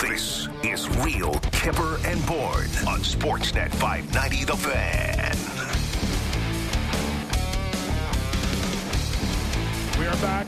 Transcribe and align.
This 0.00 0.48
is 0.64 0.88
Real 1.00 1.34
Kyper 1.52 2.02
and 2.06 2.24
Bourne 2.26 2.70
on 2.88 3.00
Sportsnet 3.00 3.70
590 3.74 4.44
The 4.44 4.56
Fan. 4.56 5.36
We 9.98 10.06
are 10.06 10.16
back 10.22 10.46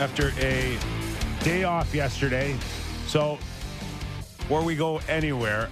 after 0.00 0.32
a 0.38 0.78
day 1.44 1.64
off 1.64 1.94
yesterday. 1.94 2.56
So, 3.06 3.38
before 4.38 4.64
we 4.64 4.74
go 4.74 5.02
anywhere, 5.06 5.68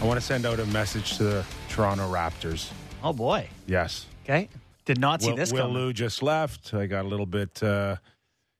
I 0.00 0.04
want 0.04 0.18
to 0.18 0.26
send 0.26 0.44
out 0.44 0.58
a 0.58 0.66
message 0.66 1.16
to 1.18 1.22
the 1.22 1.44
Toronto 1.68 2.12
Raptors. 2.12 2.72
Oh 3.04 3.12
boy. 3.12 3.48
Yes. 3.68 4.06
Okay. 4.24 4.48
Did 4.86 4.98
not 4.98 5.22
see 5.22 5.28
Will, 5.28 5.36
this 5.36 5.52
Will 5.52 5.60
coming. 5.60 5.74
Lou 5.76 5.92
just 5.92 6.20
left. 6.20 6.74
I 6.74 6.86
got 6.86 7.04
a 7.04 7.08
little 7.08 7.26
bit, 7.26 7.62
uh, 7.62 7.94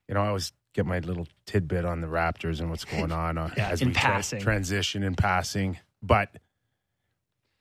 you 0.07 0.15
know, 0.15 0.23
I 0.23 0.29
always 0.29 0.53
get 0.75 0.87
my 0.87 0.99
little 1.01 1.27
tidbit 1.47 1.85
on 1.85 2.01
the 2.01 2.07
Raptors 2.07 2.61
and 2.61 2.71
what's 2.71 2.85
going 2.85 3.13
on 3.13 3.39
uh, 3.39 3.51
Yeah, 3.57 3.71
as 3.71 3.83
in 3.83 3.89
we 3.89 3.95
tra- 3.95 4.23
transition 4.41 5.03
in 5.03 5.15
passing. 5.15 5.79
But 6.03 6.37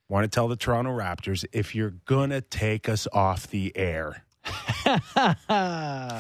want 0.10 0.24
to 0.24 0.30
tell 0.30 0.48
the 0.48 0.56
Toronto 0.56 0.92
Raptors 0.92 1.46
if 1.52 1.76
you're 1.76 1.96
going 2.06 2.30
to 2.30 2.42
take 2.42 2.88
us 2.88 3.08
off 3.12 3.48
the 3.48 3.76
air 3.76 4.24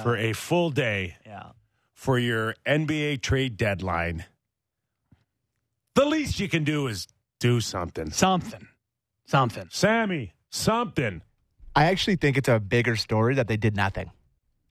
for 0.03 0.17
a 0.17 0.33
full 0.33 0.69
day 0.69 1.17
yeah. 1.25 1.51
for 1.93 2.17
your 2.17 2.55
NBA 2.65 3.21
trade 3.21 3.57
deadline, 3.57 4.25
the 5.95 6.05
least 6.05 6.39
you 6.39 6.49
can 6.49 6.63
do 6.63 6.87
is 6.87 7.07
do 7.39 7.61
something. 7.61 8.11
Something. 8.11 8.67
Something. 9.25 9.67
Sammy, 9.71 10.33
something. 10.49 11.21
I 11.75 11.85
actually 11.85 12.15
think 12.15 12.37
it's 12.37 12.49
a 12.49 12.59
bigger 12.59 12.95
story 12.95 13.35
that 13.35 13.47
they 13.47 13.57
did 13.57 13.75
nothing 13.75 14.11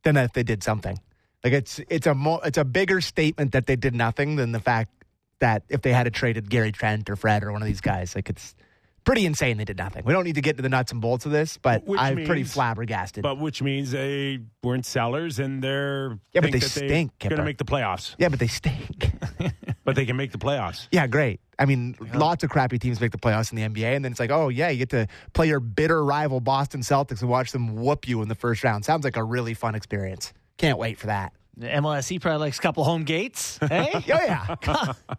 than 0.02 0.16
if 0.16 0.32
they 0.32 0.42
did 0.42 0.62
something. 0.62 0.98
Like 1.46 1.52
it's 1.52 1.80
it's 1.88 2.08
a 2.08 2.14
more 2.14 2.40
it's 2.44 2.58
a 2.58 2.64
bigger 2.64 3.00
statement 3.00 3.52
that 3.52 3.66
they 3.66 3.76
did 3.76 3.94
nothing 3.94 4.34
than 4.34 4.50
the 4.50 4.58
fact 4.58 4.90
that 5.38 5.62
if 5.68 5.80
they 5.80 5.92
had 5.92 6.12
traded 6.12 6.50
Gary 6.50 6.72
Trent 6.72 7.08
or 7.08 7.14
Fred 7.14 7.44
or 7.44 7.52
one 7.52 7.62
of 7.62 7.68
these 7.68 7.80
guys, 7.80 8.16
like 8.16 8.28
it's 8.28 8.56
pretty 9.04 9.26
insane 9.26 9.56
they 9.56 9.64
did 9.64 9.78
nothing. 9.78 10.04
We 10.04 10.12
don't 10.12 10.24
need 10.24 10.34
to 10.34 10.40
get 10.40 10.54
into 10.54 10.64
the 10.64 10.68
nuts 10.68 10.90
and 10.90 11.00
bolts 11.00 11.24
of 11.24 11.30
this, 11.30 11.56
but 11.56 11.86
Which 11.86 12.00
I'm 12.00 12.24
pretty 12.24 12.42
flabbergasted. 12.42 13.22
But 13.22 13.38
which 13.38 13.62
means 13.62 13.92
they 13.92 14.40
weren't 14.64 14.84
sellers 14.84 15.38
and 15.38 15.62
they're 15.62 16.18
Yeah, 16.32 16.40
but 16.40 16.50
think 16.50 16.54
they 16.54 16.58
that 16.58 16.68
stink, 16.68 17.18
going 17.20 17.36
to 17.36 17.44
make 17.44 17.58
the 17.58 17.64
playoffs, 17.64 18.16
yeah, 18.18 18.28
but 18.28 18.40
they 18.40 18.48
stink. 18.48 19.12
but 19.84 19.94
they 19.94 20.04
can 20.04 20.16
make 20.16 20.32
the 20.32 20.38
playoffs. 20.38 20.88
yeah, 20.90 21.06
great. 21.06 21.38
I 21.60 21.64
mean, 21.66 21.94
lots 22.12 22.42
of 22.42 22.50
crappy 22.50 22.80
teams 22.80 23.00
make 23.00 23.12
the 23.12 23.18
playoffs 23.18 23.52
in 23.52 23.56
the 23.56 23.62
NBA, 23.62 23.94
and 23.94 24.04
then 24.04 24.10
it's 24.10 24.18
like, 24.18 24.32
oh 24.32 24.48
yeah, 24.48 24.70
you 24.70 24.78
get 24.78 24.90
to 24.90 25.06
play 25.32 25.46
your 25.46 25.60
bitter 25.60 26.04
rival 26.04 26.40
Boston 26.40 26.80
Celtics 26.80 27.20
and 27.20 27.30
watch 27.30 27.52
them 27.52 27.76
whoop 27.76 28.08
you 28.08 28.20
in 28.20 28.26
the 28.26 28.34
first 28.34 28.64
round. 28.64 28.84
Sounds 28.84 29.04
like 29.04 29.16
a 29.16 29.22
really 29.22 29.54
fun 29.54 29.76
experience. 29.76 30.32
Can't 30.58 30.78
wait 30.78 30.98
for 30.98 31.06
that. 31.06 31.32
The 31.58 31.68
MLSE 31.68 32.20
probably 32.20 32.40
likes 32.40 32.58
a 32.58 32.62
couple 32.62 32.84
home 32.84 33.04
gates. 33.04 33.58
Hey? 33.66 33.90
Oh 33.94 34.00
yeah. 34.06 34.46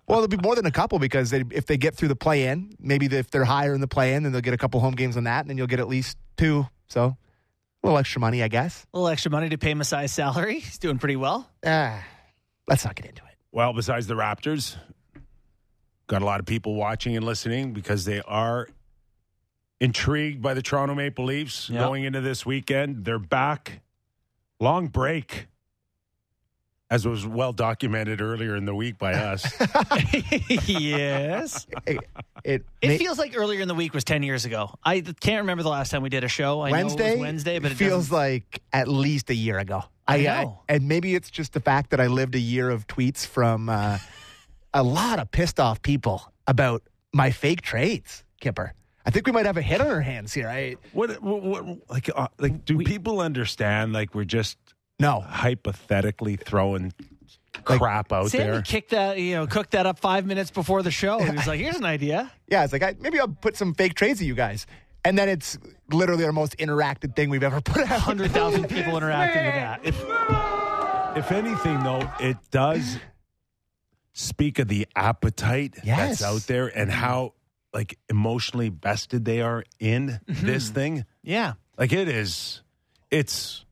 well, 0.08 0.20
there'll 0.20 0.28
be 0.28 0.38
more 0.38 0.56
than 0.56 0.66
a 0.68 0.72
couple 0.72 1.00
because 1.00 1.32
they, 1.32 1.44
if 1.52 1.66
they 1.66 1.78
get 1.78 1.96
through 1.96 2.10
the 2.10 2.16
play-in, 2.16 2.76
maybe 2.80 3.08
if 3.08 3.32
they're 3.32 3.44
higher 3.46 3.74
in 3.74 3.82
the 3.82 3.88
play-in, 3.88 4.24
then 4.24 4.32
they'll 4.32 4.42
get 4.42 4.54
a 4.54 4.58
couple 4.58 4.80
home 4.80 4.94
games 4.96 5.18
on 5.18 5.24
that, 5.24 5.42
and 5.42 5.50
then 5.50 5.58
you'll 5.58 5.66
get 5.68 5.80
at 5.80 5.88
least 5.88 6.16
two. 6.38 6.68
So 6.88 7.06
a 7.06 7.18
little 7.88 7.98
extra 7.98 8.22
money, 8.22 8.44
I 8.44 8.48
guess. 8.50 8.86
a 8.94 8.98
little 8.98 9.10
extra 9.10 9.32
money 9.32 9.50
to 9.50 9.58
pay 9.58 9.74
Masai's 9.74 10.12
salary. 10.12 10.60
He's 10.60 10.78
doing 10.78 11.00
pretty 11.00 11.16
well. 11.16 11.50
Ah, 11.66 12.04
let's 12.68 12.86
not 12.86 12.96
get 12.96 13.06
into 13.08 13.24
it. 13.24 13.36
Well, 13.52 13.74
besides 13.74 14.06
the 14.08 14.14
Raptors, 14.14 14.76
got 16.06 16.22
a 16.22 16.26
lot 16.26 16.40
of 16.40 16.46
people 16.46 16.76
watching 16.76 17.16
and 17.16 17.26
listening 17.26 17.74
because 17.74 18.06
they 18.06 18.22
are 18.22 18.68
intrigued 19.80 20.42
by 20.42 20.54
the 20.54 20.62
Toronto 20.62 20.96
Maple 20.96 21.26
Leafs 21.26 21.70
Yep. 21.70 21.80
going 21.82 22.04
into 22.04 22.22
this 22.22 22.46
weekend. 22.46 23.06
They're 23.06 23.20
back. 23.20 23.82
Long 24.60 24.88
break, 24.88 25.48
as 26.90 27.06
was 27.06 27.26
well 27.28 27.52
documented 27.54 28.22
earlier 28.22 28.56
in 28.56 28.66
the 28.66 28.74
week 28.76 28.98
by 28.98 29.14
us. 29.14 29.46
yes. 30.68 31.68
It, 31.86 32.00
it, 32.44 32.66
It 32.82 32.88
may- 32.88 32.98
feels 32.98 33.18
like 33.20 33.36
earlier 33.38 33.62
in 33.62 33.68
the 33.68 33.76
week 33.76 33.94
was 33.94 34.04
10 34.04 34.24
years 34.24 34.46
ago. 34.46 34.74
I 34.84 35.02
can't 35.02 35.42
remember 35.42 35.64
the 35.64 35.70
last 35.70 35.92
time 35.92 36.02
we 36.02 36.10
did 36.10 36.24
a 36.24 36.28
show. 36.30 36.62
I 36.62 36.70
know 36.70 36.78
Wednesday. 36.78 37.10
it 37.10 37.12
was 37.14 37.20
Wednesday, 37.22 37.60
but 37.60 37.72
it 37.72 37.76
feels 37.76 38.06
doesn't- 38.10 38.16
like 38.18 38.62
at 38.74 38.88
least 38.88 39.30
a 39.30 39.36
year 39.36 39.60
ago. 39.60 39.84
I 40.10 40.22
know. 40.22 40.62
and 40.70 40.88
maybe 40.88 41.16
it's 41.16 41.30
just 41.30 41.52
the 41.52 41.60
fact 41.60 41.90
that 41.90 42.00
I 42.00 42.08
lived 42.08 42.34
a 42.36 42.40
year 42.40 42.70
of 42.70 42.88
tweets 42.88 43.26
from 43.28 43.68
uh, 43.68 43.98
a 44.74 44.82
lot 44.82 45.20
of 45.20 45.30
pissed 45.32 45.60
off 45.60 45.82
people 45.82 46.32
about 46.48 46.82
my 47.14 47.32
fake 47.32 47.62
trades, 47.62 48.24
Kyper. 48.42 48.72
I 49.06 49.10
think 49.10 49.26
we 49.26 49.34
might 49.34 49.46
have 49.46 49.58
a 49.58 49.62
hit 49.62 49.82
on 49.82 49.88
our 49.88 50.00
hands 50.00 50.34
here. 50.34 50.48
I 50.48 50.76
what, 50.94 51.22
what, 51.22 51.42
what 51.44 51.90
like, 51.90 52.10
uh, 52.16 52.28
like, 52.40 52.64
do 52.64 52.78
people 52.78 53.20
understand? 53.20 53.92
Like, 53.92 54.16
we're 54.16 54.24
just 54.24 54.58
no. 55.00 55.22
hypothetically 55.22 56.36
throwing 56.36 56.94
crap 57.64 58.14
out 58.14 58.32
Sammy 58.32 58.44
there. 58.44 58.62
kicked 58.62 58.92
that, 58.92 59.20
you 59.20 59.36
know, 59.36 59.48
cooked 59.48 59.72
that 59.72 59.86
up 59.86 60.00
five 60.00 60.26
minutes 60.26 60.52
before 60.52 60.84
the 60.84 60.92
show. 60.92 61.20
He 61.20 61.32
was 61.32 61.48
like, 61.48 61.60
here's 61.60 61.78
an 61.78 61.86
idea. 61.86 62.32
Yeah, 62.48 62.64
it's 62.64 62.74
like 62.74 62.84
I, 62.84 62.96
maybe 63.00 63.20
I'll 63.20 63.28
put 63.28 63.58
some 63.58 63.74
fake 63.74 63.94
trades 63.94 64.22
of 64.22 64.28
you 64.28 64.36
guys, 64.36 64.66
and 65.04 65.18
then 65.18 65.30
it's 65.30 65.58
literally 65.92 66.26
our 66.26 66.32
most 66.32 66.58
interacted 66.58 67.16
thing 67.16 67.30
we've 67.30 67.44
ever 67.44 67.62
put 67.62 67.84
out. 67.84 67.90
100,000 67.90 68.68
people 68.70 68.98
interacting 68.98 69.46
with 69.46 69.56
that. 69.56 69.82
If, 69.84 71.26
if 71.26 71.32
anything, 71.32 71.84
though, 71.84 72.10
it 72.20 72.38
does 72.52 72.98
speak 74.14 74.60
of 74.60 74.68
the 74.68 74.88
appetite 74.96 75.76
Yes. 75.84 76.20
that's 76.20 76.24
out 76.24 76.48
there 76.48 76.68
and 76.68 76.92
how 76.92 77.34
like 77.74 78.00
emotionally 78.10 78.70
vested 78.70 79.26
they 79.26 79.42
are 79.42 79.64
in 79.80 80.20
mm-hmm. 80.28 80.46
this 80.46 80.70
thing. 80.70 81.06
Yeah. 81.22 81.54
Like 81.78 81.94
it 81.94 82.08
is, 82.08 82.62
it's 83.12 83.64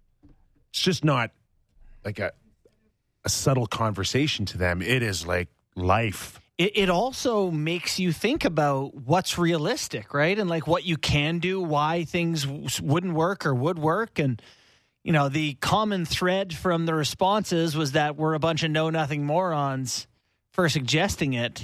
it's 0.75 0.81
just 0.83 1.05
not 1.05 1.31
like 2.03 2.19
a 2.19 2.33
a 3.23 3.29
subtle 3.29 3.65
conversation 3.65 4.45
to 4.45 4.57
them. 4.57 4.81
It 4.81 5.01
is 5.01 5.25
like 5.25 5.47
life. 5.77 6.37
It, 6.57 6.73
it 6.75 6.89
also 6.89 7.49
makes 7.49 7.97
you 7.97 8.11
think 8.11 8.43
about 8.43 8.93
what's 8.93 9.37
realistic, 9.37 10.13
right? 10.13 10.37
And 10.37 10.49
like 10.49 10.67
what 10.67 10.83
you 10.83 10.97
can 10.97 11.39
do, 11.39 11.61
why 11.61 12.03
things 12.03 12.45
wouldn't 12.81 13.13
work 13.13 13.45
or 13.45 13.55
would 13.55 13.79
work. 13.79 14.19
And, 14.19 14.41
you 15.01 15.13
know, 15.13 15.29
the 15.29 15.53
common 15.55 16.03
thread 16.05 16.53
from 16.53 16.85
the 16.85 16.93
responses 16.93 17.75
was 17.75 17.93
that 17.93 18.17
we're 18.17 18.33
a 18.33 18.39
bunch 18.39 18.63
of 18.63 18.69
know 18.69 18.89
nothing 18.89 19.25
morons 19.25 20.07
for 20.51 20.67
suggesting 20.67 21.33
it. 21.33 21.63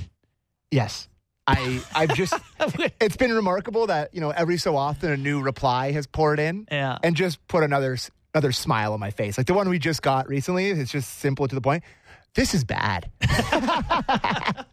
Yes. 0.72 1.09
I 1.45 1.81
I've 1.93 2.16
just 2.16 2.33
it's 3.01 3.17
been 3.17 3.33
remarkable 3.33 3.88
that, 3.88 4.16
you 4.16 4.22
know, 4.22 4.29
every 4.29 4.57
so 4.57 4.78
often 4.78 5.11
a 5.11 5.17
new 5.17 5.41
reply 5.41 5.91
has 5.91 6.07
poured 6.07 6.39
in 6.39 6.66
Yeah. 6.72 6.97
and 7.03 7.13
just 7.16 7.45
put 7.49 7.63
another 7.63 7.93
s- 7.93 8.09
another 8.34 8.52
smile 8.52 8.94
on 8.94 9.00
my 9.00 9.12
face. 9.12 9.38
Like 9.38 9.47
the 9.47 9.53
one 9.53 9.69
we 9.69 9.80
just 9.80 10.02
got 10.02 10.28
recently, 10.28 10.69
it's 10.69 10.92
just 10.92 11.19
simple 11.19 11.47
to 11.47 11.56
the 11.56 11.62
point. 11.62 11.84
This 12.34 12.53
is 12.53 12.64
bad. 12.64 13.09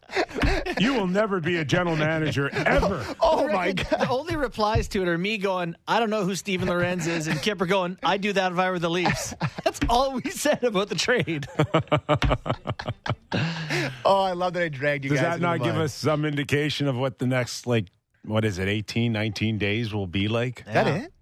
You 0.81 0.95
will 0.95 1.07
never 1.07 1.39
be 1.41 1.57
a 1.59 1.65
general 1.65 1.97
manager 1.97 2.49
ever. 2.55 3.05
Oh 3.21 3.47
I 3.49 3.53
my 3.53 3.67
reckon 3.67 3.87
god. 3.91 4.01
The 4.01 4.09
only 4.09 4.37
replies 4.37 4.89
to 4.89 5.03
it 5.03 5.09
are 5.09 5.19
me 5.19 5.37
going, 5.39 5.77
I 5.87 6.01
don't 6.01 6.09
know 6.09 6.25
who 6.25 6.35
Steven 6.35 6.69
Lorentz 6.69 7.07
is, 7.07 7.27
and 7.27 7.39
Kyper 7.41 7.69
going, 7.69 7.99
I'd 8.03 8.21
do 8.23 8.33
that 8.33 8.53
if 8.53 8.59
I 8.59 8.71
were 8.71 8.79
the 8.79 8.89
Leafs. 8.89 9.35
That's 9.65 9.81
all 9.89 10.13
we 10.15 10.31
said 10.31 10.65
about 10.65 10.89
the 10.89 10.95
trade. 10.95 11.47
Oh, 14.05 14.23
I 14.23 14.33
love 14.33 14.55
that 14.55 14.63
I 14.63 14.69
dragged 14.69 15.05
you 15.05 15.11
guys. 15.11 15.21
Does 15.21 15.31
that 15.35 15.41
not 15.41 15.63
give 15.63 15.77
us 15.77 15.93
some 15.93 16.25
indication 16.25 16.87
of 16.89 16.97
what 16.97 17.19
the 17.19 17.27
next 17.27 17.67
like 17.67 17.87
what 18.25 18.45
is 18.45 18.59
it 18.59 18.69
18 18.69 19.13
19 19.13 19.59
days 19.59 19.93
will 19.93 20.07
be 20.07 20.29
like? 20.29 20.61
Is 20.67 20.75
that 20.75 20.87
it? 20.87 21.13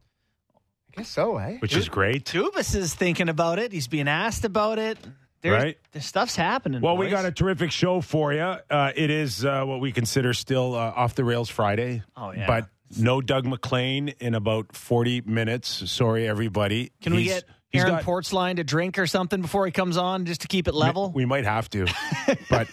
I 0.96 1.00
guess 1.00 1.08
so, 1.10 1.36
eh? 1.36 1.58
Which 1.58 1.76
is 1.76 1.88
great. 1.88 2.24
Dubas 2.24 2.74
is 2.74 2.94
thinking 2.94 3.28
about 3.28 3.58
it. 3.58 3.70
He's 3.72 3.86
being 3.88 4.08
asked 4.08 4.44
about 4.44 4.78
it. 4.78 4.98
There's, 5.42 5.62
Right. 5.62 5.78
The 5.92 6.00
stuff's 6.00 6.34
happening. 6.34 6.80
Well, 6.80 6.96
we 6.96 7.10
got 7.10 7.24
a 7.26 7.30
terrific 7.30 7.70
show 7.70 8.00
for 8.00 8.32
you. 8.32 8.40
Uh, 8.40 8.92
it 8.96 9.10
is 9.10 9.44
uh, 9.44 9.64
what 9.64 9.80
we 9.80 9.92
consider 9.92 10.32
still 10.32 10.74
uh, 10.74 10.78
off 10.96 11.14
the 11.14 11.24
rails 11.24 11.50
Friday. 11.50 12.02
Oh, 12.16 12.32
yeah. 12.32 12.46
But 12.46 12.68
no 12.98 13.20
Doug 13.20 13.44
MacLean 13.46 14.08
in 14.20 14.34
about 14.34 14.74
40 14.74 15.22
minutes. 15.22 15.90
Sorry, 15.90 16.26
everybody. 16.26 16.92
Can 17.02 17.14
we 17.14 17.24
get 17.24 17.44
he's 17.68 17.82
Aaron 17.82 17.96
got- 17.96 18.04
Portzline 18.04 18.56
to 18.56 18.64
drink 18.64 18.98
or 18.98 19.06
something 19.06 19.42
before 19.42 19.66
he 19.66 19.72
comes 19.72 19.96
on 19.98 20.24
just 20.24 20.40
to 20.40 20.48
keep 20.48 20.66
it 20.66 20.74
level? 20.74 21.12
We 21.14 21.26
might 21.26 21.44
have 21.44 21.68
to. 21.70 21.86
but 22.50 22.68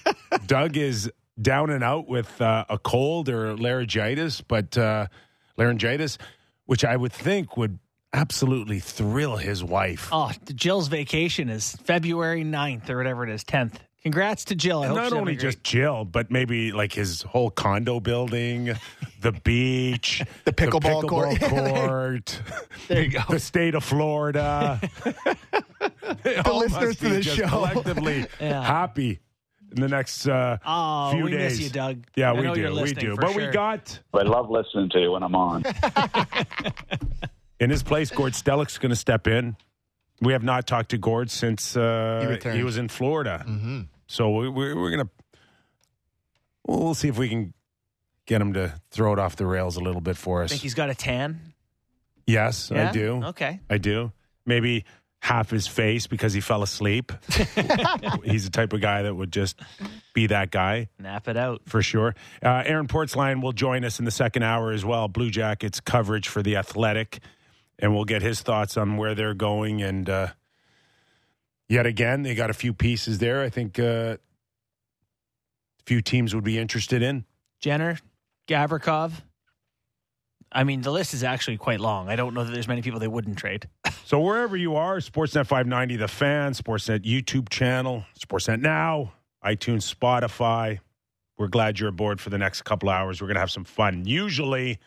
Doug 0.47 0.77
is 0.77 1.11
down 1.41 1.69
and 1.69 1.83
out 1.83 2.07
with 2.07 2.41
uh, 2.41 2.65
a 2.69 2.77
cold 2.77 3.27
or 3.27 3.57
laryngitis, 3.57 4.41
but 4.41 4.77
uh, 4.77 5.07
laryngitis, 5.57 6.17
which 6.65 6.85
I 6.85 6.95
would 6.95 7.11
think 7.11 7.57
would 7.57 7.79
absolutely 8.13 8.79
thrill 8.79 9.37
his 9.37 9.63
wife. 9.63 10.09
oh, 10.11 10.31
Jill's 10.53 10.87
vacation 10.87 11.49
is 11.49 11.75
February 11.83 12.43
9th 12.43 12.89
or 12.89 12.97
whatever 12.97 13.23
it 13.23 13.29
is, 13.29 13.43
10th. 13.43 13.73
Congrats 14.03 14.43
to 14.45 14.55
Jill. 14.55 14.83
I 14.83 14.87
hope 14.87 14.97
Not 14.97 15.13
only 15.13 15.35
just 15.37 15.63
Jill, 15.63 16.03
but 16.03 16.29
maybe 16.29 16.73
like 16.73 16.91
his 16.91 17.21
whole 17.21 17.49
condo 17.49 18.01
building, 18.01 18.73
the 19.21 19.31
beach, 19.31 20.21
The 20.45 20.51
pickleball 20.51 21.07
court. 21.07 21.29
pickleball 21.39 21.87
court, 21.87 22.41
There 22.89 23.01
you 23.03 23.09
go. 23.11 23.19
the 23.29 23.39
state 23.39 23.75
of 23.75 23.83
Florida. 23.85 24.81
the 25.03 26.53
listeners 26.53 26.97
to 26.97 27.09
this 27.09 27.25
show. 27.25 27.47
collectively 27.47 28.25
Yeah. 28.41 28.61
happy 28.61 29.19
in 29.73 29.81
the 29.81 29.87
next 29.87 30.27
uh, 30.27 30.57
Oh, 30.65 31.11
few 31.13 31.23
we 31.23 31.31
days. 31.31 31.53
miss 31.53 31.61
you, 31.61 31.69
Doug. 31.69 32.03
Yeah, 32.17 32.31
I 32.31 32.33
we 32.33 32.41
know 32.41 32.55
do. 32.55 32.59
you're 32.61 32.71
We 32.71 32.81
listening 32.81 33.05
do. 33.05 33.15
for 33.15 33.21
But 33.21 33.35
we 33.35 33.47
got 33.47 33.99
I 34.13 34.23
love 34.23 34.49
listening 34.49 34.89
to 34.89 34.99
you 34.99 35.13
when 35.13 35.23
I'm 35.23 35.33
on. 35.33 35.63
In 37.63 37.69
his 37.69 37.83
place. 37.83 38.11
Gord 38.11 38.33
Stellick's 38.33 38.77
going 38.77 38.89
to 38.89 38.95
step 38.95 39.27
in. 39.27 39.55
We 40.21 40.33
have 40.33 40.43
not 40.43 40.67
talked 40.67 40.89
to 40.91 40.97
Gord 40.97 41.31
since 41.31 41.75
uh, 41.75 42.37
He 42.43 42.49
he, 42.57 42.63
was 42.63 42.77
in 42.77 42.87
Florida. 42.87 43.43
Mm-hmm. 43.47 43.81
So 44.07 44.29
we, 44.29 44.49
we're 44.49 44.75
we're 44.75 44.91
gonna 44.91 45.09
we'll 46.67 46.93
see 46.93 47.07
if 47.07 47.17
we 47.17 47.29
can 47.29 47.53
get 48.25 48.41
him 48.41 48.53
to 48.53 48.73
throw 48.91 49.13
it 49.13 49.19
off 49.19 49.35
the 49.35 49.45
rails 49.45 49.75
a 49.75 49.81
little 49.81 50.01
bit 50.01 50.17
for 50.17 50.41
I 50.41 50.45
us. 50.45 50.51
think 50.51 50.61
he's 50.61 50.75
got 50.75 50.89
a 50.89 50.95
tan. 50.95 51.53
yes, 52.27 52.71
I 52.71 52.91
do. 52.91 53.21
Okay. 53.25 53.59
I 53.69 53.77
do. 53.77 54.11
Maybe 54.45 54.85
half 55.23 55.49
his 55.49 55.67
face 55.67 56.05
because 56.05 56.33
he 56.33 56.41
fell 56.41 56.63
asleep. 56.63 57.13
He's 58.25 58.43
the 58.43 58.49
type 58.51 58.73
of 58.73 58.81
guy 58.81 59.03
that 59.03 59.15
would 59.15 59.31
just 59.31 59.57
be 60.13 60.27
that 60.27 60.51
guy 60.51 60.89
Nap 60.99 61.29
it 61.29 61.37
out. 61.37 61.61
for 61.65 61.81
sure. 61.81 62.13
Uh, 62.43 62.61
Aaron 62.65 62.87
Portzline 62.87 63.41
will 63.41 63.53
join 63.53 63.85
us 63.85 63.99
in 63.99 64.05
the 64.05 64.11
second 64.11 64.43
hour 64.43 64.71
as 64.73 64.83
well. 64.83 65.07
Blue 65.07 65.29
Jackets 65.29 65.79
coverage 65.79 66.27
for 66.27 66.43
the 66.43 66.57
Athletic, 66.57 67.19
and 67.79 67.93
we'll 67.93 68.05
get 68.05 68.21
his 68.21 68.41
thoughts 68.41 68.77
on 68.77 68.97
where 68.97 69.15
they're 69.15 69.33
going. 69.33 69.81
And 69.81 70.09
uh, 70.09 70.27
yet 71.67 71.85
again, 71.85 72.23
they 72.23 72.35
got 72.35 72.49
a 72.49 72.53
few 72.53 72.73
pieces 72.73 73.19
there. 73.19 73.41
I 73.41 73.49
think 73.49 73.79
uh, 73.79 74.17
a 74.17 75.83
few 75.85 76.01
teams 76.01 76.33
would 76.35 76.43
be 76.43 76.57
interested 76.57 77.01
in. 77.01 77.25
Jenner, 77.59 77.97
Gavrikov. 78.47 79.11
I 80.51 80.63
mean, 80.63 80.81
the 80.81 80.91
list 80.91 81.13
is 81.13 81.23
actually 81.23 81.57
quite 81.57 81.79
long. 81.79 82.09
I 82.09 82.15
don't 82.15 82.33
know 82.35 82.43
that 82.43 82.51
there's 82.51 82.67
many 82.67 82.83
people 82.83 82.99
they 82.99 83.07
wouldn't 83.07 83.37
trade. 83.37 83.67
So 84.05 84.19
wherever 84.19 84.57
you 84.57 84.75
are, 84.75 84.97
Sportsnet 84.97 85.47
590, 85.47 85.95
The 85.95 86.09
Fan, 86.09 86.51
Sportsnet 86.51 86.99
YouTube 86.99 87.47
channel, 87.47 88.03
Sportsnet 88.19 88.59
Now, 88.59 89.13
iTunes, 89.43 89.91
Spotify. 89.91 90.79
We're 91.37 91.47
glad 91.47 91.79
you're 91.79 91.89
aboard 91.89 92.19
for 92.19 92.29
the 92.29 92.37
next 92.37 92.63
couple 92.63 92.89
hours. 92.89 93.21
We're 93.21 93.27
going 93.27 93.35
to 93.35 93.39
have 93.39 93.49
some 93.49 93.63
fun. 93.63 94.05
Usually, 94.05 94.77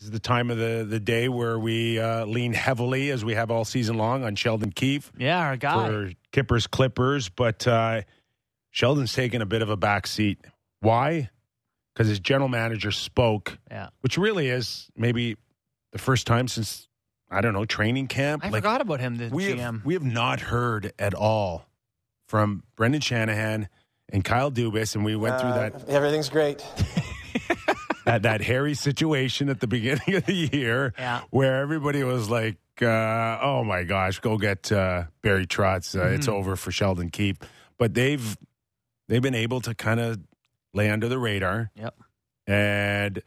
this 0.00 0.06
is 0.06 0.10
the 0.12 0.18
time 0.18 0.50
of 0.50 0.56
the, 0.56 0.86
the 0.88 0.98
day 0.98 1.28
where 1.28 1.58
we 1.58 1.98
uh, 1.98 2.24
lean 2.24 2.54
heavily, 2.54 3.10
as 3.10 3.22
we 3.22 3.34
have 3.34 3.50
all 3.50 3.66
season 3.66 3.98
long, 3.98 4.24
on 4.24 4.34
Sheldon 4.34 4.72
Keefe 4.72 5.12
Yeah, 5.18 5.38
our 5.38 5.56
guy. 5.58 5.86
for 5.88 6.12
Kypers 6.32 6.70
Clippers. 6.70 7.28
But 7.28 7.66
uh, 7.68 8.02
Sheldon's 8.70 9.12
taken 9.12 9.42
a 9.42 9.46
bit 9.46 9.60
of 9.60 9.68
a 9.68 9.76
back 9.76 10.06
seat. 10.06 10.38
Why? 10.80 11.28
Because 11.92 12.08
his 12.08 12.18
general 12.18 12.48
manager 12.48 12.90
spoke, 12.92 13.58
yeah. 13.70 13.88
which 14.00 14.16
really 14.16 14.48
is 14.48 14.88
maybe 14.96 15.36
the 15.92 15.98
first 15.98 16.26
time 16.26 16.48
since, 16.48 16.88
I 17.30 17.42
don't 17.42 17.52
know, 17.52 17.66
training 17.66 18.06
camp. 18.06 18.42
I 18.42 18.48
Like, 18.48 18.62
forgot 18.62 18.80
about 18.80 19.00
him, 19.00 19.18
the 19.18 19.28
we 19.28 19.48
GM. 19.52 19.58
have, 19.58 19.84
we 19.84 19.92
have 19.92 20.02
not 20.04 20.40
heard 20.40 20.94
at 20.98 21.12
all 21.12 21.66
from 22.26 22.62
Brendan 22.74 23.02
Shanahan 23.02 23.68
and 24.08 24.24
Kyle 24.24 24.50
Dubas, 24.50 24.94
and 24.94 25.04
we 25.04 25.14
went 25.14 25.38
through 25.42 25.50
that 25.52 25.88
Everything's 25.90 26.30
great. 26.30 26.64
that, 28.04 28.22
that 28.22 28.40
hairy 28.42 28.74
situation 28.74 29.48
at 29.48 29.60
the 29.60 29.66
beginning 29.66 30.14
of 30.16 30.26
the 30.26 30.34
year, 30.52 30.94
Yeah. 30.98 31.22
where 31.30 31.60
everybody 31.60 32.02
was 32.04 32.28
like, 32.30 32.56
uh, 32.82 33.38
"Oh 33.42 33.62
my 33.64 33.84
gosh, 33.84 34.20
go 34.20 34.38
get 34.38 34.70
uh, 34.72 35.04
Barry 35.22 35.46
Trotz! 35.46 35.94
Uh, 35.98 36.08
It's 36.14 36.26
Mm-hmm. 36.26 36.34
over 36.36 36.56
for 36.56 36.70
Sheldon 36.72 37.10
Keefe." 37.10 37.36
But 37.78 37.94
they've 37.94 38.36
they've 39.08 39.22
been 39.22 39.34
able 39.34 39.60
to 39.62 39.74
kind 39.74 40.00
of 40.00 40.18
lay 40.74 40.88
under 40.90 41.08
the 41.08 41.18
radar, 41.18 41.70
Yep. 41.74 41.94
and 42.46 43.22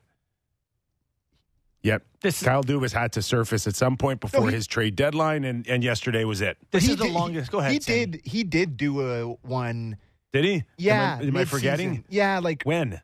Yep. 1.84 2.04
This 2.22 2.42
is 2.42 2.48
Kyle 2.48 2.64
Dubas 2.64 2.94
had 2.94 3.12
to 3.14 3.22
surface 3.22 3.68
at 3.68 3.76
some 3.76 3.98
point 3.98 4.22
before 4.22 4.48
he- 4.50 4.56
his 4.56 4.68
trade 4.68 4.96
deadline, 4.96 5.44
and, 5.44 5.68
and 5.68 5.84
yesterday 5.84 6.24
was 6.24 6.40
it. 6.40 6.58
this 6.72 6.86
He 6.86 6.92
is 6.94 6.98
the 6.98 7.04
did- 7.06 7.14
longest. 7.14 7.52
Go 7.52 7.60
ahead. 7.60 7.74
He 7.74 7.82
Sammy. 7.82 8.06
did. 8.06 8.22
He 8.24 8.44
did 8.46 8.78
do 8.78 9.02
a 9.02 9.26
one. 9.42 9.98
Did 10.32 10.46
he? 10.46 10.64
Yeah. 10.78 11.16
Am 11.18 11.20
I, 11.20 11.28
am 11.28 11.38
I 11.38 11.46
forgetting? 11.46 12.06
Yeah, 12.10 12.40
like 12.40 12.64
When? 12.64 13.02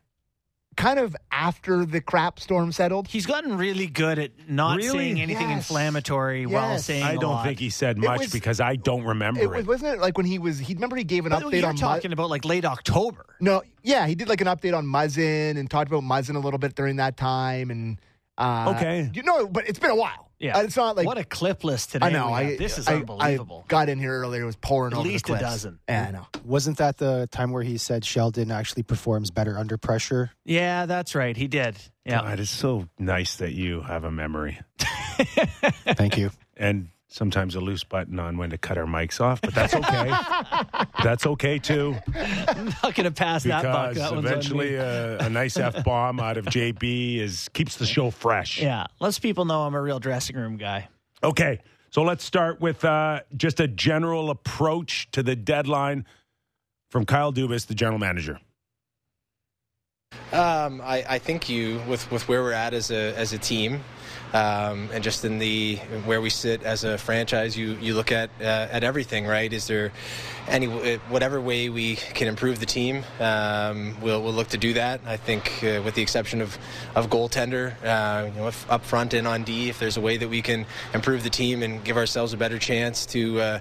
Kind 0.76 0.98
of 0.98 1.14
after 1.30 1.84
the 1.84 2.00
crap 2.00 2.38
storm 2.40 2.72
settled. 2.72 3.08
He's 3.08 3.26
gotten 3.26 3.56
really 3.58 3.86
good 3.86 4.18
at 4.18 4.30
not 4.48 4.76
Really? 4.78 4.98
saying 4.98 5.20
anything 5.20 5.48
Yes. 5.50 5.68
inflammatory 5.68 6.46
while 6.46 6.70
Yes. 6.72 6.84
saying 6.86 7.02
I 7.02 7.16
don't 7.16 7.32
lot. 7.32 7.44
think 7.44 7.58
he 7.58 7.68
said 7.70 7.98
much 7.98 8.20
was- 8.20 8.32
because 8.32 8.60
I 8.60 8.76
don't 8.76 9.02
remember 9.04 9.40
It 9.40 9.44
it. 9.44 9.50
was, 9.50 9.66
wasn't 9.66 9.94
it 9.94 10.00
like 10.00 10.16
when 10.16 10.26
he 10.26 10.38
was? 10.38 10.58
He 10.58 10.74
remember 10.74 10.96
he 10.96 11.04
gave 11.04 11.26
an 11.26 11.32
But 11.32 11.42
update 11.42 11.60
you're 11.60 11.68
on 11.68 11.74
Mu- 11.74 11.80
talking 11.80 12.12
about 12.12 12.30
like 12.30 12.44
late 12.44 12.64
October. 12.64 13.26
No, 13.40 13.62
yeah, 13.82 14.06
he 14.06 14.14
did 14.14 14.28
like 14.28 14.40
an 14.40 14.46
update 14.46 14.76
on 14.76 14.86
Muzzin 14.86 15.58
and 15.58 15.68
talked 15.70 15.90
about 15.90 16.02
Muzzin 16.04 16.36
a 16.36 16.40
little 16.40 16.58
bit 16.58 16.74
during 16.74 16.96
that 16.96 17.16
time. 17.16 17.70
And 17.70 17.98
uh, 18.38 18.72
Okay. 18.76 19.10
you 19.12 19.22
know, 19.22 19.46
but 19.48 19.68
it's 19.68 19.78
been 19.78 19.90
a 19.90 19.96
while. 19.96 20.29
Yeah. 20.40 20.58
It's 20.62 20.74
not 20.76 20.96
like 20.96 21.06
what 21.06 21.18
a 21.18 21.24
clip 21.24 21.62
list 21.64 21.92
today. 21.92 22.06
I 22.06 22.10
know. 22.10 22.32
I 22.32 22.56
this 22.56 22.78
is 22.78 22.88
I- 22.88 22.94
unbelievable. 22.94 23.64
I 23.66 23.68
got 23.68 23.88
in 23.90 23.98
here 23.98 24.12
earlier. 24.14 24.42
It 24.42 24.46
was 24.46 24.56
pouring 24.56 24.94
At 24.94 24.98
over 25.00 25.08
least 25.08 25.26
the 25.26 25.34
a 25.34 25.38
dozen. 25.38 25.78
Yeah, 25.88 26.06
I 26.08 26.10
know. 26.12 26.26
Wasn't 26.44 26.78
that 26.78 26.96
the 26.96 27.28
time 27.30 27.52
where 27.52 27.62
he 27.62 27.76
said 27.76 28.04
Sheldon 28.06 28.50
actually 28.50 28.82
performs 28.82 29.30
better 29.30 29.58
under 29.58 29.76
pressure? 29.76 30.30
yeah, 30.46 30.86
that's 30.86 31.14
right. 31.14 31.36
He 31.36 31.46
did. 31.46 31.76
Yeah. 32.06 32.22
God, 32.22 32.40
it's 32.40 32.50
so 32.50 32.88
nice 32.98 33.36
that 33.36 33.52
you 33.52 33.82
have 33.82 34.04
a 34.04 34.10
memory 34.10 34.58
Thank 35.94 36.16
you. 36.16 36.30
and 36.56 36.88
sometimes 37.12 37.56
a 37.56 37.60
loose 37.60 37.82
button 37.84 38.18
on 38.20 38.38
when 38.38 38.50
to 38.50 38.56
cut 38.58 38.78
our 38.78 38.86
mics 38.86 39.20
off, 39.20 39.40
but 39.40 39.52
that's 39.52 39.74
okay. 39.74 40.12
that's 41.02 41.26
okay 41.26 41.58
too 41.58 41.96
I'm 42.14 42.66
not 42.82 42.94
going 42.94 43.04
to 43.04 43.10
pass 43.10 43.42
that 43.44 43.64
buck. 43.64 43.90
because 43.94 44.10
That 44.10 44.14
one's 44.16 44.26
on 44.26 44.32
eventually 44.32 44.70
me. 44.70 44.76
a, 44.76 45.18
a 45.18 45.28
nice 45.28 45.56
f 45.56 45.82
bomb 45.84 46.20
out 46.20 46.36
of 46.38 46.44
JB 46.46 47.18
is 47.18 47.48
keeps 47.52 47.76
the 47.76 47.86
show 47.86 48.10
fresh. 48.10 48.62
yeah. 48.62 48.86
Lets 49.00 49.18
people 49.18 49.44
know 49.44 49.62
I'm 49.62 49.74
a 49.74 49.82
real 49.82 49.98
dressing 49.98 50.36
room 50.36 50.56
guy. 50.56 50.88
Okay, 51.22 51.58
so 51.90 52.02
let's 52.02 52.24
start 52.24 52.60
with 52.60 52.84
uh, 52.84 53.20
just 53.36 53.60
a 53.60 53.66
general 53.68 54.30
approach 54.30 55.10
to 55.10 55.22
the 55.22 55.34
deadline 55.36 56.06
from 56.90 57.04
Kyle 57.04 57.32
Dubas, 57.32 57.66
the 57.66 57.74
general 57.74 57.98
manager. 57.98 58.38
Um, 60.32 60.80
I, 60.82 61.04
I 61.08 61.18
think 61.18 61.48
you, 61.48 61.80
with, 61.88 62.10
with 62.10 62.28
where 62.28 62.42
we're 62.42 62.52
at 62.52 62.72
as 62.72 62.90
a 62.90 63.14
as 63.16 63.32
a 63.32 63.38
team, 63.38 63.80
um, 64.32 64.88
and 64.92 65.02
just 65.02 65.24
in 65.24 65.38
the 65.38 65.76
where 66.04 66.20
we 66.20 66.30
sit 66.30 66.62
as 66.62 66.84
a 66.84 66.98
franchise, 66.98 67.56
you 67.56 67.76
you 67.80 67.94
look 67.94 68.12
at 68.12 68.30
uh, 68.40 68.68
at 68.70 68.84
everything, 68.84 69.26
right? 69.26 69.52
Is 69.52 69.66
there 69.66 69.92
any 70.50 70.66
whatever 71.08 71.40
way 71.40 71.68
we 71.68 71.96
can 71.96 72.28
improve 72.28 72.60
the 72.60 72.66
team? 72.66 73.04
Um, 73.18 73.96
we'll 74.00 74.22
we'll 74.22 74.32
look 74.32 74.48
to 74.48 74.58
do 74.58 74.74
that. 74.74 75.00
I 75.06 75.16
think, 75.16 75.62
uh, 75.62 75.80
with 75.84 75.94
the 75.94 76.02
exception 76.02 76.40
of 76.40 76.58
of 76.94 77.08
goaltender, 77.08 77.74
uh, 77.84 78.26
you 78.26 78.40
know, 78.40 78.50
up 78.68 78.84
front 78.84 79.14
and 79.14 79.26
on 79.26 79.44
D, 79.44 79.68
if 79.68 79.78
there's 79.78 79.96
a 79.96 80.00
way 80.00 80.16
that 80.16 80.28
we 80.28 80.42
can 80.42 80.66
improve 80.92 81.22
the 81.22 81.30
team 81.30 81.62
and 81.62 81.82
give 81.84 81.96
ourselves 81.96 82.32
a 82.32 82.36
better 82.36 82.58
chance 82.58 83.06
to 83.06 83.40
uh, 83.40 83.60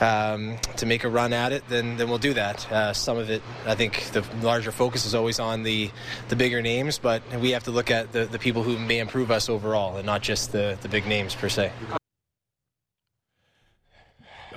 um, 0.00 0.58
to 0.76 0.86
make 0.86 1.04
a 1.04 1.08
run 1.08 1.32
at 1.32 1.52
it, 1.52 1.66
then 1.68 1.96
then 1.96 2.08
we'll 2.08 2.18
do 2.18 2.34
that. 2.34 2.70
Uh, 2.70 2.92
some 2.92 3.16
of 3.16 3.30
it, 3.30 3.42
I 3.64 3.74
think, 3.74 4.04
the 4.12 4.24
larger 4.42 4.72
focus 4.72 5.06
is 5.06 5.14
always 5.14 5.40
on 5.40 5.62
the 5.62 5.90
the 6.28 6.36
bigger 6.36 6.62
names, 6.62 6.98
but 6.98 7.22
we 7.40 7.50
have 7.50 7.64
to 7.64 7.70
look 7.70 7.90
at 7.90 8.12
the, 8.12 8.26
the 8.26 8.38
people 8.38 8.62
who 8.62 8.78
may 8.78 8.98
improve 8.98 9.30
us 9.30 9.48
overall, 9.48 9.96
and 9.96 10.06
not 10.06 10.22
just 10.22 10.52
the 10.52 10.78
the 10.82 10.88
big 10.88 11.06
names 11.06 11.34
per 11.34 11.48
se. 11.48 11.72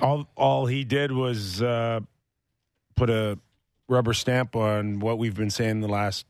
All 0.00 0.28
all 0.36 0.66
he 0.66 0.84
did 0.84 1.12
was 1.12 1.62
uh, 1.62 2.00
put 2.96 3.10
a 3.10 3.38
rubber 3.88 4.14
stamp 4.14 4.56
on 4.56 5.00
what 5.00 5.18
we've 5.18 5.34
been 5.34 5.50
saying 5.50 5.80
the 5.80 5.88
last 5.88 6.26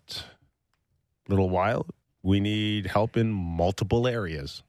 little 1.28 1.50
while. 1.50 1.86
We 2.22 2.40
need 2.40 2.86
help 2.86 3.16
in 3.16 3.32
multiple 3.32 4.06
areas. 4.06 4.62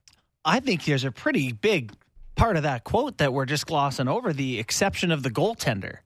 I 0.44 0.60
think 0.60 0.86
there's 0.86 1.04
a 1.04 1.12
pretty 1.12 1.52
big 1.52 1.92
part 2.36 2.58
of 2.58 2.64
that 2.64 2.84
quote 2.84 3.18
that 3.20 3.34
we're 3.34 3.46
just 3.46 3.68
glossing 3.68 4.08
over 4.08 4.34
the 4.34 4.60
exception 4.60 5.12
of 5.12 5.22
the 5.22 5.30
goaltender, 5.30 5.98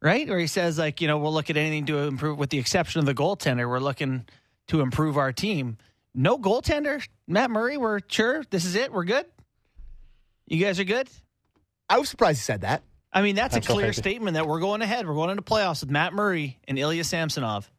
right? 0.00 0.28
Where 0.28 0.38
he 0.38 0.46
says, 0.46 0.78
like, 0.78 1.00
you 1.00 1.08
know, 1.08 1.18
we'll 1.18 1.32
look 1.32 1.50
at 1.50 1.56
anything 1.56 1.86
to 1.86 1.98
improve 1.98 2.38
with 2.38 2.50
the 2.50 2.58
exception 2.58 2.98
of 2.98 3.06
the 3.06 3.14
goaltender. 3.14 3.68
We're 3.68 3.80
looking 3.80 4.26
to 4.68 4.80
improve 4.80 5.16
our 5.16 5.32
team. 5.32 5.78
No 6.14 6.36
goaltender, 6.36 7.06
Matt 7.26 7.50
Murray. 7.50 7.76
We're 7.76 8.00
sure 8.08 8.44
this 8.50 8.64
is 8.64 8.74
it. 8.74 8.92
We're 8.92 9.04
good. 9.04 9.26
You 10.46 10.62
guys 10.62 10.78
are 10.78 10.84
good. 10.84 11.08
I 11.92 11.98
was 11.98 12.08
surprised 12.08 12.38
he 12.38 12.42
said 12.44 12.62
that. 12.62 12.82
I 13.12 13.20
mean, 13.22 13.34
that's 13.36 13.54
a 13.54 13.58
I'm 13.58 13.62
so 13.62 13.74
clear 13.74 13.86
happy. 13.86 13.96
statement 13.98 14.34
that 14.34 14.46
we're 14.46 14.60
going 14.60 14.80
ahead. 14.82 15.06
We're 15.06 15.14
going 15.14 15.30
into 15.30 15.42
playoffs 15.42 15.82
with 15.82 15.90
Matt 15.90 16.14
Murray 16.14 16.58
and 16.66 16.78
Ilya 16.78 17.04
Samsonov. 17.04 17.70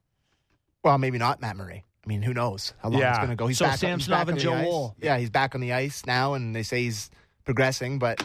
Well, 0.83 0.97
maybe 0.99 1.17
not 1.17 1.41
Matt 1.41 1.55
Murray. 1.55 1.83
I 2.05 2.07
mean, 2.07 2.21
who 2.21 2.33
knows 2.33 2.73
how 2.81 2.89
long 2.89 3.01
Yeah. 3.01 3.09
it's 3.11 3.17
going 3.19 3.29
to 3.29 3.35
go? 3.35 3.47
He's 3.47 3.57
So 3.57 3.65
back. 3.65 3.71
he's 3.73 3.79
Samsonov 3.79 4.19
back 4.19 4.21
and 4.27 4.29
on 4.31 4.35
the 4.37 4.41
Joe 4.43 4.53
ice. 4.53 4.65
Woll. 4.67 4.95
Yeah, 5.01 5.17
he's 5.17 5.29
back 5.31 5.55
on 5.55 5.61
the 5.61 5.73
ice 5.73 6.05
now, 6.05 6.33
and 6.35 6.55
they 6.55 6.61
say 6.63 6.83
he's 6.83 7.09
progressing. 7.45 7.97
But 7.97 8.23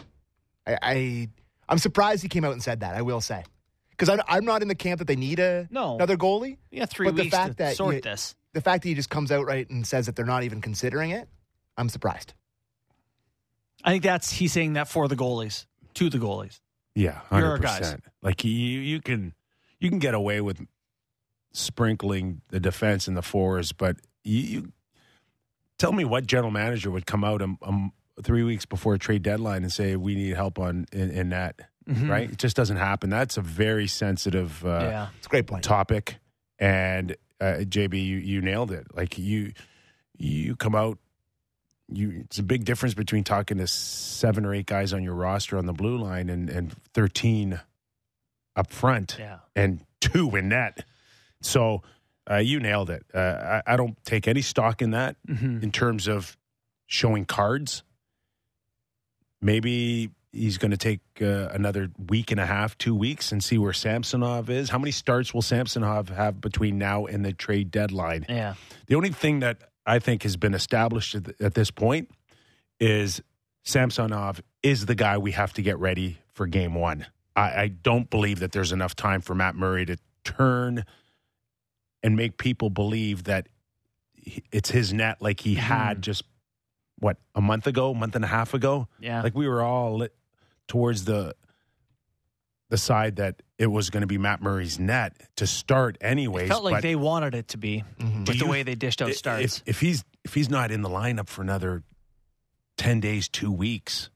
I, 0.66 0.78
I 0.82 1.28
I'm 1.68 1.78
surprised 1.78 2.22
he 2.22 2.28
came 2.28 2.44
out 2.44 2.52
and 2.52 2.62
said 2.62 2.80
that. 2.80 2.94
I 2.94 3.02
will 3.02 3.20
say, 3.22 3.44
because 3.90 4.08
I'm, 4.10 4.20
I'm 4.28 4.44
not 4.44 4.60
in 4.62 4.68
the 4.68 4.74
camp 4.74 4.98
that 4.98 5.06
they 5.06 5.16
need 5.16 5.38
a 5.38 5.68
No. 5.70 5.94
another 5.94 6.16
goalie. 6.18 6.58
Yeah, 6.70 6.84
three 6.86 7.06
But 7.06 7.16
the 7.16 7.30
fact 7.30 7.52
to 7.52 7.56
that 7.58 7.76
sort 7.76 7.94
you- 7.94 8.00
this. 8.02 8.34
The 8.52 8.60
fact 8.60 8.82
that 8.82 8.88
he 8.90 8.94
just 8.94 9.08
comes 9.10 9.30
out 9.32 9.46
right 9.46 9.68
and 9.70 9.86
says 9.86 10.06
that 10.06 10.16
they're 10.16 10.24
not 10.26 10.42
even 10.42 10.60
considering 10.60 11.10
it, 11.10 11.28
I'm 11.76 11.88
surprised. 11.88 12.34
I 13.84 13.92
think 13.92 14.02
that's 14.02 14.30
he's 14.30 14.52
saying 14.52 14.72
that 14.74 14.88
for 14.88 15.06
the 15.06 15.16
goalies, 15.16 15.66
to 15.98 16.10
the 16.10 16.18
goalies. 16.18 16.60
Yeah, 16.94 17.20
You're 17.30 17.40
hundred 17.42 17.46
our 17.50 17.58
percent. 17.78 18.04
Like 18.22 18.44
you, 18.44 18.50
you 18.50 19.00
can 19.00 19.34
you 19.78 19.88
can 19.90 19.98
get 19.98 20.14
away 20.14 20.40
with 20.40 20.60
sprinkling 21.52 22.40
the 22.48 22.60
defense 22.60 23.08
and 23.08 23.16
the 23.16 23.22
fours, 23.22 23.72
but 23.72 23.96
you, 24.24 24.40
you 24.40 24.72
tell 25.78 25.92
me 25.92 26.04
what 26.04 26.26
general 26.26 26.50
manager 26.50 26.90
would 26.90 27.06
come 27.06 27.24
out 27.24 27.40
um, 27.42 27.58
um, 27.62 27.92
three 28.22 28.42
weeks 28.42 28.66
before 28.66 28.94
a 28.94 28.98
trade 28.98 29.22
deadline 29.22 29.62
and 29.62 29.72
say 29.72 29.96
we 29.96 30.14
need 30.14 30.34
help 30.34 30.58
on 30.58 30.86
in, 30.92 31.10
in 31.10 31.28
that. 31.30 31.60
Mhm. 31.88 32.08
Right? 32.10 32.30
It 32.30 32.38
just 32.38 32.54
doesn't 32.56 32.76
happen. 32.76 33.08
That's 33.10 33.36
a 33.38 33.40
very 33.42 33.86
sensitive 33.86 34.64
uh, 34.64 34.80
yeah. 34.82 35.08
It's 35.18 35.26
a 35.26 35.30
great 35.30 35.46
point. 35.46 35.64
topic, 35.64 36.16
and 36.58 37.16
uh, 37.40 37.58
JB, 37.60 37.94
you, 37.94 38.16
you 38.18 38.40
nailed 38.42 38.72
it. 38.72 38.88
Like 38.94 39.16
you, 39.18 39.52
you 40.18 40.54
come 40.56 40.74
out. 40.74 40.98
You, 41.90 42.20
it's 42.24 42.38
a 42.38 42.42
big 42.42 42.64
difference 42.64 42.94
between 42.94 43.24
talking 43.24 43.56
to 43.58 43.66
seven 43.66 44.44
or 44.44 44.52
eight 44.54 44.66
guys 44.66 44.92
on 44.92 45.02
your 45.02 45.14
roster 45.14 45.56
on 45.56 45.64
the 45.66 45.72
blue 45.72 45.96
line 45.96 46.28
and, 46.28 46.50
and 46.50 46.72
13 46.94 47.60
up 48.56 48.70
front 48.70 49.16
Yeah. 49.18 49.38
and 49.56 49.80
two 50.00 50.34
in 50.36 50.48
net. 50.50 50.84
So 51.40 51.82
uh, 52.30 52.36
you 52.36 52.60
nailed 52.60 52.90
it. 52.90 53.06
Uh, 53.14 53.60
I, 53.66 53.74
I 53.74 53.76
don't 53.76 53.96
take 54.04 54.28
any 54.28 54.42
stock 54.42 54.82
in 54.82 54.90
that 54.90 55.16
Mhm. 55.26 55.62
in 55.62 55.72
terms 55.72 56.08
of 56.08 56.36
showing 56.86 57.24
cards. 57.24 57.82
Maybe 59.40 60.10
he's 60.32 60.58
going 60.58 60.72
to 60.72 60.76
take 60.76 61.00
uh, 61.22 61.48
another 61.52 61.90
week 62.08 62.30
and 62.32 62.40
a 62.40 62.46
half, 62.46 62.76
two 62.76 62.94
weeks, 62.94 63.30
and 63.32 63.42
see 63.42 63.56
where 63.56 63.72
Samsonov 63.72 64.50
is. 64.50 64.68
How 64.70 64.78
many 64.78 64.90
starts 64.90 65.32
will 65.32 65.42
Samsonov 65.42 66.08
have 66.10 66.40
between 66.40 66.76
now 66.76 67.06
and 67.06 67.24
the 67.24 67.32
trade 67.32 67.70
deadline? 67.70 68.26
Yeah. 68.28 68.54
The 68.88 68.94
only 68.96 69.10
thing 69.10 69.40
that 69.40 69.58
I 69.88 69.98
think 69.98 70.22
has 70.22 70.36
been 70.36 70.54
established 70.54 71.14
at, 71.14 71.54
this 71.54 71.70
point 71.70 72.10
is 72.78 73.22
Samsonov 73.64 74.42
is 74.62 74.86
the 74.86 74.94
guy 74.94 75.18
we 75.18 75.32
have 75.32 75.52
to 75.54 75.62
get 75.62 75.78
ready 75.78 76.18
for 76.34 76.46
game 76.46 76.74
one. 76.74 77.06
I, 77.34 77.62
I 77.62 77.68
don't 77.68 78.10
believe 78.10 78.40
that 78.40 78.52
there's 78.52 78.70
enough 78.70 78.94
time 78.94 79.22
for 79.22 79.34
Matt 79.34 79.54
Murray 79.54 79.86
to 79.86 79.96
turn 80.24 80.84
and 82.02 82.16
make 82.16 82.36
people 82.36 82.70
believe 82.70 83.24
that 83.24 83.48
it's 84.52 84.70
his 84.70 84.92
net 84.92 85.22
like 85.22 85.40
he 85.40 85.54
mm-hmm. 85.54 85.62
had 85.62 86.02
just, 86.02 86.22
what, 86.98 87.16
a 87.34 87.40
month 87.40 87.66
ago, 87.66 87.94
month 87.94 88.14
and 88.14 88.24
a 88.24 88.28
half 88.28 88.52
ago? 88.52 88.88
Yeah. 89.00 89.22
Like 89.22 89.34
we 89.34 89.48
were 89.48 89.62
all 89.62 89.96
lit 89.96 90.14
towards 90.68 91.04
the 91.04 91.34
the 92.68 92.76
side 92.76 93.16
that 93.16 93.42
it 93.58 93.66
was 93.66 93.90
going 93.90 94.02
to 94.02 94.06
be 94.06 94.18
Matt 94.18 94.40
Murray's 94.40 94.78
net 94.78 95.16
to 95.36 95.46
start 95.46 95.98
anyways. 96.00 96.48
Felt 96.48 96.64
like 96.64 96.74
but- 96.76 96.82
they 96.82 96.94
wanted 96.96 97.34
it 97.34 97.48
to 97.48 97.58
be 97.58 97.84
Mhm. 97.98 98.24
Do 98.24 98.30
with 98.32 98.38
the 98.38 98.46
way 98.46 98.62
they 98.62 98.74
dished 98.76 99.02
out 99.02 99.08
I- 99.08 99.12
starts. 99.12 99.58
If, 99.58 99.62
if 99.76 99.80
he's 99.80 100.04
if 100.24 100.34
he's 100.34 100.48
not 100.48 100.70
in 100.70 100.82
the 100.82 100.88
lineup 100.88 101.28
for 101.28 101.42
another 101.42 101.82
ten 102.76 103.00
days, 103.00 103.28
two 103.28 103.50
weeks, 103.50 104.10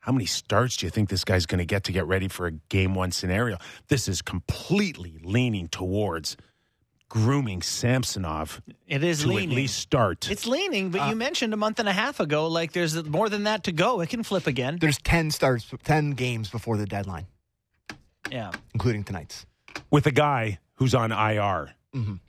how 0.00 0.10
many 0.12 0.26
starts 0.26 0.76
do 0.78 0.86
you 0.86 0.90
think 0.90 1.08
this 1.10 1.22
guy's 1.24 1.46
going 1.46 1.58
to 1.60 1.64
get 1.64 1.84
to 1.84 1.92
get 1.92 2.06
ready 2.06 2.26
for 2.28 2.46
a 2.46 2.50
game 2.50 2.94
one 2.94 3.12
scenario? 3.12 3.58
This 3.88 4.08
is 4.08 4.22
completely 4.22 5.18
leaning 5.22 5.68
towards 5.68 6.36
grooming 7.08 7.60
Samsonov 7.60 8.62
it 8.86 9.04
is 9.04 9.20
to 9.20 9.28
leaning. 9.28 9.50
at 9.50 9.54
least 9.56 9.78
start. 9.78 10.30
It's 10.30 10.46
leaning, 10.46 10.90
but 10.90 11.10
you 11.10 11.14
mentioned 11.14 11.52
a 11.52 11.58
month 11.58 11.78
and 11.78 11.86
a 11.88 11.92
half 11.92 12.20
ago, 12.20 12.46
like 12.48 12.72
there's 12.72 13.04
more 13.04 13.28
than 13.28 13.44
that 13.44 13.64
to 13.64 13.72
go. 13.72 14.00
It 14.00 14.08
can 14.08 14.22
flip 14.22 14.46
again. 14.46 14.78
There's 14.80 14.96
10 14.98 15.30
starts, 15.30 15.70
10 15.84 16.12
games 16.12 16.48
before 16.48 16.78
the 16.78 16.86
deadline, 16.86 17.26
Yeah. 18.30 18.52
including 18.74 19.04
tonight's. 19.04 19.46
with 19.90 20.06
a 20.06 20.10
guy 20.12 20.58
who's 20.74 20.94
on 20.94 21.12
IR. 21.12 21.74
Mhm. 21.94 22.20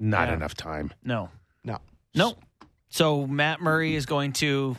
Not 0.00 0.28
Yeah. 0.28 0.34
enough 0.34 0.54
time. 0.54 0.92
No. 1.04 1.30
No. 1.64 1.78
No. 2.14 2.36
So 2.88 3.26
Matt 3.26 3.60
Murray 3.60 3.94
is 3.94 4.06
going 4.06 4.32
to. 4.34 4.76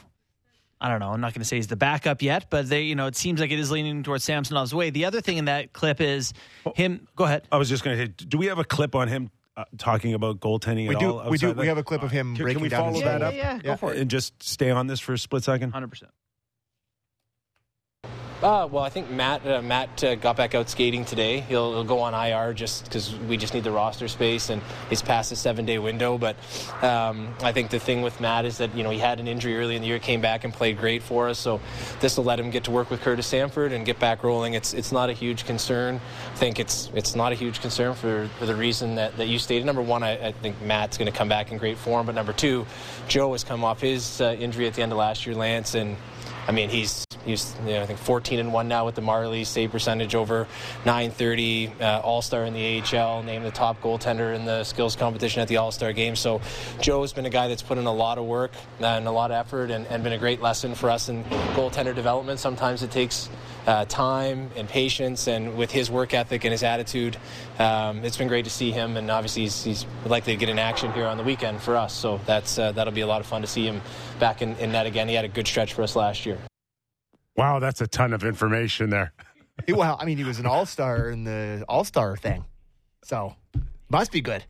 I 0.82 0.88
don't 0.88 1.02
know. 1.02 1.12
I'm 1.12 1.20
not 1.20 1.34
going 1.34 1.42
to 1.42 1.46
say 1.46 1.58
he's 1.58 1.68
the 1.68 1.76
backup 1.76 2.22
yet, 2.22 2.46
but 2.50 2.70
they, 2.70 2.84
you 2.84 2.96
know, 2.96 3.08
it 3.08 3.18
seems 3.18 3.42
like 3.42 3.52
it 3.52 3.60
is 3.60 3.70
leaning 3.70 4.02
towards 4.02 4.24
Samsonov's 4.24 4.74
way. 4.74 4.90
The 4.92 5.04
other 5.06 5.20
thing 5.20 5.38
in 5.38 5.46
that 5.46 5.74
clip 5.74 6.00
is 6.00 6.32
him. 6.76 7.06
Go 7.18 7.26
ahead. 7.26 7.46
I 7.52 7.58
was 7.58 7.68
just 7.68 7.84
going 7.84 7.98
to 7.98 8.06
say, 8.06 8.14
do 8.28 8.38
we 8.38 8.46
have 8.46 8.60
a 8.60 8.64
clip 8.64 8.96
on 8.96 9.10
him 9.10 9.30
uh, 9.58 9.66
talking 9.78 10.14
about 10.14 10.40
goaltending 10.40 10.88
We 10.88 10.96
at 10.96 11.02
do. 11.02 11.18
all? 11.18 11.30
We 11.30 11.38
do. 11.38 11.48
outside 11.48 11.58
We 11.58 11.64
that? 11.66 11.70
have 11.70 11.78
a 11.80 11.84
clip 11.84 12.02
of 12.02 12.12
him 12.12 12.28
Can- 12.28 12.36
can 12.38 12.44
breaking 12.46 12.62
we 12.62 12.70
down 12.70 12.80
follow 12.80 12.94
his 12.94 13.04
that 13.04 13.18
game. 13.20 13.28
up? 13.28 13.34
Yeah, 13.34 13.56
yeah, 13.56 13.62
go 13.62 13.76
for 13.76 13.94
it. 13.94 14.00
And 14.00 14.10
just 14.10 14.42
stay 14.42 14.72
on 14.72 14.88
this 14.88 15.02
for 15.02 15.12
a 15.12 15.18
split 15.18 15.44
second. 15.44 15.74
100%. 15.74 16.04
Uh, 18.42 18.66
well, 18.72 18.86
I 18.86 18.90
think 18.90 19.10
Matt 19.12 19.46
uh, 19.46 19.62
Matt 19.62 20.02
uh, 20.02 20.16
got 20.16 20.38
back 20.38 20.56
out 20.56 20.70
skating 20.70 21.04
today. 21.04 21.42
He'll, 21.42 21.74
he'll 21.74 21.84
go 21.84 22.00
on 22.00 22.14
IR 22.14 22.54
just 22.54 22.86
because 22.86 23.14
we 23.28 23.36
just 23.36 23.54
need 23.54 23.66
the 23.66 23.72
roster 23.72 24.08
space, 24.08 24.50
and 24.50 24.62
he's 24.90 25.02
past 25.02 25.30
the 25.32 25.36
seven 25.36 25.66
day 25.66 25.78
window. 25.78 26.18
But 26.18 26.38
um, 26.82 27.34
I 27.42 27.52
think 27.52 27.70
the 27.70 27.80
thing 27.80 28.02
with 28.02 28.22
Matt 28.22 28.46
is 28.46 28.60
that 28.60 28.74
you 28.74 28.84
know 28.84 28.92
he 28.92 28.98
had 28.98 29.20
an 29.20 29.28
injury 29.28 29.58
early 29.58 29.76
in 29.76 29.82
the 29.82 29.90
year, 29.90 30.00
came 30.00 30.22
back 30.22 30.46
and 30.46 30.54
played 30.54 30.78
great 30.78 31.04
for 31.04 31.28
us. 31.28 31.38
So 31.38 31.60
this 32.00 32.16
will 32.16 32.24
let 32.24 32.40
him 32.40 32.50
get 32.50 32.64
to 32.64 32.72
work 32.72 32.90
with 32.90 33.02
Curtis 33.02 33.28
Sanford 33.28 33.74
and 33.74 33.86
get 33.86 34.00
back 34.00 34.24
rolling. 34.24 34.54
It's 34.54 34.74
it's 34.74 34.94
not 34.94 35.10
a 35.10 35.14
huge 35.14 35.46
concern. 35.46 36.00
I 36.32 36.36
think 36.38 36.62
it's 36.62 36.90
it's 36.94 37.16
not 37.16 37.34
a 37.34 37.36
huge 37.36 37.60
concern 37.60 37.94
for, 37.94 38.30
for 38.40 38.46
the 38.46 38.56
reason 38.56 38.96
that, 38.96 39.18
that 39.18 39.28
you 39.28 39.38
stated. 39.38 39.66
Number 39.66 39.82
one, 39.82 40.02
I, 40.02 40.28
I 40.28 40.32
think 40.32 40.62
Matt's 40.62 40.98
going 40.98 41.12
to 41.12 41.18
come 41.18 41.28
back 41.28 41.52
in 41.52 41.58
great 41.58 41.78
form. 41.78 42.06
But 42.06 42.16
number 42.16 42.32
two, 42.32 42.66
Joe 43.10 43.34
has 43.34 43.44
come 43.44 43.66
off 43.66 43.82
his 43.82 44.22
uh, 44.22 44.38
injury 44.40 44.66
at 44.66 44.76
the 44.76 44.82
end 44.82 44.94
of 44.94 44.98
last 44.98 45.26
year, 45.26 45.36
Lance, 45.36 45.76
and 45.76 45.98
I 46.48 46.54
mean, 46.54 46.70
he's 46.70 47.06
he's 47.26 47.56
you 47.66 47.74
know, 47.74 47.82
I 47.82 47.86
think 47.86 48.00
14 48.00 48.40
and 48.40 48.54
one 48.54 48.68
now 48.68 48.86
with 48.86 48.96
the 48.96 49.02
Marlies, 49.02 49.48
save 49.48 49.72
percentage 49.72 50.16
over 50.16 50.48
930, 50.86 51.74
uh, 51.80 52.00
All 52.00 52.22
Star 52.22 52.46
in 52.46 52.54
the 52.54 52.82
AHL, 52.82 53.24
named 53.24 53.46
the 53.46 53.52
top 53.52 53.82
goaltender 53.82 54.36
in 54.36 54.46
the 54.46 54.64
skills 54.64 54.96
competition 54.96 55.42
at 55.42 55.48
the 55.48 55.58
All 55.58 55.72
Star 55.72 55.94
game. 55.94 56.16
So 56.16 56.42
Joe's 56.82 57.14
been 57.14 57.26
a 57.26 57.30
guy 57.30 57.48
that's 57.48 57.62
put 57.62 57.78
in 57.78 57.86
a 57.86 57.94
lot 57.94 58.18
of 58.18 58.26
work 58.26 58.52
and 58.80 59.08
a 59.08 59.12
lot 59.12 59.32
of 59.32 59.36
effort, 59.36 59.72
and, 59.72 59.86
and 59.88 60.04
been 60.04 60.14
a 60.14 60.18
great 60.18 60.42
lesson 60.42 60.76
for 60.76 60.90
us 60.90 61.10
in 61.10 61.24
goaltender 61.56 61.96
development. 61.96 62.40
Sometimes 62.40 62.84
it 62.84 62.92
takes. 62.92 63.30
Uh, 63.68 63.86
time 63.86 64.50
and 64.56 64.68
patience, 64.68 65.28
and 65.28 65.56
with 65.56 65.70
his 65.70 65.92
work 65.92 66.14
ethic 66.14 66.44
and 66.44 66.52
his 66.52 66.64
attitude, 66.64 67.16
um, 67.60 68.04
it's 68.04 68.18
been 68.18 68.30
great 68.30 68.46
to 68.46 68.50
see 68.50 68.72
him. 68.72 68.98
And 68.98 69.12
obviously, 69.12 69.44
he's, 69.44 69.64
he's 69.64 69.86
likely 70.06 70.34
to 70.34 70.40
get 70.40 70.50
in 70.50 70.58
action 70.58 70.92
here 70.94 71.06
on 71.06 71.18
the 71.18 71.24
weekend 71.24 71.62
for 71.62 71.76
us. 71.76 71.94
So 71.94 72.20
that's 72.26 72.58
uh, 72.58 72.72
that'll 72.72 72.94
be 72.94 73.02
a 73.02 73.08
lot 73.08 73.22
of 73.22 73.28
fun 73.28 73.42
to 73.42 73.48
see 73.48 73.68
him 73.68 73.82
back 74.18 74.42
in, 74.42 74.56
in 74.56 74.72
net 74.72 74.88
again. 74.88 75.08
He 75.08 75.14
had 75.14 75.26
a 75.26 75.28
good 75.28 75.46
stretch 75.46 75.74
for 75.74 75.84
us 75.84 75.96
last 75.96 76.26
year. 76.26 76.49
Wow, 77.40 77.60
that's 77.60 77.80
a 77.80 77.88
ton 77.88 78.12
of 78.14 78.24
information 78.26 78.90
there. 78.90 79.14
Well, 79.70 79.98
I 80.00 80.04
mean, 80.06 80.18
he 80.18 80.26
was 80.26 80.40
an 80.40 80.46
all 80.46 80.66
star 80.66 81.10
in 81.10 81.24
the 81.24 81.64
all 81.70 81.84
star 81.86 82.18
thing, 82.18 82.44
so 83.04 83.36
must 83.90 84.12
be 84.12 84.20
good. 84.22 84.44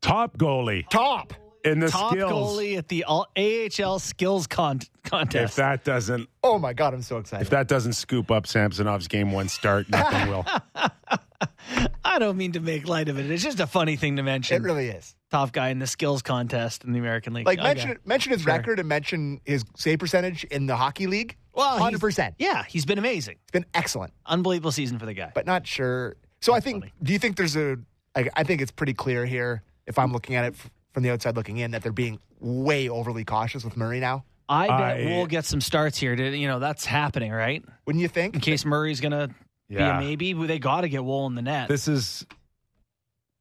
Top 0.00 0.36
goalie 0.36 0.88
Top. 0.88 1.32
in 1.64 1.78
the 1.80 1.88
Top 1.88 2.10
skills. 2.12 2.32
goalie 2.58 2.76
at 2.78 2.88
the 2.88 3.04
all- 3.04 3.28
AHL 3.36 3.98
skills 4.00 4.46
con- 4.46 4.80
contest. 5.04 5.52
If 5.52 5.56
that 5.56 5.84
doesn't 5.84 6.28
Oh 6.42 6.58
my 6.58 6.72
God, 6.72 6.94
I'm 6.94 7.02
so 7.02 7.18
excited. 7.18 7.42
if 7.44 7.50
that 7.50 7.68
doesn't 7.68 7.94
scoop 7.94 8.30
up 8.30 8.44
Samsonov's 8.46 9.08
game 9.08 9.30
one 9.32 9.48
start, 9.48 9.88
nothing 9.90 10.28
will. 10.28 10.44
I 12.04 12.18
don't 12.18 12.36
mean 12.36 12.52
to 12.52 12.60
make 12.60 12.88
light 12.88 13.08
of 13.08 13.18
it. 13.18 13.30
It's 13.30 13.42
just 13.42 13.60
a 13.60 13.66
funny 13.66 13.96
thing 13.96 14.16
to 14.16 14.22
mention. 14.22 14.56
it 14.56 14.64
really 14.64 14.88
is. 14.88 15.14
Top 15.30 15.52
guy 15.52 15.68
in 15.70 15.78
the 15.80 15.86
skills 15.86 16.22
contest 16.22 16.84
in 16.84 16.92
the 16.92 16.98
American 16.98 17.34
League. 17.34 17.46
Like 17.46 17.58
Okay. 17.58 17.68
mention 17.68 17.98
mention 18.04 18.32
his 18.32 18.42
Sure. 18.42 18.52
record 18.52 18.78
and 18.78 18.88
mention 18.88 19.40
his 19.44 19.64
save 19.76 19.98
percentage 19.98 20.44
in 20.44 20.66
the 20.66 20.76
hockey 20.76 21.06
league. 21.06 21.36
Well, 21.56 21.78
hundred 21.78 22.00
percent. 22.00 22.34
Yeah, 22.38 22.62
he's 22.68 22.84
been 22.84 22.98
amazing. 22.98 23.36
It's 23.42 23.50
been 23.52 23.66
excellent, 23.74 24.12
Unbelievable 24.26 24.70
season 24.72 24.98
for 24.98 25.06
the 25.06 25.14
guy. 25.14 25.32
but 25.34 25.46
not 25.46 25.66
sure. 25.66 26.16
So 26.40 26.52
I 26.54 26.60
think. 26.60 26.82
funny. 26.82 26.92
Do 27.02 27.12
you 27.12 27.18
think 27.18 27.36
there's 27.36 27.56
a? 27.56 27.78
I, 28.14 28.28
I 28.36 28.44
think 28.44 28.60
it's 28.60 28.70
pretty 28.70 28.94
clear 28.94 29.24
here. 29.26 29.62
If 29.86 29.98
I'm 29.98 30.12
looking 30.12 30.36
at 30.36 30.44
it 30.44 30.54
from 30.92 31.02
the 31.02 31.10
outside 31.10 31.34
looking 31.36 31.56
in, 31.58 31.70
that 31.72 31.82
they're 31.82 31.92
being 31.92 32.18
way 32.40 32.88
overly 32.88 33.24
cautious 33.24 33.64
with 33.64 33.76
Murray 33.76 34.00
now. 34.00 34.24
I 34.48 34.66
bet 34.68 34.76
I- 35.00 35.04
we'll 35.06 35.26
get 35.26 35.44
some 35.44 35.60
starts 35.60 35.98
here. 35.98 36.14
To, 36.14 36.36
you 36.36 36.46
know, 36.46 36.58
that's 36.58 36.84
happening, 36.84 37.32
right? 37.32 37.64
Wouldn't 37.86 38.00
you 38.02 38.08
think? 38.08 38.34
In 38.34 38.40
case 38.40 38.64
Murray's 38.64 39.00
going 39.00 39.12
to 39.12 39.28
be 39.68 39.76
a 39.76 39.98
maybe, 39.98 40.32
they 40.34 40.58
got 40.58 40.82
to 40.82 40.88
get 40.88 41.04
Woll 41.04 41.26
in 41.26 41.34
the 41.34 41.42
net. 41.42 41.68
This 41.68 41.88
is 41.88 42.24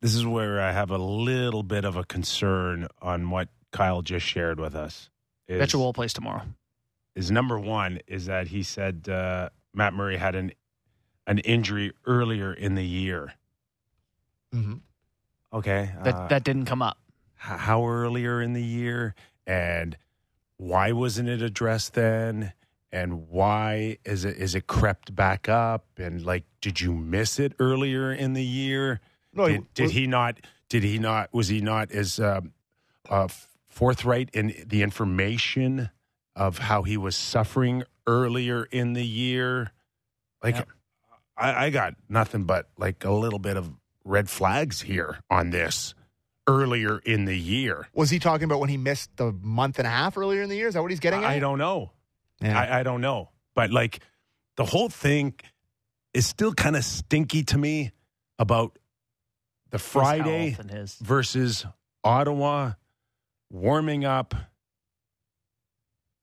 this 0.01 0.15
is 0.15 0.25
where 0.25 0.61
I 0.61 0.71
have 0.71 0.91
a 0.91 0.97
little 0.97 1.63
bit 1.63 1.83
of 1.85 1.95
a 1.95 2.03
concern 2.03 2.87
on 3.01 3.29
what 3.29 3.49
Kyle 3.71 4.01
just 4.01 4.25
shared 4.25 4.59
with 4.59 4.75
us. 4.75 5.09
Is, 5.47 5.59
Bet 5.59 5.73
your 5.73 5.81
Woll 5.81 5.93
plays 5.93 6.13
tomorrow. 6.13 6.41
Is 7.15 7.31
number 7.31 7.59
one 7.59 7.99
is 8.07 8.25
that 8.25 8.47
he 8.47 8.61
said 8.63 9.07
uh, 9.09 9.49
Matt 9.73 9.93
Murray 9.93 10.17
had 10.17 10.35
an 10.35 10.51
an 11.27 11.39
injury 11.39 11.91
earlier 12.05 12.53
in 12.53 12.75
the 12.75 12.85
year. 12.85 13.33
Mhm. 14.53 14.81
Okay, 15.53 15.91
That 16.03 16.13
uh, 16.15 16.27
that 16.27 16.43
didn't 16.43 16.65
come 16.65 16.81
up. 16.81 16.97
how 17.35 17.85
earlier 17.87 18.41
in 18.41 18.53
the 18.53 18.63
year 18.63 19.13
and 19.47 19.97
why 20.57 20.91
wasn't 20.91 21.29
it 21.29 21.41
addressed 21.41 21.93
then 21.93 22.53
and 22.91 23.27
why 23.29 23.97
is 24.05 24.25
it 24.25 24.37
is 24.37 24.55
it 24.55 24.67
crept 24.67 25.13
back 25.15 25.47
up 25.49 25.85
and 25.97 26.25
like 26.25 26.43
did 26.61 26.81
you 26.81 26.93
miss 26.93 27.39
it 27.39 27.53
earlier 27.59 28.11
in 28.11 28.33
the 28.33 28.43
year 28.43 28.99
No, 29.33 29.47
did, 29.47 29.73
did 29.73 29.91
he 29.91 30.07
not 30.07 30.39
did 30.69 30.83
he 30.83 30.97
not 30.97 31.31
was 31.33 31.47
he 31.49 31.61
not 31.61 31.91
as 31.91 32.19
um, 32.19 32.53
uh, 33.09 33.27
forthright 33.69 34.29
in 34.33 34.53
the 34.65 34.81
information 34.81 35.89
of 36.35 36.57
how 36.57 36.83
he 36.83 36.97
was 36.97 37.15
suffering 37.15 37.83
earlier 38.07 38.63
in 38.65 38.93
the 38.93 39.05
year 39.05 39.71
like 40.43 40.55
Yep. 40.55 40.67
I, 41.37 41.65
I 41.65 41.69
got 41.69 41.95
nothing 42.07 42.43
but 42.43 42.69
like 42.77 43.03
a 43.03 43.11
little 43.11 43.39
bit 43.39 43.57
of 43.57 43.69
red 44.03 44.29
flags 44.29 44.81
here 44.81 45.19
on 45.29 45.49
this 45.49 45.95
earlier 46.47 46.99
in 46.99 47.25
the 47.25 47.37
year 47.37 47.87
Was 47.93 48.09
he 48.09 48.19
talking 48.19 48.45
about 48.45 48.59
when 48.59 48.69
he 48.69 48.77
missed 48.77 49.09
the 49.17 49.31
month 49.41 49.79
and 49.79 49.87
a 49.87 49.89
half 49.89 50.17
earlier 50.17 50.43
in 50.43 50.49
the 50.49 50.55
year? 50.55 50.67
Is 50.67 50.75
that 50.75 50.81
what 50.81 50.91
he's 50.91 50.99
getting 50.99 51.23
at? 51.23 51.29
I 51.29 51.39
don't 51.39 51.57
know. 51.57 51.91
Yeah. 52.41 52.59
I, 52.59 52.79
I 52.79 52.83
don't 52.83 53.01
know. 53.01 53.29
But 53.55 53.71
like 53.71 53.99
the 54.55 54.65
whole 54.65 54.89
thing 54.89 55.33
is 56.13 56.25
still 56.25 56.53
kind 56.53 56.75
of 56.75 56.85
stinky 56.85 57.43
to 57.43 57.57
me 57.57 57.91
about 58.39 58.77
the 59.71 59.79
Friday 59.79 60.51
health 60.51 60.69
his. 60.69 60.95
versus 60.95 61.65
Ottawa 62.03 62.73
warming 63.49 64.05
up 64.05 64.35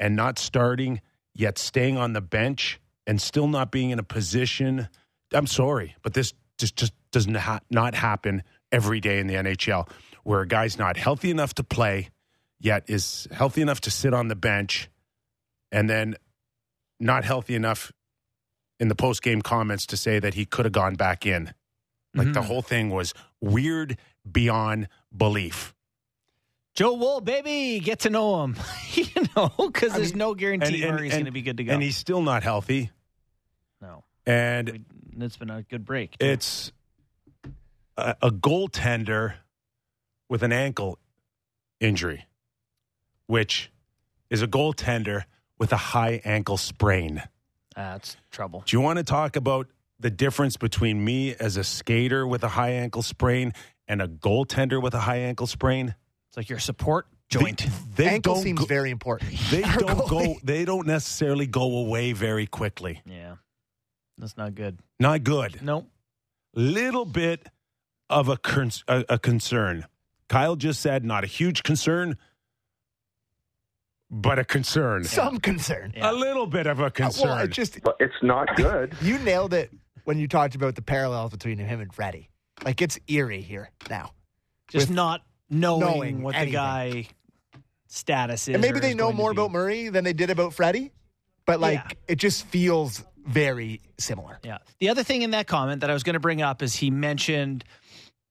and 0.02 0.16
not 0.16 0.36
starting, 0.36 1.00
yet 1.32 1.56
staying 1.56 1.96
on 1.96 2.12
the 2.12 2.20
bench 2.20 2.80
and 3.06 3.22
still 3.22 3.46
not 3.46 3.70
being 3.70 3.90
in 3.90 4.00
a 4.00 4.02
position. 4.02 4.88
I'm 5.32 5.46
sorry, 5.46 5.94
but 6.02 6.12
this 6.12 6.34
just 6.58 6.74
just 6.74 6.92
does 7.12 7.28
not 7.28 7.62
not 7.70 7.94
happen 7.94 8.42
every 8.72 8.98
day 9.00 9.20
in 9.20 9.28
the 9.28 9.34
NHL, 9.34 9.88
where 10.24 10.40
a 10.40 10.46
guy's 10.46 10.76
not 10.76 10.96
healthy 10.96 11.30
enough 11.30 11.54
to 11.54 11.62
play, 11.62 12.10
yet 12.58 12.82
is 12.88 13.28
healthy 13.30 13.62
enough 13.62 13.80
to 13.82 13.92
sit 13.92 14.12
on 14.12 14.26
the 14.26 14.34
bench, 14.34 14.90
and 15.70 15.88
then 15.88 16.16
not 16.98 17.24
healthy 17.24 17.54
enough 17.54 17.92
in 18.80 18.88
the 18.88 18.96
post 18.96 19.22
game 19.22 19.40
comments 19.40 19.86
to 19.86 19.96
say 19.96 20.18
that 20.18 20.34
he 20.34 20.44
could 20.44 20.64
have 20.64 20.72
gone 20.72 20.96
back 20.96 21.24
in. 21.24 21.54
Like 22.14 22.32
the 22.32 22.40
mm-hmm. 22.40 22.48
whole 22.48 22.62
thing 22.62 22.90
was 22.90 23.14
weird 23.40 23.98
beyond 24.30 24.88
belief. 25.16 25.74
Joe 26.74 26.94
Woll, 26.94 27.20
baby, 27.20 27.80
get 27.80 28.00
to 28.00 28.10
know 28.10 28.42
him. 28.44 28.56
you 28.94 29.06
know, 29.36 29.52
because 29.58 29.92
there's 29.92 30.14
no 30.14 30.34
guarantee 30.34 30.84
Murray's 30.86 31.12
going 31.12 31.26
to 31.26 31.30
be 31.30 31.42
good 31.42 31.58
to 31.58 31.64
go. 31.64 31.72
And 31.72 31.82
he's 31.82 31.96
still 31.96 32.22
not 32.22 32.42
healthy. 32.42 32.90
no, 33.80 34.04
And 34.26 34.84
it's 35.18 35.36
been 35.36 35.50
a 35.50 35.62
good 35.62 35.84
break. 35.84 36.16
too. 36.18 36.26
it's 36.26 36.72
a, 37.96 38.16
a 38.22 38.30
goaltender 38.30 39.34
with 40.30 40.42
an 40.42 40.52
ankle 40.52 40.98
injury, 41.78 42.24
which 43.26 43.70
is 44.30 44.40
a 44.40 44.48
goaltender 44.48 45.24
with 45.58 45.72
a 45.72 45.76
high 45.76 46.22
ankle 46.24 46.56
sprain. 46.56 47.22
That's 47.76 48.16
trouble. 48.30 48.62
Do 48.64 48.74
you 48.76 48.80
want 48.80 48.96
to 48.98 49.04
talk 49.04 49.36
about 49.36 49.66
the 50.00 50.10
difference 50.10 50.56
between 50.56 51.04
me 51.04 51.34
as 51.34 51.58
a 51.58 51.64
skater 51.64 52.26
with 52.26 52.42
a 52.44 52.48
high 52.48 52.70
ankle 52.70 53.02
sprain 53.02 53.52
and 53.86 54.00
a 54.00 54.08
goaltender 54.08 54.82
with 54.82 54.94
a 54.94 55.00
high 55.00 55.18
ankle 55.18 55.46
sprain? 55.46 55.94
It's 56.32 56.36
like 56.38 56.48
your 56.48 56.58
support 56.58 57.06
joint. 57.28 57.58
They, 57.94 58.04
they 58.04 58.08
Ankle 58.08 58.36
seems 58.36 58.60
go, 58.60 58.64
very 58.64 58.90
important. 58.90 59.32
they 59.50 59.60
don't 59.60 60.08
go 60.08 60.36
they 60.42 60.64
don't 60.64 60.86
necessarily 60.86 61.46
go 61.46 61.76
away 61.76 62.14
very 62.14 62.46
quickly. 62.46 63.02
yeah, 63.04 63.34
that's 64.16 64.38
not 64.38 64.54
good. 64.54 64.78
Not 64.98 65.24
good. 65.24 65.60
Nope. 65.62 65.90
Little 66.54 67.04
bit 67.04 67.46
of 68.08 68.28
a, 68.30 68.38
con- 68.38 68.70
a, 68.88 69.04
a 69.10 69.18
concern. 69.18 69.86
Kyle 70.30 70.56
just 70.56 70.80
said 70.80 71.04
not 71.04 71.22
a 71.22 71.26
huge 71.26 71.62
concern, 71.62 72.16
but 74.10 74.38
a 74.38 74.44
concern. 74.44 75.04
Some 75.04 75.38
concern. 75.38 75.92
Yeah. 75.94 76.10
A 76.10 76.14
little 76.14 76.46
bit 76.46 76.66
of 76.66 76.80
a 76.80 76.84
Uh, 76.86 76.90
concern. 76.90 77.28
Well, 77.28 77.38
it 77.40 77.48
just 77.50 77.82
But 77.82 77.96
it's 78.00 78.14
not 78.22 78.56
good. 78.56 78.94
you 79.02 79.18
nailed 79.18 79.52
it 79.52 79.70
when 80.04 80.18
you 80.18 80.28
talked 80.28 80.54
about 80.54 80.76
the 80.76 80.82
parallels 80.82 81.30
between 81.30 81.58
him 81.58 81.80
and 81.80 81.92
Freddie. 81.92 82.30
Like 82.64 82.80
it's 82.80 82.98
eerie 83.08 83.42
here 83.42 83.70
now. 83.90 84.12
Just 84.68 84.88
With 84.88 84.96
not 84.96 85.22
knowing, 85.52 85.80
knowing 85.80 86.22
what 86.22 86.34
anything. 86.34 86.52
the 86.52 86.56
guy 86.56 87.08
status 87.88 88.48
is. 88.48 88.54
And 88.54 88.62
maybe 88.62 88.80
they 88.80 88.94
know 88.94 89.12
more 89.12 89.30
about 89.30 89.50
Murray 89.52 89.88
than 89.88 90.02
they 90.04 90.12
did 90.14 90.30
about 90.30 90.54
Freddie, 90.54 90.92
but 91.46 91.60
like 91.60 91.74
Yeah. 91.74 91.90
it 92.08 92.16
just 92.16 92.46
feels 92.46 93.04
very 93.26 93.80
similar. 93.98 94.40
Yeah. 94.42 94.58
The 94.80 94.88
other 94.88 95.02
thing 95.04 95.22
in 95.22 95.30
that 95.32 95.46
comment 95.46 95.82
that 95.82 95.90
I 95.90 95.92
was 95.92 96.02
going 96.02 96.14
to 96.14 96.20
bring 96.20 96.42
up 96.42 96.62
is 96.62 96.74
he 96.74 96.90
mentioned, 96.90 97.64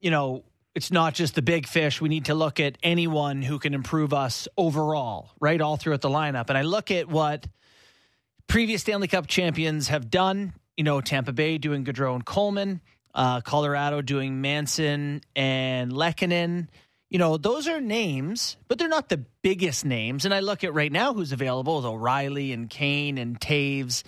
you 0.01 0.12
know, 0.12 0.44
it's 0.74 0.92
not 0.92 1.13
just 1.13 1.36
the 1.36 1.42
big 1.42 1.68
fish. 1.68 2.01
We 2.01 2.10
need 2.10 2.25
to 2.25 2.34
look 2.34 2.60
at 2.60 2.78
anyone 2.82 3.42
who 3.42 3.60
can 3.60 3.74
improve 3.74 4.13
us 4.13 4.48
overall, 4.58 5.32
right? 5.40 5.60
All 5.62 5.78
throughout 5.78 6.01
the 6.01 6.10
lineup. 6.10 6.50
And 6.50 6.58
I 6.58 6.62
look 6.63 6.92
at 6.92 7.08
what 7.08 7.46
previous 8.48 8.82
Stanley 8.82 9.08
Cup 9.08 9.28
champions 9.28 9.90
have 9.90 10.10
done. 10.10 10.54
You 10.78 10.84
know, 10.86 11.01
Tampa 11.01 11.34
Bay 11.34 11.58
doing 11.58 11.84
Goodrow 11.86 12.16
and 12.16 12.25
Coleman, 12.25 12.82
uh, 13.13 13.42
Colorado 13.42 14.01
doing 14.01 14.42
Manson 14.42 15.22
and 15.36 15.92
Lehkonen. 15.92 16.68
You 17.12 17.18
know, 17.18 17.36
those 17.36 17.68
are 17.68 17.82
names, 17.82 18.56
but 18.70 18.80
they're 18.80 18.88
not 18.88 19.10
the 19.10 19.25
biggest 19.41 19.84
names. 19.84 20.24
And 20.24 20.34
I 20.34 20.39
look 20.39 20.63
at 20.63 20.74
right 20.74 20.91
now 20.91 21.13
who's 21.13 21.34
available 21.34 21.77
is 21.80 21.86
O'Reilly 21.86 22.53
and 22.53 22.70
Kane 22.70 23.18
and 23.18 23.38
Toews. 23.38 24.03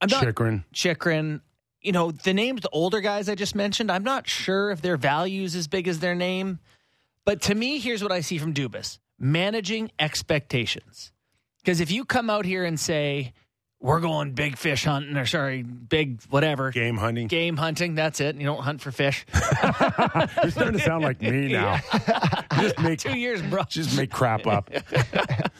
I'm 0.00 0.08
not 0.08 0.22
Chychrun. 0.22 0.64
Chychrun. 0.72 1.40
You 1.80 1.90
know, 1.90 2.12
the 2.12 2.32
names, 2.32 2.60
the 2.60 2.70
older 2.70 3.00
guys 3.00 3.28
I 3.28 3.34
just 3.34 3.56
mentioned, 3.56 3.90
I'm 3.90 4.04
not 4.04 4.28
sure 4.28 4.70
if 4.70 4.80
their 4.80 4.96
value 4.96 5.42
is 5.42 5.56
as 5.56 5.66
big 5.66 5.88
as 5.88 5.98
their 5.98 6.14
name. 6.14 6.60
But 7.24 7.42
to 7.42 7.54
me, 7.54 7.80
here's 7.80 8.00
what 8.00 8.12
I 8.12 8.20
see 8.20 8.38
from 8.38 8.54
Dubas 8.54 8.98
managing 9.18 9.90
expectations. 9.98 11.10
Because 11.58 11.80
if 11.80 11.90
you 11.90 12.04
come 12.04 12.30
out 12.30 12.44
here 12.44 12.64
and 12.64 12.78
say, 12.78 13.32
we're 13.84 14.00
going 14.00 14.32
big 14.32 14.56
fish 14.56 14.84
hunting, 14.86 15.14
or 15.18 15.26
sorry, 15.26 15.62
big 15.62 16.22
whatever, 16.30 16.70
Game 16.70 16.96
hunting. 16.96 17.26
game 17.26 17.58
hunting, 17.58 17.94
that's 17.96 18.18
it. 18.18 18.34
You 18.36 18.46
don't 18.46 18.62
hunt 18.62 18.80
for 18.80 18.90
fish. 18.90 19.26
You're 19.34 20.50
starting 20.50 20.72
to 20.72 20.78
sound 20.80 21.04
like 21.04 21.20
me 21.20 21.48
now. 21.52 21.80
just 22.58 22.78
make 22.78 22.98
Two 22.98 23.16
years, 23.18 23.42
bro. 23.42 23.62
just 23.68 23.94
make 23.94 24.10
crap 24.10 24.46
up, 24.46 24.70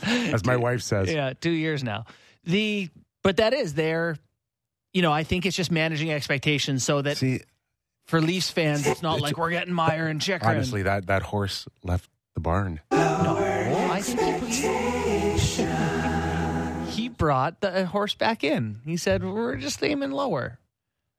as 0.02 0.42
my 0.46 0.56
wife 0.56 0.80
says. 0.80 1.12
Yeah, 1.12 1.34
two 1.38 1.50
years 1.50 1.84
now. 1.84 2.06
The 2.44 2.88
but 3.22 3.36
that 3.36 3.52
is 3.52 3.74
there. 3.74 4.16
You 4.94 5.02
know, 5.02 5.12
I 5.12 5.22
think 5.24 5.44
it's 5.44 5.56
just 5.56 5.70
managing 5.70 6.10
expectations 6.10 6.82
so 6.84 7.02
that 7.02 7.18
See, 7.18 7.40
for 8.06 8.20
Leafs 8.22 8.50
fans, 8.50 8.86
it's 8.86 9.02
not 9.02 9.20
like 9.20 9.36
we're 9.36 9.50
getting 9.50 9.74
Meier 9.74 10.06
and 10.06 10.20
Chychrun. 10.20 10.54
honestly, 10.56 10.82
that 10.84 11.08
that 11.08 11.22
horse 11.24 11.66
left 11.82 12.08
the 12.34 12.40
barn. 12.40 12.80
No, 12.90 13.36
I 13.90 14.00
think 14.00 14.20
he, 14.50 14.62
brought 17.16 17.60
the 17.60 17.86
horse 17.86 18.14
back 18.14 18.44
in. 18.44 18.80
He 18.84 18.96
said, 18.96 19.24
"We're 19.24 19.56
just 19.56 19.82
aiming 19.82 20.10
lower." 20.10 20.58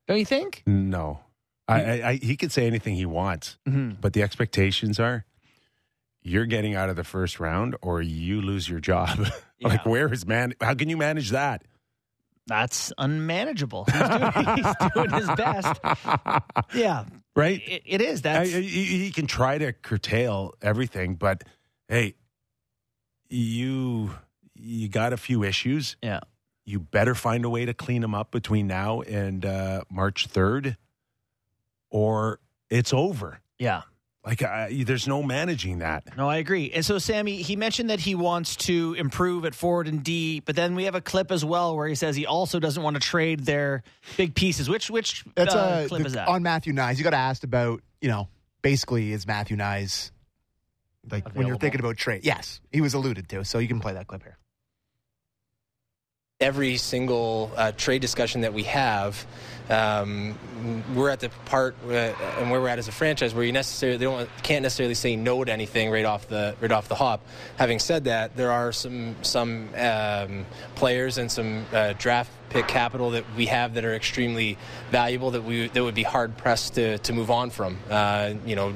Don't 0.07 0.19
you 0.19 0.25
think? 0.25 0.61
No, 0.67 1.19
I, 1.67 1.81
I, 1.83 2.09
I 2.09 2.13
he 2.15 2.37
could 2.37 2.51
say 2.51 2.67
anything 2.67 2.95
he 2.95 3.05
wants, 3.05 3.57
Mhm. 3.67 3.99
but 3.99 4.13
the 4.13 4.21
expectations 4.23 4.99
are 4.99 5.25
you're 6.21 6.45
getting 6.45 6.75
out 6.75 6.89
of 6.89 6.95
the 6.95 7.03
first 7.03 7.39
round 7.39 7.75
or 7.81 8.01
you 8.01 8.41
lose 8.41 8.67
your 8.69 8.79
job. 8.79 9.27
like, 9.61 9.85
where 9.85 10.11
is 10.11 10.25
man? 10.25 10.53
How 10.61 10.73
can 10.73 10.89
you 10.89 10.97
manage 10.97 11.29
that? 11.31 11.63
That's 12.47 12.93
unmanageable. 12.99 13.85
He's 13.85 13.99
doing, 14.01 14.55
he's 14.57 14.91
doing 14.93 15.09
his 15.11 15.27
best. 15.35 15.81
Yeah, 16.75 17.05
Right? 17.35 17.61
it, 17.67 17.81
it 17.85 18.01
is. 18.01 18.21
He, 18.23 18.61
he 18.85 19.11
can 19.11 19.25
try 19.27 19.57
to 19.57 19.73
curtail 19.73 20.53
everything, 20.61 21.15
but 21.15 21.43
hey, 21.89 22.13
you 23.29 24.11
you 24.65 24.89
got 24.89 25.13
a 25.13 25.17
few 25.17 25.43
issues. 25.43 25.95
yeah. 26.01 26.21
You 26.67 26.79
better 26.79 27.13
find 27.13 27.45
a 27.45 27.49
way 27.49 27.65
to 27.65 27.75
clean 27.75 28.01
them 28.01 28.15
up 28.15 28.31
between 28.31 28.65
now 28.65 29.01
and 29.01 29.45
uh, 29.45 29.83
March 29.87 30.25
third, 30.25 30.77
or 31.91 32.39
it's 32.71 32.91
over. 32.91 33.39
Yeah. 33.59 33.83
Like, 34.25 34.41
I, 34.41 34.83
there's 34.83 35.07
no 35.07 35.21
managing 35.21 35.79
that. 35.79 36.17
No, 36.17 36.27
I 36.27 36.37
agree. 36.37 36.71
And 36.71 36.83
so, 36.83 36.97
Sammy, 36.97 37.43
he 37.43 37.55
mentioned 37.55 37.91
that 37.91 37.99
he 37.99 38.15
wants 38.15 38.55
to 38.55 38.95
improve 38.97 39.45
at 39.45 39.53
forward 39.53 39.87
and 39.87 40.03
D, 40.03 40.39
but 40.39 40.55
then 40.55 40.73
we 40.73 40.85
have 40.85 40.95
a 40.95 41.01
clip 41.01 41.31
as 41.31 41.45
well 41.45 41.75
where 41.75 41.87
he 41.87 41.93
says 41.93 42.15
he 42.15 42.25
also 42.25 42.59
doesn't 42.59 42.81
want 42.81 42.95
to 42.95 42.99
trade 42.99 43.41
their 43.41 43.83
big 44.17 44.33
pieces. 44.33 44.67
Which 44.67 44.89
which 44.89 45.23
That's 45.35 45.53
uh, 45.53 45.59
uh, 45.59 45.87
clip 45.87 46.01
the- 46.01 46.07
is 46.07 46.13
that? 46.13 46.27
on 46.27 46.41
Matthew 46.41 46.73
Knies. 46.73 46.97
You 46.97 47.03
got 47.03 47.13
asked 47.13 47.43
about, 47.43 47.83
you 48.01 48.09
know, 48.09 48.27
basically 48.63 49.11
is 49.11 49.27
Matthew 49.27 49.55
Knies 49.55 50.09
like 51.11 51.29
when 51.35 51.45
you're 51.45 51.57
thinking 51.57 51.79
about 51.79 51.97
trade? 51.97 52.21
Yes, 52.25 52.59
he 52.71 52.81
was 52.81 52.95
alluded 52.95 53.29
to. 53.29 53.45
So 53.45 53.59
you 53.59 53.67
can 53.67 53.79
play 53.79 53.93
that 53.93 54.07
clip 54.07 54.23
here. 54.23 54.39
Every 56.41 56.75
single 56.75 57.49
uh, 57.55 57.71
trade 57.71 58.01
discussion 58.01 58.41
that 58.41 58.53
we 58.53 58.63
have, 58.63 59.25
um, 59.69 60.37
we're 60.93 61.09
at 61.09 61.21
the 61.21 61.29
part 61.45 61.77
uh, 61.87 61.91
and 61.91 62.51
where 62.51 62.59
we're 62.59 62.67
at 62.67 62.77
as 62.77 62.89
a 62.89 62.91
franchise 62.91 63.33
where 63.33 63.45
you 63.45 63.53
necessarily 63.53 63.97
they 63.97 64.03
don't 64.03 64.29
can't 64.43 64.61
necessarily 64.61 64.95
say 64.95 65.15
no 65.15 65.45
to 65.45 65.51
anything 65.51 65.89
right 65.89 66.03
off 66.03 66.27
the 66.27 66.53
right 66.59 66.73
off 66.73 66.89
the 66.89 66.95
hop. 66.95 67.25
Having 67.55 67.79
said 67.79 68.03
that, 68.03 68.35
there 68.35 68.51
are 68.51 68.73
some 68.73 69.15
some 69.21 69.69
um, 69.77 70.45
players 70.75 71.17
and 71.17 71.31
some 71.31 71.65
uh, 71.71 71.93
draft 71.97 72.31
pick 72.55 72.67
capital 72.69 73.09
that 73.11 73.25
we 73.35 73.47
have 73.47 73.73
that 73.73 73.83
are 73.83 73.93
extremely 73.93 74.57
valuable 74.89 75.31
that 75.31 75.43
we 75.43 75.67
that 75.67 75.83
would 75.83 75.93
be 75.93 76.03
hard 76.03 76.37
pressed 76.37 76.75
to, 76.75 76.97
to 76.99 77.11
move 77.11 77.29
on 77.29 77.49
from. 77.49 77.77
Uh, 77.89 78.33
you 78.45 78.55
know, 78.55 78.73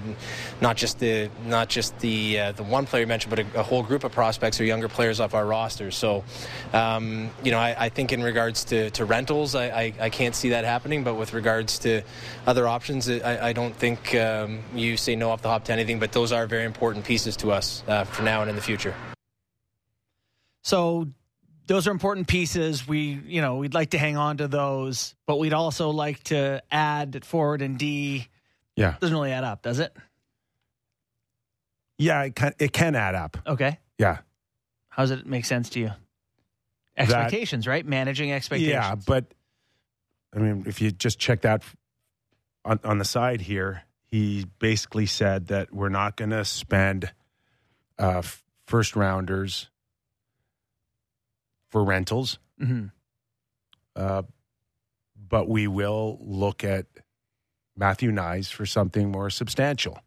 not 0.60 0.76
just 0.76 1.00
the 1.00 1.30
not 1.46 1.70
just 1.70 1.98
the 2.00 2.38
uh, 2.38 2.52
the 2.52 2.64
one 2.64 2.86
player 2.86 3.04
you 3.04 3.08
mentioned, 3.08 3.30
but 3.30 3.40
a, 3.40 3.60
a 3.62 3.64
whole 3.64 3.82
group 3.82 4.04
of 4.04 4.12
prospects 4.12 4.60
or 4.60 4.66
younger 4.66 4.90
players 4.90 5.22
off 5.22 5.34
our 5.34 5.46
roster. 5.46 5.92
So, 5.92 6.26
um, 6.74 7.30
you 7.42 7.52
know, 7.52 7.58
I, 7.58 7.86
I 7.86 7.90
think 7.90 8.12
in 8.12 8.22
regards 8.22 8.66
to, 8.66 8.90
to 8.92 9.06
rentals, 9.06 9.56
I, 9.56 9.68
I, 9.70 9.94
I 10.02 10.10
can't 10.10 10.36
see 10.36 10.50
that 10.50 10.66
happening. 10.66 11.06
But 11.06 11.14
with 11.16 11.34
regards 11.34 11.80
to 11.80 12.02
other 12.46 12.68
options, 12.68 13.10
I, 13.10 13.48
I 13.50 13.54
don't 13.54 13.76
think 13.76 14.14
um, 14.16 14.60
you 14.76 14.98
say 14.98 15.16
no 15.16 15.30
off 15.30 15.42
the 15.42 15.48
hop 15.48 15.64
to 15.66 15.72
anything. 15.72 16.00
But 16.00 16.12
those 16.12 16.34
are 16.34 16.48
very 16.48 16.66
important 16.66 17.06
pieces 17.06 17.38
to 17.38 17.54
us 17.54 17.82
uh, 17.88 18.04
for 18.04 18.24
now 18.24 18.42
and 18.42 18.50
in 18.50 18.58
the 18.58 18.62
future. 18.62 18.94
So 20.64 21.08
those 21.70 21.88
are 21.88 21.92
important 21.92 22.28
pieces. 22.28 22.88
We, 22.88 23.22
you 23.28 23.42
know, 23.42 23.58
we'd 23.58 23.76
like 23.76 23.92
to 23.92 24.00
hang 24.00 24.18
on 24.18 24.38
to 24.38 24.48
those, 24.48 25.14
but 25.28 25.38
we'd 25.38 25.54
also 25.54 25.92
like 25.92 26.24
to 26.26 26.64
add 26.72 27.16
at 27.16 27.24
forward 27.24 27.62
and 27.62 27.78
D. 27.78 28.28
Yeah. 28.76 28.96
Doesn't 29.00 29.16
really 29.16 29.32
add 29.32 29.44
up, 29.44 29.62
does 29.62 29.78
it? 29.80 29.96
Yeah, 32.00 32.24
it 32.24 32.36
can, 32.36 32.54
it 32.58 32.74
can 32.74 32.96
add 32.96 33.14
up. 33.14 33.38
Okay. 33.46 33.78
Yeah. 34.00 34.18
How 34.90 35.04
does 35.04 35.12
it 35.12 35.28
make 35.28 35.46
sense 35.46 35.70
to 35.72 35.80
you? 35.80 35.92
Expectations, 36.98 37.68
right? 37.68 37.86
Managing 37.86 38.32
expectations. 38.32 38.74
Yeah, 38.74 38.96
but 38.96 39.26
I 40.36 40.40
mean, 40.40 40.64
if 40.66 40.82
you 40.82 40.92
just 40.92 41.20
check 41.20 41.42
that 41.42 41.62
on, 42.66 42.80
on 42.84 42.98
the 42.98 43.06
side 43.06 43.42
here, 43.42 43.84
he 44.06 44.48
basically 44.58 45.06
said 45.06 45.48
that 45.48 45.72
we're 45.72 45.90
not 45.90 46.18
going 46.18 46.32
to 46.32 46.44
spend 46.46 47.12
uh, 48.00 48.24
first 48.66 48.96
rounders 48.96 49.70
for 51.70 51.84
rentals, 51.84 52.40
hmm 52.60 52.88
uh, 53.96 54.22
but 55.16 55.50
we 55.50 55.68
will 55.68 56.18
look 56.22 56.64
at 56.64 56.86
Matthew 57.76 58.12
Knies 58.12 58.52
for 58.52 58.66
something 58.66 59.12
more 59.12 59.30
substantial. 59.30 60.00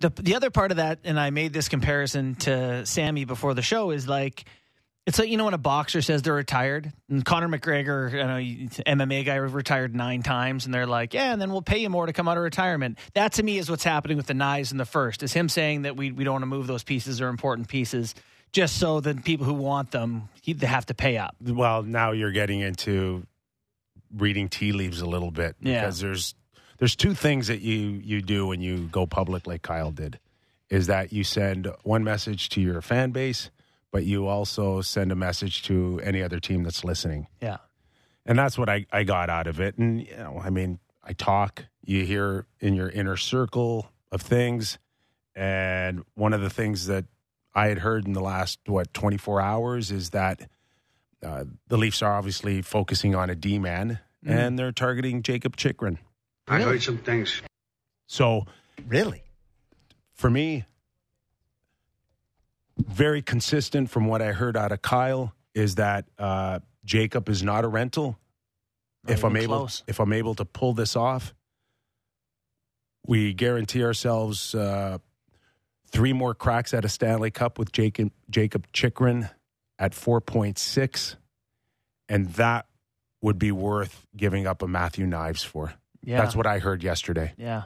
The, 0.00 0.10
the 0.10 0.34
other 0.34 0.50
part 0.50 0.70
of 0.70 0.78
that, 0.78 0.98
and 1.04 1.18
I 1.18 1.30
made 1.30 1.52
this 1.52 1.68
comparison 1.68 2.34
to 2.36 2.84
Sammy 2.84 3.24
before 3.24 3.54
the 3.54 3.62
show, 3.62 3.90
is 3.90 4.06
like 4.08 4.44
It's 5.06 5.18
like 5.18 5.28
you 5.28 5.36
know 5.36 5.44
when 5.44 5.54
a 5.54 5.58
boxer 5.58 6.02
says 6.02 6.22
they're 6.22 6.34
retired, 6.34 6.92
and 7.08 7.24
Conor 7.24 7.48
McGregor, 7.48 8.10
you 8.10 8.18
know, 8.18 8.82
MMA 8.84 9.24
guy, 9.24 9.36
retired 9.36 9.94
nine 9.94 10.22
times, 10.22 10.64
and 10.66 10.74
they're 10.74 10.86
like, 10.86 11.14
"Yeah, 11.14 11.32
and 11.32 11.40
then 11.40 11.50
we'll 11.52 11.62
pay 11.62 11.78
you 11.78 11.88
more 11.88 12.06
to 12.06 12.12
come 12.12 12.26
out 12.28 12.36
of 12.36 12.42
retirement." 12.42 12.98
That 13.14 13.34
to 13.34 13.42
me 13.44 13.58
is 13.58 13.70
what's 13.70 13.84
happening 13.84 14.16
with 14.16 14.26
the 14.26 14.34
Knies 14.34 14.72
in 14.72 14.78
the 14.78 14.84
first. 14.84 15.22
Is 15.22 15.32
him 15.32 15.48
saying 15.48 15.82
that 15.82 15.96
we 15.96 16.10
we 16.10 16.24
don't 16.24 16.34
want 16.34 16.42
to 16.42 16.46
move 16.46 16.66
those 16.66 16.82
pieces 16.82 17.20
or 17.20 17.28
important 17.28 17.68
pieces, 17.68 18.16
just 18.52 18.78
so 18.78 19.00
that 19.00 19.24
people 19.24 19.44
who 19.46 19.54
want 19.54 19.90
them 19.90 20.28
they 20.46 20.66
have 20.66 20.86
to 20.86 20.94
pay 20.94 21.18
up. 21.18 21.34
Well, 21.44 21.82
now 21.82 22.12
you're 22.12 22.30
getting 22.32 22.60
into 22.60 23.26
reading 24.16 24.48
tea 24.48 24.72
leaves 24.72 25.00
a 25.00 25.06
little 25.06 25.30
bit 25.30 25.56
Yeah. 25.60 25.80
because 25.80 26.00
there's 26.00 26.34
there's 26.78 26.94
two 26.96 27.14
things 27.14 27.48
that 27.48 27.60
you 27.60 28.00
you 28.04 28.22
do 28.22 28.46
when 28.46 28.60
you 28.60 28.86
go 28.86 29.06
public 29.06 29.46
like 29.46 29.62
Kyle 29.62 29.90
did 29.90 30.18
is 30.70 30.86
that 30.86 31.12
you 31.12 31.24
send 31.24 31.68
one 31.82 32.04
message 32.04 32.48
to 32.50 32.60
your 32.60 32.80
fan 32.80 33.10
base 33.10 33.50
but 33.90 34.04
you 34.04 34.26
also 34.26 34.80
send 34.82 35.10
a 35.10 35.14
message 35.16 35.62
to 35.64 36.00
any 36.04 36.22
other 36.22 36.38
team 36.40 36.62
that's 36.62 36.84
listening 36.84 37.26
Yeah, 37.42 37.58
and 38.24 38.38
that's 38.38 38.56
what 38.58 38.68
I, 38.68 38.86
I 38.92 39.02
got 39.04 39.28
out 39.30 39.46
of 39.48 39.58
it 39.60 39.76
and 39.78 40.00
you 40.06 40.16
know 40.16 40.40
i 40.42 40.50
mean 40.50 40.78
i 41.02 41.12
talk 41.12 41.64
you 41.84 42.04
hear 42.04 42.46
in 42.60 42.74
your 42.74 42.88
inner 42.88 43.16
circle 43.16 43.90
of 44.12 44.22
things 44.22 44.78
and 45.34 46.04
one 46.14 46.32
of 46.32 46.40
the 46.40 46.50
things 46.50 46.86
that 46.86 47.04
i 47.56 47.66
had 47.66 47.78
heard 47.78 48.06
in 48.06 48.12
the 48.12 48.20
last 48.20 48.60
what 48.66 48.94
24 48.94 49.40
hours 49.40 49.90
is 49.90 50.10
that 50.10 50.48
uh, 51.24 51.42
the 51.66 51.76
leafs 51.76 52.02
are 52.02 52.12
obviously 52.12 52.62
focusing 52.62 53.16
on 53.16 53.28
a 53.30 53.34
d-man 53.34 53.98
and 54.24 54.56
they're 54.58 54.70
targeting 54.70 55.22
jacob 55.22 55.56
chychrun 55.56 55.98
I 56.48 56.60
heard 56.62 56.80
some 56.82 56.98
things. 56.98 57.42
so 58.06 58.46
Really? 58.86 59.24
for 60.14 60.30
me, 60.30 60.64
very 62.78 63.20
consistent 63.22 63.90
from 63.90 64.06
what 64.06 64.22
I 64.22 64.32
heard 64.32 64.56
out 64.56 64.70
of 64.72 64.80
Kyle 64.82 65.32
is 65.54 65.76
that 65.76 66.04
uh, 66.18 66.60
Jacob 66.84 67.28
is 67.28 67.42
not 67.42 67.64
a 67.64 67.68
rental. 67.68 68.18
Not 69.04 69.12
if 69.12 69.24
I'm 69.24 69.36
able, 69.36 69.58
close. 69.58 69.82
if 69.86 69.98
I'm 69.98 70.12
able 70.12 70.34
to 70.36 70.44
pull 70.44 70.72
this 70.74 70.94
off, 70.94 71.34
we 73.06 73.32
guarantee 73.34 73.82
ourselves 73.84 74.54
uh, 74.54 74.98
three 75.86 76.12
more 76.12 76.34
cracks 76.34 76.74
at 76.74 76.84
a 76.84 76.88
Stanley 76.88 77.30
Cup 77.30 77.58
with 77.58 77.72
Jacob 77.72 78.10
Jacob 78.30 78.66
Chychrun 78.72 79.30
at 79.78 79.94
four 79.94 80.20
point 80.20 80.58
six, 80.58 81.16
and 82.08 82.28
that 82.34 82.66
would 83.22 83.38
be 83.38 83.50
worth 83.52 84.06
giving 84.16 84.46
up 84.46 84.62
a 84.62 84.68
Matthew 84.68 85.06
Knies 85.06 85.44
for. 85.44 85.72
yeah, 86.02 86.20
That's 86.20 86.36
what 86.36 86.46
I 86.46 86.58
heard 86.58 86.82
yesterday. 86.82 87.32
yeah. 87.36 87.62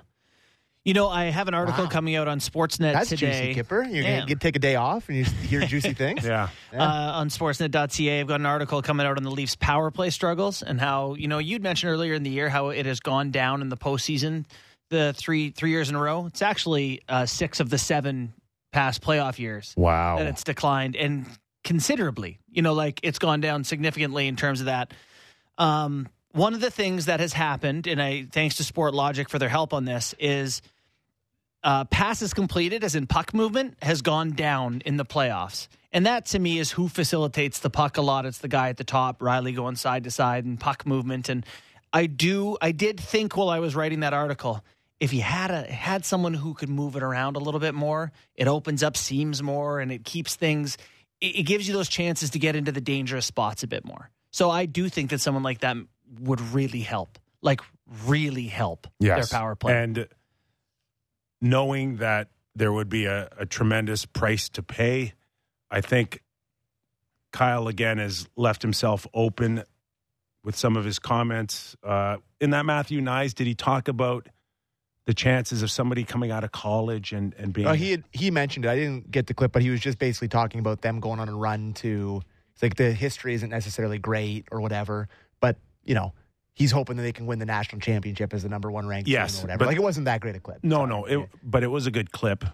You 0.82 0.94
know, 0.94 1.08
I 1.08 1.24
have 1.24 1.46
an 1.46 1.52
article 1.52 1.84
Wow. 1.84 1.90
coming 1.90 2.16
out 2.16 2.26
on 2.26 2.40
Sportsnet 2.40 2.94
That's 2.94 3.10
today. 3.10 3.52
juicy, 3.52 3.60
Kyper. 3.68 3.92
You're 3.94 4.02
gonna 4.02 4.34
take 4.36 4.56
a 4.56 4.58
day 4.60 4.76
off 4.76 5.10
and 5.10 5.18
you 5.18 5.24
hear 5.24 5.60
juicy 5.66 5.92
things. 6.04 6.24
Yeah. 6.24 6.48
uh, 6.72 6.82
on 6.82 7.28
sportsnet.ca. 7.28 8.18
I've 8.20 8.26
got 8.26 8.40
an 8.40 8.46
article 8.46 8.80
coming 8.80 9.06
out 9.06 9.18
on 9.18 9.22
the 9.22 9.30
Leafs 9.30 9.56
power 9.56 9.90
play 9.90 10.08
struggles 10.08 10.62
and 10.62 10.80
how, 10.80 11.14
you 11.16 11.28
know, 11.28 11.36
you'd 11.36 11.62
mentioned 11.62 11.92
earlier 11.92 12.14
in 12.14 12.22
the 12.22 12.30
year 12.30 12.48
how 12.48 12.70
it 12.70 12.86
has 12.86 12.98
gone 13.00 13.30
down 13.30 13.60
in 13.60 13.68
the 13.68 13.76
postseason 13.76 14.46
the 14.90 15.14
three 15.16 15.50
three 15.50 15.70
years 15.70 15.88
in 15.88 15.94
a 15.96 16.00
row. 16.00 16.26
It's 16.26 16.42
actually 16.42 17.02
uh, 17.08 17.26
six 17.26 17.60
of 17.60 17.70
the 17.70 17.78
seven 17.78 18.34
past 18.72 19.02
playoff 19.02 19.38
years 19.38 19.74
Wow. 19.76 20.18
that 20.18 20.26
it's 20.26 20.44
declined 20.44 20.94
and 20.96 21.26
considerably. 21.64 22.38
You 22.50 22.62
know, 22.62 22.74
like 22.74 23.00
it's 23.02 23.18
gone 23.18 23.40
down 23.40 23.64
significantly 23.64 24.28
in 24.28 24.36
terms 24.36 24.60
of 24.60 24.66
that. 24.66 24.92
Um, 25.58 26.08
one 26.32 26.54
of 26.54 26.60
the 26.60 26.70
things 26.70 27.06
that 27.06 27.20
has 27.20 27.32
happened, 27.32 27.86
and 27.86 28.00
I 28.00 28.26
thanks 28.30 28.56
to 28.56 28.62
Sportlogiq 28.62 29.28
for 29.28 29.38
their 29.38 29.48
help 29.48 29.72
on 29.74 29.84
this, 29.84 30.14
is 30.18 30.62
uh, 31.62 31.84
passes 31.86 32.32
completed, 32.32 32.84
as 32.84 32.94
in 32.94 33.06
puck 33.06 33.34
movement, 33.34 33.76
has 33.82 34.00
gone 34.02 34.30
down 34.32 34.82
in 34.86 34.96
the 34.96 35.04
playoffs. 35.04 35.68
And 35.92 36.06
that 36.06 36.26
to 36.26 36.38
me 36.38 36.58
is 36.58 36.70
who 36.70 36.88
facilitates 36.88 37.58
the 37.58 37.68
puck 37.70 37.96
a 37.96 38.02
lot. 38.02 38.24
It's 38.26 38.38
the 38.38 38.48
guy 38.48 38.68
at 38.68 38.76
the 38.76 38.84
top, 38.84 39.18
Rielly 39.18 39.54
going 39.54 39.74
side 39.76 40.04
to 40.04 40.10
side 40.10 40.44
and 40.44 40.58
puck 40.58 40.86
movement. 40.86 41.28
And 41.28 41.44
I 41.92 42.06
do, 42.06 42.56
I 42.62 42.70
did 42.70 43.00
think 43.00 43.36
while 43.36 43.48
I 43.50 43.58
was 43.58 43.74
writing 43.74 44.00
that 44.00 44.14
article, 44.14 44.64
if 45.00 45.14
you 45.14 45.22
had 45.22 45.50
a 45.50 45.62
had 45.62 46.04
someone 46.04 46.34
who 46.34 46.54
could 46.54 46.68
move 46.68 46.94
it 46.94 47.02
around 47.02 47.36
a 47.36 47.40
little 47.40 47.58
bit 47.58 47.74
more, 47.74 48.12
it 48.34 48.46
opens 48.46 48.82
up 48.82 48.96
seams 48.96 49.42
more 49.42 49.80
and 49.80 49.90
it 49.90 50.04
keeps 50.04 50.36
things. 50.36 50.76
It, 51.20 51.38
it 51.38 51.42
gives 51.44 51.66
you 51.66 51.74
those 51.74 51.88
chances 51.88 52.30
to 52.30 52.38
get 52.38 52.54
into 52.54 52.70
the 52.70 52.82
dangerous 52.82 53.26
spots 53.26 53.62
a 53.62 53.66
bit 53.66 53.84
more. 53.84 54.10
So 54.30 54.50
I 54.50 54.66
do 54.66 54.88
think 54.88 55.10
that 55.10 55.20
someone 55.20 55.42
like 55.42 55.60
that 55.60 55.76
would 56.20 56.40
really 56.40 56.80
help, 56.80 57.18
like 57.40 57.62
really 58.06 58.46
help 58.46 58.86
yes. 59.00 59.30
their 59.30 59.38
power 59.38 59.56
play. 59.56 59.82
And 59.82 60.06
knowing 61.40 61.96
that 61.96 62.28
there 62.54 62.72
would 62.72 62.90
be 62.90 63.06
a, 63.06 63.28
a 63.38 63.46
tremendous 63.46 64.04
price 64.04 64.48
to 64.50 64.62
pay, 64.62 65.14
I 65.70 65.80
think 65.80 66.22
Kyle 67.32 67.68
again 67.68 67.98
has 67.98 68.28
left 68.36 68.60
himself 68.60 69.06
open 69.14 69.64
with 70.44 70.56
some 70.56 70.76
of 70.76 70.84
his 70.84 70.98
comments. 70.98 71.76
Uh, 71.82 72.18
in 72.40 72.50
that 72.50 72.66
Matthew 72.66 73.00
Knies, 73.00 73.34
did 73.34 73.46
he 73.46 73.54
talk 73.54 73.88
about 73.88 74.28
the 75.10 75.14
chances 75.14 75.60
of 75.64 75.72
somebody 75.72 76.04
coming 76.04 76.30
out 76.30 76.44
of 76.44 76.52
college 76.52 77.12
and, 77.12 77.34
and 77.36 77.52
being 77.52 77.66
Oh, 77.66 77.72
he 77.72 77.90
had, 77.90 78.04
he 78.12 78.30
mentioned 78.30 78.64
it. 78.64 78.68
I 78.68 78.76
didn't 78.76 79.10
get 79.10 79.26
the 79.26 79.34
clip, 79.34 79.50
but 79.50 79.60
he 79.60 79.68
was 79.70 79.80
just 79.80 79.98
basically 79.98 80.28
talking 80.28 80.60
about 80.60 80.82
them 80.82 81.00
going 81.00 81.18
on 81.18 81.28
a 81.28 81.34
run 81.34 81.72
to. 81.74 82.22
It's 82.54 82.62
like 82.62 82.76
the 82.76 82.92
history 82.92 83.34
isn't 83.34 83.50
necessarily 83.50 83.98
great 83.98 84.46
or 84.52 84.60
whatever, 84.60 85.08
but 85.40 85.56
you 85.84 85.96
know 85.96 86.12
he's 86.54 86.70
hoping 86.70 86.96
that 86.96 87.02
they 87.02 87.10
can 87.12 87.26
win 87.26 87.40
the 87.40 87.46
national 87.46 87.80
championship 87.80 88.32
as 88.32 88.44
the 88.44 88.48
number 88.48 88.70
one 88.70 88.86
ranked 88.86 89.08
Yes, 89.08 89.32
team 89.32 89.40
or 89.40 89.42
whatever. 89.46 89.58
but- 89.58 89.66
like 89.66 89.76
it 89.78 89.82
wasn't 89.82 90.04
that 90.04 90.20
great 90.20 90.36
a 90.36 90.40
clip. 90.40 90.58
No, 90.62 90.76
Sorry. 90.76 90.88
no, 90.90 91.04
it, 91.06 91.28
but 91.42 91.64
it 91.64 91.68
was 91.72 91.88
a 91.88 91.90
good 91.90 92.12
clip 92.12 92.44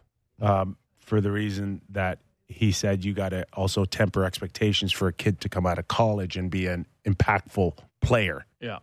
um, 0.40 0.78
for 0.98 1.20
the 1.20 1.30
reason 1.30 1.82
that 1.90 2.20
he 2.48 2.72
said 2.72 3.04
you 3.04 3.12
got 3.12 3.30
to 3.30 3.44
also 3.52 3.84
temper 3.84 4.24
expectations 4.24 4.92
for 4.92 5.08
a 5.08 5.12
kid 5.12 5.42
to 5.42 5.50
come 5.50 5.66
out 5.66 5.78
of 5.78 5.88
college 5.88 6.38
and 6.38 6.50
be 6.50 6.68
an 6.68 6.86
impactful 7.04 7.76
player. 8.00 8.46
yeah. 8.62 8.78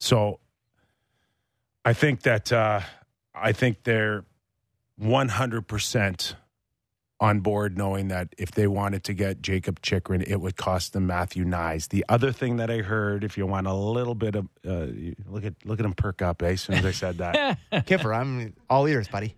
So 0.00 0.40
I 1.88 1.94
think 1.94 2.20
that 2.24 2.52
uh, 2.52 2.80
I 3.34 3.52
think 3.52 3.84
they're 3.84 4.26
100% 5.00 6.34
on 7.18 7.40
board 7.40 7.78
knowing 7.78 8.08
that 8.08 8.34
if 8.36 8.50
they 8.50 8.66
wanted 8.66 9.04
to 9.04 9.14
get 9.14 9.40
Jacob 9.40 9.80
Chychrun, 9.80 10.20
it 10.20 10.38
would 10.38 10.56
cost 10.56 10.92
them 10.92 11.06
Matthew 11.06 11.46
Knies. 11.46 11.88
The 11.88 12.04
other 12.10 12.30
thing 12.30 12.58
that 12.58 12.70
I 12.70 12.82
heard, 12.82 13.24
if 13.24 13.38
you 13.38 13.46
want 13.46 13.66
a 13.66 13.72
little 13.72 14.14
bit 14.14 14.36
of 14.36 14.48
uh, 14.66 14.88
look 15.26 15.46
at 15.46 15.54
look 15.64 15.80
at 15.80 15.86
him 15.86 15.94
perk 15.94 16.20
up, 16.20 16.42
eh, 16.42 16.48
as 16.48 16.60
soon 16.60 16.76
as 16.76 16.84
I 16.84 16.90
said 16.90 17.16
that. 17.18 17.58
Kyper, 17.72 18.14
I'm 18.14 18.52
all 18.68 18.86
ears, 18.86 19.08
buddy. 19.08 19.34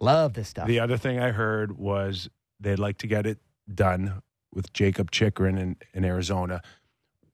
Love 0.00 0.32
this 0.32 0.48
stuff. 0.48 0.66
The 0.66 0.80
other 0.80 0.96
thing 0.96 1.20
I 1.20 1.30
heard 1.30 1.78
was 1.78 2.28
they'd 2.58 2.80
like 2.80 2.98
to 2.98 3.06
get 3.06 3.24
it 3.24 3.38
done 3.72 4.20
with 4.52 4.72
Jacob 4.72 5.12
Chychrun 5.12 5.58
in, 5.58 5.76
in 5.94 6.04
Arizona 6.04 6.60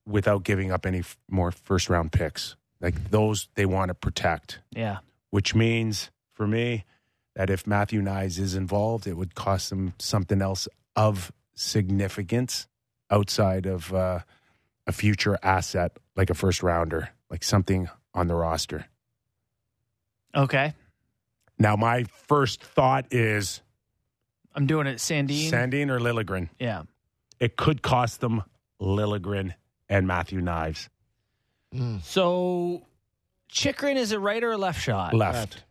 without 0.05 0.45
giving 0.45 0.71
up 0.71 0.85
any 0.85 0.99
f- 0.99 1.17
more 1.31 1.51
first 1.51 1.89
round 1.89 2.13
picks. 2.13 2.57
Like 2.85 3.11
those, 3.11 3.49
they 3.55 3.65
want 3.65 3.89
to 3.89 3.95
protect, 3.95 4.59
Yeah. 4.73 4.99
which 5.31 5.55
means 5.55 6.11
for 6.35 6.47
me 6.47 6.85
that 7.35 7.49
if 7.49 7.67
Matthew 7.67 8.03
Knies 8.03 8.39
is 8.39 8.55
involved, 8.55 9.07
it 9.07 9.15
would 9.17 9.35
cost 9.35 9.71
them 9.71 9.95
something 9.99 10.43
else 10.43 10.69
of 10.95 11.33
significance 11.55 12.69
outside 13.11 13.65
of 13.65 13.93
uh, 13.95 14.19
a 14.87 14.93
future 14.93 15.39
asset 15.43 15.97
like 16.15 16.29
a 16.29 16.35
first 16.35 16.63
rounder, 16.63 17.09
like 17.31 17.43
something 17.43 17.89
on 18.13 18.29
the 18.29 18.35
roster. 18.35 18.85
Okay. 20.35 20.75
Now, 21.59 21.77
my 21.77 22.05
first 22.29 22.63
thought 22.63 23.07
is 23.13 23.63
I'm 24.55 24.67
doing 24.67 24.87
it, 24.87 24.97
Sandin. 24.99 25.51
Sandin 25.51 25.89
or 25.91 25.99
Liljegren. 26.01 26.51
yeah. 26.59 26.83
it 27.41 27.57
could 27.57 27.81
cost 27.83 28.21
them 28.21 28.43
Liljegren 28.81 29.55
and 29.89 30.07
Matthew 30.07 30.41
Knies 30.43 30.89
Mm. 31.75 32.03
So, 32.03 32.87
Chychrun 33.49 33.97
is 33.97 34.13
a 34.13 34.19
right 34.19 34.43
or 34.43 34.53
a 34.53 34.59
left 34.59 34.81
shot? 34.81 35.15
left. 35.15 35.65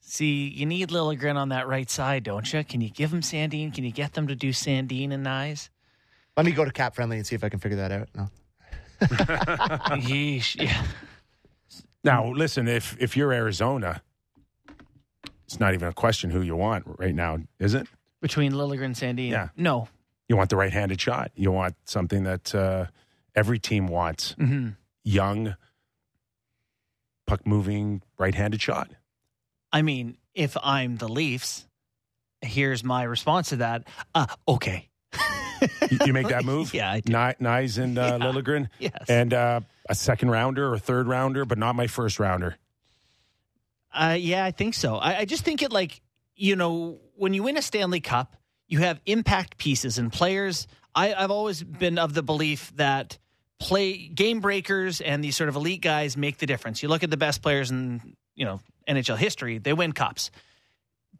See, 0.00 0.48
you 0.48 0.66
need 0.66 0.90
Liljegren 0.90 1.36
on 1.36 1.50
that 1.50 1.66
right 1.68 1.88
side, 1.88 2.24
don't 2.24 2.52
you? 2.52 2.62
Can 2.64 2.80
you 2.80 2.90
give 2.90 3.12
him 3.12 3.22
Sandin? 3.22 3.72
Can 3.72 3.84
you 3.84 3.92
get 3.92 4.12
them 4.12 4.26
to 4.26 4.34
do 4.34 4.50
Sandin 4.50 5.12
and 5.12 5.24
Knies? 5.24 5.70
Let 6.36 6.44
me 6.44 6.52
go 6.52 6.64
to 6.64 6.70
Cap 6.70 6.94
Friendly 6.94 7.16
and 7.16 7.26
see 7.26 7.34
if 7.34 7.44
I 7.44 7.48
can 7.48 7.60
figure 7.60 7.78
that 7.78 7.92
out. 7.92 8.08
No. 8.14 8.28
Yeesh. 9.00 10.60
Yeah. 10.60 10.84
Now, 12.04 12.30
listen, 12.32 12.68
if 12.68 12.96
if 13.00 13.16
you're 13.16 13.32
Arizona, 13.32 14.02
it's 15.44 15.60
not 15.60 15.72
even 15.74 15.88
a 15.88 15.92
question 15.92 16.30
who 16.30 16.42
you 16.42 16.56
want 16.56 16.84
right 16.98 17.14
now, 17.14 17.38
is 17.58 17.74
it? 17.74 17.86
Between 18.20 18.52
Liljegren 18.52 18.84
and 18.86 18.94
Sandin? 18.94 19.30
Yeah. 19.30 19.48
No. 19.56 19.88
You 20.28 20.36
want 20.36 20.50
the 20.50 20.56
right-handed 20.56 21.00
shot. 21.00 21.30
You 21.34 21.52
want 21.52 21.74
something 21.84 22.24
that 22.24 22.54
uh, 22.54 22.86
every 23.34 23.58
team 23.58 23.86
wants: 23.86 24.32
hmm 24.32 24.70
young, 25.04 25.56
puck-moving, 27.26 28.02
right-handed 28.18 28.60
shot. 28.60 28.90
I 29.72 29.82
mean, 29.82 30.16
if 30.34 30.56
I'm 30.62 30.96
the 30.96 31.08
Leafs, 31.08 31.66
here's 32.42 32.84
my 32.84 33.02
response 33.04 33.50
to 33.50 33.56
that. 33.56 33.84
Uh, 34.14 34.26
okay. 34.46 34.88
You, 35.90 35.98
you 36.06 36.12
make 36.12 36.28
that 36.28 36.44
move, 36.44 36.74
Yeah, 36.74 36.90
I 36.90 37.00
do. 37.00 37.12
Knies 37.12 37.78
and 37.78 37.96
uh, 37.98 38.18
Yeah. 38.20 38.26
Liljegren, 38.26 38.68
Yes. 38.78 39.04
and 39.08 39.32
uh, 39.32 39.60
a 39.88 39.94
second 39.94 40.30
rounder 40.30 40.68
or 40.68 40.74
a 40.74 40.78
third 40.78 41.06
rounder, 41.06 41.44
but 41.44 41.56
not 41.58 41.76
my 41.76 41.86
first 41.86 42.18
rounder. 42.18 42.56
Uh, 43.94 44.16
yeah, 44.18 44.44
I 44.44 44.50
think 44.50 44.74
so. 44.74 44.96
I, 44.96 45.18
I 45.18 45.24
just 45.24 45.44
think 45.44 45.62
it 45.62 45.70
like, 45.72 46.00
you 46.34 46.56
know, 46.56 46.98
when 47.14 47.34
you 47.34 47.42
win 47.44 47.56
a 47.56 47.62
Stanley 47.62 48.00
Cup, 48.00 48.36
you 48.66 48.78
have 48.78 49.00
impact 49.06 49.58
pieces 49.58 49.98
and 49.98 50.10
players. 50.12 50.66
I, 50.94 51.14
I've 51.14 51.30
always 51.30 51.62
been 51.62 51.98
of 51.98 52.14
the 52.14 52.22
belief 52.22 52.72
that 52.76 53.18
play 53.62 54.08
game 54.08 54.40
breakers 54.40 55.00
and 55.00 55.22
these 55.22 55.36
sort 55.36 55.48
of 55.48 55.56
elite 55.56 55.80
guys 55.80 56.16
make 56.16 56.38
the 56.38 56.46
difference. 56.46 56.82
You 56.82 56.88
look 56.88 57.02
at 57.02 57.10
the 57.10 57.16
best 57.16 57.42
players 57.42 57.70
in 57.70 58.14
you 58.34 58.44
know 58.44 58.60
NHL 58.88 59.16
history; 59.16 59.58
they 59.58 59.72
win 59.72 59.92
cups. 59.92 60.30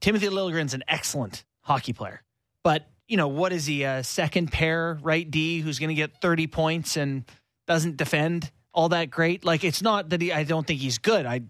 Timothy 0.00 0.26
Liljegren's 0.28 0.74
an 0.74 0.82
excellent 0.88 1.44
hockey 1.60 1.92
player, 1.92 2.22
but 2.64 2.86
you 3.06 3.16
know 3.16 3.28
what 3.28 3.52
is 3.52 3.66
he 3.66 3.84
a 3.84 4.02
second 4.02 4.50
pair 4.52 4.98
right 5.02 5.28
D 5.30 5.60
who's 5.60 5.78
going 5.78 5.88
to 5.88 5.94
get 5.94 6.20
thirty 6.20 6.46
points 6.46 6.96
and 6.96 7.24
doesn't 7.66 7.96
defend 7.96 8.50
all 8.74 8.88
that 8.90 9.10
great? 9.10 9.44
Like 9.44 9.64
it's 9.64 9.82
not 9.82 10.10
that 10.10 10.20
he. 10.20 10.32
I 10.32 10.44
don't 10.44 10.66
think 10.66 10.80
he's 10.80 10.98
good. 10.98 11.26
I 11.26 11.42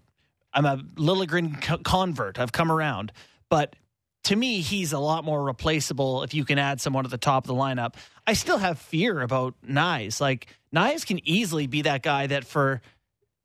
I'm 0.53 0.65
a 0.65 0.77
Liljegren 0.77 1.61
co- 1.61 1.79
convert. 1.79 2.39
I've 2.39 2.51
come 2.51 2.71
around, 2.71 3.11
but 3.49 3.75
to 4.23 4.35
me, 4.35 4.61
he's 4.61 4.93
a 4.93 4.99
lot 4.99 5.23
more 5.25 5.43
replaceable 5.43 6.23
if 6.23 6.33
you 6.33 6.45
can 6.45 6.57
add 6.57 6.79
someone 6.79 7.05
at 7.05 7.11
the 7.11 7.17
top 7.17 7.43
of 7.43 7.47
the 7.47 7.53
lineup. 7.53 7.95
I 8.25 8.33
still 8.33 8.57
have 8.57 8.79
fear 8.79 9.21
about 9.21 9.53
Knies. 9.67 10.21
Like 10.21 10.47
Knies 10.73 11.05
can 11.05 11.19
easily 11.27 11.67
be 11.67 11.81
that 11.83 12.03
guy 12.03 12.27
that 12.27 12.45
for 12.45 12.81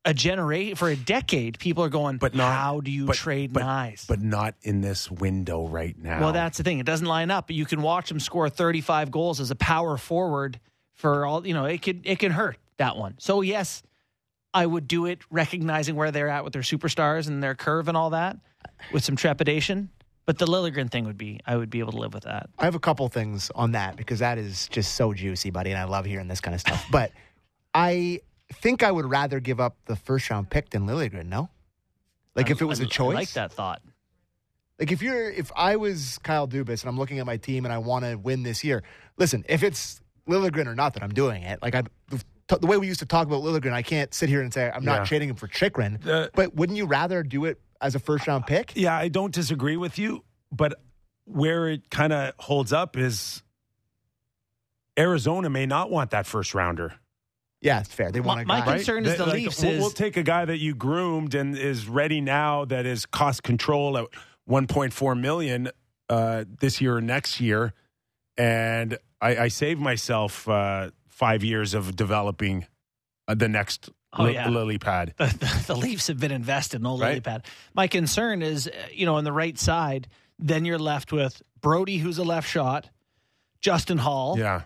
a 0.05 0.15
generation, 0.15 0.77
for 0.77 0.89
a 0.89 0.97
decade, 0.97 1.59
people 1.59 1.83
are 1.83 1.89
going, 1.89 2.19
But 2.19 2.35
not- 2.35 2.53
how 2.55 2.81
do 2.81 2.91
you 2.91 3.07
but- 3.07 3.17
trade 3.17 3.53
but, 3.53 3.65
Knies? 3.65 4.07
But 4.07 4.23
not 4.23 4.55
in 4.63 4.81
this 4.81 5.11
window 5.11 5.67
right 5.67 5.97
now. 5.99 6.21
well, 6.21 6.33
that's 6.33 6.59
the 6.59 6.65
thing. 6.65 6.79
It 6.79 6.87
doesn't 6.87 7.07
line 7.07 7.31
up. 7.31 7.49
But 7.49 7.57
You 7.57 7.67
can 7.67 7.83
watch 7.83 8.11
him 8.11 8.21
score 8.21 8.49
35 8.49 9.11
goals 9.11 9.41
as 9.41 9.51
a 9.51 9.57
power 9.57 9.97
forward 9.99 10.61
for 10.95 11.27
all, 11.27 11.47
you 11.47 11.55
know, 11.55 11.65
it 11.65 11.83
could, 11.83 12.03
it 12.05 12.19
can 12.21 12.33
hurt 12.33 12.57
that 12.79 12.97
one. 12.97 13.17
So 13.19 13.41
yes, 13.41 13.83
I 14.55 14.65
would 14.65 14.87
do 14.89 15.07
it 15.07 15.19
recognizing 15.31 15.95
where 15.97 16.11
they're 16.13 16.29
at 16.29 16.45
with 16.45 16.53
their 16.53 16.63
superstars 16.63 17.27
and 17.29 17.43
their 17.43 17.55
curve 17.55 17.89
and 17.89 17.97
all 17.97 18.11
that 18.11 18.39
with 18.93 19.05
some 19.05 19.17
trepidation. 19.17 19.91
But 20.29 20.37
the 20.37 20.45
Liljegren 20.45 20.91
thing 20.91 21.07
would 21.07 21.17
be, 21.17 21.41
I 21.47 21.57
would 21.57 21.71
be 21.71 21.79
able 21.79 21.93
to 21.93 21.99
live 21.99 22.13
with 22.13 22.25
that. 22.25 22.51
I 22.59 22.67
have 22.67 22.75
a 22.75 22.79
couple 22.79 23.09
things 23.09 23.51
on 23.55 23.73
that 23.73 23.97
because 23.97 24.19
that 24.19 24.37
is 24.37 24.69
just 24.69 24.95
so 24.95 25.15
juicy, 25.15 25.49
buddy, 25.49 25.71
and 25.71 25.79
I 25.79 25.85
love 25.85 26.05
hearing 26.05 26.29
this 26.29 26.43
kind 26.43 26.55
of 26.55 26.61
stuff. 26.61 26.85
but 26.93 27.13
I 27.73 28.21
think 28.53 28.83
I 28.83 28.93
would 28.93 29.07
rather 29.07 29.41
give 29.41 29.59
up 29.59 29.77
the 29.87 29.97
first 29.97 30.29
round 30.29 30.51
pick 30.51 30.69
than 30.69 30.87
Liljegren. 30.87 31.29
No, 31.29 31.49
like 32.35 32.51
if 32.51 32.61
it 32.61 32.67
was 32.67 32.79
a 32.81 32.83
a 32.83 32.87
choice, 32.87 33.15
I 33.15 33.21
like 33.21 33.33
that 33.33 33.53
thought. 33.55 33.81
Like 34.79 34.93
if 34.93 35.01
you're 35.01 35.31
if 35.31 35.51
I 35.57 35.77
was 35.77 36.19
Kyle 36.23 36.47
Dubas 36.47 36.83
and 36.83 36.91
I'm 36.91 36.99
looking 36.99 37.21
at 37.21 37.25
my 37.25 37.39
team 37.39 37.65
and 37.65 37.73
I 37.73 37.79
want 37.79 38.05
to 38.05 38.17
win 38.17 38.43
this 38.43 38.63
year, 38.63 38.83
listen, 39.17 39.47
if 39.49 39.63
it's 39.63 40.03
Liljegren 40.29 40.67
or 40.67 40.75
not, 40.75 40.93
that 40.93 41.03
I'm 41.03 41.15
doing 41.15 41.43
it. 41.43 41.63
Like 41.63 41.75
I, 41.75 41.85
the 42.49 42.67
way 42.67 42.77
we 42.77 42.87
used 42.87 43.01
to 43.01 43.07
talk 43.07 43.27
about 43.27 43.43
Liljegren, 43.43 43.73
I 43.73 43.81
can't 43.81 44.13
sit 44.13 44.29
here 44.29 44.43
and 44.43 44.53
say 44.53 44.71
I'm 44.71 44.83
Yeah. 44.85 44.97
not 44.99 45.07
trading 45.07 45.31
him 45.31 45.37
for 45.37 45.49
Chychrun. 45.49 46.07
Uh, 46.07 46.29
but 46.35 46.55
wouldn't 46.55 46.77
you 46.77 46.85
rather 46.85 47.23
do 47.23 47.47
it 47.47 47.59
as 47.81 47.95
a 47.95 47.99
first 47.99 48.27
round 48.27 48.47
pick? 48.47 48.73
Yeah, 48.75 48.97
I 48.97 49.09
don't 49.09 49.33
disagree 49.33 49.77
with 49.77 49.99
you, 49.99 50.25
but 50.53 50.81
where 51.25 51.69
it 51.69 51.91
kind 51.91 52.13
of 52.13 52.33
holds 52.39 52.73
up 52.73 52.97
is 52.97 53.43
Arizona 54.99 55.49
may 55.51 55.67
not 55.67 55.91
want 55.91 56.11
that 56.11 56.27
first 56.27 56.55
rounder. 56.55 56.95
Yeah, 57.61 57.81
it's 57.81 57.93
fair. 57.93 58.11
They 58.13 58.21
want 58.21 58.41
a 58.43 58.45
my 58.47 58.61
concern- 58.61 59.05
concern 59.05 59.07
is 59.07 59.17
the 59.19 59.27
like, 59.27 59.35
Leafs 59.35 59.63
We'll, 59.63 59.73
is- 59.73 59.81
we'll 59.81 59.91
take 59.91 60.17
a 60.17 60.23
guy 60.23 60.45
that 60.45 60.59
you 60.59 60.75
groomed 60.75 61.35
and 61.35 61.57
is 61.57 61.89
ready 61.89 62.21
now. 62.21 62.65
That 62.65 62.87
is 62.87 63.05
cost 63.07 63.43
control 63.43 63.99
at 63.99 64.07
1.4 64.49 65.21
million 65.21 65.71
uh, 66.09 66.45
this 66.61 66.81
year 66.81 66.97
or 66.97 67.01
next 67.01 67.41
year, 67.41 67.75
and 68.37 68.97
I, 69.21 69.37
I 69.37 69.49
saved 69.49 69.81
myself 69.81 70.49
uh, 70.49 70.91
five 71.09 71.43
years 71.45 71.75
of 71.75 71.97
developing 71.97 72.67
uh, 73.27 73.35
the 73.35 73.49
next 73.49 73.91
Oh, 74.13 74.25
li- 74.25 74.35
yeah. 74.35 74.49
lily 74.49 74.79
pad. 74.79 75.15
the, 75.19 75.65
the 75.67 75.77
Leafs 75.77 76.07
have 76.07 76.19
been 76.19 76.33
invested 76.33 76.81
in 76.81 76.87
old 76.87 77.01
Right. 77.01 77.09
lily 77.11 77.21
pad. 77.21 77.45
My 77.75 77.87
concern 77.89 78.43
is, 78.43 78.67
uh, 78.67 78.71
you 78.93 79.05
know, 79.07 79.17
on 79.17 79.25
the 79.25 79.33
right 79.33 79.59
side, 79.59 80.09
then 80.39 80.65
you're 80.65 80.79
left 80.79 81.13
with 81.13 81.43
Brodie, 81.61 81.99
who's 81.99 82.19
a 82.19 82.25
left 82.25 82.49
shot, 82.49 82.89
Justin 83.61 83.99
Holl. 83.99 84.39
Yeah, 84.39 84.63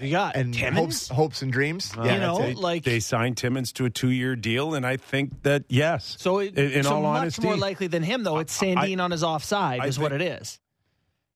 You 0.00 0.10
got 0.10 0.34
and 0.34 0.52
Timmins. 0.54 1.08
hopes, 1.08 1.08
hopes 1.08 1.42
and 1.42 1.52
dreams. 1.52 1.92
Uh, 1.96 2.02
you 2.04 2.18
know, 2.18 2.38
they, 2.38 2.54
like 2.54 2.82
they 2.84 2.98
signed 2.98 3.36
Timmins 3.36 3.72
to 3.74 3.84
a 3.84 3.90
two-year 3.90 4.34
deal, 4.36 4.74
and 4.74 4.84
I 4.86 4.96
think 4.96 5.42
that 5.42 5.64
yes. 5.68 6.16
so. 6.18 6.38
It, 6.38 6.58
in, 6.58 6.70
in 6.72 6.84
so 6.84 6.94
all 6.94 7.02
much 7.02 7.20
honesty, 7.20 7.42
more 7.44 7.56
likely 7.56 7.86
than 7.86 8.02
him, 8.02 8.24
though. 8.24 8.38
It's 8.38 8.58
Sandin 8.58 9.00
on 9.00 9.10
his 9.10 9.22
offside, 9.22 9.80
I 9.80 9.86
is 9.86 9.98
what 9.98 10.12
it 10.12 10.22
is, 10.22 10.58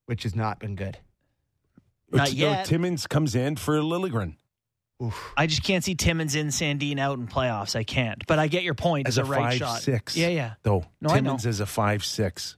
which 0.06 0.22
has 0.24 0.34
not 0.34 0.58
been 0.58 0.74
good. 0.74 0.98
Not 2.10 2.28
no, 2.28 2.34
yet. 2.34 2.66
Timmins 2.66 3.06
comes 3.06 3.34
in 3.34 3.56
for 3.56 3.76
Liljegren 3.78 4.36
Oof. 5.02 5.32
I 5.36 5.46
just 5.46 5.62
can't 5.62 5.84
see 5.84 5.94
Timmins 5.94 6.34
in 6.34 6.46
Sandin 6.48 6.98
out 6.98 7.18
in 7.18 7.26
playoffs. 7.26 7.76
I 7.76 7.84
can't. 7.84 8.26
But 8.26 8.38
I 8.38 8.46
get 8.48 8.62
your 8.62 8.74
point. 8.74 9.06
as 9.08 9.18
It's 9.18 9.28
a 9.28 9.30
a 9.30 9.32
right 9.32 9.40
five 9.50 9.58
shot. 9.58 9.80
six. 9.82 10.16
Yeah, 10.16 10.28
yeah, 10.28 10.54
Though 10.62 10.84
No. 11.02 11.10
Timmins 11.10 11.44
is 11.44 11.60
a 11.60 11.66
five 11.66 12.04
six. 12.04 12.56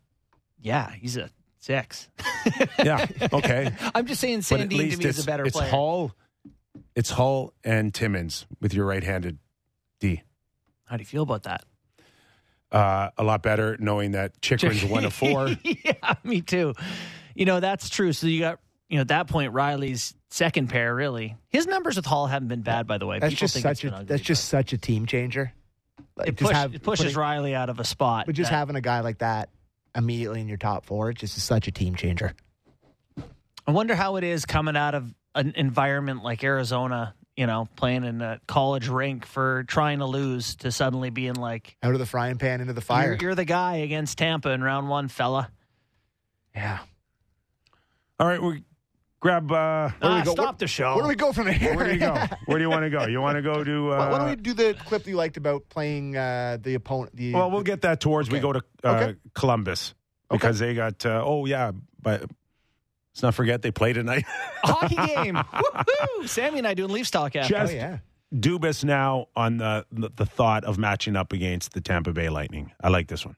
yeah. 0.61 0.90
He's 0.92 1.16
a 1.16 1.31
six. 1.59 2.09
Yeah. 2.83 3.07
Okay. 3.33 3.74
I'm 3.94 4.07
just 4.07 4.20
saying 4.20 4.40
Sandin 4.40 4.70
to 4.70 4.77
me 4.77 5.05
is 5.05 5.22
a 5.22 5.27
better 5.27 5.44
it's 5.44 5.57
player. 5.57 5.68
Holl. 5.68 6.12
It's 6.94 7.11
Holl 7.11 7.53
and 7.64 7.92
Timmins 7.92 8.46
with 8.61 8.72
your 8.72 8.87
right-handed 8.87 9.38
D. 10.01 10.22
How 10.85 10.96
do 10.96 11.03
you 11.03 11.07
feel 11.07 11.24
about 11.24 11.42
that? 11.42 11.64
Uh, 12.70 13.11
a 13.18 13.24
lot 13.24 13.42
better 13.42 13.77
knowing 13.81 14.12
that 14.12 14.40
Chychrun's 14.40 14.85
one 14.85 15.05
of 15.05 15.12
four. 15.12 15.48
yeah, 15.64 16.14
me 16.22 16.40
too. 16.40 16.74
You 17.35 17.44
know, 17.46 17.61
that's 17.61 17.88
true. 17.90 18.12
So 18.12 18.27
you 18.27 18.40
got, 18.40 18.61
you 18.88 18.96
know, 18.96 19.03
at 19.03 19.09
that 19.09 19.27
point, 19.29 19.53
Rielly's 19.53 20.14
second 20.30 20.68
pair, 20.68 20.94
really. 20.94 21.36
His 21.48 21.66
numbers 21.66 21.96
with 21.96 22.06
Holl 22.06 22.26
haven't 22.26 22.48
been 22.48 22.62
bad, 22.62 22.86
by 22.86 22.98
the 22.98 23.06
way. 23.06 23.18
That's 23.18 23.32
People 23.34 23.44
just 23.46 23.54
think 23.54 23.62
such 23.62 23.70
it's 23.72 23.82
been 23.82 23.92
a 23.92 23.96
ugly, 23.96 24.06
that's 24.06 24.22
just 24.22 24.46
such 24.46 24.72
a 24.72 24.78
team 24.78 25.06
changer. 25.06 25.52
Like, 26.16 26.28
it, 26.28 26.36
just 26.36 26.48
push, 26.50 26.56
have- 26.56 26.74
it 26.74 26.82
pushes 26.82 27.14
putting- 27.14 27.18
Rielly 27.18 27.54
out 27.54 27.68
of 27.70 27.78
a 27.80 27.84
spot. 27.84 28.26
But 28.26 28.34
just 28.34 28.50
that- 28.50 28.56
having 28.56 28.76
a 28.76 28.80
guy 28.80 29.00
like 29.00 29.18
that 29.18 29.50
immediately 29.96 30.40
in 30.40 30.48
your 30.48 30.58
top 30.58 30.84
four, 30.84 31.10
it's 31.10 31.20
just 31.20 31.38
such 31.38 31.66
a 31.68 31.72
team 31.72 31.94
changer. 31.94 32.34
I 33.66 33.70
wonder 33.72 33.94
how 33.94 34.16
it 34.16 34.24
is 34.24 34.46
coming 34.46 34.76
out 34.76 34.94
of 34.94 35.12
an 35.34 35.52
environment 35.56 36.22
like 36.22 36.42
Arizona, 36.42 37.14
you 37.36 37.46
know, 37.46 37.68
playing 37.76 38.04
in 38.04 38.22
a 38.22 38.40
college 38.46 38.88
rink 38.88 39.26
for 39.26 39.64
trying 39.64 39.98
to 39.98 40.06
lose 40.06 40.56
to 40.56 40.72
suddenly 40.72 41.10
being 41.10 41.34
like, 41.34 41.76
Out 41.82 41.92
of 41.92 41.98
the 41.98 42.06
frying 42.06 42.38
pan 42.38 42.60
into 42.60 42.72
the 42.72 42.80
fire. 42.80 43.08
you're, 43.12 43.16
you're 43.20 43.34
the 43.34 43.44
guy 43.44 43.76
against 43.76 44.16
Tampa 44.18 44.50
in 44.50 44.62
round 44.62 44.88
one, 44.88 45.08
fella. 45.08 45.50
yeah. 46.54 46.78
All 48.18 48.26
right, 48.26 48.42
we 48.42 48.64
grab. 49.20 49.50
Uh, 49.50 49.90
Where 49.98 50.11
do 50.11 50.14
we 50.14 50.20
Ah, 50.20 50.24
go? 50.24 50.33
stop 50.33 50.46
What- 50.46 50.59
the 50.59 50.66
show. 50.66 50.94
Where 50.94 51.02
do 51.02 51.09
we 51.09 51.14
go 51.16 51.33
from 51.33 51.46
here? 51.48 51.74
where 51.76 51.87
do 51.87 51.92
you 51.92 51.98
go? 52.00 52.14
Where 52.46 52.59
do 52.59 52.64
you 52.64 52.70
want 52.70 52.85
to 52.85 52.90
go? 52.90 53.07
You 53.07 53.20
want 53.20 53.37
to 53.37 53.42
go 53.42 53.64
to? 53.64 53.92
Uh, 53.92 53.96
Why 53.98 54.11
why 54.11 54.18
don't 54.18 54.28
we 54.31 54.37
do 54.37 54.54
the 54.54 54.74
clip 54.87 55.07
you 55.07 55.16
liked 55.16 55.37
about 55.37 55.68
playing 55.68 56.16
uh, 56.16 56.59
the 56.61 56.74
opponent? 56.74 57.16
The, 57.16 57.35
Well, 57.35 57.50
we'll 57.50 57.62
get 57.62 57.83
that 57.83 58.00
towards 58.00 58.31
we 58.31 58.38
Okay. 58.38 58.42
go 58.42 58.52
to 58.54 58.62
uh, 58.85 58.88
Okay. 58.94 59.14
Columbus 59.35 59.94
because 60.31 60.59
they 60.59 60.74
got. 60.74 61.04
Uh, 61.07 61.22
oh 61.24 61.46
yeah, 61.46 61.72
but 62.00 62.20
let's 63.12 63.22
not 63.22 63.35
forget 63.35 63.62
they 63.62 63.70
play 63.70 63.92
tonight. 63.92 64.24
Hockey 64.62 64.94
game. 64.96 65.35
Woohoo! 65.52 66.28
Sammy 66.28 66.59
and 66.59 66.66
I 66.66 66.74
doing 66.74 66.90
Leafs 66.90 67.11
talk 67.11 67.35
after. 67.37 67.57
oh 67.57 67.68
yeah. 67.70 67.98
Dubas 68.35 68.85
now 68.85 69.28
on 69.35 69.57
the, 69.57 69.87
the 69.90 70.11
the 70.14 70.26
thought 70.26 70.64
of 70.64 70.76
matching 70.76 71.16
up 71.16 71.33
against 71.33 71.72
the 71.72 71.81
Tampa 71.81 72.12
Bay 72.12 72.28
Lightning. 72.28 72.72
I 72.78 72.88
like 72.90 73.09
this 73.09 73.24
one. 73.24 73.37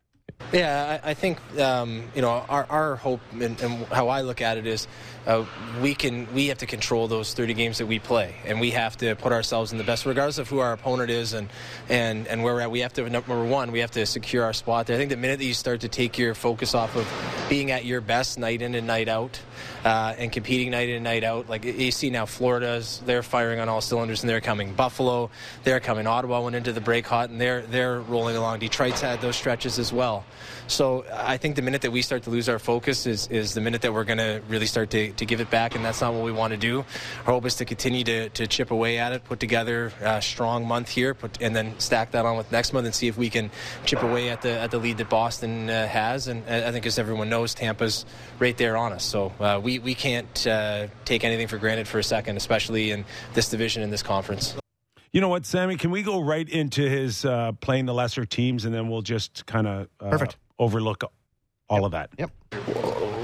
Yeah, 0.53 0.99
I, 1.05 1.11
I 1.11 1.14
think 1.14 1.38
um, 1.61 2.11
you 2.14 2.23
know 2.23 2.31
our, 2.31 2.66
our 2.69 2.97
hope 2.97 3.21
and, 3.33 3.61
and 3.61 3.87
how 3.87 4.09
I 4.09 4.23
look 4.23 4.40
at 4.40 4.57
it 4.59 4.66
is 4.66 4.88
uh, 5.26 5.44
we 5.83 5.94
can 5.94 6.33
we 6.33 6.46
have 6.48 6.59
to 6.59 6.66
control 6.66 7.09
those 7.09 7.35
30 7.35 7.54
games 7.54 7.78
that 7.78 7.87
we 7.87 7.98
play, 7.98 8.35
and 8.44 8.61
we 8.61 8.70
have 8.70 8.96
to 8.98 9.14
put 9.16 9.33
ourselves 9.33 9.72
in 9.72 9.78
the 9.78 9.85
best, 9.85 10.06
regardless 10.06 10.38
of 10.38 10.48
who 10.48 10.59
our 10.59 10.72
opponent 10.72 11.11
is 11.11 11.33
and 11.33 11.48
and 11.88 12.26
and 12.26 12.42
where 12.42 12.54
we're 12.54 12.61
at. 12.62 12.70
We 12.70 12.80
have 12.80 12.92
to 12.94 13.09
number 13.09 13.44
one, 13.44 13.72
we 13.72 13.80
have 13.80 13.90
to 13.92 14.06
secure 14.06 14.44
our 14.44 14.52
spot 14.52 14.87
there. 14.87 14.96
I 14.96 14.98
think 14.98 15.11
the 15.11 15.16
minute 15.16 15.38
that 15.38 15.44
you 15.44 15.54
start 15.54 15.80
to 15.83 15.88
take 15.88 16.18
your 16.18 16.35
focus 16.35 16.74
off 16.74 16.96
of 16.96 17.06
being 17.48 17.70
at 17.70 17.85
your 17.85 18.00
best 18.00 18.38
night 18.38 18.62
in 18.62 18.74
and 18.74 18.87
night 18.87 19.09
out, 19.09 19.40
uh, 19.85 20.14
and 20.16 20.33
competing 20.33 20.70
night 20.70 20.88
in 20.88 20.96
and 20.96 21.04
night 21.04 21.24
out, 21.24 21.48
like 21.48 21.64
you 21.64 21.90
see 21.90 22.11
now, 22.11 22.26
Florida's 22.26 23.02
they're 23.04 23.22
firing 23.22 23.61
on 23.61 23.68
all 23.68 23.80
cylinders 23.80 24.22
and 24.22 24.30
they're 24.30 24.40
coming. 24.40 24.72
Buffalo, 24.74 25.30
they're 25.64 25.80
coming. 25.80 26.06
Ottawa 26.06 26.40
went 26.40 26.56
into 26.56 26.72
the 26.72 26.80
break 26.80 27.06
hot 27.06 27.30
and 27.30 27.40
they're 27.40 27.62
they're 27.62 28.00
rolling 28.00 28.37
along. 28.37 28.61
Detroit's 28.61 29.00
had 29.00 29.20
those 29.20 29.37
stretches 29.37 29.78
as 29.78 29.92
well. 29.92 30.24
So 30.70 31.04
I 31.12 31.37
think 31.37 31.56
the 31.56 31.62
minute 31.62 31.83
that 31.83 31.90
we 31.90 32.00
start 32.00 32.22
to 32.24 32.30
lose 32.30 32.48
our 32.48 32.61
focus 32.61 33.04
is, 33.04 33.26
is 33.26 33.54
the 33.54 33.61
minute 33.61 33.83
that 33.83 33.92
we're 33.92 34.04
going 34.04 34.18
to 34.18 34.40
really 34.48 34.66
start 34.66 34.90
to, 34.90 35.10
to 35.12 35.27
give 35.27 35.40
it 35.40 35.51
back, 35.51 35.75
and 35.75 35.85
that's 35.85 36.01
not 36.01 36.14
what 36.14 36.25
we 36.25 36.33
want 36.33 36.53
to 36.53 36.57
do. 36.57 36.85
Our 37.27 37.33
hope 37.35 37.46
is 37.46 37.57
to 37.57 37.64
continue 37.64 38.05
to, 38.05 38.29
to 38.31 38.46
chip 38.46 38.70
away 38.70 38.99
at 38.99 39.12
it, 39.12 39.25
put 39.25 39.40
together 39.40 39.92
a 40.01 40.23
strong 40.23 40.66
month 40.66 40.88
here, 40.88 41.14
put, 41.14 41.40
and 41.40 41.55
then 41.55 41.79
stack 41.79 42.12
that 42.12 42.25
on 42.25 42.37
with 42.37 42.51
next 42.53 42.73
month 42.73 42.87
and 42.87 42.94
see 42.94 43.09
if 43.09 43.16
we 43.16 43.31
can 43.31 43.51
chip 43.85 44.03
away 44.03 44.31
at 44.31 44.42
the 44.42 44.51
at 44.51 44.70
the 44.70 44.79
lead 44.79 44.99
that 44.99 45.09
Boston 45.09 45.68
uh, 45.68 45.87
has. 45.87 46.29
And 46.29 46.42
I 46.49 46.68
I 46.68 46.73
think, 46.73 46.87
as 46.87 46.99
everyone 46.99 47.29
knows, 47.29 47.55
Tampa's 47.55 48.05
right 48.38 48.57
there 48.57 48.77
on 48.77 48.92
us. 48.92 49.05
So 49.05 49.33
uh, 49.40 49.61
we, 49.62 49.79
we 49.79 49.94
can't 49.94 50.46
uh, 50.46 50.87
take 51.05 51.25
anything 51.25 51.49
for 51.49 51.59
granted 51.59 51.88
for 51.88 51.99
a 51.99 52.05
second, 52.05 52.37
especially 52.37 52.90
in 52.92 53.05
this 53.35 53.49
division 53.49 53.83
in 53.83 53.90
this 53.90 54.03
conference. 54.03 54.57
You 55.12 55.20
know 55.20 55.29
what, 55.29 55.44
Sammy? 55.44 55.77
Can 55.77 55.90
we 55.90 56.03
go 56.03 56.20
right 56.20 56.49
into 56.49 56.88
his 56.88 57.25
uh, 57.25 57.53
playing 57.61 57.87
the 57.87 57.94
lesser 57.94 58.25
teams, 58.25 58.64
and 58.64 58.73
then 58.73 58.88
we'll 58.88 59.03
just 59.03 59.44
kind 59.46 59.66
of 59.66 59.88
uh, 59.99 60.11
Perfect. 60.11 60.37
overlook 60.59 61.03
all 61.68 61.85
of 61.85 61.92
that. 61.92 62.11
Yep. 62.16 62.31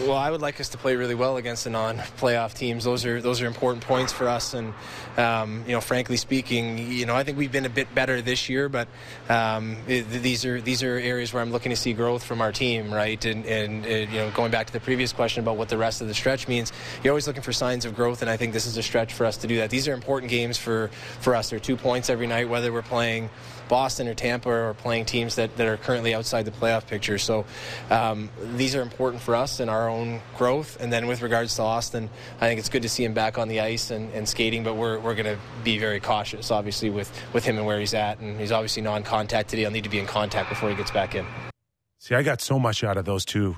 Well, 0.06 0.16
I 0.16 0.30
would 0.30 0.40
like 0.40 0.60
us 0.60 0.68
to 0.68 0.78
play 0.78 0.94
really 0.94 1.16
well 1.16 1.36
against 1.36 1.64
the 1.64 1.70
non-playoff 1.70 2.54
teams. 2.54 2.84
Those 2.84 3.04
are 3.04 3.20
those 3.20 3.42
are 3.42 3.46
important 3.46 3.82
points 3.82 4.12
for 4.12 4.28
us, 4.28 4.54
and 4.54 4.72
um, 5.16 5.64
you 5.66 5.72
know, 5.72 5.80
frankly 5.80 6.16
speaking, 6.16 6.78
you 6.78 7.06
know, 7.06 7.16
I 7.16 7.24
think 7.24 7.36
we've 7.36 7.50
been 7.50 7.64
a 7.64 7.70
bit 7.70 7.92
better 7.92 8.22
this 8.22 8.48
year, 8.48 8.68
but 8.68 8.86
um, 9.28 9.76
it, 9.88 10.08
these 10.08 10.44
are 10.44 10.60
these 10.60 10.84
are 10.84 10.96
areas 10.96 11.32
where 11.32 11.42
I'm 11.42 11.50
looking 11.50 11.70
to 11.70 11.76
see 11.76 11.92
growth 11.92 12.22
from 12.22 12.40
our 12.40 12.52
team, 12.52 12.94
right? 12.94 13.22
And, 13.24 13.44
and 13.46 13.84
you 13.84 14.20
know, 14.20 14.30
going 14.30 14.52
back 14.52 14.68
to 14.68 14.72
the 14.72 14.78
previous 14.78 15.12
question 15.12 15.42
about 15.42 15.56
what 15.56 15.70
the 15.70 15.78
rest 15.78 16.00
of 16.00 16.06
the 16.06 16.14
stretch 16.14 16.46
means, 16.46 16.72
you're 17.02 17.10
always 17.10 17.26
looking 17.26 17.42
for 17.42 17.52
signs 17.52 17.84
of 17.84 17.96
growth, 17.96 18.22
and 18.22 18.30
I 18.30 18.36
think 18.36 18.52
this 18.52 18.66
is 18.66 18.76
a 18.76 18.84
stretch 18.84 19.12
for 19.12 19.26
us 19.26 19.36
to 19.38 19.48
do 19.48 19.56
that. 19.56 19.70
These 19.70 19.88
are 19.88 19.92
important 19.92 20.30
games 20.30 20.56
for 20.56 20.88
for 21.18 21.34
us. 21.34 21.50
They're 21.50 21.58
two 21.58 21.76
points 21.76 22.10
every 22.10 22.28
night, 22.28 22.48
whether 22.48 22.72
we're 22.72 22.82
playing. 22.82 23.28
Boston 23.68 24.08
or 24.08 24.14
Tampa 24.14 24.48
are 24.48 24.74
playing 24.74 25.04
teams 25.04 25.36
that, 25.36 25.56
that 25.56 25.66
are 25.66 25.76
currently 25.76 26.14
outside 26.14 26.44
the 26.44 26.50
playoff 26.50 26.86
picture. 26.86 27.18
So 27.18 27.44
um, 27.90 28.30
these 28.56 28.74
are 28.74 28.82
important 28.82 29.22
for 29.22 29.34
us 29.34 29.60
and 29.60 29.70
our 29.70 29.88
own 29.88 30.20
growth. 30.36 30.76
And 30.80 30.92
then 30.92 31.06
with 31.06 31.22
regards 31.22 31.56
to 31.56 31.62
Austin, 31.62 32.10
I 32.40 32.48
think 32.48 32.58
it's 32.58 32.68
good 32.68 32.82
to 32.82 32.88
see 32.88 33.04
him 33.04 33.14
back 33.14 33.38
on 33.38 33.48
the 33.48 33.60
ice 33.60 33.90
and, 33.90 34.12
and 34.12 34.28
skating, 34.28 34.64
but 34.64 34.74
we're, 34.76 34.98
we're 34.98 35.14
going 35.14 35.26
to 35.26 35.38
be 35.64 35.78
very 35.78 36.00
cautious, 36.00 36.50
obviously, 36.50 36.90
with, 36.90 37.10
with 37.32 37.44
him 37.44 37.56
and 37.56 37.66
where 37.66 37.80
he's 37.80 37.94
at. 37.94 38.18
And 38.18 38.38
he's 38.38 38.52
obviously 38.52 38.82
non 38.82 39.02
contact 39.02 39.50
today. 39.50 39.62
He'll 39.62 39.70
need 39.70 39.84
to 39.84 39.90
be 39.90 39.98
in 39.98 40.06
contact 40.06 40.48
before 40.48 40.70
he 40.70 40.76
gets 40.76 40.90
back 40.90 41.14
in. 41.14 41.26
See, 41.98 42.14
I 42.14 42.22
got 42.22 42.40
so 42.40 42.58
much 42.58 42.84
out 42.84 42.96
of 42.96 43.04
those 43.04 43.24
two. 43.24 43.56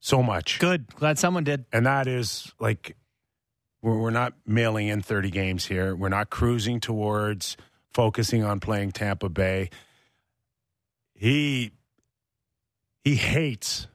So 0.00 0.22
much. 0.22 0.58
Good. 0.58 0.86
Glad 0.96 1.18
someone 1.18 1.44
did. 1.44 1.66
And 1.72 1.86
that 1.86 2.06
is 2.06 2.52
like, 2.58 2.96
we're, 3.82 3.98
we're 3.98 4.10
not 4.10 4.34
mailing 4.46 4.88
in 4.88 5.02
30 5.02 5.30
games 5.30 5.66
here. 5.66 5.94
We're 5.94 6.08
not 6.08 6.30
cruising 6.30 6.80
towards 6.80 7.56
focusing 7.92 8.44
on 8.44 8.60
playing 8.60 8.92
Tampa 8.92 9.28
Bay. 9.28 9.70
He 11.14 11.72
he 13.04 13.16
hates 13.16 13.86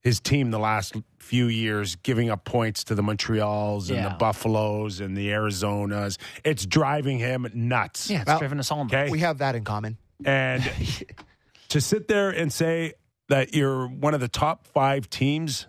his 0.00 0.18
team 0.20 0.50
the 0.50 0.58
last 0.58 0.96
few 1.18 1.46
years 1.46 1.94
giving 1.96 2.28
up 2.28 2.44
points 2.44 2.82
to 2.84 2.94
the 2.96 3.02
Montreals 3.02 3.88
and 3.88 3.98
Yeah. 3.98 4.08
the 4.08 4.14
Buffaloes 4.16 4.98
and 5.00 5.16
the 5.16 5.28
Arizonas. 5.28 6.18
It's 6.44 6.66
driving 6.66 7.18
him 7.18 7.46
nuts. 7.54 8.10
Yeah, 8.10 8.22
it's 8.22 8.26
Well, 8.28 8.38
driven 8.40 8.58
us 8.58 8.70
all 8.72 8.84
nuts. 8.84 8.92
Okay. 8.94 9.10
We 9.10 9.20
have 9.20 9.38
that 9.38 9.54
in 9.54 9.62
common. 9.62 9.98
And 10.24 10.62
to 11.68 11.80
sit 11.80 12.08
there 12.08 12.30
and 12.30 12.52
say 12.52 12.94
that 13.28 13.54
you're 13.54 13.86
one 13.86 14.14
of 14.14 14.20
the 14.20 14.26
top 14.28 14.66
five 14.66 15.08
teams 15.08 15.68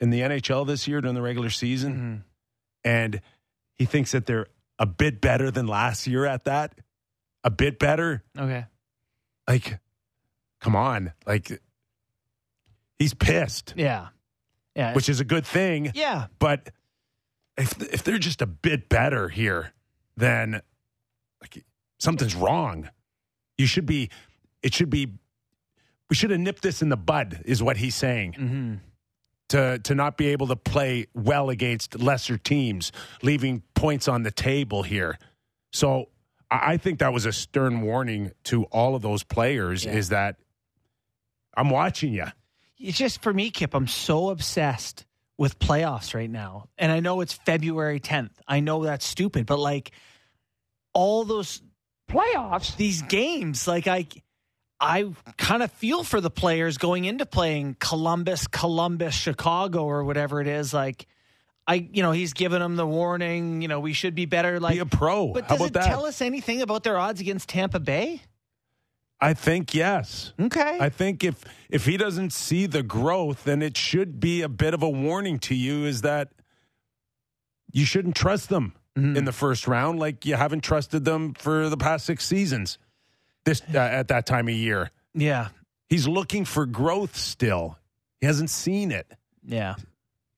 in 0.00 0.08
the 0.08 0.20
NHL 0.22 0.66
this 0.66 0.88
year 0.88 1.02
during 1.02 1.14
the 1.14 1.22
regular 1.22 1.50
season, 1.50 2.24
Mhm. 2.24 2.88
and 2.90 3.20
he 3.74 3.84
thinks 3.84 4.12
that 4.12 4.24
they're 4.24 4.46
a 4.78 4.86
bit 4.86 5.20
better 5.20 5.50
than 5.50 5.66
last 5.66 6.06
year 6.06 6.24
at 6.26 6.44
that, 6.44 6.78
a 7.42 7.50
bit 7.50 7.78
better. 7.78 8.22
Okay. 8.38 8.64
Like, 9.48 9.78
come 10.60 10.74
on. 10.76 11.12
Like, 11.26 11.60
he's 12.98 13.14
pissed, 13.14 13.74
Yeah. 13.76 14.08
Yeah. 14.74 14.94
which 14.94 15.08
is 15.08 15.20
a 15.20 15.24
good 15.24 15.46
thing. 15.46 15.92
yeah. 15.94 16.26
But 16.38 16.70
if 17.56 17.80
if 17.80 18.02
they're 18.02 18.18
just 18.18 18.42
a 18.42 18.46
bit 18.46 18.88
better 18.88 19.28
here, 19.28 19.72
then 20.16 20.60
like 21.40 21.64
something's 21.98 22.34
wrong. 22.34 22.88
You 23.58 23.66
should 23.66 23.86
be. 23.86 24.10
It 24.62 24.74
should 24.74 24.90
be. 24.90 25.12
We 26.10 26.16
should 26.16 26.30
have 26.30 26.40
nipped 26.40 26.62
this 26.62 26.82
in 26.82 26.88
the 26.88 26.96
bud, 26.96 27.42
is 27.44 27.62
what 27.62 27.76
he's 27.76 27.94
saying. 27.94 28.32
hmm 28.32 28.74
To 29.50 29.78
to 29.78 29.94
not 29.94 30.16
be 30.16 30.28
able 30.28 30.46
to 30.48 30.56
play 30.56 31.06
well 31.14 31.50
against 31.50 32.00
lesser 32.00 32.38
teams, 32.38 32.92
leaving 33.22 33.62
points 33.74 34.08
on 34.08 34.22
the 34.22 34.30
table 34.30 34.82
here. 34.82 35.18
So 35.72 36.08
I 36.50 36.72
I 36.72 36.76
think 36.78 37.00
that 37.00 37.12
was 37.12 37.26
a 37.26 37.32
stern 37.32 37.82
warning 37.82 38.32
to 38.44 38.64
all 38.64 38.94
of 38.94 39.02
those 39.02 39.22
players. 39.22 39.84
Yeah. 39.84 39.92
Is 39.92 40.08
that 40.08 40.36
I'm 41.56 41.70
watching 41.70 42.12
you. 42.12 42.26
It's 42.78 42.98
just 42.98 43.22
for 43.22 43.32
me, 43.32 43.50
Kip, 43.50 43.74
I'm 43.74 43.86
so 43.86 44.30
obsessed 44.30 45.06
with 45.38 45.58
playoffs 45.58 46.14
right 46.14 46.30
now. 46.30 46.68
And 46.78 46.92
I 46.92 47.00
know 47.00 47.20
it's 47.20 47.32
February 47.32 48.00
10th. 48.00 48.30
I 48.46 48.60
know 48.60 48.84
that's 48.84 49.06
stupid, 49.06 49.46
but 49.46 49.58
like 49.58 49.92
all 50.92 51.24
those 51.24 51.62
playoffs, 52.08 52.76
these 52.76 53.02
games, 53.02 53.66
like 53.66 53.86
I 53.86 54.06
I 54.80 55.06
kind 55.38 55.62
of 55.62 55.70
feel 55.72 56.02
for 56.04 56.20
the 56.20 56.30
players 56.30 56.78
going 56.78 57.04
into 57.04 57.24
playing 57.26 57.76
Columbus, 57.80 58.46
Columbus, 58.46 59.14
Chicago 59.14 59.84
or 59.84 60.04
whatever 60.04 60.40
it 60.40 60.46
is 60.46 60.74
like 60.74 61.06
I 61.66 61.88
you 61.92 62.02
know, 62.02 62.12
he's 62.12 62.34
given 62.34 62.60
them 62.60 62.76
the 62.76 62.86
warning, 62.86 63.62
you 63.62 63.68
know, 63.68 63.80
we 63.80 63.92
should 63.94 64.14
be 64.14 64.26
better 64.26 64.60
like 64.60 64.74
Be 64.74 64.80
a 64.80 64.86
pro. 64.86 65.28
But 65.32 65.48
does 65.48 65.60
it 65.62 65.72
that? 65.74 65.86
tell 65.86 66.04
us 66.04 66.20
anything 66.20 66.60
about 66.60 66.82
their 66.82 66.98
odds 66.98 67.20
against 67.20 67.48
Tampa 67.48 67.80
Bay? 67.80 68.20
I 69.20 69.32
think 69.32 69.74
yes. 69.74 70.34
Okay. 70.38 70.76
I 70.80 70.90
think 70.90 71.24
if 71.24 71.42
if 71.70 71.86
he 71.86 71.96
doesn't 71.96 72.32
see 72.34 72.66
the 72.66 72.82
growth, 72.82 73.44
then 73.44 73.62
it 73.62 73.76
should 73.78 74.20
be 74.20 74.42
a 74.42 74.48
bit 74.48 74.74
of 74.74 74.82
a 74.82 74.90
warning 74.90 75.38
to 75.40 75.54
you 75.54 75.84
is 75.86 76.02
that 76.02 76.32
you 77.72 77.84
shouldn't 77.86 78.16
trust 78.16 78.48
them 78.50 78.74
Mhm. 78.98 79.16
in 79.16 79.24
the 79.24 79.32
first 79.32 79.66
round 79.66 79.98
like 79.98 80.24
you 80.26 80.34
haven't 80.36 80.60
trusted 80.60 81.04
them 81.04 81.32
for 81.34 81.68
the 81.70 81.76
past 81.76 82.04
6 82.06 82.24
seasons. 82.26 82.78
This 83.44 83.62
uh, 83.74 83.78
at 83.78 84.08
that 84.08 84.26
time 84.26 84.48
of 84.48 84.54
year. 84.54 84.90
yeah. 85.14 85.48
He's 85.90 86.08
looking 86.08 86.44
for 86.44 86.64
growth 86.66 87.14
still. 87.16 87.78
He 88.20 88.26
hasn't 88.26 88.50
seen 88.50 88.90
it. 88.90 89.06
Yeah. 89.46 89.74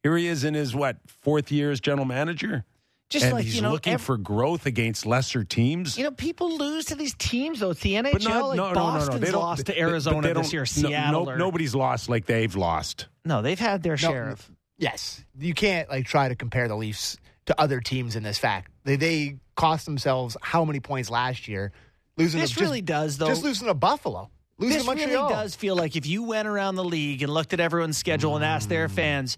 Here 0.02 0.16
he 0.16 0.26
is 0.26 0.44
in 0.44 0.54
his 0.54 0.74
what, 0.74 0.96
fourth 1.22 1.50
year 1.52 1.70
as 1.70 1.80
general 1.80 2.04
manager? 2.04 2.64
Just 3.08 3.26
and 3.26 3.34
like 3.34 3.44
he's 3.44 3.56
you 3.56 3.62
know, 3.62 3.70
looking 3.70 3.94
ev- 3.94 4.00
for 4.00 4.18
growth 4.18 4.66
against 4.66 5.06
lesser 5.06 5.44
teams. 5.44 5.96
You 5.96 6.02
know, 6.04 6.10
people 6.10 6.56
lose 6.58 6.86
to 6.86 6.96
these 6.96 7.14
teams 7.14 7.60
though. 7.60 7.70
It's 7.70 7.80
the 7.80 7.92
NHL. 7.94 8.12
But 8.12 8.24
not, 8.24 8.46
like 8.48 8.56
no, 8.56 8.72
no, 8.72 8.98
no, 8.98 9.06
no. 9.06 9.18
They 9.18 9.30
don't, 9.30 9.40
lost 9.40 9.66
to 9.66 9.78
Arizona 9.78 10.20
they 10.26 10.32
this 10.34 10.46
don't- 10.48 10.52
year. 10.52 10.62
no, 10.62 10.64
Seattle. 10.88 11.24
no, 11.26 11.30
or- 11.32 11.36
nobody's 11.38 11.74
lost 11.74 12.08
like 12.08 12.26
they've 12.26 12.54
lost. 12.56 13.06
No, 13.24 13.40
they've 13.40 13.58
had 13.58 13.84
their 13.84 13.92
No, 13.92 13.96
share 13.96 14.28
of. 14.30 14.50
Yes, 14.78 15.24
you 15.38 15.54
can't 15.54 15.88
like 15.88 16.06
try 16.06 16.28
to 16.28 16.34
compare 16.34 16.66
the 16.66 16.76
Leafs 16.76 17.16
to 17.46 17.58
other 17.58 17.80
teams 17.80 18.16
in 18.16 18.24
this 18.24 18.38
fact. 18.38 18.72
They 18.84 18.96
they 18.96 19.36
cost 19.54 19.86
themselves 19.86 20.36
how 20.42 20.64
many 20.64 20.80
points 20.80 21.08
last 21.08 21.46
year? 21.46 21.72
Losing 22.16 22.40
This 22.40 22.52
to, 22.52 22.60
really 22.60 22.80
just, 22.80 22.86
does 22.86 23.18
though. 23.18 23.26
just 23.28 23.44
losing 23.44 23.66
to 23.68 23.74
Buffalo, 23.74 24.30
losing 24.58 24.78
this 24.78 24.84
to 24.84 24.90
Montreal. 24.94 25.24
really 25.28 25.34
does 25.34 25.54
feel 25.54 25.76
like 25.76 25.96
if 25.96 26.06
you 26.06 26.22
went 26.22 26.48
around 26.48 26.76
the 26.76 26.84
league 26.84 27.22
and 27.22 27.32
looked 27.32 27.52
at 27.52 27.60
everyone's 27.60 27.98
schedule 27.98 28.36
and 28.36 28.44
asked 28.44 28.66
Mm. 28.66 28.70
their 28.70 28.88
fans, 28.88 29.36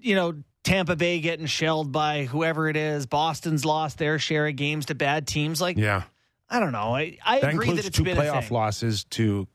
you 0.00 0.14
know, 0.16 0.34
Tampa 0.64 0.96
Bay 0.96 1.20
getting 1.20 1.46
shelled 1.46 1.92
by 1.92 2.24
whoever 2.24 2.68
it 2.68 2.76
is, 2.76 3.06
Boston's 3.06 3.64
lost 3.64 3.98
their 3.98 4.18
share 4.18 4.48
of 4.48 4.56
games 4.56 4.86
to 4.86 4.94
bad 4.96 5.26
teams. 5.28 5.60
Like, 5.60 5.76
Yeah. 5.76 6.02
I 6.50 6.58
don't 6.60 6.72
know. 6.72 6.94
I, 6.96 7.18
I 7.24 7.40
That 7.40 7.50
agree 7.54 7.66
includes 7.68 7.82
that 7.82 7.86
it's 7.88 7.96
two 7.96 8.04
been 8.04 8.16
a 8.18 8.20
playoff 8.20 8.44
thing. 8.48 8.54
losses 8.56 9.04
to 9.10 9.46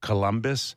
Columbus 0.00 0.74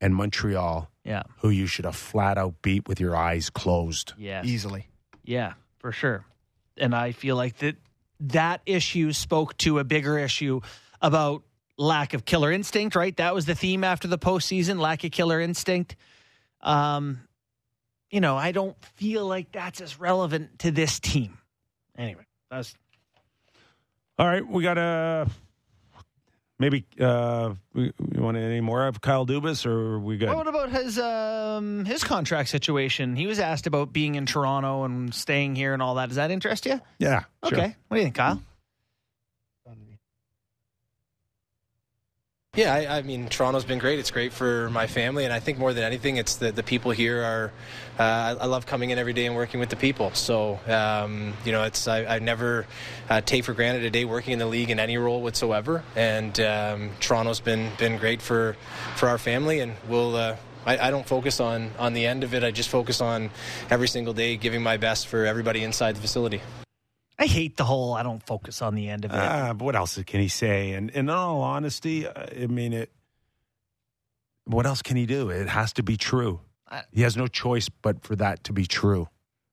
and 0.00 0.14
Montreal, 0.14 0.88
Yeah. 1.04 1.22
who 1.38 1.50
you 1.50 1.66
should 1.66 1.84
have 1.84 1.96
flat 1.96 2.38
out 2.38 2.62
beat 2.62 2.86
with 2.88 3.00
your 3.00 3.16
eyes 3.16 3.50
closed. 3.50 4.12
Yeah. 4.18 4.42
easily. 4.44 4.88
Yeah, 5.24 5.54
for 5.78 5.90
sure. 5.90 6.24
And 6.76 6.94
I 6.94 7.10
feel 7.12 7.34
like 7.36 7.58
that 7.58 7.76
that 8.20 8.60
issue 8.66 9.12
spoke 9.12 9.56
to 9.58 9.78
a 9.78 9.84
bigger 9.84 10.18
issue 10.18 10.60
about 11.00 11.42
lack 11.78 12.14
of 12.14 12.24
killer 12.24 12.50
instinct, 12.50 12.96
right? 12.96 13.16
That 13.16 13.34
was 13.34 13.46
the 13.46 13.54
theme 13.54 13.84
after 13.84 14.08
the 14.08 14.18
postseason, 14.18 14.78
lack 14.80 15.04
of 15.04 15.10
killer 15.10 15.40
instinct. 15.40 15.96
Um, 16.62 17.20
you 18.10 18.20
know, 18.20 18.36
I 18.36 18.52
don't 18.52 18.76
feel 18.96 19.26
like 19.26 19.52
that's 19.52 19.80
as 19.80 20.00
relevant 20.00 20.60
to 20.60 20.70
this 20.70 21.00
team. 21.00 21.38
Anyway, 21.98 22.24
that's 22.50 22.74
All 24.18 24.26
right, 24.26 24.46
we 24.46 24.62
got 24.62 24.78
a 24.78 25.28
maybe 26.58 26.84
uh 27.00 27.54
we, 27.74 27.92
we 27.98 28.20
want 28.20 28.36
any 28.36 28.60
more 28.60 28.86
of 28.86 29.00
Kyle 29.00 29.26
Dubas 29.26 29.66
or 29.66 29.98
we 29.98 30.16
got 30.16 30.36
what 30.36 30.46
about 30.46 30.70
his 30.70 30.98
um 30.98 31.84
his 31.84 32.04
contract 32.04 32.48
situation? 32.48 33.16
He 33.16 33.26
was 33.26 33.38
asked 33.38 33.66
about 33.66 33.92
being 33.92 34.14
in 34.14 34.26
Toronto 34.26 34.84
and 34.84 35.14
staying 35.14 35.56
here 35.56 35.72
and 35.72 35.82
all 35.82 35.96
that. 35.96 36.08
Does 36.08 36.16
that 36.16 36.30
interest 36.30 36.66
you? 36.66 36.80
Yeah. 36.98 37.24
sure. 37.48 37.58
Okay. 37.58 37.76
What 37.88 37.96
do 37.96 38.00
you 38.00 38.04
think, 38.06 38.16
Kyle? 38.16 38.40
Yeah, 42.56 42.72
I, 42.72 42.98
I 42.98 43.02
mean, 43.02 43.28
Toronto's 43.28 43.66
been 43.66 43.78
great. 43.78 43.98
It's 43.98 44.10
great 44.10 44.32
for 44.32 44.70
my 44.70 44.86
family, 44.86 45.24
and 45.24 45.32
I 45.32 45.40
think 45.40 45.58
more 45.58 45.74
than 45.74 45.84
anything, 45.84 46.16
it's 46.16 46.36
the, 46.36 46.52
the 46.52 46.62
people 46.62 46.90
here 46.90 47.22
are. 47.22 47.52
Uh, 47.98 48.36
I, 48.40 48.46
love 48.46 48.64
coming 48.64 48.88
in 48.90 48.98
every 48.98 49.12
day 49.12 49.26
and 49.26 49.36
working 49.36 49.60
with 49.60 49.68
the 49.68 49.76
people. 49.76 50.10
So, 50.14 50.58
um, 50.66 51.34
you 51.44 51.52
know, 51.52 51.64
it's 51.64 51.86
I, 51.86 52.16
I 52.16 52.18
never 52.18 52.66
uh, 53.10 53.20
take 53.20 53.44
for 53.44 53.52
granted 53.52 53.84
a 53.84 53.90
day 53.90 54.06
working 54.06 54.32
in 54.32 54.38
the 54.38 54.46
league 54.46 54.70
in 54.70 54.80
any 54.80 54.96
role 54.96 55.20
whatsoever. 55.20 55.84
And 55.96 56.38
um, 56.40 56.90
Toronto's 56.98 57.40
been 57.40 57.72
been 57.78 57.98
great 57.98 58.22
for 58.22 58.56
for 58.96 59.10
our 59.10 59.18
family, 59.18 59.60
and 59.60 59.74
we'll. 59.86 60.16
Uh, 60.16 60.36
I, 60.64 60.88
I 60.88 60.90
don't 60.90 61.06
focus 61.06 61.40
on 61.40 61.72
on 61.78 61.92
the 61.92 62.06
end 62.06 62.24
of 62.24 62.32
it. 62.32 62.42
I 62.42 62.52
just 62.52 62.70
focus 62.70 63.02
on 63.02 63.30
every 63.68 63.86
single 63.86 64.14
day 64.14 64.36
giving 64.38 64.62
my 64.62 64.78
best 64.78 65.08
for 65.08 65.26
everybody 65.26 65.62
inside 65.62 65.94
the 65.94 66.00
facility. 66.00 66.40
I 67.18 67.26
hate 67.26 67.56
the 67.56 67.64
whole 67.64 67.94
I 67.94 68.02
don't 68.02 68.22
focus 68.26 68.60
on 68.62 68.74
the 68.74 68.88
end 68.88 69.04
of 69.04 69.10
it. 69.12 69.16
Ah, 69.16 69.52
but 69.54 69.64
what 69.64 69.76
else 69.76 69.98
can 70.06 70.20
he 70.20 70.28
say? 70.28 70.72
And, 70.72 70.90
and 70.90 71.08
in 71.08 71.10
all 71.10 71.40
honesty, 71.40 72.06
uh, 72.06 72.12
I 72.42 72.46
mean 72.46 72.72
it. 72.72 72.90
What 74.44 74.66
else 74.66 74.82
can 74.82 74.96
he 74.96 75.06
do? 75.06 75.30
It 75.30 75.48
has 75.48 75.72
to 75.74 75.82
be 75.82 75.96
true. 75.96 76.40
I- 76.68 76.82
He 76.92 77.02
has 77.02 77.16
no 77.16 77.26
choice 77.26 77.68
but 77.68 78.04
for 78.04 78.16
that 78.16 78.44
to 78.44 78.52
be 78.52 78.66
true. 78.66 79.08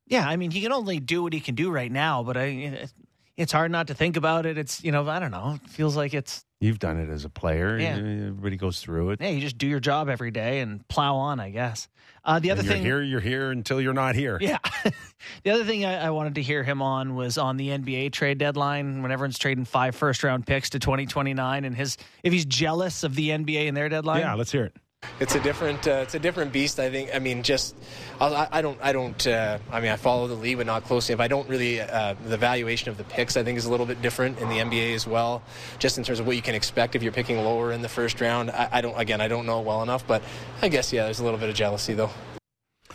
Yeah, 0.07 0.27
I 0.27 0.35
mean, 0.35 0.51
he 0.51 0.61
can 0.61 0.71
only 0.73 0.99
do 0.99 1.23
what 1.23 1.33
he 1.33 1.39
can 1.39 1.55
do 1.55 1.71
right 1.71 1.91
now, 1.91 2.21
but 2.23 2.37
I, 2.37 2.43
it- 2.43 2.93
it's 3.35 3.51
hard 3.51 3.71
not 3.71 3.87
to 3.87 3.95
think 3.95 4.15
about 4.17 4.45
it. 4.45 4.57
It's, 4.59 4.83
you 4.83 4.91
know, 4.91 5.07
I 5.09 5.19
don't 5.19 5.31
know. 5.31 5.57
It 5.63 5.69
feels 5.71 5.95
like 5.95 6.13
it's, 6.13 6.45
You've 6.63 6.79
done 6.79 6.97
it 6.97 7.09
as 7.09 7.25
a 7.25 7.29
player. 7.29 7.77
Yeah. 7.77 7.97
Everybody 7.97 8.55
goes 8.55 8.79
through 8.79 9.09
it. 9.09 9.19
Yeah, 9.19 9.27
you 9.27 9.41
just 9.41 9.57
do 9.57 9.67
your 9.67 9.81
job 9.81 10.07
every 10.07 10.31
day 10.31 10.61
and 10.61 10.87
plow 10.87 11.17
on, 11.17 11.41
I 11.41 11.49
guess. 11.49 11.89
Uh, 12.23 12.39
the 12.39 12.51
other 12.51 12.63
you're 12.63 12.71
thing, 12.71 12.81
here, 12.81 13.01
you're 13.01 13.19
here 13.19 13.51
until 13.51 13.81
you're 13.81 13.91
not 13.93 14.15
here. 14.15 14.37
yeah. 14.39 14.59
the 15.43 15.51
other 15.51 15.65
thing 15.65 15.83
I, 15.83 16.05
I 16.05 16.09
wanted 16.11 16.35
to 16.35 16.41
hear 16.41 16.63
him 16.63 16.81
on 16.81 17.15
was 17.15 17.37
on 17.37 17.57
the 17.57 17.67
NBA 17.67 18.13
trade 18.13 18.37
deadline 18.37 19.01
when 19.01 19.11
everyone's 19.11 19.37
trading 19.37 19.65
five 19.65 19.93
first 19.93 20.23
round 20.23 20.47
picks 20.47 20.69
to 20.69 20.79
2029, 20.79 21.65
and 21.65 21.75
his 21.75 21.97
if 22.23 22.31
he's 22.31 22.45
jealous 22.45 23.03
of 23.03 23.13
the 23.15 23.31
NBA 23.31 23.67
and 23.67 23.75
their 23.75 23.89
deadline. 23.89 24.21
Yeah, 24.21 24.35
let's 24.35 24.53
hear 24.53 24.63
it. 24.63 24.75
It's 25.19 25.35
a 25.35 25.39
different, 25.39 25.87
uh, 25.87 26.01
it's 26.03 26.15
a 26.15 26.19
different 26.19 26.51
beast. 26.51 26.79
I 26.79 26.89
think. 26.89 27.09
I 27.13 27.19
mean, 27.19 27.43
just 27.43 27.75
I, 28.19 28.47
I 28.51 28.61
don't, 28.61 28.77
I 28.81 28.93
don't. 28.93 29.27
Uh, 29.27 29.59
I 29.71 29.79
mean, 29.79 29.91
I 29.91 29.95
follow 29.95 30.27
the 30.27 30.35
league, 30.35 30.57
but 30.57 30.65
not 30.65 30.83
closely. 30.85 31.13
If 31.13 31.19
I 31.19 31.27
don't 31.27 31.47
really, 31.49 31.81
uh, 31.81 32.15
the 32.25 32.37
valuation 32.37 32.89
of 32.89 32.97
the 32.97 33.03
picks, 33.03 33.37
I 33.37 33.43
think, 33.43 33.57
is 33.57 33.65
a 33.65 33.71
little 33.71 33.85
bit 33.85 34.01
different 34.01 34.39
in 34.39 34.49
the 34.49 34.57
NBA 34.57 34.95
as 34.95 35.05
well. 35.07 35.43
Just 35.79 35.97
in 35.97 36.03
terms 36.03 36.19
of 36.19 36.27
what 36.27 36.35
you 36.35 36.41
can 36.41 36.55
expect 36.55 36.95
if 36.95 37.03
you're 37.03 37.11
picking 37.11 37.37
lower 37.37 37.71
in 37.71 37.81
the 37.81 37.89
first 37.89 38.21
round. 38.21 38.51
I, 38.51 38.69
I 38.71 38.81
don't. 38.81 38.97
Again, 38.99 39.21
I 39.21 39.27
don't 39.27 39.45
know 39.45 39.61
well 39.61 39.83
enough, 39.83 40.05
but 40.07 40.21
I 40.61 40.69
guess 40.69 40.91
yeah, 40.93 41.05
there's 41.05 41.19
a 41.19 41.23
little 41.23 41.39
bit 41.39 41.49
of 41.49 41.55
jealousy 41.55 41.93
though. 41.93 42.11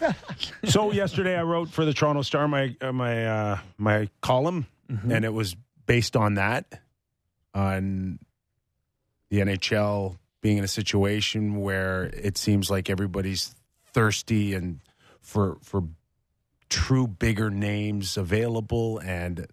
So 0.65 0.93
yesterday 0.93 1.37
I 1.37 1.43
wrote 1.43 1.71
for 1.71 1.85
the 1.85 1.93
Toronto 1.93 2.23
Star 2.23 2.47
my 2.47 2.77
uh, 2.81 2.93
my 2.93 3.27
uh, 3.27 3.59
my 3.79 4.09
column, 4.21 4.67
and 4.89 5.25
it 5.25 5.33
was 5.33 5.57
based 5.87 6.17
on 6.17 6.35
that, 6.35 6.81
on 7.55 8.19
the 9.31 9.41
NHL 9.41 10.19
being 10.41 10.59
in 10.59 10.65
a 10.65 10.69
situation 10.69 11.57
where 11.61 12.05
it 12.05 12.37
seems 12.39 12.71
like 12.71 12.89
everybody's 12.91 13.55
thirsty 13.93 14.55
and 14.55 14.81
for 15.21 15.59
for 15.63 15.85
true 16.69 17.07
bigger 17.07 17.51
names 17.51 18.17
available, 18.17 18.99
and 18.99 19.47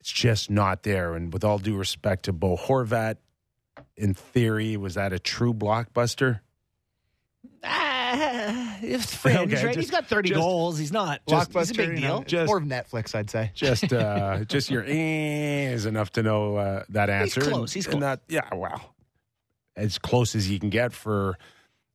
it's 0.00 0.10
just 0.12 0.50
not 0.50 0.82
there. 0.84 1.14
And 1.14 1.32
with 1.32 1.44
all 1.44 1.58
due 1.58 1.76
respect 1.76 2.24
to 2.26 2.32
Bo 2.32 2.56
Horvat, 2.56 3.16
in 3.96 4.14
theory, 4.14 4.76
was 4.76 4.94
that 4.94 5.12
a 5.12 5.18
true 5.18 5.52
blockbuster? 5.52 6.40
Ah, 7.62 8.78
it's 8.82 9.14
fringe, 9.20 9.52
Okay, 9.52 9.54
right? 9.66 9.74
just- 9.74 9.78
he's 9.78 9.90
got 9.90 10.06
30 10.06 10.30
just- 10.30 10.40
goals. 10.40 10.78
He's 10.78 10.92
not. 10.92 11.20
just- 11.28 11.52
he's 11.52 11.70
a 11.70 11.74
big 11.74 11.88
you 11.90 11.94
know, 12.00 12.18
deal. 12.18 12.22
Just- 12.24 12.46
more 12.46 12.58
of 12.58 12.64
Netflix, 12.64 13.14
I'd 13.14 13.30
say. 13.30 13.50
just 13.54 13.92
uh 13.92 14.44
just 14.48 14.70
your 14.70 14.84
eh 14.86 15.70
is 15.72 15.86
enough 15.86 16.10
to 16.12 16.22
know 16.22 16.56
uh, 16.56 16.84
that 16.90 17.08
He's 17.08 17.36
answer. 17.36 17.50
close, 17.50 17.72
he's 17.72 17.86
And 17.86 17.92
close. 17.94 18.00
that, 18.02 18.20
yeah, 18.28 18.54
wow, 18.54 18.80
as 19.80 19.98
close 19.98 20.34
as 20.34 20.50
you 20.50 20.58
can 20.58 20.70
get 20.70 20.92
for 20.92 21.38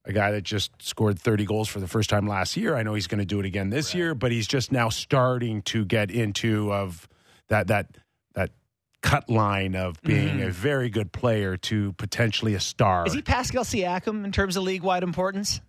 a 0.06 0.14
guy 0.14 0.32
that 0.32 0.44
just 0.44 0.72
scored 0.82 1.20
30 1.20 1.46
goals 1.46 1.68
for 1.68 1.80
the 1.80 1.88
first 1.88 2.10
time 2.10 2.28
last 2.28 2.56
year. 2.58 2.76
I 2.76 2.84
know 2.84 2.94
he's 2.94 3.08
going 3.08 3.20
to 3.20 3.26
do 3.26 3.40
it 3.40 3.46
again 3.46 3.70
this 3.70 3.94
year, 3.96 4.14
but 4.14 4.32
he's 4.32 4.48
just 4.48 4.72
now 4.72 4.90
starting 4.90 5.62
to 5.64 5.86
get 5.86 6.12
into 6.12 6.72
of 6.72 7.08
that 7.48 7.68
that 7.68 7.98
that 8.34 8.52
cut 9.02 9.30
line 9.30 9.76
of 9.76 10.02
being 10.02 10.38
mm-hmm. 10.38 10.48
a 10.48 10.52
very 10.52 10.90
good 10.90 11.12
player 11.12 11.58
to 11.58 11.94
potentially 11.94 12.54
a 12.54 12.60
star. 12.60 13.06
Is 13.08 13.14
he 13.14 13.22
Pascal 13.22 13.64
Siakam 13.64 14.26
in 14.26 14.32
terms 14.32 14.58
of 14.58 14.64
league 14.64 14.84
wide 14.84 15.04
importance? 15.04 15.62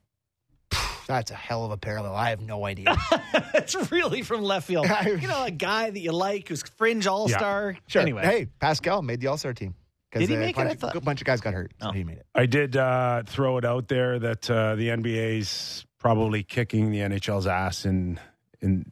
That's 1.07 1.31
a 1.31 1.35
hell 1.35 1.65
of 1.65 1.71
a 1.71 1.77
parallel. 1.77 2.15
I 2.15 2.31
have 2.31 2.41
no 2.41 2.65
idea. 2.65 2.97
It's 3.55 3.91
really 3.91 4.23
from 4.23 4.43
left 4.43 4.67
field. 4.67 4.87
You 5.07 5.27
know, 5.27 5.45
a 5.45 5.51
guy 5.51 5.91
that 5.91 5.99
you 5.99 6.13
like 6.13 6.47
who's 6.49 6.63
fringe 6.63 7.07
all 7.07 7.29
star. 7.29 7.77
Sure. 7.87 8.03
Anyway, 8.03 8.23
Hey, 8.23 8.47
Pascal 8.61 9.03
made 9.03 9.21
the 9.21 9.29
All 9.29 9.39
Star 9.39 9.55
team. 9.55 9.75
'Cause 10.19 10.29
Did 10.29 10.29
he 10.31 10.35
a 10.37 10.39
make 10.39 10.57
it? 10.57 10.61
I 10.61 10.65
bunch, 10.69 10.81
thought- 10.81 10.97
A 10.97 11.01
bunch 11.01 11.21
of 11.21 11.27
guys 11.27 11.41
got 11.41 11.55
hurt, 11.55 11.73
so 11.81 11.89
Oh. 11.89 11.93
he 11.93 12.05
made 12.05 12.19
it. 12.19 12.27
I 12.35 12.47
did 12.47 12.77
uh, 12.77 13.23
throw 13.27 13.59
it 13.59 13.65
out 13.65 13.89
there 13.89 14.19
that 14.19 14.51
uh, 14.51 14.75
the 14.75 14.89
NBA's 14.89 15.85
probably 15.99 16.43
kicking 16.43 16.91
the 16.91 17.01
NHL's 17.01 17.47
ass 17.47 17.85
in 17.85 18.19
in 18.61 18.91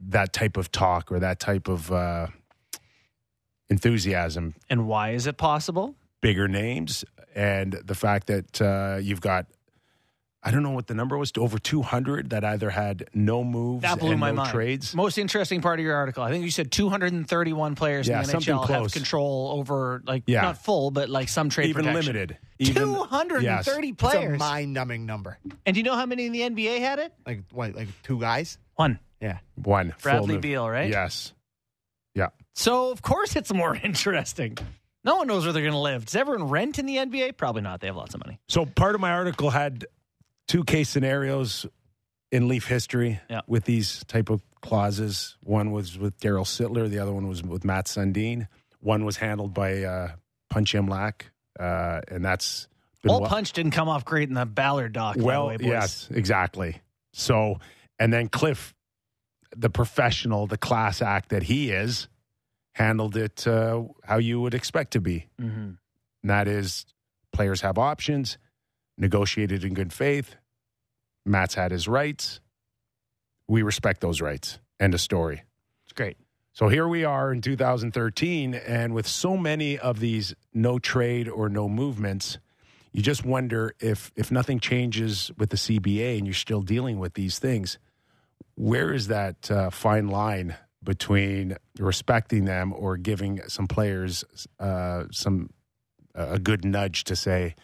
that 0.00 0.32
type 0.32 0.56
of 0.56 0.70
talk 0.70 1.10
or 1.10 1.18
that 1.20 1.40
type 1.40 1.66
of 1.68 1.90
uh, 1.90 2.28
enthusiasm. 3.70 4.54
and 4.70 4.86
why 4.86 5.10
is 5.10 5.26
it 5.26 5.36
possible? 5.36 5.94
Bigger 6.20 6.48
names 6.48 7.04
and 7.34 7.72
the 7.84 7.94
fact 7.94 8.26
that 8.28 8.60
uh, 8.60 8.98
you've 9.00 9.20
got. 9.20 9.46
I 10.42 10.52
don't 10.52 10.62
know 10.62 10.70
what 10.70 10.86
the 10.86 10.94
number 10.94 11.18
was, 11.18 11.32
over 11.36 11.58
200 11.58 12.30
that 12.30 12.44
either 12.44 12.70
had 12.70 13.08
no 13.12 13.42
moves 13.42 13.82
That 13.82 13.98
blew 13.98 14.12
and 14.12 14.20
my 14.20 14.28
no 14.30 14.36
mind. 14.36 14.50
trades. 14.52 14.94
Most 14.94 15.18
interesting 15.18 15.60
part 15.62 15.80
of 15.80 15.84
your 15.84 15.96
article. 15.96 16.22
I 16.22 16.30
think 16.30 16.44
you 16.44 16.50
said 16.52 16.70
231 16.70 17.74
players 17.74 18.06
Yeah, 18.06 18.18
in 18.20 18.22
the 18.26 18.30
something 18.30 18.54
NHL 18.54 18.68
have 18.84 18.92
control 18.92 19.50
over, 19.58 20.00
like, 20.06 20.22
Yeah. 20.26 20.42
not 20.42 20.62
full, 20.64 20.92
but 20.92 21.08
like 21.08 21.28
some 21.28 21.48
trade 21.48 21.70
Even 21.70 21.86
protection. 21.86 22.14
limited. 22.14 22.38
Even, 22.60 22.74
230 22.84 23.44
yes. 23.44 23.66
It's 23.66 23.76
a 23.76 23.92
players. 23.94 24.38
mind 24.38 24.72
numbing 24.72 25.06
number. 25.06 25.38
and 25.66 25.74
do 25.74 25.80
you 25.80 25.84
know 25.84 25.96
how 25.96 26.06
many 26.06 26.26
in 26.26 26.32
the 26.32 26.42
NBA 26.42 26.78
had 26.80 27.00
it? 27.00 27.12
Like 27.26 27.42
what? 27.52 27.74
Like 27.74 27.88
two 28.04 28.20
guys? 28.20 28.58
One. 28.76 29.00
Yeah. 29.20 29.38
One. 29.56 29.90
full 29.98 30.02
Bradley 30.12 30.34
move. 30.34 30.42
Beal, 30.42 30.68
right? 30.70 30.88
Yes. 30.88 31.32
Yeah. 32.14 32.28
So, 32.54 32.90
of 32.92 33.02
course, 33.02 33.34
it's 33.34 33.52
more 33.52 33.74
interesting. 33.82 34.56
No 35.04 35.16
one 35.16 35.26
knows 35.26 35.44
where 35.44 35.52
they're 35.52 35.62
going 35.62 35.72
to 35.72 35.78
live. 35.78 36.04
Does 36.06 36.16
everyone 36.16 36.48
rent 36.48 36.78
in 36.78 36.86
the 36.86 36.96
NBA? 36.96 37.36
Probably 37.36 37.62
not. 37.62 37.80
They 37.80 37.86
have 37.88 37.96
lots 37.96 38.14
of 38.14 38.20
money. 38.24 38.38
So 38.48 38.66
part 38.66 38.94
of 38.94 39.00
my 39.00 39.10
article 39.12 39.50
had 39.50 39.86
two 40.48 40.64
case 40.64 40.88
scenarios 40.88 41.66
in 42.32 42.48
Leaf 42.48 42.66
history 42.66 43.20
Yeah. 43.30 43.42
with 43.46 43.64
these 43.64 44.04
type 44.06 44.28
of 44.30 44.42
clauses. 44.60 45.36
One 45.42 45.70
was 45.70 45.96
with 45.98 46.18
Daryl 46.18 46.44
Sittler. 46.44 46.90
The 46.90 46.98
other 46.98 47.12
one 47.12 47.28
was 47.28 47.42
with 47.42 47.64
Mats 47.64 47.94
Sundin. 47.96 48.48
One 48.80 49.04
was 49.04 49.16
handled 49.18 49.54
by 49.54 49.82
uh, 49.84 50.12
Punch 50.50 50.74
Imlach, 50.74 51.22
uh, 51.58 52.00
and 52.08 52.24
that's 52.24 52.66
been 53.02 53.12
All 53.12 53.20
well- 53.20 53.30
punch 53.30 53.52
didn't 53.52 53.72
come 53.72 53.88
off 53.88 54.04
great 54.04 54.28
in 54.28 54.34
the 54.34 54.44
Ballard 54.46 54.92
doc. 54.92 55.16
well, 55.18 55.46
way, 55.48 55.56
yes, 55.60 56.08
exactly. 56.10 56.80
So, 57.12 57.60
and 57.98 58.12
then 58.12 58.28
Cliff, 58.28 58.74
the 59.56 59.70
professional, 59.70 60.46
the 60.46 60.58
class 60.58 61.00
act 61.02 61.30
that 61.30 61.44
he 61.44 61.70
is, 61.70 62.08
handled 62.74 63.16
it 63.16 63.46
uh, 63.46 63.82
how 64.04 64.18
you 64.18 64.40
would 64.40 64.54
expect 64.54 64.92
to 64.92 65.00
be. 65.00 65.26
hmm 65.38 65.70
And 66.22 66.30
that 66.30 66.46
is 66.48 66.84
players 67.32 67.60
have 67.62 67.78
options, 67.78 68.38
negotiated 68.98 69.64
in 69.64 69.74
good 69.74 69.92
faith. 69.92 70.36
Matt's 71.24 71.54
had 71.54 71.70
his 71.70 71.88
rights. 71.88 72.40
We 73.46 73.62
respect 73.62 74.00
those 74.00 74.20
rights. 74.20 74.58
End 74.80 74.94
of 74.94 75.00
story. 75.00 75.44
It's 75.84 75.92
great. 75.92 76.16
So 76.52 76.68
here 76.68 76.88
we 76.88 77.04
are 77.04 77.30
in 77.30 77.40
2013, 77.40 78.54
and 78.54 78.92
with 78.92 79.06
so 79.06 79.36
many 79.36 79.78
of 79.78 80.00
these 80.00 80.34
no 80.52 80.78
trade 80.80 81.28
or 81.28 81.48
no 81.48 81.68
movements, 81.68 82.38
you 82.92 83.00
just 83.00 83.24
wonder 83.24 83.74
if 83.78 84.10
if 84.16 84.32
nothing 84.32 84.58
changes 84.58 85.30
with 85.38 85.50
the 85.50 85.56
CBA 85.56 86.18
and 86.18 86.26
you're 86.26 86.34
still 86.34 86.62
dealing 86.62 86.98
with 86.98 87.14
these 87.14 87.38
things, 87.38 87.78
where 88.56 88.92
is 88.92 89.06
that 89.06 89.48
uh, 89.50 89.70
fine 89.70 90.08
line 90.08 90.56
between 90.82 91.56
respecting 91.78 92.44
them 92.44 92.72
or 92.72 92.96
giving 92.96 93.40
some 93.46 93.68
players 93.68 94.24
uh, 94.58 95.04
some 95.12 95.50
a 96.14 96.38
good 96.38 96.64
nudge 96.64 97.04
to 97.04 97.14
say, 97.14 97.54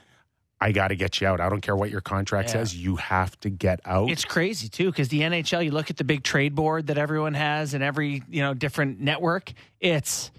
"I 0.64 0.72
got 0.72 0.88
to 0.88 0.96
get 0.96 1.20
you 1.20 1.26
out. 1.26 1.40
I 1.40 1.48
don't 1.48 1.60
care 1.60 1.76
what 1.76 1.90
your 1.90 2.00
contract 2.00 2.48
Yeah. 2.48 2.52
says. 2.54 2.74
You 2.76 2.96
have 2.96 3.38
to 3.40 3.50
get 3.50 3.80
out." 3.84 4.10
It's 4.10 4.24
crazy 4.24 4.68
too 4.68 4.86
because 4.90 5.08
the 5.08 5.20
NHL. 5.20 5.64
You 5.64 5.70
look 5.70 5.90
at 5.90 5.96
the 5.96 6.04
big 6.04 6.22
trade 6.22 6.54
board 6.54 6.86
that 6.88 6.98
everyone 6.98 7.34
has 7.34 7.74
and 7.74 7.84
every 7.84 8.22
you 8.28 8.42
know 8.42 8.54
different 8.54 9.00
network. 9.00 9.52
It's 9.80 10.30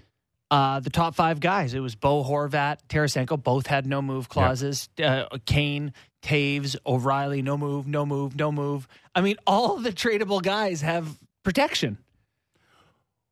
uh, 0.50 0.80
the 0.80 0.90
top 0.90 1.14
five 1.14 1.40
guys. 1.40 1.74
It 1.74 1.80
was 1.80 1.94
Bo 1.94 2.22
Horvat, 2.24 2.78
Tarasenko. 2.88 3.42
Both 3.42 3.66
had 3.66 3.86
no 3.86 4.00
move 4.02 4.28
clauses. 4.28 4.88
Uh, 5.02 5.26
Kane, 5.44 5.92
Toews, 6.22 6.76
O'Reilly, 6.86 7.42
no 7.42 7.56
move, 7.58 7.86
no 7.86 8.06
move, 8.06 8.36
no 8.36 8.52
move. 8.52 8.86
I 9.14 9.20
mean, 9.22 9.36
all 9.46 9.76
the 9.78 9.90
tradable 9.92 10.42
guys 10.42 10.82
have 10.82 11.08
protection. 11.42 11.98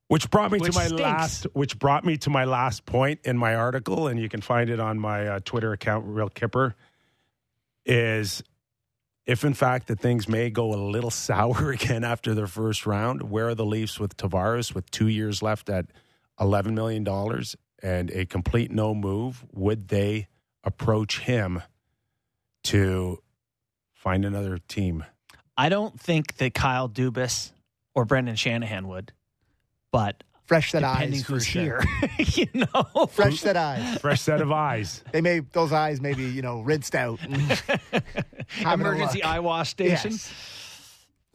Which 0.09 0.31
brought 0.31 0.53
me 0.53 0.59
Which 0.59 0.73
to 0.73 0.79
my 0.79 0.87
stinks. 0.87 1.03
last, 1.03 1.47
which 1.55 1.79
brought 1.79 2.05
me 2.05 2.17
to 2.19 2.31
my 2.31 2.45
last 2.45 2.85
point 2.85 3.21
in 3.25 3.39
my 3.39 3.55
article, 3.55 4.07
and 4.07 4.21
you 4.21 4.29
can 4.29 4.43
find 4.43 4.69
it 4.69 4.79
on 4.79 4.99
my 4.99 5.27
uh, 5.27 5.41
Twitter 5.45 5.73
account, 5.73 6.05
Real 6.07 6.29
Kyper. 6.29 6.75
Is 7.87 8.43
if 9.27 9.45
in 9.45 9.55
fact 9.55 9.87
that 9.89 10.01
things 10.01 10.29
may 10.29 10.51
go 10.51 10.73
a 10.75 10.77
little 10.77 11.11
sour 11.11 11.71
again 11.71 12.05
after 12.05 12.35
their 12.35 12.47
first 12.47 12.87
round, 12.87 13.31
where 13.31 13.49
are 13.49 13.55
the 13.55 13.65
Leafs 13.65 13.99
with 13.99 14.17
Tavares 14.17 14.75
with 14.75 14.91
two 14.91 15.09
years 15.09 15.43
left 15.43 15.69
at 15.71 15.87
eleven 16.39 16.75
million 16.75 17.05
dollars 17.05 17.57
and 17.83 18.11
a 18.11 18.27
complete 18.27 18.71
no 18.71 18.95
move? 18.95 19.45
Would 19.53 19.89
they 19.89 20.29
approach 20.63 21.21
him 21.21 21.63
to 22.65 23.23
find 23.93 24.25
another 24.25 24.59
team? 24.69 25.05
I 25.57 25.69
don't 25.69 25.99
think 25.99 26.37
that 26.37 26.53
Kyle 26.55 26.89
Dubas 26.89 27.53
or 27.95 28.05
Brendan 28.05 28.37
Shanahan 28.37 28.89
would, 28.89 29.13
but 29.95 30.25
Fresh 30.47 30.73
set 30.73 30.81
depending 30.81 31.21
eyes 31.21 31.25
for 31.25 31.33
who's 31.35 31.47
sure. 31.47 31.63
here, 31.63 31.85
you 32.19 32.47
know. 32.53 33.07
Fresh 33.07 33.39
set 33.41 33.57
eyes. 33.57 33.99
Fresh 34.01 34.21
set 34.23 34.41
of 34.41 34.51
eyes. 34.51 35.05
They 35.13 35.21
may 35.21 35.39
those 35.39 35.73
eyes 35.73 36.01
may 36.01 36.15
be 36.15 36.25
you 36.25 36.43
know 36.43 36.61
rinsed 36.63 36.97
out. 36.97 37.21
and 37.23 37.41
having 38.49 38.85
a 38.87 38.91
Emergency 38.91 39.23
eye 39.23 39.39
wash 39.39 39.71
station. 39.71 40.11
Yes. 40.11 40.35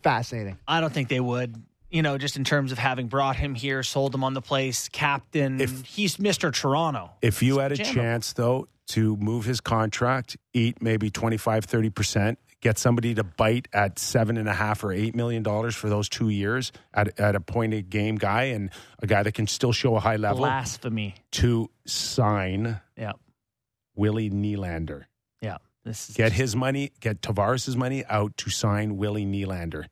Fascinating. 0.03 0.57
I 0.67 0.81
don't 0.81 0.91
think 0.93 1.07
they 1.07 1.21
would. 1.21 1.55
You 1.89 2.03
know, 2.03 2.17
just 2.19 2.35
in 2.37 2.43
terms 2.43 2.71
of 2.71 2.77
having 2.77 3.07
brought 3.07 3.35
him 3.37 3.55
here, 3.55 3.81
sold 3.81 4.13
him 4.13 4.23
on 4.23 4.33
the 4.35 4.41
place, 4.41 4.89
captain. 4.89 5.59
If- 5.59 5.85
he's 5.85 6.17
Mr. 6.17 6.53
Toronto. 6.53 7.09
If 7.23 7.41
you 7.41 7.57
had 7.59 7.71
a 7.71 7.77
chance, 7.77 8.33
though, 8.33 8.67
to 8.89 9.15
move 9.17 9.45
his 9.45 9.59
contract, 9.59 10.37
eat 10.53 10.83
maybe 10.83 11.09
25, 11.09 11.65
30%, 11.65 12.37
get 12.61 12.77
somebody 12.77 13.13
to 13.15 13.23
bite 13.23 13.67
at 13.73 13.97
seven 13.99 14.37
and 14.37 14.49
a 14.49 14.53
half 14.53 14.83
or 14.83 14.91
eight 14.91 15.15
million 15.15 15.43
dollars 15.43 15.75
for 15.75 15.89
those 15.89 16.09
two 16.09 16.29
years 16.29 16.71
at, 16.93 17.19
at 17.19 17.35
a 17.35 17.39
point 17.39 17.73
a 17.73 17.81
game 17.81 18.15
guy 18.15 18.43
and 18.45 18.69
a 19.01 19.07
guy 19.07 19.23
that 19.23 19.33
can 19.33 19.47
still 19.47 19.71
show 19.71 19.95
a 19.95 19.99
high 19.99 20.17
level 20.17 20.39
Blasphemy. 20.39 21.15
to 21.31 21.69
sign 21.85 22.79
Yeah. 22.97 23.13
Willie 23.95 24.29
Nylander. 24.29 25.03
Yeah. 25.41 25.57
This 25.85 26.09
is 26.09 26.15
Get 26.15 26.33
his 26.33 26.55
money, 26.55 26.91
get 26.99 27.21
Tavares' 27.21 27.75
money 27.75 28.03
out 28.05 28.35
to 28.37 28.49
sign 28.49 28.97
Willie 28.97 29.25
Nylander. 29.25 29.85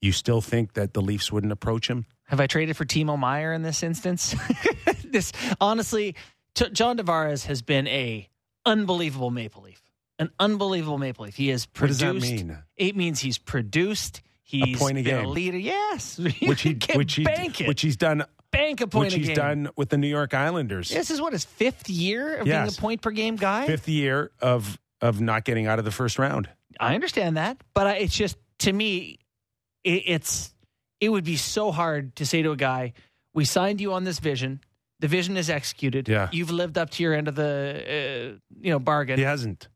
You 0.00 0.12
still 0.12 0.40
think 0.40 0.74
that 0.74 0.92
the 0.94 1.00
Leafs 1.02 1.32
wouldn't 1.32 1.52
approach 1.52 1.88
him? 1.88 2.06
Have 2.28 2.38
I 2.40 2.46
traded 2.46 2.76
for 2.76 2.84
Timo 2.84 3.18
Meier 3.18 3.52
in 3.52 3.62
this 3.62 3.82
instance? 3.82 4.34
this 5.04 5.32
honestly, 5.60 6.14
T- 6.54 6.70
John 6.70 6.96
Tavares 6.98 7.46
has 7.46 7.62
been 7.62 7.86
a 7.88 8.28
unbelievable 8.66 9.30
Maple 9.30 9.62
Leaf, 9.62 9.82
an 10.18 10.30
unbelievable 10.38 10.98
Maple 10.98 11.24
Leaf. 11.26 11.34
He 11.36 11.48
has 11.48 11.66
What 11.78 11.88
does 11.88 12.00
produced. 12.02 12.26
that 12.26 12.44
mean? 12.46 12.58
It 12.76 12.96
means 12.96 13.20
he's 13.20 13.38
produced. 13.38 14.22
He's 14.42 14.78
point 14.78 14.98
a 14.98 15.02
game. 15.02 15.24
a 15.24 15.28
leader. 15.28 15.58
Yes, 15.58 16.18
Which 16.42 16.60
he, 16.62 16.74
can 16.74 16.98
which 16.98 17.14
he, 17.14 17.24
bank 17.24 17.60
it. 17.60 17.66
which 17.68 17.80
he's 17.82 17.96
done, 17.96 18.24
bank 18.52 18.80
a 18.82 18.86
point 18.86 19.06
which 19.06 19.14
a 19.14 19.18
he's 19.18 19.26
game. 19.28 19.36
done 19.36 19.68
with 19.76 19.88
the 19.88 19.96
New 19.98 20.06
York 20.08 20.34
Islanders. 20.34 20.88
This 20.90 21.10
is 21.10 21.20
what 21.20 21.32
his 21.32 21.44
fifth 21.44 21.88
year 21.88 22.36
of 22.36 22.46
Yes. 22.46 22.68
being 22.68 22.78
a 22.78 22.80
point 22.80 23.00
per 23.02 23.10
game 23.10 23.36
guy. 23.36 23.66
Fifth 23.66 23.88
year 23.88 24.30
of 24.40 24.78
of 25.00 25.20
not 25.20 25.44
getting 25.44 25.66
out 25.66 25.78
of 25.78 25.84
the 25.84 25.90
first 25.90 26.18
round. 26.18 26.48
I 26.78 26.94
understand 26.94 27.36
that, 27.36 27.56
but 27.74 27.86
I, 27.86 27.92
it's 27.96 28.14
just 28.14 28.36
to 28.60 28.72
me, 28.72 29.18
it, 29.82 30.02
it's 30.06 30.54
it 31.00 31.08
would 31.08 31.24
be 31.24 31.36
so 31.36 31.72
hard 31.72 32.14
to 32.16 32.26
say 32.26 32.42
to 32.42 32.52
a 32.52 32.56
guy, 32.56 32.92
"We 33.32 33.44
signed 33.46 33.80
you 33.80 33.92
on 33.94 34.04
this 34.04 34.18
vision. 34.20 34.60
The 35.00 35.08
vision 35.08 35.36
is 35.36 35.50
executed. 35.50 36.08
Yeah. 36.08 36.28
You've 36.32 36.50
lived 36.52 36.78
up 36.78 36.90
to 36.90 37.02
your 37.02 37.14
end 37.14 37.28
of 37.28 37.34
the 37.34 38.34
uh, 38.36 38.38
you 38.60 38.70
know 38.70 38.78
bargain. 38.78 39.18
He 39.18 39.24
hasn't. 39.24 39.68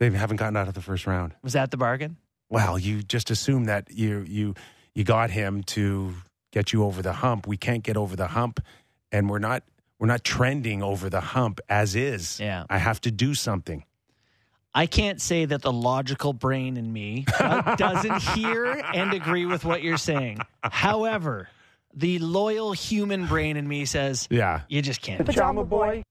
They 0.00 0.10
haven't 0.10 0.36
gotten 0.36 0.56
out 0.56 0.68
of 0.68 0.74
the 0.74 0.82
first 0.82 1.06
round. 1.06 1.34
Was 1.42 1.52
that 1.52 1.70
the 1.70 1.76
bargain? 1.76 2.16
Well, 2.50 2.78
you 2.78 3.02
just 3.02 3.30
assume 3.30 3.64
that 3.64 3.90
you 3.90 4.24
you 4.28 4.54
you 4.94 5.04
got 5.04 5.30
him 5.30 5.62
to 5.64 6.14
get 6.52 6.72
you 6.72 6.84
over 6.84 7.02
the 7.02 7.12
hump. 7.12 7.46
We 7.46 7.56
can't 7.56 7.82
get 7.82 7.96
over 7.96 8.16
the 8.16 8.28
hump, 8.28 8.60
and 9.12 9.28
we're 9.28 9.38
not 9.38 9.62
we're 9.98 10.08
not 10.08 10.24
trending 10.24 10.82
over 10.82 11.08
the 11.08 11.20
hump 11.20 11.60
as 11.68 11.94
is. 11.94 12.40
Yeah. 12.40 12.64
I 12.68 12.78
have 12.78 13.00
to 13.02 13.10
do 13.10 13.34
something. 13.34 13.84
I 14.74 14.86
can't 14.86 15.20
say 15.20 15.44
that 15.44 15.62
the 15.62 15.72
logical 15.72 16.32
brain 16.32 16.76
in 16.76 16.92
me 16.92 17.26
uh, 17.38 17.76
doesn't 17.76 18.22
hear 18.22 18.66
and 18.92 19.14
agree 19.14 19.46
with 19.46 19.64
what 19.64 19.82
you're 19.82 19.96
saying. 19.98 20.40
However, 20.62 21.48
the 21.94 22.18
loyal 22.18 22.72
human 22.72 23.26
brain 23.26 23.56
in 23.56 23.68
me 23.68 23.84
says 23.84 24.26
Yeah, 24.30 24.62
you 24.68 24.82
just 24.82 25.00
can't. 25.00 25.24
Pajama 25.24 25.64
boy. 25.64 26.02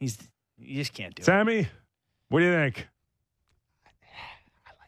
He's 0.00 0.16
you 0.58 0.76
just 0.76 0.94
can't 0.94 1.14
do 1.14 1.20
it. 1.20 1.26
Sammy, 1.26 1.68
what 2.30 2.40
do 2.40 2.46
you 2.46 2.52
think? 2.52 2.88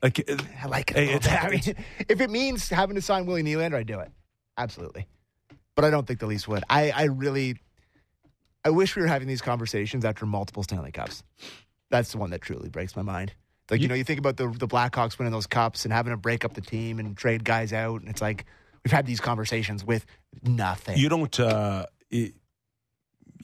Like, 0.03 0.24
uh, 0.30 0.36
I 0.62 0.66
like 0.66 0.90
it. 0.92 0.96
A 0.96 1.14
it's- 1.16 1.44
I 1.44 1.48
mean, 1.51 1.84
if 2.09 2.20
it 2.20 2.30
means 2.30 2.68
having 2.68 2.96
to 2.96 3.03
sign 3.03 3.26
Willie 3.26 3.42
Nylander, 3.42 3.74
I 3.74 3.82
do 3.82 4.01
it. 4.01 4.11
Absolutely. 4.57 5.07
But 5.74 5.84
I 5.84 5.90
don't 5.90 6.07
think 6.07 6.20
the 6.20 6.26
Leafs 6.26 6.48
would. 6.48 6.64
I, 6.68 6.90
I 6.90 7.05
really, 7.05 7.57
I 8.64 8.70
wish 8.70 8.96
we 8.96 9.03
were 9.03 9.09
having 9.09 9.28
these 9.28 9.40
conversations 9.42 10.05
after 10.05 10.26
multiple 10.26 10.62
Stanley 10.62 10.92
Cups. 10.92 11.22
That's 11.90 12.12
the 12.12 12.18
one 12.18 12.30
that 12.30 12.40
truly 12.42 12.68
breaks 12.68 12.96
my 12.96 13.03
mind. 13.03 13.34
Like, 13.70 13.80
you, 13.80 13.88
know, 13.88 13.94
you 13.94 14.05
think 14.05 14.18
about 14.18 14.36
the, 14.36 14.48
the 14.48 14.66
Blackhawks 14.66 15.18
winning 15.18 15.32
those 15.32 15.46
cups 15.46 15.84
and 15.84 15.92
having 15.92 16.12
to 16.12 16.16
break 16.16 16.44
up 16.44 16.55
the 16.55 16.61
team 16.61 16.98
and 16.98 17.16
trade 17.16 17.44
guys 17.44 17.72
out. 17.72 18.01
And 18.01 18.11
it's 18.11 18.20
like, 18.20 18.44
we've 18.84 18.90
had 18.92 19.07
these 19.07 19.20
conversations 19.20 19.84
with 19.84 20.05
nothing. 20.42 20.98
you 20.98 21.09
don't. 21.09 21.38
Uh, 21.38 21.86
you, 22.11 22.32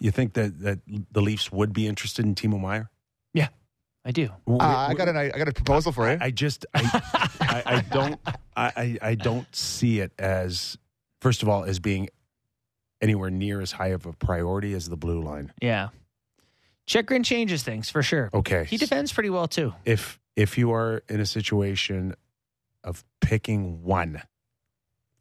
you 0.01 0.11
think 0.11 0.35
that 0.35 0.59
that 0.61 0.81
the 1.13 1.23
Leafs 1.23 1.51
would 1.53 1.73
be 1.73 1.87
interested 1.87 2.25
in 2.27 2.35
Timo 2.35 2.61
Meier? 2.61 2.91
I 4.07 4.13
do. 4.13 4.31
uh, 4.49 4.57
I 4.61 4.95
got 4.95 5.09
an, 5.09 5.17
I 5.17 5.31
got 5.31 5.49
a 5.49 5.53
proposal 5.53 5.91
for 5.91 6.09
you. 6.11 6.17
I 6.21 6.31
just 6.31 6.65
I, 6.73 6.83
I, 7.41 7.63
I 7.67 7.81
don't 7.93 8.21
I, 8.57 8.73
I 8.77 8.99
I 9.11 9.15
don't 9.17 9.53
see 9.55 9.99
it 9.99 10.13
as 10.19 10.79
first 11.21 11.43
of 11.43 11.49
all 11.49 11.65
as 11.65 11.81
being 11.81 12.09
anywhere 13.03 13.31
near 13.31 13.61
as 13.61 13.73
high 13.73 13.89
of 13.89 14.07
a 14.07 14.13
priority 14.13 14.73
as 14.75 14.89
the 14.89 14.97
blue 14.97 15.21
line. 15.23 15.53
Yeah. 15.61 15.89
Chychrun 16.87 17.25
changes 17.25 17.65
things 17.65 17.91
for 17.91 18.01
sure. 18.03 18.31
Okay, 18.33 18.65
He 18.65 18.77
defends 18.77 19.13
pretty 19.13 19.31
well 19.31 19.49
too. 19.49 19.75
if 19.85 20.21
if 20.37 20.57
you 20.57 20.73
are 20.73 21.03
in 21.09 21.19
a 21.21 21.27
situation 21.27 22.15
of 22.85 23.05
picking 23.21 23.83
one 23.83 24.23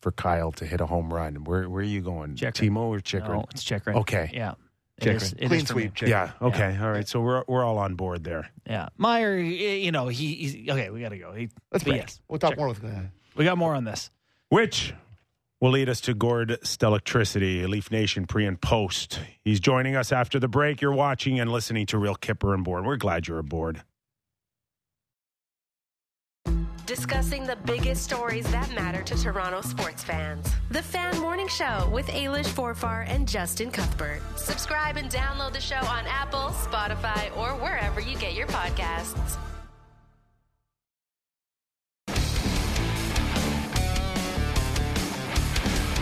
for 0.01 0.11
Kyle 0.11 0.51
to 0.51 0.65
hit 0.65 0.79
a 0.79 0.85
home 0.85 1.11
run, 1.11 1.43
where 1.45 1.67
where 1.67 1.81
are 1.81 1.83
you 1.83 2.01
going? 2.01 2.35
Chychrun. 2.35 2.69
Timo 2.69 2.81
or 2.89 2.99
Chychrun? 2.99 3.37
No, 3.39 3.45
it's 3.49 3.63
Chychrun. 3.63 3.95
Okay. 3.97 4.29
Yeah. 4.31 4.53
It 4.97 5.01
Chychrun. 5.03 5.15
is- 5.17 5.33
it 5.33 5.47
Clean 5.47 5.61
is 5.61 5.67
sweep. 5.67 5.93
Chychrun. 5.93 6.09
Yeah. 6.09 6.31
Okay. 6.41 6.77
All 6.81 6.89
right. 6.91 7.07
So 7.07 7.19
we're 7.21 7.43
we're 7.47 7.63
all 7.63 7.77
on 7.77 7.95
board 7.95 8.23
there. 8.23 8.49
Yeah. 8.65 8.87
Meier, 8.97 9.37
you 9.37 9.91
know, 9.91 10.07
he, 10.07 10.35
he's 10.35 10.69
okay. 10.69 10.89
We 10.89 11.01
got 11.01 11.09
to 11.09 11.17
go. 11.17 11.33
He, 11.33 11.49
Let's 11.71 11.83
but 11.83 11.91
break. 11.91 12.01
yes, 12.01 12.21
We'll 12.29 12.39
talk 12.39 12.51
Check. 12.51 12.57
more 12.59 12.67
with 12.69 12.83
uh, 12.83 12.89
we 13.35 13.43
got 13.43 13.57
more 13.57 13.75
on 13.75 13.83
this. 13.83 14.09
Which 14.49 14.93
will 15.59 15.71
lead 15.71 15.89
us 15.89 15.99
to 16.01 16.13
Gord 16.13 16.57
Stellectricity, 16.63 17.67
Leaf 17.67 17.91
Nation 17.91 18.25
pre 18.25 18.45
and 18.45 18.59
post. 18.61 19.19
He's 19.43 19.59
joining 19.59 19.95
us 19.95 20.11
after 20.11 20.39
the 20.39 20.47
break. 20.47 20.81
You're 20.81 20.93
watching 20.93 21.39
and 21.39 21.51
listening 21.51 21.85
to 21.87 21.97
Real 21.97 22.15
Kyper 22.15 22.53
and 22.53 22.63
Bourne. 22.63 22.85
We're 22.85 22.95
glad 22.97 23.27
you're 23.27 23.39
aboard. 23.39 23.83
Discussing 26.85 27.47
the 27.47 27.55
biggest 27.65 28.03
stories 28.03 28.45
that 28.51 28.71
matter 28.75 29.01
to 29.01 29.15
Toronto 29.15 29.61
sports 29.61 30.03
fans. 30.03 30.47
The 30.69 30.83
Fan 30.83 31.19
Morning 31.19 31.47
Show 31.47 31.89
with 31.91 32.05
Ailish 32.09 32.45
Forfar 32.45 33.09
and 33.09 33.27
Justin 33.27 33.71
Cuthbert. 33.71 34.21
Subscribe 34.35 34.95
and 34.97 35.09
download 35.09 35.53
the 35.53 35.59
show 35.59 35.77
on 35.77 36.05
Apple, 36.05 36.51
Spotify, 36.51 37.35
or 37.35 37.55
wherever 37.55 37.99
you 37.99 38.15
get 38.17 38.35
your 38.35 38.45
podcasts. 38.45 39.37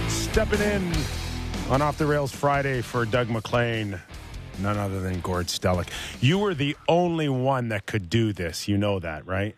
Stepping 0.09 0.59
in 0.59 0.91
on 1.69 1.81
Off 1.81 1.97
the 1.97 2.05
Rails 2.05 2.33
Friday 2.33 2.81
for 2.81 3.05
Doug 3.05 3.29
MacLean, 3.29 4.01
none 4.59 4.77
other 4.77 4.99
than 4.99 5.21
Gord 5.21 5.47
Stellick. 5.47 5.87
You 6.19 6.39
were 6.39 6.53
the 6.53 6.75
only 6.89 7.29
one 7.29 7.69
that 7.69 7.85
could 7.85 8.09
do 8.09 8.33
this. 8.33 8.67
You 8.67 8.77
know 8.77 8.99
that, 8.99 9.25
right? 9.25 9.55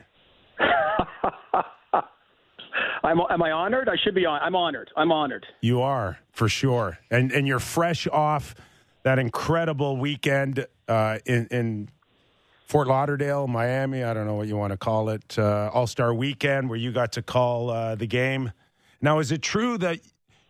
I'm, 3.04 3.20
am 3.30 3.42
I 3.44 3.52
honored? 3.52 3.88
I 3.90 3.96
should 4.04 4.16
be 4.16 4.26
on. 4.26 4.42
I'm 4.42 4.56
honored. 4.56 4.90
I'm 4.98 5.12
honored. 5.12 5.46
You 5.62 5.82
are 5.82 6.20
for 6.32 6.50
sure, 6.50 7.00
and 7.10 7.32
and 7.32 7.48
you're 7.48 7.60
fresh 7.60 8.08
off 8.08 8.56
that 9.04 9.20
incredible 9.20 9.98
weekend 9.98 10.66
uh, 10.88 11.20
in 11.26 11.48
in 11.52 11.90
Fort 12.68 12.88
Lauderdale, 12.88 13.48
Miami. 13.48 14.04
I 14.04 14.14
don't 14.14 14.26
know 14.26 14.34
what 14.36 14.48
you 14.48 14.58
want 14.58 14.72
to 14.72 14.78
call 14.78 15.10
it, 15.10 15.38
uh, 15.38 15.70
All 15.74 15.88
Star 15.88 16.14
Weekend, 16.14 16.70
where 16.70 16.78
you 16.80 16.92
got 16.92 17.14
to 17.14 17.22
call 17.22 17.70
uh, 17.70 17.96
the 17.96 18.08
game. 18.08 18.52
Now, 19.02 19.20
is 19.20 19.32
it 19.32 19.42
true 19.42 19.78
that 19.78 20.00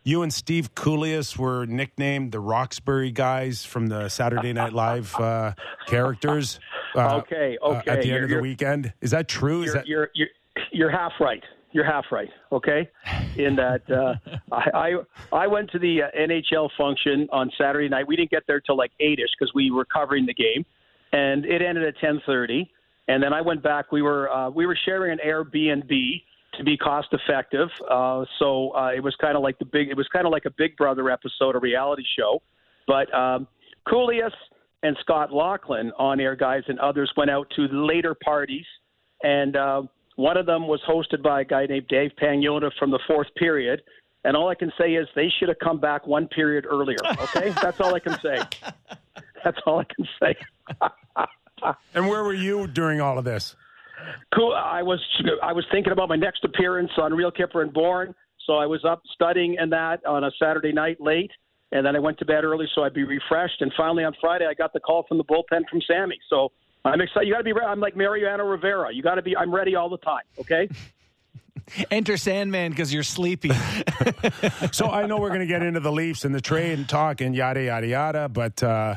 you 0.04 0.22
and 0.24 0.34
Steve 0.34 0.74
Kouleas 0.76 1.38
were 1.38 1.66
nicknamed 1.66 2.32
the 2.32 2.40
Roxbury 2.40 3.12
guys 3.12 3.66
from 3.66 3.88
the 3.88 4.08
Saturday 4.08 4.54
Night 4.54 4.72
Live 4.74 5.14
uh, 5.20 5.54
characters? 5.88 6.60
uh, 6.96 7.16
Okay, 7.26 7.58
uh, 7.62 7.74
at 7.74 7.84
the 7.86 7.92
end 7.92 8.06
you're- 8.06 8.24
of 8.24 8.30
the 8.30 8.40
weekend, 8.40 8.94
is 9.02 9.12
that 9.12 9.28
true? 9.28 9.64
Is 9.64 9.74
that 9.74 9.88
you're 9.88 10.10
you're 10.14 10.30
you're 10.72 10.92
half 10.92 11.14
right. 11.20 11.44
You're 11.72 11.86
half 11.86 12.06
right. 12.12 12.30
Okay, 12.52 12.90
in 13.36 13.56
that 13.58 13.82
uh, 13.90 14.16
I, 14.52 14.94
I 15.32 15.44
I 15.44 15.48
went 15.48 15.70
to 15.72 15.80
the 15.80 16.04
uh, 16.04 16.08
NHL 16.18 16.70
function 16.78 17.28
on 17.32 17.52
Saturday 17.58 17.90
night. 17.90 18.08
We 18.08 18.16
didn't 18.16 18.32
get 18.32 18.44
there 18.48 18.62
till 18.62 18.78
like 18.78 18.92
eight 19.00 19.20
ish 19.20 19.30
because 19.38 19.54
we 19.54 19.72
were 19.72 19.86
covering 19.86 20.26
the 20.26 20.34
game, 20.34 20.66
and 21.12 21.46
it 21.46 21.62
ended 21.62 21.84
at 21.84 21.96
ten 22.00 22.22
thirty. 22.26 22.72
And 23.08 23.22
then 23.22 23.34
I 23.34 23.42
went 23.42 23.62
back. 23.62 23.92
We 23.92 24.02
were 24.02 24.32
uh, 24.32 24.50
we 24.50 24.66
were 24.66 24.78
sharing 24.86 25.12
an 25.12 25.20
Airbnb 25.26 26.22
to 26.58 26.64
be 26.64 26.78
cost 26.78 27.10
effective. 27.12 27.70
Uh, 27.90 28.26
so 28.40 28.72
uh, 28.72 28.92
it 28.96 29.04
was 29.04 29.16
kind 29.20 29.36
of 29.36 29.44
like 29.44 29.60
the 29.60 29.66
big. 29.66 29.90
It 29.90 29.98
was 29.98 30.08
kind 30.14 30.26
of 30.26 30.32
like 30.32 30.46
a 30.46 30.52
Big 30.58 30.76
Brother 30.78 31.10
episode, 31.10 31.56
a 31.56 31.60
reality 31.60 32.04
show. 32.18 32.42
But 32.88 33.14
um, 33.14 33.48
Kouleas 33.88 34.32
and 34.84 34.96
Scott 35.02 35.34
Laughlin, 35.34 35.92
on 35.98 36.20
air 36.20 36.36
guys, 36.36 36.64
and 36.68 36.80
others 36.80 37.12
went 37.18 37.32
out 37.32 37.52
to 37.56 37.64
later 37.64 38.16
parties, 38.16 38.66
and 39.24 39.56
uh, 39.56 39.84
one 40.16 40.38
of 40.38 40.46
them 40.46 40.68
was 40.68 40.82
hosted 40.88 41.22
by 41.22 41.42
a 41.42 41.46
guy 41.46 41.66
named 41.66 41.88
Dave 41.88 42.12
Pagnotta 42.22 42.72
from 42.80 42.92
the 42.92 43.00
fourth 43.08 43.28
period. 43.36 43.82
And 44.24 44.36
all 44.36 44.50
I 44.50 44.56
can 44.56 44.72
say 44.78 44.94
is 44.96 45.08
they 45.16 45.32
should 45.40 45.50
have 45.50 45.60
come 45.60 45.80
back 45.80 46.08
one 46.08 46.28
period 46.28 46.66
earlier. 46.66 46.98
Okay, 47.06 47.50
that's 47.62 47.80
all 47.80 47.94
I 47.94 48.00
can 48.00 48.18
say. 48.22 48.38
That's 49.44 49.58
all 49.66 49.80
I 49.80 49.84
can 49.84 50.08
say. 50.20 50.36
and 51.94 52.08
where 52.08 52.24
were 52.24 52.34
you 52.34 52.66
during 52.68 53.02
all 53.02 53.20
of 53.20 53.26
this? 53.26 53.56
Cool. 54.34 54.54
I 54.54 54.84
was 54.84 55.00
I 55.42 55.54
was 55.54 55.66
thinking 55.72 55.92
about 55.92 56.10
my 56.10 56.16
next 56.16 56.44
appearance 56.44 56.92
on 56.98 57.14
Real 57.14 57.32
Kyper 57.32 57.62
and 57.62 57.74
Bourne, 57.74 58.14
so 58.46 58.54
I 58.54 58.66
was 58.66 58.84
up 58.84 59.02
studying 59.14 59.58
and 59.60 59.72
that 59.72 60.06
on 60.06 60.24
a 60.24 60.32
Saturday 60.40 60.74
night 60.74 61.00
late, 61.00 61.32
and 61.72 61.86
then 61.86 61.96
I 61.96 62.00
went 62.00 62.18
to 62.20 62.26
bed 62.26 62.44
early 62.44 62.68
so 62.74 62.84
I'd 62.84 62.94
be 62.94 63.04
refreshed. 63.04 63.62
And 63.62 63.72
finally 63.78 64.04
on 64.04 64.14
Friday, 64.20 64.46
I 64.46 64.54
got 64.54 64.74
the 64.74 64.80
call 64.80 65.06
from 65.08 65.18
the 65.18 65.24
bullpen 65.24 65.68
from 65.70 65.82
Sammy. 65.88 66.20
So 66.30 66.52
I'm 66.86 67.02
excited. 67.02 67.28
You 67.28 67.34
got 67.34 67.40
to 67.40 67.44
be 67.44 67.54
ready. 67.54 67.68
I'm 67.68 67.80
like 67.80 67.96
Mariano 67.96 68.46
Rivera. 68.46 68.94
You 68.94 69.02
got 69.02 69.16
to 69.16 69.22
be. 69.22 69.36
I'm 69.36 69.54
ready 69.54 69.76
all 69.76 69.90
the 69.90 69.98
time. 69.98 70.24
Okay. 70.40 70.70
Enter 71.92 72.16
Sandman 72.16 72.72
because 72.72 72.94
you're 72.94 73.04
sleepy. 73.04 73.50
so 74.72 74.88
I 74.88 75.08
know 75.08 75.18
we're 75.18 75.30
going 75.30 75.40
to 75.40 75.48
get 75.48 75.64
into 75.64 75.80
the 75.80 75.92
Leafs 75.92 76.24
and 76.24 76.34
the 76.34 76.42
trade 76.42 76.78
and 76.78 76.88
talk 76.88 77.22
and 77.22 77.36
yada 77.36 77.64
yada 77.64 77.88
yada, 77.88 78.30
but 78.30 78.62
uh, 78.62 78.96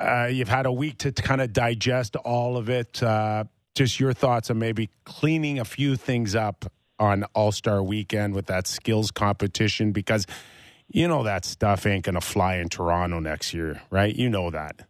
uh, 0.00 0.28
you've 0.32 0.48
had 0.48 0.64
a 0.64 0.72
week 0.72 0.98
to 0.98 1.12
kind 1.12 1.42
of 1.42 1.52
digest 1.52 2.16
all 2.16 2.56
of 2.56 2.70
it. 2.70 3.02
Uh, 3.02 3.44
just 3.74 4.00
your 4.00 4.14
thoughts 4.14 4.50
on 4.50 4.58
maybe 4.58 4.88
cleaning 5.04 5.58
a 5.58 5.64
few 5.64 5.96
things 5.96 6.34
up 6.34 6.64
on 6.98 7.24
All 7.34 7.52
Star 7.52 7.82
Weekend 7.82 8.34
with 8.34 8.46
that 8.46 8.66
skills 8.66 9.10
competition 9.10 9.92
because 9.92 10.26
you 10.88 11.06
know 11.06 11.22
that 11.24 11.44
stuff 11.44 11.84
ain't 11.84 12.04
going 12.04 12.14
to 12.14 12.20
fly 12.22 12.56
in 12.56 12.68
Toronto 12.70 13.20
next 13.20 13.52
year, 13.52 13.82
right? 13.90 14.14
You 14.14 14.30
know 14.30 14.50
that. 14.50 14.80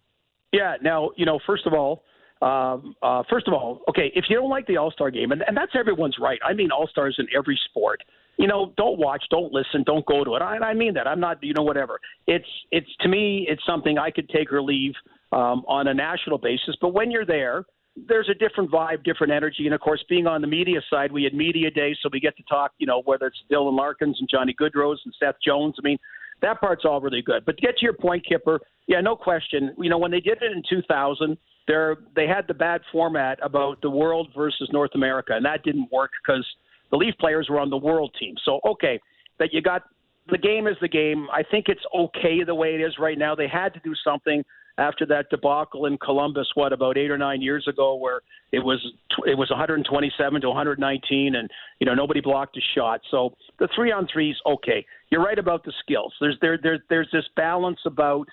Yeah. 0.52 0.76
Now, 0.80 1.10
you 1.16 1.26
know, 1.26 1.40
first 1.44 1.66
of 1.66 1.74
all, 1.74 2.04
um, 2.40 2.94
uh, 3.02 3.22
first 3.28 3.48
of 3.48 3.54
all, 3.54 3.80
okay, 3.88 4.12
if 4.14 4.26
you 4.28 4.36
don't 4.36 4.50
like 4.50 4.66
the 4.66 4.76
All 4.76 4.90
Star 4.90 5.10
game, 5.10 5.32
and, 5.32 5.42
and 5.46 5.56
that's 5.56 5.72
everyone's 5.78 6.16
right. 6.20 6.38
I 6.44 6.52
mean, 6.52 6.70
All 6.70 6.86
Stars 6.88 7.16
in 7.18 7.26
every 7.36 7.58
sport. 7.68 8.02
You 8.38 8.46
know, 8.46 8.72
don't 8.76 8.98
watch, 8.98 9.24
don't 9.30 9.52
listen, 9.52 9.82
don't 9.84 10.06
go 10.06 10.22
to 10.22 10.36
it. 10.36 10.42
I, 10.42 10.58
I 10.58 10.74
mean 10.74 10.94
that. 10.94 11.08
I'm 11.08 11.18
not, 11.18 11.42
you 11.42 11.52
know, 11.54 11.64
whatever. 11.64 11.98
It's, 12.28 12.46
it's 12.70 12.88
to 13.00 13.08
me, 13.08 13.46
it's 13.48 13.62
something 13.66 13.98
I 13.98 14.12
could 14.12 14.28
take 14.28 14.52
or 14.52 14.62
leave 14.62 14.92
um, 15.32 15.64
on 15.66 15.88
a 15.88 15.94
national 15.94 16.38
basis. 16.38 16.76
But 16.80 16.94
when 16.94 17.10
you're 17.10 17.26
there, 17.26 17.64
there's 18.06 18.28
a 18.28 18.34
different 18.34 18.70
vibe, 18.70 19.02
different 19.02 19.32
energy, 19.32 19.66
and 19.66 19.74
of 19.74 19.80
course, 19.80 20.04
being 20.08 20.28
on 20.28 20.40
the 20.40 20.46
media 20.46 20.80
side, 20.88 21.10
we 21.10 21.24
had 21.24 21.34
media 21.34 21.68
day, 21.68 21.96
so 22.00 22.08
we 22.12 22.20
get 22.20 22.36
to 22.36 22.44
talk. 22.44 22.72
You 22.78 22.86
know, 22.86 23.02
whether 23.04 23.26
it's 23.26 23.38
Dylan 23.50 23.76
Larkins 23.76 24.18
and 24.20 24.28
Johnny 24.30 24.54
Gaudreaus 24.54 24.98
and 25.04 25.12
Seth 25.18 25.34
Jones. 25.44 25.74
I 25.78 25.82
mean, 25.82 25.98
that 26.42 26.60
part's 26.60 26.84
all 26.84 27.00
really 27.00 27.22
good. 27.22 27.44
But 27.44 27.56
to 27.56 27.66
get 27.66 27.76
to 27.78 27.82
your 27.84 27.94
point, 27.94 28.24
Kyper, 28.30 28.58
yeah, 28.86 29.00
no 29.00 29.16
question. 29.16 29.74
You 29.78 29.90
know, 29.90 29.98
when 29.98 30.10
they 30.10 30.20
did 30.20 30.38
it 30.42 30.52
in 30.52 30.62
2000, 30.68 31.36
there 31.68 31.98
they 32.16 32.26
had 32.26 32.46
the 32.48 32.54
bad 32.54 32.80
format 32.90 33.38
about 33.42 33.80
the 33.82 33.90
world 33.90 34.28
versus 34.36 34.68
North 34.72 34.90
America, 34.94 35.34
and 35.34 35.44
that 35.44 35.62
didn't 35.62 35.92
work 35.92 36.10
because 36.20 36.44
the 36.90 36.96
Leaf 36.96 37.14
players 37.20 37.48
were 37.48 37.60
on 37.60 37.70
the 37.70 37.76
world 37.76 38.14
team. 38.18 38.34
So 38.44 38.60
okay, 38.66 38.98
that 39.38 39.52
you 39.52 39.62
got 39.62 39.82
the 40.30 40.38
game 40.38 40.66
is 40.66 40.76
the 40.80 40.88
game. 40.88 41.28
I 41.32 41.42
think 41.48 41.66
it's 41.68 41.84
okay 41.94 42.42
the 42.44 42.54
way 42.54 42.74
it 42.74 42.80
is 42.80 42.94
right 42.98 43.16
now. 43.16 43.34
They 43.34 43.48
had 43.48 43.72
to 43.74 43.80
do 43.80 43.94
something 44.02 44.42
after 44.78 45.04
that 45.06 45.28
debacle 45.28 45.86
in 45.86 45.98
Columbus, 45.98 46.46
what 46.54 46.72
about 46.72 46.96
eight 46.96 47.10
or 47.10 47.18
nine 47.18 47.42
years 47.42 47.66
ago, 47.68 47.96
where 47.96 48.20
it 48.52 48.60
was 48.60 48.80
it 49.26 49.36
was 49.36 49.50
127 49.50 50.40
to 50.40 50.48
119, 50.48 51.34
and 51.34 51.50
you 51.80 51.86
know 51.86 51.94
nobody 51.94 52.20
blocked 52.20 52.56
a 52.56 52.60
shot. 52.74 53.00
So 53.10 53.34
the 53.58 53.68
three 53.74 53.92
on 53.92 54.06
threes, 54.10 54.36
okay. 54.46 54.86
You're 55.10 55.24
right 55.24 55.38
about 55.38 55.64
the 55.64 55.72
skills. 55.80 56.14
There's 56.20 56.38
there 56.40 56.58
there 56.62 56.78
there's 56.88 57.08
this 57.12 57.24
balance 57.36 57.80
about 57.84 58.28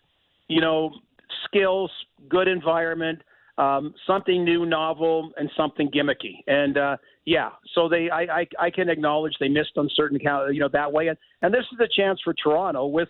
you 0.48 0.62
know 0.62 0.92
skills, 1.46 1.92
good 2.30 2.48
environment, 2.48 3.20
um, 3.58 3.94
something 4.06 4.44
new, 4.44 4.66
novel, 4.66 5.32
and 5.38 5.50
something 5.56 5.90
gimmicky. 5.90 6.44
And 6.48 6.78
uh, 6.78 6.98
yeah, 7.26 7.50
so 7.74 7.88
they 7.88 8.10
I, 8.10 8.22
I 8.22 8.48
I 8.60 8.70
can 8.70 8.90
acknowledge 8.90 9.34
they 9.40 9.50
missed 9.50 9.78
on 9.78 9.90
certain 9.96 10.20
count 10.20 10.54
you 10.54 10.60
know 10.60 10.70
that 10.74 10.92
way, 10.92 11.08
and 11.08 11.18
and 11.42 11.54
this 11.54 11.66
is 11.72 11.80
a 11.80 11.88
chance 11.96 12.20
for 12.24 12.34
Toronto 12.34 12.86
with 12.88 13.10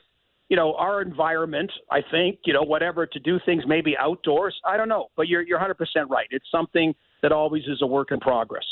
you 0.50 0.56
know, 0.56 0.76
our 0.76 1.02
environment, 1.02 1.72
I 1.90 2.02
think, 2.12 2.40
you 2.46 2.54
know, 2.54 2.62
whatever, 2.62 3.06
to 3.06 3.20
do 3.20 3.40
things 3.46 3.64
maybe 3.66 3.96
outdoors. 3.98 4.56
I 4.64 4.78
don't 4.78 4.90
know, 4.90 5.08
but 5.16 5.28
you're, 5.28 5.42
you're 5.42 5.60
100% 5.60 5.74
right. 6.10 6.28
It's 6.30 6.46
something 6.52 6.94
that 7.22 7.32
always 7.32 7.64
is 7.64 7.82
a 7.82 7.88
work 7.88 8.12
in 8.12 8.20
progress. 8.20 8.66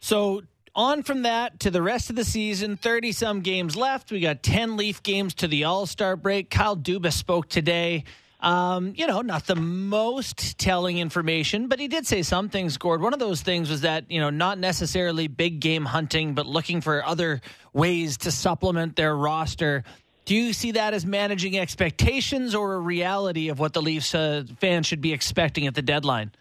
So, 0.00 0.42
on 0.74 1.02
from 1.02 1.22
that 1.22 1.60
to 1.60 1.70
the 1.70 1.82
rest 1.82 2.08
of 2.08 2.16
the 2.16 2.24
season, 2.24 2.78
30 2.78 3.12
some 3.12 3.40
games 3.42 3.76
left. 3.76 4.10
We 4.10 4.20
got 4.20 4.42
10 4.42 4.78
Leaf 4.78 5.02
games 5.02 5.34
to 5.34 5.46
the 5.46 5.64
All 5.64 5.84
Star 5.84 6.16
break. 6.16 6.48
Kyle 6.48 6.76
Dubas 6.76 7.12
spoke 7.12 7.50
today. 7.50 8.04
Um, 8.42 8.94
you 8.96 9.06
know, 9.06 9.20
not 9.20 9.46
the 9.46 9.54
most 9.54 10.58
telling 10.58 10.98
information, 10.98 11.68
but 11.68 11.78
he 11.78 11.86
did 11.86 12.08
say 12.08 12.22
some 12.22 12.48
things, 12.48 12.76
Gord. 12.76 13.00
One 13.00 13.12
of 13.12 13.20
those 13.20 13.40
things 13.40 13.70
was 13.70 13.82
that, 13.82 14.10
you 14.10 14.20
know, 14.20 14.30
not 14.30 14.58
necessarily 14.58 15.28
big 15.28 15.60
game 15.60 15.84
hunting, 15.84 16.34
but 16.34 16.44
looking 16.44 16.80
for 16.80 17.06
other 17.06 17.40
ways 17.72 18.16
to 18.18 18.32
supplement 18.32 18.96
their 18.96 19.16
roster. 19.16 19.84
Do 20.24 20.34
you 20.34 20.52
see 20.52 20.72
that 20.72 20.92
as 20.92 21.06
managing 21.06 21.56
expectations 21.56 22.56
or 22.56 22.74
a 22.74 22.80
reality 22.80 23.48
of 23.48 23.60
what 23.60 23.74
the 23.74 23.82
Leafs 23.82 24.12
uh, 24.12 24.42
fans 24.58 24.86
should 24.86 25.00
be 25.00 25.12
expecting 25.12 25.68
at 25.68 25.76
the 25.76 25.82
deadline? 25.82 26.32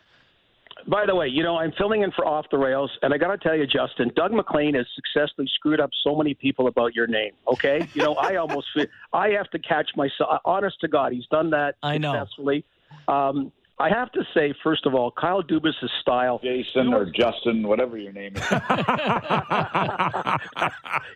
By 0.87 1.05
the 1.05 1.15
way, 1.15 1.27
you 1.27 1.43
know, 1.43 1.57
I'm 1.57 1.71
filling 1.77 2.01
in 2.01 2.11
for 2.11 2.25
Off 2.25 2.45
the 2.51 2.57
Rails, 2.57 2.91
and 3.01 3.13
I 3.13 3.17
got 3.17 3.27
to 3.27 3.37
tell 3.37 3.55
you, 3.55 3.65
Justin, 3.65 4.11
Doug 4.15 4.31
MacLean 4.31 4.75
has 4.75 4.85
successfully 4.95 5.47
screwed 5.55 5.79
up 5.79 5.89
so 6.03 6.15
many 6.15 6.33
people 6.33 6.67
about 6.67 6.95
your 6.95 7.07
name. 7.07 7.31
Okay, 7.47 7.87
you 7.93 8.03
know, 8.03 8.15
I 8.15 8.35
almost 8.35 8.67
feel, 8.73 8.85
I 9.13 9.29
have 9.29 9.49
to 9.51 9.59
catch 9.59 9.89
myself. 9.95 10.39
Honest 10.45 10.79
to 10.81 10.87
God, 10.87 11.13
he's 11.13 11.27
done 11.27 11.49
that 11.51 11.75
I 11.83 11.97
know. 11.97 12.13
successfully. 12.13 12.65
Um, 13.07 13.51
I 13.81 13.89
have 13.89 14.11
to 14.11 14.23
say, 14.35 14.53
first 14.63 14.85
of 14.85 14.93
all, 14.93 15.11
Kyle 15.11 15.41
Dubas' 15.41 15.73
style. 16.01 16.39
Jason 16.43 16.93
or 16.93 17.05
Justin, 17.05 17.67
whatever 17.67 17.97
your 17.97 18.11
name 18.13 18.35
is. 18.35 18.43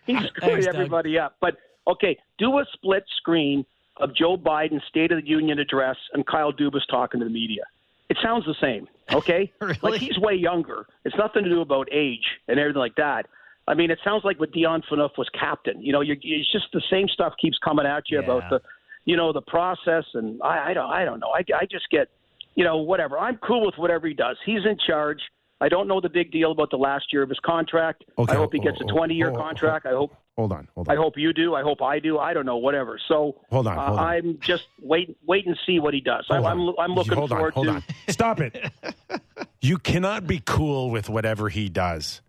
He's 0.06 0.18
screwing 0.26 0.32
Thanks, 0.40 0.66
Doug. 0.66 0.74
everybody 0.74 1.16
up. 1.16 1.36
But 1.40 1.58
okay, 1.86 2.18
do 2.38 2.58
a 2.58 2.64
split 2.72 3.04
screen 3.18 3.64
of 3.98 4.14
Joe 4.16 4.36
Biden's 4.36 4.82
State 4.88 5.12
of 5.12 5.22
the 5.22 5.28
Union 5.28 5.60
address 5.60 5.96
and 6.12 6.26
Kyle 6.26 6.52
Dubas 6.52 6.80
talking 6.90 7.20
to 7.20 7.24
the 7.24 7.30
media. 7.30 7.62
It 8.08 8.16
sounds 8.22 8.44
the 8.44 8.54
same. 8.60 8.86
Okay, 9.12 9.52
Really? 9.60 9.78
like 9.82 10.00
he's 10.00 10.18
way 10.18 10.34
younger. 10.34 10.86
It's 11.04 11.16
nothing 11.16 11.44
to 11.44 11.50
do 11.50 11.60
about 11.60 11.88
age 11.92 12.24
and 12.48 12.58
everything 12.58 12.80
like 12.80 12.96
that. 12.96 13.26
I 13.68 13.74
mean, 13.74 13.90
it 13.90 13.98
sounds 14.04 14.22
like 14.24 14.38
when 14.38 14.50
Dion 14.50 14.82
Phaneuf 14.90 15.18
was 15.18 15.28
captain. 15.38 15.82
You 15.82 15.92
know, 15.92 16.00
you're, 16.00 16.16
it's 16.22 16.52
just 16.52 16.66
the 16.72 16.82
same 16.90 17.08
stuff 17.08 17.34
keeps 17.40 17.58
coming 17.64 17.84
at 17.86 18.04
you 18.08 18.20
about 18.20 18.48
the, 18.48 18.60
you 19.06 19.16
know, 19.16 19.32
the 19.32 19.40
process, 19.42 20.04
and 20.14 20.40
I, 20.42 20.70
I 20.70 20.74
don't, 20.74 20.90
I 20.90 21.04
don't 21.04 21.18
know. 21.18 21.30
I, 21.30 21.40
I 21.54 21.66
just 21.68 21.90
get, 21.90 22.08
you 22.54 22.62
know, 22.64 22.76
whatever. 22.78 23.18
I'm 23.18 23.38
cool 23.38 23.66
with 23.66 23.74
whatever 23.76 24.06
he 24.06 24.14
does. 24.14 24.36
He's 24.46 24.64
in 24.64 24.76
charge. 24.86 25.18
I 25.60 25.68
don't 25.68 25.88
know 25.88 26.00
the 26.00 26.08
big 26.08 26.30
deal 26.30 26.52
about 26.52 26.70
the 26.70 26.76
last 26.76 27.06
year 27.12 27.22
of 27.22 27.28
his 27.28 27.40
contract. 27.44 28.04
Okay. 28.18 28.32
I 28.32 28.36
hope 28.36 28.52
he 28.52 28.60
gets 28.60 28.80
a 28.80 28.84
Oh, 28.84 28.96
20 28.98 29.14
year 29.14 29.30
oh, 29.30 29.34
oh, 29.34 29.38
contract. 29.38 29.86
I 29.86 29.90
hope 29.90 30.14
Hold 30.36 30.52
on, 30.52 30.68
hold 30.74 30.88
on. 30.88 30.94
I 30.96 31.00
hope 31.00 31.14
you 31.16 31.32
do. 31.32 31.54
I 31.54 31.62
hope 31.62 31.80
I 31.80 31.98
do. 31.98 32.18
I 32.18 32.34
don't 32.34 32.44
know. 32.44 32.58
Whatever. 32.58 33.00
So 33.08 33.36
Hold 33.50 33.66
on, 33.66 33.78
uh, 33.78 33.86
hold 33.86 33.98
on. 33.98 34.06
I'm 34.06 34.38
just 34.42 34.64
wait, 34.82 35.16
wait 35.26 35.46
and 35.46 35.56
see 35.66 35.78
what 35.78 35.94
he 35.94 36.00
does. 36.00 36.26
I, 36.30 36.36
Hold 36.36 36.46
I'm. 36.46 36.68
I'm 36.78 36.94
looking 36.94 37.14
hold 37.14 37.30
forward 37.30 37.46
on, 37.48 37.52
hold 37.52 37.66
to. 37.66 37.72
on. 37.72 37.84
Stop 38.08 38.40
it. 38.40 38.70
you 39.62 39.78
cannot 39.78 40.26
be 40.26 40.42
cool 40.44 40.90
with 40.90 41.08
whatever 41.08 41.48
he 41.48 41.70
does. 41.70 42.20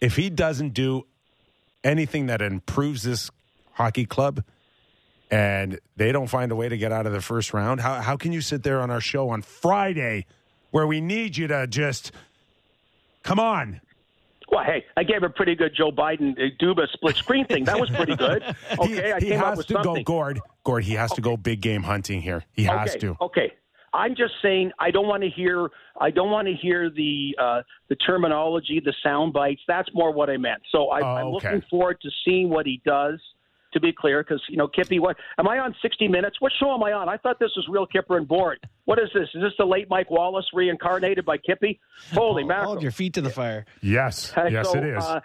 If 0.00 0.14
he 0.14 0.30
doesn't 0.30 0.70
do 0.74 1.06
anything 1.82 2.26
that 2.26 2.40
improves 2.40 3.02
this 3.02 3.30
hockey 3.72 4.06
club 4.06 4.44
and 5.30 5.80
they 5.96 6.12
don't 6.12 6.28
find 6.28 6.52
a 6.52 6.56
way 6.56 6.68
to 6.68 6.76
get 6.76 6.92
out 6.92 7.06
of 7.06 7.12
the 7.12 7.20
first 7.20 7.52
round, 7.52 7.80
how, 7.80 8.00
how 8.00 8.16
can 8.16 8.32
you 8.32 8.40
sit 8.40 8.62
there 8.62 8.80
on 8.80 8.90
our 8.90 9.00
show 9.00 9.30
on 9.30 9.42
Friday 9.42 10.26
where 10.70 10.86
we 10.86 11.00
need 11.00 11.36
you 11.36 11.48
to 11.48 11.66
just 11.66 12.12
come 13.24 13.40
on? 13.40 13.80
Well, 14.50 14.64
hey, 14.64 14.84
I 14.96 15.02
gave 15.02 15.22
a 15.22 15.28
pretty 15.28 15.54
good 15.54 15.72
Joe 15.76 15.90
Biden 15.90 16.32
uh, 16.38 16.48
Duba 16.62 16.88
split 16.92 17.16
screen 17.16 17.44
thing. 17.46 17.64
That 17.64 17.78
was 17.78 17.90
pretty 17.90 18.16
good. 18.16 18.42
Okay, 18.78 18.94
he, 18.94 19.12
I 19.12 19.20
he 19.20 19.30
has 19.30 19.42
up 19.42 19.56
with 19.58 19.66
to 19.68 19.72
something. 19.74 19.94
go, 19.96 20.02
Gord. 20.02 20.40
Gord, 20.64 20.84
he 20.84 20.94
has 20.94 21.10
to 21.12 21.20
go 21.20 21.36
big 21.36 21.60
game 21.60 21.82
hunting 21.82 22.20
here. 22.22 22.44
He 22.52 22.64
has 22.64 22.90
okay, 22.90 22.98
to. 23.00 23.16
Okay. 23.20 23.52
I'm 23.92 24.14
just 24.14 24.34
saying 24.42 24.70
I 24.78 24.90
don't 24.90 25.06
want 25.08 25.22
to 25.22 25.30
hear 25.30 25.68
I 25.98 26.10
don't 26.10 26.30
want 26.30 26.46
to 26.46 26.54
hear 26.54 26.90
the 26.90 27.34
uh, 27.40 27.62
the 27.88 27.96
terminology, 27.96 28.80
the 28.84 28.92
sound 29.02 29.32
bites. 29.32 29.62
That's 29.66 29.88
more 29.94 30.12
what 30.12 30.28
I 30.28 30.36
meant. 30.36 30.60
So 30.70 30.88
I, 30.90 31.00
Oh, 31.00 31.04
I'm 31.16 31.26
okay. 31.28 31.52
looking 31.52 31.68
forward 31.70 31.98
to 32.02 32.10
seeing 32.24 32.50
what 32.50 32.66
he 32.66 32.82
does. 32.84 33.18
To 33.72 33.80
be 33.80 33.92
clear, 33.92 34.22
because 34.22 34.42
you 34.48 34.56
know, 34.56 34.66
Kippy, 34.66 34.98
what 34.98 35.16
am 35.38 35.46
I 35.46 35.58
on 35.58 35.74
60 35.82 36.08
Minutes? 36.08 36.36
What 36.40 36.52
show 36.58 36.72
am 36.72 36.82
I 36.82 36.92
on? 36.92 37.08
I 37.08 37.18
thought 37.18 37.38
this 37.38 37.50
was 37.54 37.66
real 37.68 37.86
Kyper 37.86 38.16
and 38.16 38.26
Bourne. 38.26 38.56
What 38.86 38.98
is 38.98 39.10
this? 39.12 39.28
Is 39.34 39.42
this 39.42 39.52
the 39.58 39.66
late 39.66 39.90
Mike 39.90 40.10
Wallace 40.10 40.46
reincarnated 40.54 41.26
by 41.26 41.36
Kippy? 41.36 41.78
Holy 42.12 42.44
mackerel! 42.44 42.68
Hold 42.68 42.82
your 42.82 42.92
feet 42.92 43.12
to 43.14 43.20
the 43.20 43.28
fire. 43.30 43.66
Yes. 43.82 44.32
Uh, 44.34 44.48
yes, 44.50 44.70
so, 44.70 44.78
it 44.78 44.84
is. 44.84 45.04
Uh, 45.04 45.20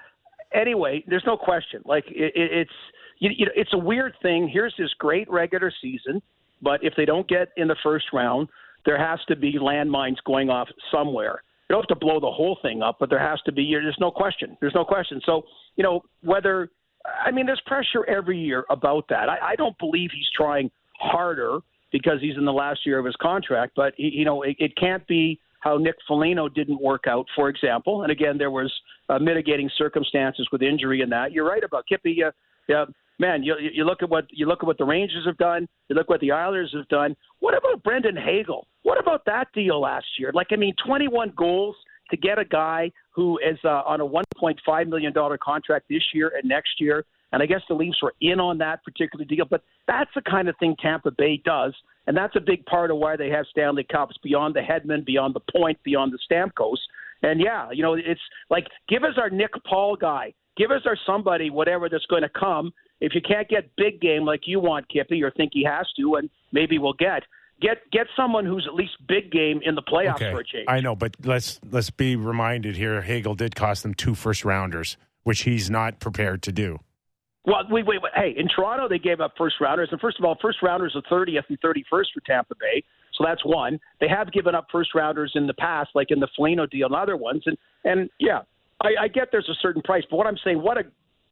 anyway, 0.53 1.03
there's 1.07 1.23
no 1.25 1.37
question. 1.37 1.81
Like 1.85 2.05
it, 2.09 2.33
it, 2.35 2.51
it's 2.51 2.71
you, 3.19 3.29
you 3.37 3.45
know, 3.45 3.51
it's 3.55 3.73
a 3.73 3.77
weird 3.77 4.13
thing. 4.21 4.49
Here's 4.51 4.73
this 4.77 4.89
great 4.99 5.29
regular 5.29 5.71
season, 5.81 6.21
but 6.61 6.83
if 6.83 6.93
they 6.97 7.05
don't 7.05 7.27
get 7.27 7.49
in 7.57 7.67
the 7.67 7.77
first 7.81 8.05
round, 8.13 8.49
there 8.85 8.97
has 8.97 9.19
to 9.27 9.35
be 9.35 9.53
landmines 9.53 10.17
going 10.25 10.49
off 10.49 10.67
somewhere. 10.91 11.41
You 11.69 11.75
don't 11.75 11.83
have 11.83 11.97
to 11.97 12.05
blow 12.05 12.19
the 12.19 12.31
whole 12.31 12.57
thing 12.61 12.81
up, 12.81 12.97
but 12.99 13.09
there 13.09 13.19
has 13.19 13.39
to 13.45 13.51
be. 13.51 13.69
There's 13.71 13.97
no 13.99 14.11
question. 14.11 14.57
There's 14.59 14.75
no 14.75 14.83
question. 14.83 15.21
So 15.25 15.43
you 15.75 15.83
know 15.83 16.03
whether 16.21 16.69
I 17.05 17.31
mean 17.31 17.45
there's 17.45 17.61
pressure 17.65 18.05
every 18.07 18.39
year 18.39 18.65
about 18.69 19.05
that. 19.09 19.29
I, 19.29 19.51
I 19.51 19.55
don't 19.55 19.77
believe 19.77 20.11
he's 20.13 20.29
trying 20.35 20.71
harder 20.99 21.59
because 21.91 22.19
he's 22.21 22.37
in 22.37 22.45
the 22.45 22.53
last 22.53 22.85
year 22.85 22.99
of 22.99 23.05
his 23.05 23.15
contract, 23.21 23.73
but 23.75 23.93
he, 23.97 24.09
you 24.09 24.25
know 24.25 24.43
it, 24.43 24.55
it 24.59 24.75
can't 24.77 25.05
be 25.07 25.39
how 25.63 25.77
Nick 25.77 25.95
Foligno 26.07 26.49
didn't 26.49 26.81
work 26.81 27.05
out, 27.07 27.25
for 27.35 27.47
example. 27.47 28.03
And 28.03 28.11
again, 28.11 28.37
there 28.37 28.51
was 28.51 28.71
uh, 29.07 29.17
mitigating 29.17 29.69
circumstances 29.77 30.45
with 30.51 30.61
injury 30.61 31.01
and 31.01 31.11
that. 31.13 31.31
You're 31.31 31.47
right 31.47 31.63
about 31.63 31.85
Kippy. 31.87 32.21
Uh, 32.21 32.31
yeah, 32.67 32.83
man, 33.17 33.43
you, 33.43 33.55
you 33.59 33.85
look 33.85 34.03
at 34.03 34.09
what 34.09 34.25
you 34.29 34.45
look 34.45 34.59
at 34.61 34.67
what 34.67 34.77
the 34.77 34.85
Rangers 34.85 35.25
have 35.25 35.37
done. 35.37 35.67
You 35.87 35.95
look 35.95 36.05
at 36.05 36.09
what 36.09 36.21
the 36.21 36.31
Islanders 36.31 36.73
have 36.75 36.87
done. 36.89 37.15
What 37.39 37.57
about 37.57 37.81
Brandon 37.83 38.17
Hagel? 38.17 38.67
What 38.83 38.99
about 38.99 39.23
that 39.25 39.47
deal 39.53 39.79
last 39.79 40.05
year? 40.19 40.31
Like, 40.33 40.47
I 40.51 40.57
mean, 40.57 40.73
21 40.85 41.33
goals 41.37 41.75
to 42.11 42.17
get 42.17 42.39
a 42.39 42.45
guy 42.45 42.91
who 43.11 43.37
is 43.39 43.57
uh, 43.63 43.81
on 43.85 44.01
a 44.01 44.05
1.5 44.05 44.87
million 44.87 45.13
dollar 45.13 45.37
contract 45.37 45.85
this 45.89 46.03
year 46.13 46.31
and 46.37 46.47
next 46.47 46.79
year. 46.79 47.05
And 47.31 47.41
I 47.41 47.47
guess 47.47 47.61
the 47.67 47.73
Leafs 47.73 48.01
were 48.01 48.13
in 48.21 48.39
on 48.39 48.59
that 48.59 48.83
particular 48.83 49.25
deal. 49.25 49.45
But 49.49 49.63
that's 49.87 50.09
the 50.13 50.21
kind 50.21 50.47
of 50.47 50.55
thing 50.59 50.75
Tampa 50.81 51.11
Bay 51.11 51.41
does. 51.43 51.73
And 52.05 52.15
that's 52.15 52.35
a 52.35 52.41
big 52.41 52.65
part 52.65 52.91
of 52.91 52.97
why 52.97 53.15
they 53.15 53.29
have 53.29 53.45
Stanley 53.49 53.85
Cups 53.89 54.15
beyond 54.21 54.55
the 54.55 54.59
Hedman, 54.59 55.05
beyond 55.05 55.33
the 55.33 55.41
Point, 55.51 55.79
beyond 55.83 56.13
the 56.13 56.19
Stamkos. 56.29 56.77
And 57.23 57.39
yeah, 57.39 57.71
you 57.71 57.81
know, 57.81 57.93
it's 57.93 58.21
like 58.49 58.67
give 58.89 59.03
us 59.03 59.13
our 59.17 59.29
Nick 59.29 59.51
Paul 59.67 59.95
guy, 59.95 60.33
give 60.57 60.71
us 60.71 60.81
our 60.85 60.97
somebody, 61.05 61.49
whatever 61.49 61.89
that's 61.89 62.05
going 62.05 62.23
to 62.23 62.29
come. 62.29 62.73
If 62.99 63.15
you 63.15 63.21
can't 63.21 63.47
get 63.49 63.69
big 63.77 63.99
game 63.99 64.25
like 64.25 64.41
you 64.45 64.59
want, 64.59 64.87
Kippy, 64.89 65.23
or 65.23 65.31
think 65.31 65.51
he 65.53 65.63
has 65.63 65.87
to, 65.97 66.15
and 66.15 66.29
maybe 66.51 66.77
we'll 66.77 66.93
get 66.93 67.23
get 67.61 67.89
get 67.91 68.07
someone 68.15 68.45
who's 68.45 68.67
at 68.67 68.73
least 68.73 68.93
big 69.07 69.31
game 69.31 69.61
in 69.63 69.75
the 69.75 69.81
playoffs 69.81 70.15
okay. 70.15 70.31
for 70.31 70.39
a 70.39 70.43
change. 70.43 70.65
I 70.67 70.79
know, 70.79 70.95
but 70.95 71.15
let's 71.23 71.59
let's 71.69 71.89
be 71.89 72.15
reminded 72.15 72.75
here. 72.75 73.01
Hagel 73.01 73.35
did 73.35 73.55
cost 73.55 73.83
them 73.83 73.93
two 73.93 74.15
first 74.15 74.45
rounders, 74.45 74.97
which 75.23 75.41
he's 75.41 75.69
not 75.69 75.99
prepared 75.99 76.41
to 76.43 76.51
do. 76.51 76.79
Well, 77.45 77.63
wait, 77.69 77.85
wait, 77.85 78.01
wait. 78.01 78.13
Hey, 78.15 78.33
in 78.37 78.47
Toronto, 78.47 78.87
they 78.87 78.99
gave 78.99 79.19
up 79.19 79.33
first 79.37 79.55
rounders. 79.59 79.89
And 79.91 79.99
first 79.99 80.17
of 80.17 80.23
all, 80.23 80.37
first 80.41 80.59
rounders 80.63 80.95
are 80.95 81.01
30th 81.11 81.43
and 81.49 81.59
31st 81.59 82.05
for 82.13 82.21
Tampa 82.25 82.55
Bay. 82.57 82.83
So 83.17 83.25
that's 83.25 83.43
one. 83.43 83.79
They 83.99 84.07
have 84.07 84.31
given 84.31 84.55
up 84.55 84.67
first 84.71 84.95
rounders 84.95 85.33
in 85.35 85.45
the 85.45 85.53
past, 85.53 85.89
like 85.93 86.09
in 86.09 86.21
the 86.21 86.27
Foligno 86.35 86.65
deal 86.65 86.87
and 86.87 86.95
other 86.95 87.17
ones. 87.17 87.43
And 87.45 87.57
and 87.83 88.09
yeah, 88.19 88.41
I, 88.81 89.03
I 89.03 89.07
get 89.07 89.29
there's 89.31 89.49
a 89.49 89.59
certain 89.61 89.81
price, 89.81 90.03
but 90.09 90.17
what 90.17 90.27
I'm 90.27 90.37
saying, 90.43 90.61
what 90.61 90.77
a 90.77 90.83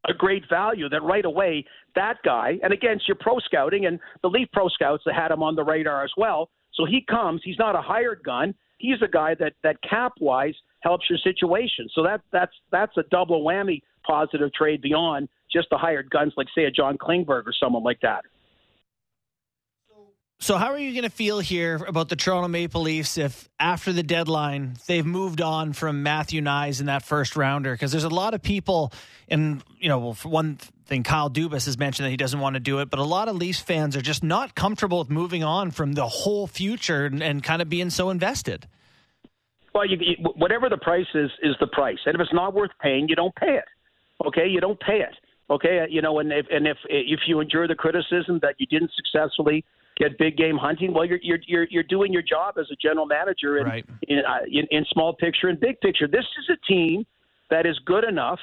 a 0.08 0.14
great 0.14 0.44
value 0.50 0.90
that 0.90 1.04
right 1.04 1.26
away 1.26 1.66
that 1.96 2.18
guy, 2.24 2.58
and 2.64 2.74
against 2.74 3.08
your 3.08 3.18
pro 3.20 3.40
scouting 3.40 3.86
and 3.86 4.00
the 4.22 4.30
Leaf 4.30 4.48
pro 4.54 4.68
scouts 4.70 5.04
that 5.06 5.16
had 5.16 5.32
him 5.32 5.44
on 5.44 5.56
the 5.56 5.64
radar 5.64 6.04
as 6.04 6.12
well. 6.18 6.50
So 6.74 6.86
he 6.86 7.06
comes. 7.10 7.42
He's 7.44 7.60
not 7.60 7.76
a 7.76 7.82
hired 7.82 8.24
gun. 8.24 8.54
He's 8.78 9.02
a 9.04 9.08
guy 9.08 9.36
that 9.40 9.54
that 9.64 9.78
cap 9.88 10.14
wise 10.20 10.56
helps 10.80 11.06
your 11.10 11.20
situation. 11.20 11.88
So 11.94 12.04
that 12.04 12.22
that's 12.32 12.54
that's 12.72 12.96
a 12.98 13.04
double 13.12 13.44
whammy 13.44 13.82
positive 14.06 14.52
trade 14.54 14.82
beyond 14.82 15.30
just 15.52 15.68
the 15.70 15.78
hired 15.78 16.10
guns 16.10 16.34
like 16.38 16.48
say 16.56 16.64
a 16.64 16.72
John 16.72 16.98
Klingberg 16.98 17.44
or 17.46 17.54
someone 17.60 17.84
like 17.84 18.00
that. 18.02 18.24
So, 20.42 20.58
how 20.58 20.72
are 20.72 20.78
you 20.80 20.92
going 20.94 21.04
to 21.04 21.16
feel 21.16 21.38
here 21.38 21.76
about 21.88 22.10
the 22.10 22.16
Toronto 22.16 22.48
Maple 22.48 22.82
Leafs 22.82 23.20
if 23.20 23.48
after 23.60 23.94
the 23.94 24.02
deadline 24.02 24.74
they've 24.88 25.06
moved 25.06 25.40
on 25.40 25.72
from 25.72 26.02
Matthew 26.02 26.42
Knies 26.42 26.80
in 26.80 26.88
that 26.88 27.04
first 27.04 27.36
rounder? 27.36 27.74
Because 27.74 27.92
there's 27.92 28.06
a 28.06 28.10
lot 28.10 28.34
of 28.34 28.42
people, 28.42 28.92
and 29.30 29.64
you 29.80 29.88
know, 29.88 30.00
well, 30.00 30.14
for 30.16 30.30
one 30.30 30.56
thing, 30.88 31.04
Kyle 31.04 31.30
Dubas 31.30 31.66
has 31.66 31.78
mentioned 31.78 32.08
that 32.08 32.10
he 32.10 32.18
doesn't 32.18 32.40
want 32.40 32.56
to 32.56 32.60
do 32.60 32.80
it, 32.80 32.90
but 32.90 32.98
a 32.98 33.04
lot 33.04 33.28
of 33.28 33.36
Leafs 33.36 33.60
fans 33.60 33.96
are 33.96 34.02
just 34.02 34.24
not 34.24 34.56
comfortable 34.56 34.98
with 34.98 35.12
moving 35.12 35.44
on 35.44 35.70
from 35.70 35.94
the 35.94 36.08
whole 36.08 36.48
future 36.48 37.06
and, 37.06 37.22
and 37.22 37.44
kind 37.44 37.62
of 37.62 37.70
being 37.70 37.92
so 37.92 38.10
invested. 38.10 38.66
Well, 39.76 39.86
you, 39.86 39.98
you, 40.00 40.16
whatever 40.38 40.70
the 40.70 40.78
price 40.78 41.06
is, 41.14 41.30
is 41.44 41.56
the 41.60 41.68
price, 41.68 42.00
and 42.08 42.16
if 42.16 42.20
it's 42.20 42.34
not 42.34 42.56
worth 42.56 42.72
paying, 42.82 43.08
you 43.10 43.16
don't 43.16 43.36
pay 43.36 43.58
it. 43.58 43.66
Okay, 44.26 44.48
you 44.48 44.60
don't 44.60 44.80
pay 44.80 45.02
it. 45.02 45.16
Okay, 45.52 45.86
you 45.88 46.02
know, 46.02 46.18
and 46.18 46.32
if 46.32 46.48
and 46.50 46.66
if 46.66 46.78
if 46.90 47.20
you 47.28 47.42
endure 47.42 47.68
the 47.68 47.76
criticism 47.76 48.40
that 48.42 48.56
you 48.58 48.66
didn't 48.66 48.90
successfully 48.96 49.64
get 49.98 50.18
big 50.18 50.38
game 50.38 50.58
hunting. 50.58 50.94
Well, 50.94 51.06
you're 51.06 51.20
you're 51.22 51.40
you're, 51.48 51.68
you're 51.70 51.84
doing 51.84 52.12
your 52.14 52.22
job 52.22 52.56
as 52.60 52.68
a 52.72 52.76
general 52.76 53.06
manager 53.06 53.58
in, 53.60 53.66
Right. 53.66 53.86
in, 54.08 54.20
uh, 54.20 54.40
in 54.48 54.66
in 54.72 54.86
small 54.92 55.14
picture 55.14 55.48
and 55.48 55.60
big 55.60 55.80
picture. 55.82 56.08
This 56.08 56.26
is 56.40 56.50
a 56.50 56.66
team 56.72 57.06
that 57.50 57.66
is 57.66 57.78
good 57.86 58.04
enough 58.04 58.40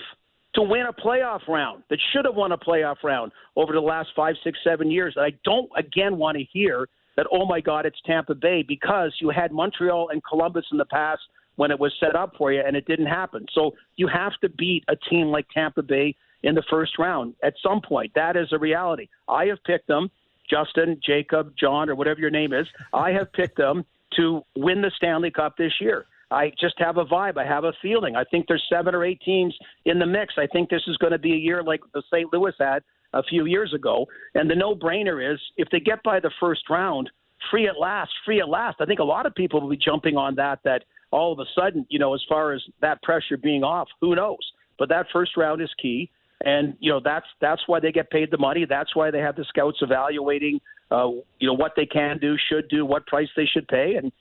to 0.54 0.62
win 0.62 0.86
a 0.88 0.92
playoff 0.92 1.46
round. 1.48 1.82
That 1.90 1.98
should 2.12 2.24
have 2.24 2.34
won 2.34 2.52
a 2.52 2.58
playoff 2.58 3.02
round 3.02 3.32
over 3.56 3.72
the 3.72 3.80
last 3.80 4.10
five, 4.16 4.34
six, 4.44 4.58
seven 4.64 4.90
years. 4.90 5.14
And 5.16 5.24
I 5.24 5.32
don't 5.44 5.70
again 5.76 6.16
want 6.18 6.36
to 6.38 6.44
hear 6.52 6.88
that. 7.16 7.26
Oh 7.32 7.46
my 7.46 7.60
God, 7.60 7.86
it's 7.86 8.00
Tampa 8.06 8.34
Bay 8.34 8.64
because 8.66 9.14
you 9.20 9.30
had 9.30 9.52
Montreal 9.52 10.08
and 10.10 10.22
Columbus 10.24 10.64
in 10.72 10.78
the 10.78 10.84
past 10.86 11.20
when 11.56 11.70
it 11.72 11.78
was 11.78 11.92
set 11.98 12.14
up 12.14 12.34
for 12.38 12.52
you 12.52 12.62
and 12.64 12.76
it 12.76 12.86
didn't 12.86 13.06
happen. 13.06 13.44
So 13.52 13.74
you 13.96 14.06
have 14.06 14.32
to 14.42 14.48
beat 14.48 14.84
a 14.88 14.94
team 15.10 15.26
like 15.26 15.46
Tampa 15.52 15.82
Bay 15.82 16.14
in 16.44 16.54
the 16.54 16.62
first 16.70 16.98
round 17.00 17.34
at 17.42 17.54
some 17.60 17.80
point. 17.80 18.12
That 18.14 18.36
is 18.36 18.46
a 18.52 18.58
reality. 18.58 19.08
I 19.28 19.46
have 19.46 19.58
picked 19.64 19.88
them. 19.88 20.08
Justin, 20.50 21.00
Jacob, 21.04 21.52
John, 21.58 21.88
or 21.88 21.94
whatever 21.94 22.20
your 22.20 22.30
name 22.30 22.52
is, 22.52 22.66
I 22.92 23.10
have 23.12 23.32
picked 23.32 23.56
them 23.56 23.84
to 24.16 24.42
win 24.56 24.82
the 24.82 24.90
Stanley 24.96 25.30
Cup 25.30 25.56
this 25.56 25.72
year. 25.80 26.06
I 26.30 26.52
just 26.60 26.74
have 26.78 26.98
a 26.98 27.04
vibe. 27.04 27.38
I 27.38 27.46
have 27.46 27.64
a 27.64 27.72
feeling. 27.80 28.16
I 28.16 28.24
think 28.24 28.46
there's 28.48 28.64
seven 28.70 28.94
or 28.94 29.04
eight 29.04 29.20
teams 29.24 29.56
in 29.86 29.98
the 29.98 30.06
mix. 30.06 30.34
I 30.36 30.46
think 30.46 30.68
this 30.68 30.82
is 30.86 30.96
going 30.98 31.12
to 31.12 31.18
be 31.18 31.32
a 31.32 31.36
year 31.36 31.62
like 31.62 31.80
the 31.94 32.02
St. 32.12 32.30
Louis 32.32 32.52
had 32.58 32.82
a 33.14 33.22
few 33.22 33.46
years 33.46 33.72
ago. 33.72 34.06
And 34.34 34.50
the 34.50 34.54
no 34.54 34.74
brainer 34.74 35.32
is 35.32 35.40
if 35.56 35.68
they 35.70 35.80
get 35.80 36.02
by 36.02 36.20
the 36.20 36.30
first 36.38 36.68
round, 36.68 37.10
free 37.50 37.66
at 37.66 37.78
last, 37.78 38.10
free 38.26 38.40
at 38.40 38.48
last. 38.48 38.76
I 38.80 38.84
think 38.84 39.00
a 39.00 39.04
lot 39.04 39.24
of 39.24 39.34
people 39.34 39.60
will 39.60 39.70
be 39.70 39.78
jumping 39.78 40.16
on 40.16 40.34
that, 40.34 40.58
that 40.64 40.84
all 41.10 41.32
of 41.32 41.38
a 41.38 41.46
sudden, 41.58 41.86
you 41.88 41.98
know, 41.98 42.14
as 42.14 42.22
far 42.28 42.52
as 42.52 42.62
that 42.82 43.02
pressure 43.02 43.38
being 43.38 43.64
off, 43.64 43.88
who 44.00 44.14
knows? 44.14 44.52
But 44.78 44.90
that 44.90 45.06
first 45.12 45.36
round 45.36 45.62
is 45.62 45.70
key 45.80 46.10
and 46.44 46.76
you 46.80 46.90
know 46.90 47.00
that's 47.02 47.26
that's 47.40 47.62
why 47.66 47.80
they 47.80 47.92
get 47.92 48.10
paid 48.10 48.30
the 48.30 48.38
money. 48.38 48.64
That's 48.68 48.94
why 48.94 49.10
they 49.10 49.18
have 49.18 49.36
the 49.36 49.44
scouts 49.44 49.78
evaluating, 49.80 50.60
uh, 50.90 51.08
you 51.38 51.46
know, 51.48 51.54
what 51.54 51.72
they 51.76 51.86
can 51.86 52.18
do, 52.18 52.36
should 52.48 52.68
do, 52.68 52.84
what 52.84 53.06
price 53.06 53.28
they 53.36 53.46
should 53.46 53.66
pay, 53.68 53.96
and 53.96 54.12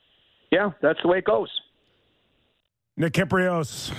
yeah, 0.50 0.70
that's 0.82 1.00
the 1.02 1.08
way 1.08 1.18
it 1.18 1.24
goes. 1.24 1.50
Nick 2.96 3.12
Kypreos, 3.12 3.92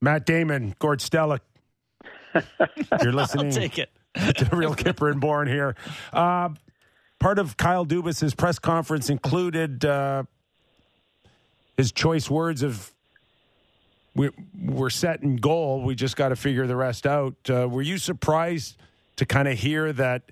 Matt 0.00 0.26
Damon, 0.26 0.74
Gord 0.78 0.98
Stellick. 0.98 1.40
You're 3.02 3.12
listening. 3.12 3.46
I'll 3.46 3.52
take 3.52 3.78
it. 3.78 3.90
to 4.14 4.44
the 4.44 4.56
real 4.56 4.74
Kyper 4.74 5.10
and 5.10 5.20
Bourne 5.20 5.46
here. 5.48 5.74
Uh, 6.12 6.50
part 7.18 7.38
of 7.38 7.56
Kyle 7.56 7.86
Dubas's 7.86 8.34
press 8.34 8.58
conference 8.58 9.08
included 9.08 9.84
uh, 9.84 10.24
his 11.76 11.92
choice 11.92 12.28
words 12.28 12.62
of 12.62 12.91
we, 14.14 14.30
we're 14.60 14.90
set 14.90 15.22
in 15.22 15.36
goal. 15.36 15.82
We 15.82 15.94
just 15.94 16.16
got 16.16 16.28
to 16.30 16.36
figure 16.36 16.66
the 16.66 16.76
rest 16.76 17.06
out. 17.06 17.34
Uh, 17.48 17.68
were 17.68 17.82
you 17.82 17.98
surprised 17.98 18.76
to 19.16 19.26
kind 19.26 19.48
of 19.48 19.58
hear 19.58 19.92
that 19.92 20.22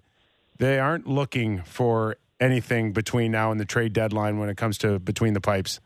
they 0.59 0.79
aren't 0.79 1.07
looking 1.07 1.63
for 1.63 2.17
anything 2.41 2.93
between 2.93 3.31
now 3.33 3.51
and 3.51 3.61
the 3.61 3.65
trade 3.65 3.93
deadline 3.93 4.39
when 4.39 4.49
it 4.49 4.57
comes 4.57 4.79
to 4.79 4.99
between 4.99 5.33
the 5.35 5.41
pipes? 5.41 5.81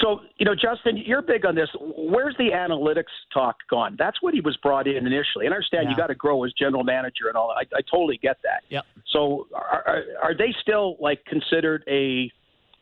So, 0.00 0.20
you 0.38 0.46
know, 0.46 0.54
Justin, 0.54 0.96
you're 0.96 1.22
big 1.22 1.44
on 1.44 1.56
this. 1.56 1.68
Where's 1.80 2.36
the 2.38 2.50
analytics 2.54 3.10
talk 3.34 3.56
gone? 3.68 3.96
That's 3.98 4.22
what 4.22 4.32
he 4.32 4.40
was 4.40 4.56
brought 4.58 4.86
in 4.86 4.96
initially. 5.06 5.46
And 5.46 5.52
I 5.52 5.56
understand 5.56 5.84
Yeah. 5.84 5.90
you 5.90 5.96
got 5.96 6.06
to 6.06 6.14
grow 6.14 6.44
as 6.44 6.52
general 6.52 6.84
manager 6.84 7.26
and 7.26 7.36
all. 7.36 7.50
I, 7.50 7.62
I 7.76 7.80
totally 7.90 8.16
get 8.16 8.36
that. 8.44 8.62
Yep. 8.68 8.84
So, 9.08 9.48
are, 9.52 9.82
are, 9.86 10.02
are 10.22 10.34
they 10.36 10.54
still 10.62 10.96
like 11.00 11.24
considered 11.24 11.82
a 11.88 12.30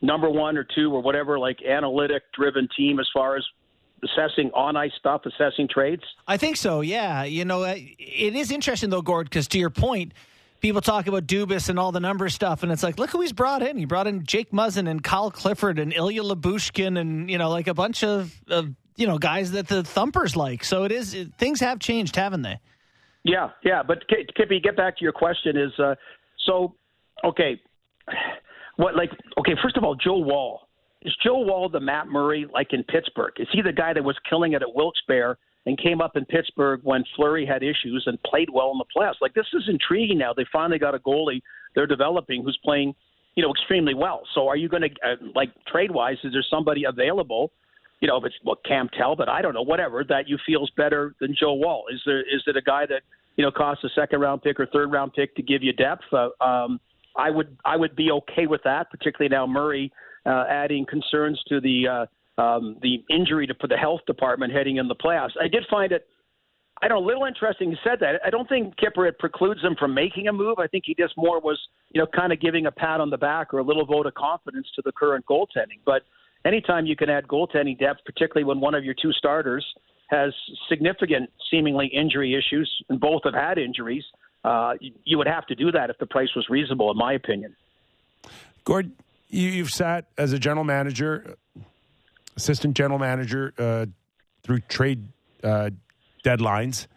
number 0.01 0.29
one 0.29 0.57
or 0.57 0.63
two 0.75 0.93
or 0.93 1.01
whatever, 1.01 1.39
like 1.39 1.63
analytic 1.63 2.23
driven 2.33 2.67
team 2.75 2.99
as 2.99 3.07
far 3.13 3.35
as 3.35 3.43
assessing 4.03 4.51
on 4.53 4.75
ice 4.75 4.91
stuff, 4.99 5.21
assessing 5.25 5.67
trades? 5.67 6.03
I 6.27 6.37
think 6.37 6.57
so. 6.57 6.81
Yeah, 6.81 7.23
you 7.23 7.45
know, 7.45 7.63
uh, 7.63 7.75
it 7.75 8.35
is 8.35 8.51
interesting 8.51 8.89
though, 8.89 9.01
Gord, 9.01 9.29
because 9.29 9.47
to 9.49 9.59
your 9.59 9.69
point, 9.69 10.13
people 10.59 10.81
talk 10.81 11.07
about 11.07 11.27
Dubas 11.27 11.69
and 11.69 11.79
all 11.79 11.91
the 11.91 11.99
number 11.99 12.29
stuff, 12.29 12.63
and 12.63 12.71
it's 12.71 12.83
like, 12.83 12.99
look 12.99 13.09
who 13.09 13.21
he's 13.21 13.33
brought 13.33 13.63
in. 13.63 13.77
He 13.77 13.85
brought 13.85 14.07
in 14.07 14.25
Jake 14.25 14.51
Muzzin 14.51 14.89
and 14.89 15.03
Kyle 15.03 15.31
Clifford 15.31 15.79
and 15.79 15.93
Ilya 15.93 16.23
Lyubushkin, 16.23 16.99
and 16.99 17.29
you 17.29 17.37
know, 17.37 17.49
like 17.49 17.67
a 17.67 17.73
bunch 17.73 18.03
of, 18.03 18.33
of 18.49 18.69
you 18.95 19.07
know 19.07 19.17
guys 19.17 19.51
that 19.51 19.67
the 19.67 19.83
thumpers 19.83 20.35
like. 20.35 20.63
So 20.63 20.83
it 20.83 20.91
is 20.91 21.13
it, 21.13 21.33
things 21.37 21.59
have 21.59 21.79
changed, 21.79 22.15
haven't 22.15 22.43
they? 22.43 22.59
Yeah, 23.23 23.49
yeah. 23.63 23.83
But 23.83 24.03
Kippy, 24.07 24.59
get 24.59 24.77
back 24.77 24.97
to 24.97 25.03
your 25.03 25.11
question. 25.11 25.57
Is 25.57 25.77
uh, 25.79 25.95
so 26.45 26.75
okay? 27.23 27.59
What 28.77 28.95
like 28.95 29.11
okay? 29.39 29.53
First 29.61 29.77
of 29.77 29.83
all, 29.83 29.95
Joe 29.95 30.17
Woll 30.17 30.61
is 31.03 31.15
Joe 31.23 31.39
Woll 31.39 31.69
the 31.69 31.79
Matt 31.79 32.07
Murray 32.07 32.47
like 32.51 32.73
in 32.73 32.83
Pittsburgh? 32.83 33.33
Is 33.37 33.47
he 33.51 33.61
the 33.61 33.71
guy 33.71 33.93
that 33.93 34.03
was 34.03 34.17
killing 34.29 34.53
it 34.53 34.61
at 34.61 34.73
Wilkes-Barre 34.73 35.37
and 35.65 35.77
came 35.77 36.01
up 36.01 36.15
in 36.15 36.25
Pittsburgh 36.25 36.79
when 36.83 37.03
Fleury 37.15 37.45
had 37.45 37.61
issues 37.61 38.03
and 38.05 38.21
played 38.23 38.49
well 38.51 38.71
in 38.71 38.77
the 38.77 38.85
playoffs? 38.95 39.21
Like 39.21 39.33
this 39.33 39.47
is 39.53 39.63
intriguing. 39.67 40.17
Now 40.17 40.33
they 40.33 40.45
finally 40.51 40.79
got 40.79 40.95
a 40.95 40.99
goalie 40.99 41.41
they're 41.75 41.87
developing 41.87 42.43
who's 42.43 42.57
playing 42.63 42.95
you 43.35 43.43
know 43.43 43.51
extremely 43.51 43.93
well. 43.93 44.21
So 44.33 44.47
are 44.47 44.57
you 44.57 44.69
going 44.69 44.83
to 44.83 44.89
uh, 45.05 45.15
like 45.35 45.49
trade 45.65 45.91
wise? 45.91 46.17
Is 46.23 46.33
there 46.33 46.45
somebody 46.49 46.85
available? 46.85 47.51
you 47.99 48.07
know, 48.07 48.17
if 48.17 48.25
it's 48.25 48.35
well, 48.43 48.59
Cam 48.65 48.89
Talbot, 48.89 49.27
I 49.27 49.41
don't 49.41 49.53
know, 49.53 49.63
whatever 49.63 50.03
that 50.03 50.27
you 50.27 50.37
feels 50.45 50.69
better 50.77 51.15
than 51.19 51.35
Joe 51.39 51.53
Woll. 51.53 51.85
Is 51.91 52.01
there 52.05 52.19
is 52.19 52.43
it 52.45 52.55
a 52.55 52.61
guy 52.61 52.85
that 52.85 53.01
you 53.35 53.43
know 53.43 53.51
costs 53.51 53.83
a 53.83 53.89
second 53.95 54.19
round 54.19 54.43
pick 54.43 54.59
or 54.59 54.67
third 54.67 54.91
round 54.91 55.13
pick 55.13 55.35
to 55.35 55.41
give 55.41 55.63
you 55.63 55.73
depth? 55.73 56.03
Uh, 56.11 56.29
um, 56.43 56.79
I 57.17 57.29
would 57.29 57.57
I 57.65 57.75
would 57.75 57.95
be 57.95 58.11
okay 58.11 58.47
with 58.47 58.61
that, 58.63 58.89
particularly 58.91 59.29
now 59.29 59.45
Murray 59.47 59.91
uh, 60.25 60.45
adding 60.49 60.85
concerns 60.85 61.41
to 61.49 61.59
the 61.59 61.87
uh, 62.37 62.41
um, 62.41 62.77
the 62.81 63.03
injury 63.09 63.47
to 63.47 63.55
for 63.59 63.67
the 63.67 63.77
health 63.77 64.01
department 64.05 64.53
heading 64.53 64.77
in 64.77 64.87
the 64.87 64.95
playoffs. 64.95 65.31
I 65.41 65.47
did 65.47 65.63
find 65.69 65.91
it. 65.91 66.07
I 66.81 66.87
don't 66.87 67.03
a 67.03 67.05
little 67.07 67.25
interesting 67.25 67.71
you 67.71 67.77
said 67.83 67.99
that. 68.01 68.21
I 68.23 68.29
don't 68.29 68.47
think 68.47 68.75
Kyper 68.77 69.09
it 69.09 69.17
precludes 69.17 69.63
him 69.63 69.75
from 69.79 69.95
making 69.95 70.27
a 70.27 70.33
move. 70.33 70.59
I 70.59 70.67
think 70.67 70.83
he 70.85 70.93
just 70.93 71.15
more 71.17 71.41
was, 71.41 71.59
you 71.91 71.99
know, 71.99 72.05
kind 72.05 72.31
of 72.31 72.39
giving 72.39 72.67
a 72.67 72.71
pat 72.71 73.01
on 73.01 73.09
the 73.09 73.17
back 73.17 73.51
or 73.51 73.57
a 73.57 73.63
little 73.63 73.83
vote 73.83 74.05
of 74.05 74.13
confidence 74.13 74.67
to 74.75 74.83
the 74.85 74.91
current 74.91 75.25
goaltending. 75.25 75.79
But 75.87 76.03
anytime 76.45 76.85
you 76.85 76.95
can 76.95 77.09
add 77.09 77.27
goaltending 77.27 77.79
depth, 77.79 78.01
particularly 78.05 78.43
when 78.43 78.59
one 78.59 78.75
of 78.75 78.85
your 78.85 78.93
two 79.01 79.11
starters 79.13 79.65
has 80.09 80.31
significant, 80.69 81.31
seemingly 81.49 81.87
injury 81.87 82.35
issues, 82.35 82.71
and 82.89 82.99
both 82.99 83.21
have 83.25 83.33
had 83.33 83.57
injuries, 83.57 84.03
uh, 84.43 84.73
you, 84.79 84.93
you 85.03 85.17
would 85.17 85.27
have 85.27 85.45
to 85.47 85.55
do 85.55 85.71
that 85.71 85.89
if 85.89 85.97
the 85.97 86.05
price 86.05 86.29
was 86.35 86.47
reasonable, 86.49 86.91
in 86.91 86.97
my 86.97 87.13
opinion. 87.13 87.55
Gord, 88.63 88.91
you, 89.29 89.49
you've 89.49 89.71
sat 89.73 90.05
as 90.17 90.33
a 90.33 90.39
general 90.39 90.63
manager, 90.63 91.35
assistant 92.35 92.75
general 92.75 92.99
manager 92.99 93.53
uh, 93.57 93.85
through 94.43 94.59
trade 94.61 95.07
uh, 95.43 95.69
deadlines. 96.23 96.87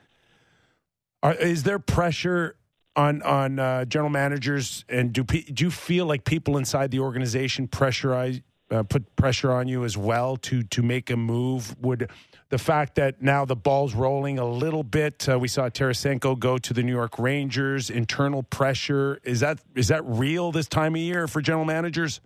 Are, 1.23 1.35
is 1.35 1.63
there 1.65 1.79
pressure 1.79 2.57
on 2.97 3.23
on 3.23 3.59
uh, 3.59 3.85
general 3.85 4.11
managers, 4.11 4.85
and 4.89 5.13
do 5.13 5.25
pe- 5.25 5.43
do 5.43 5.65
you 5.65 5.71
feel 5.71 6.07
like 6.07 6.25
people 6.25 6.57
inside 6.57 6.91
the 6.91 7.01
organization 7.01 7.69
pressurize 7.69 8.43
uh, 8.71 8.83
put 8.83 9.17
pressure 9.17 9.53
on 9.53 9.69
you 9.69 9.85
as 9.85 9.97
well 9.97 10.37
to 10.37 10.63
to 10.65 10.83
make 10.83 11.11
a 11.11 11.17
move? 11.17 11.77
Would 11.81 12.11
the 12.51 12.59
fact 12.59 12.97
that 12.97 13.23
now 13.23 13.45
the 13.45 13.57
ball's 13.57 13.95
rolling 13.95 14.39
a 14.39 14.45
little 14.47 14.83
bit, 14.83 15.29
uh, 15.29 15.39
we 15.39 15.49
saw 15.49 15.69
Tarasenko 15.69 16.39
go 16.39 16.59
to 16.59 16.75
the 16.75 16.83
New 16.83 16.93
York 16.93 17.19
Rangers. 17.19 17.91
Internal 17.91 18.43
pressure 18.43 19.21
is 19.25 19.41
that 19.41 19.61
is 19.75 19.89
that 19.89 20.05
real 20.05 20.53
this 20.53 20.69
time 20.69 20.95
of 20.95 21.01
year 21.01 21.27
for 21.27 21.41
general 21.41 21.65
managers? 21.65 22.21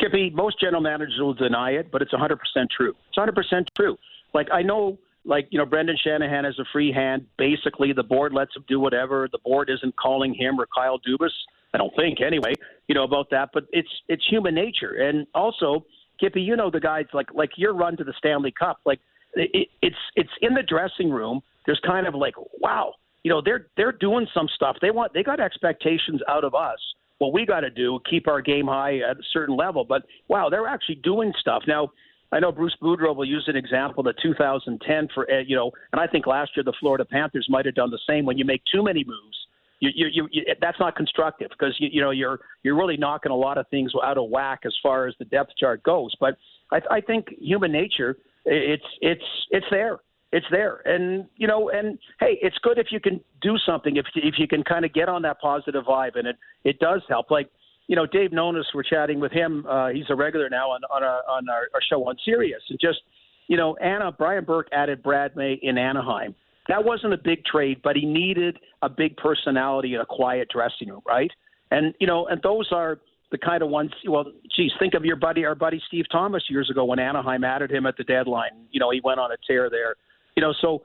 Kippy, 0.00 0.30
most 0.30 0.58
general 0.58 0.82
managers 0.82 1.16
will 1.20 1.34
deny 1.34 1.70
it, 1.70 1.92
but 1.92 2.02
it's 2.02 2.12
100% 2.12 2.38
true. 2.76 2.96
It's 3.08 3.18
100% 3.18 3.66
true. 3.76 3.96
Like, 4.32 4.48
I 4.52 4.62
know 4.62 4.98
like 5.24 5.46
you 5.50 5.58
know 5.58 5.66
Brendan 5.66 5.96
Shanahan 6.02 6.44
has 6.44 6.58
a 6.58 6.64
free 6.72 6.92
hand. 6.92 7.26
Basically, 7.38 7.92
the 7.92 8.02
board 8.02 8.32
lets 8.32 8.54
him 8.56 8.64
do 8.68 8.80
whatever. 8.80 9.28
The 9.30 9.38
board 9.38 9.70
isn't 9.70 9.96
calling 9.96 10.34
him 10.34 10.60
or 10.60 10.66
Kyle 10.74 10.98
Dubas. 10.98 11.30
I 11.72 11.78
don't 11.78 11.94
think 11.96 12.20
anyway. 12.20 12.54
You 12.88 12.94
know 12.94 13.04
about 13.04 13.30
that, 13.30 13.50
but 13.52 13.64
it's 13.72 13.88
it's 14.08 14.22
human 14.28 14.54
nature. 14.54 14.92
And 14.92 15.26
also, 15.34 15.84
Kippy, 16.20 16.42
you 16.42 16.56
know 16.56 16.70
the 16.70 16.80
guys 16.80 17.06
like 17.12 17.28
like 17.34 17.50
your 17.56 17.74
run 17.74 17.96
to 17.96 18.04
the 18.04 18.14
Stanley 18.18 18.52
Cup. 18.58 18.80
Like 18.84 19.00
it, 19.36 19.68
it's 19.82 19.96
it's 20.16 20.30
in 20.42 20.54
the 20.54 20.62
dressing 20.62 21.10
room. 21.10 21.40
There's 21.66 21.80
kind 21.86 22.06
of 22.06 22.14
like 22.14 22.34
wow, 22.60 22.94
you 23.22 23.30
know 23.30 23.40
they're 23.44 23.66
they're 23.76 23.92
doing 23.92 24.26
some 24.34 24.48
stuff. 24.54 24.76
They 24.80 24.90
want 24.90 25.12
they 25.14 25.22
got 25.22 25.40
expectations 25.40 26.20
out 26.28 26.44
of 26.44 26.54
us. 26.54 26.78
What 27.18 27.32
we 27.32 27.46
got 27.46 27.60
to 27.60 27.70
do 27.70 28.00
keep 28.08 28.28
our 28.28 28.40
game 28.40 28.66
high 28.66 28.98
at 28.98 29.16
a 29.16 29.22
certain 29.32 29.56
level. 29.56 29.84
But 29.84 30.02
wow, 30.28 30.48
they're 30.50 30.66
actually 30.66 30.96
doing 30.96 31.32
stuff 31.40 31.62
now. 31.66 31.90
I 32.32 32.40
know 32.40 32.50
Bruce 32.50 32.76
Boudreau 32.82 33.14
will 33.14 33.24
use 33.24 33.44
an 33.46 33.54
example, 33.54 34.02
the 34.02 34.12
2010 34.20 35.08
for 35.14 35.30
uh, 35.30 35.40
you 35.46 35.54
know, 35.54 35.70
and 35.92 36.00
I 36.00 36.06
think 36.06 36.26
last 36.26 36.50
year 36.56 36.64
the 36.64 36.72
Florida 36.80 37.04
Panthers 37.04 37.46
might 37.48 37.64
have 37.66 37.76
done 37.76 37.90
the 37.90 38.00
same. 38.08 38.24
When 38.24 38.36
you 38.36 38.44
make 38.44 38.62
too 38.72 38.82
many 38.82 39.04
moves, 39.04 39.36
you, 39.80 39.90
you, 39.94 40.06
you, 40.12 40.28
you 40.32 40.54
that's 40.60 40.78
not 40.80 40.96
constructive 40.96 41.50
because 41.50 41.76
you, 41.78 41.88
you 41.92 42.00
know 42.00 42.10
you're 42.10 42.40
you're 42.62 42.76
really 42.76 42.96
knocking 42.96 43.30
a 43.30 43.36
lot 43.36 43.58
of 43.58 43.68
things 43.68 43.92
out 44.02 44.18
of 44.18 44.30
whack 44.30 44.60
as 44.64 44.74
far 44.82 45.06
as 45.06 45.14
the 45.18 45.24
depth 45.26 45.52
chart 45.58 45.82
goes. 45.82 46.12
But 46.18 46.36
I, 46.72 46.80
I 46.90 47.00
think 47.00 47.28
human 47.38 47.70
nature, 47.70 48.16
it's 48.44 48.84
it's 49.00 49.24
it's 49.50 49.66
there, 49.70 49.98
it's 50.32 50.46
there, 50.50 50.82
and 50.84 51.26
you 51.36 51.46
know, 51.46 51.70
and 51.70 51.98
hey, 52.20 52.38
it's 52.42 52.56
good 52.62 52.78
if 52.78 52.88
you 52.90 53.00
can 53.00 53.20
do 53.42 53.56
something 53.66 53.96
if 53.96 54.06
if 54.14 54.34
you 54.38 54.46
can 54.48 54.62
kind 54.62 54.84
of 54.84 54.92
get 54.92 55.08
on 55.08 55.22
that 55.22 55.40
positive 55.40 55.84
vibe, 55.84 56.16
and 56.16 56.28
it 56.28 56.36
it 56.64 56.78
does 56.78 57.02
help. 57.08 57.30
Like 57.30 57.50
you 57.86 57.96
know, 57.96 58.06
Dave 58.06 58.30
Nonis, 58.30 58.64
we're 58.74 58.82
chatting 58.82 59.20
with 59.20 59.32
him. 59.32 59.66
Uh, 59.68 59.88
he's 59.88 60.06
a 60.08 60.14
regular 60.14 60.48
now 60.48 60.70
on 60.70 60.82
on 60.84 61.02
our 61.02 61.22
on 61.28 61.48
our, 61.48 61.68
our 61.74 61.80
show 61.88 62.06
on 62.08 62.16
Sirius, 62.24 62.62
and 62.70 62.78
just 62.80 63.00
you 63.46 63.56
know, 63.56 63.76
Anna 63.76 64.12
Brian 64.12 64.44
Burke 64.44 64.68
added 64.72 65.02
Brad 65.02 65.36
May 65.36 65.58
in 65.62 65.78
Anaheim. 65.78 66.34
That 66.68 66.82
wasn't 66.82 67.12
a 67.12 67.18
big 67.18 67.44
trade, 67.44 67.80
but 67.84 67.94
he 67.94 68.06
needed 68.06 68.58
a 68.80 68.88
big 68.88 69.16
personality 69.18 69.94
in 69.94 70.00
a 70.00 70.06
quiet 70.06 70.48
dressing 70.50 70.88
room, 70.88 71.02
right? 71.06 71.30
And 71.70 71.94
you 72.00 72.06
know, 72.06 72.26
and 72.26 72.40
those 72.42 72.68
are 72.72 72.98
the 73.34 73.38
kind 73.38 73.64
of 73.64 73.68
ones. 73.68 73.90
Well, 74.06 74.26
geez, 74.56 74.70
think 74.78 74.94
of 74.94 75.04
your 75.04 75.16
buddy, 75.16 75.44
our 75.44 75.56
buddy 75.56 75.82
Steve 75.88 76.04
Thomas 76.12 76.44
years 76.48 76.70
ago 76.70 76.84
when 76.84 77.00
Anaheim 77.00 77.42
added 77.42 77.68
him 77.68 77.84
at 77.84 77.96
the 77.96 78.04
deadline. 78.04 78.52
You 78.70 78.78
know, 78.78 78.90
he 78.92 79.00
went 79.02 79.18
on 79.18 79.32
a 79.32 79.36
tear 79.44 79.68
there. 79.68 79.96
You 80.36 80.40
know, 80.40 80.54
so 80.60 80.82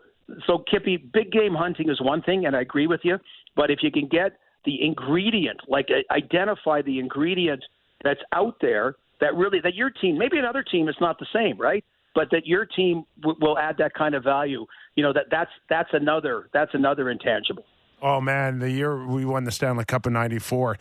so 0.47 0.63
Kippy, 0.69 0.97
big 0.97 1.31
game 1.31 1.53
hunting 1.53 1.91
is 1.91 2.01
one 2.01 2.23
thing, 2.23 2.47
and 2.47 2.55
I 2.55 2.61
agree 2.61 2.87
with 2.87 3.01
you. 3.03 3.19
But 3.55 3.69
if 3.69 3.79
you 3.83 3.91
can 3.91 4.07
get 4.07 4.39
the 4.65 4.83
ingredient, 4.83 5.59
like 5.67 5.89
uh, 5.91 6.11
identify 6.11 6.81
the 6.81 6.97
ingredient 6.97 7.63
that's 8.03 8.21
out 8.33 8.55
there 8.61 8.95
that 9.21 9.35
really 9.35 9.59
that 9.63 9.75
your 9.75 9.91
team, 9.91 10.17
maybe 10.17 10.39
another 10.39 10.63
team 10.63 10.89
is 10.89 10.95
not 10.99 11.19
the 11.19 11.27
same, 11.31 11.55
right? 11.59 11.83
But 12.15 12.29
that 12.31 12.47
your 12.47 12.65
team 12.65 13.03
w- 13.21 13.37
will 13.39 13.59
add 13.59 13.75
that 13.77 13.93
kind 13.93 14.15
of 14.15 14.23
value. 14.23 14.65
You 14.95 15.03
know 15.03 15.13
that 15.13 15.25
that's 15.29 15.51
that's 15.69 15.89
another 15.93 16.49
that's 16.51 16.73
another 16.73 17.11
intangible. 17.11 17.65
Oh 18.01 18.19
man, 18.19 18.57
the 18.57 18.71
year 18.71 19.05
we 19.05 19.23
won 19.23 19.43
the 19.43 19.51
Stanley 19.51 19.85
Cup 19.85 20.07
in 20.07 20.13
'94, 20.13 20.77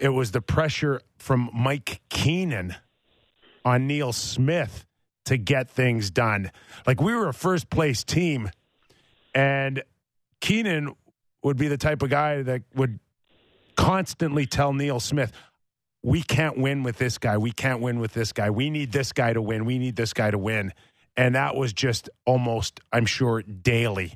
it 0.00 0.08
was 0.08 0.32
the 0.32 0.40
pressure 0.40 1.02
from 1.18 1.50
Mike 1.52 2.00
Keenan 2.08 2.74
on 3.64 3.86
Neil 3.86 4.12
Smith 4.12 4.86
to 5.26 5.36
get 5.36 5.70
things 5.70 6.10
done. 6.10 6.50
Like 6.86 7.00
we 7.00 7.14
were 7.14 7.28
a 7.28 7.34
first 7.34 7.68
place 7.70 8.02
team, 8.02 8.50
and 9.34 9.82
Keenan 10.40 10.94
would 11.42 11.58
be 11.58 11.68
the 11.68 11.76
type 11.76 12.02
of 12.02 12.10
guy 12.10 12.42
that 12.42 12.62
would 12.74 12.98
constantly 13.76 14.46
tell 14.46 14.72
Neil 14.72 15.00
Smith, 15.00 15.32
we 16.02 16.22
can't 16.22 16.56
win 16.56 16.82
with 16.82 16.96
this 16.96 17.18
guy. 17.18 17.36
We 17.36 17.52
can't 17.52 17.80
win 17.80 18.00
with 18.00 18.14
this 18.14 18.32
guy. 18.32 18.50
We 18.50 18.70
need 18.70 18.92
this 18.92 19.12
guy 19.12 19.34
to 19.34 19.42
win. 19.42 19.66
We 19.66 19.78
need 19.78 19.96
this 19.96 20.14
guy 20.14 20.30
to 20.30 20.38
win. 20.38 20.72
And 21.16 21.34
that 21.34 21.56
was 21.56 21.72
just 21.74 22.08
almost, 22.24 22.80
I'm 22.92 23.04
sure, 23.04 23.42
daily. 23.42 24.14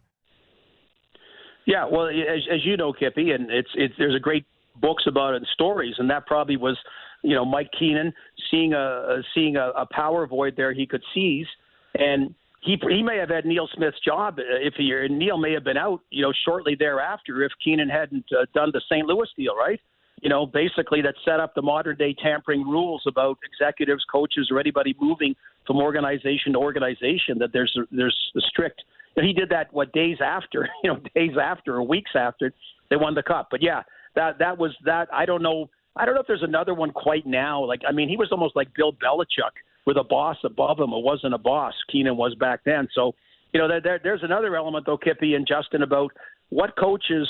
Yeah, 1.67 1.87
well, 1.91 2.07
as, 2.09 2.47
as 2.51 2.65
you 2.65 2.77
know, 2.77 2.93
Kippy, 2.93 3.31
and 3.31 3.51
it's 3.51 3.71
it's 3.75 3.95
there's 3.99 4.15
a 4.15 4.21
great 4.21 4.45
books 4.81 5.05
about 5.07 5.35
it 5.35 5.39
and 5.39 5.47
stories, 5.53 5.95
and 5.99 6.09
that 6.11 6.27
probably 6.27 6.57
was, 6.57 6.79
you 7.23 7.35
know, 7.35 7.45
Mike 7.45 7.71
Keenan 7.79 8.13
seeing 8.51 8.73
a 8.73 9.23
seeing 9.35 9.57
a, 9.57 9.71
a 9.77 9.87
power 9.91 10.27
void 10.27 10.55
there 10.57 10.73
he 10.73 10.87
could 10.87 11.03
seize, 11.15 11.47
and 11.95 12.35
he 12.65 12.77
he 12.89 13.03
may 13.03 13.19
have 13.19 13.29
had 13.29 13.45
Neil 13.45 13.69
Smith's 13.75 14.01
job 14.05 14.37
if 14.39 14.75
he 14.75 14.93
and 14.93 15.19
Neil 15.19 15.39
may 15.39 15.53
have 15.53 15.65
been 15.65 15.77
out, 15.77 16.01
you 16.11 16.23
know, 16.23 16.33
shortly 16.45 16.75
thereafter 16.75 17.43
if 17.43 17.53
Keenan 17.63 17.89
hadn't 17.89 18.25
uh, 18.33 18.47
done 18.55 18.71
the 18.73 18.81
St. 18.91 19.07
Louis 19.07 19.29
deal, 19.37 19.57
right? 19.57 19.81
You 20.23 20.31
know, 20.31 20.47
basically 20.47 21.03
that 21.03 21.15
set 21.25 21.41
up 21.41 21.55
the 21.55 21.61
modern 21.61 21.97
day 21.97 22.15
tampering 22.15 22.63
rules 22.63 23.03
about 23.07 23.37
executives, 23.45 24.03
coaches, 24.11 24.49
or 24.51 24.59
anybody 24.59 24.95
moving 24.99 25.35
from 25.67 25.77
organization 25.77 26.55
to 26.55 26.59
organization. 26.59 27.39
That 27.39 27.53
there's 27.53 27.77
there's 27.93 28.17
strict. 28.49 28.83
And 29.17 29.25
he 29.25 29.33
did 29.33 29.49
that 29.51 29.73
what 29.73 29.93
days 29.93 30.19
after, 30.25 30.69
you 30.83 30.93
know, 30.93 31.01
days 31.15 31.37
after 31.41 31.75
or 31.77 31.83
weeks 31.83 32.13
after 32.15 32.53
they 32.91 32.97
won 32.97 33.15
the 33.15 33.23
cup. 33.23 33.49
But 33.51 33.63
yeah, 33.63 33.83
that 34.17 34.39
that 34.39 34.59
was 34.59 34.73
that. 34.85 35.09
I 35.13 35.27
don't 35.27 35.43
know. 35.43 35.71
I 35.97 36.05
don't 36.05 36.15
know 36.15 36.21
if 36.21 36.27
there's 36.27 36.43
another 36.43 36.75
one 36.75 36.91
quite 36.91 37.27
now. 37.27 37.65
Like 37.65 37.83
I 37.89 37.93
mean, 37.93 38.09
he 38.09 38.17
was 38.17 38.29
almost 38.33 38.57
like 38.57 38.69
Bill 38.75 38.93
Belichick 38.93 39.55
with 39.87 39.97
a 39.97 40.05
boss 40.05 40.37
above 40.45 40.79
him. 40.79 40.93
It 40.93 41.05
wasn't 41.05 41.35
a 41.35 41.39
boss. 41.39 41.75
Keenan 41.91 42.17
was 42.17 42.35
back 42.35 42.61
then. 42.65 42.89
So, 42.95 43.13
you 43.53 43.61
know, 43.61 43.69
there, 43.83 44.01
there's 44.03 44.23
another 44.23 44.57
element 44.57 44.87
though, 44.87 44.97
Kippy 44.97 45.35
and 45.35 45.47
Justin, 45.47 45.83
about 45.83 46.13
what 46.51 46.77
coaches, 46.77 47.29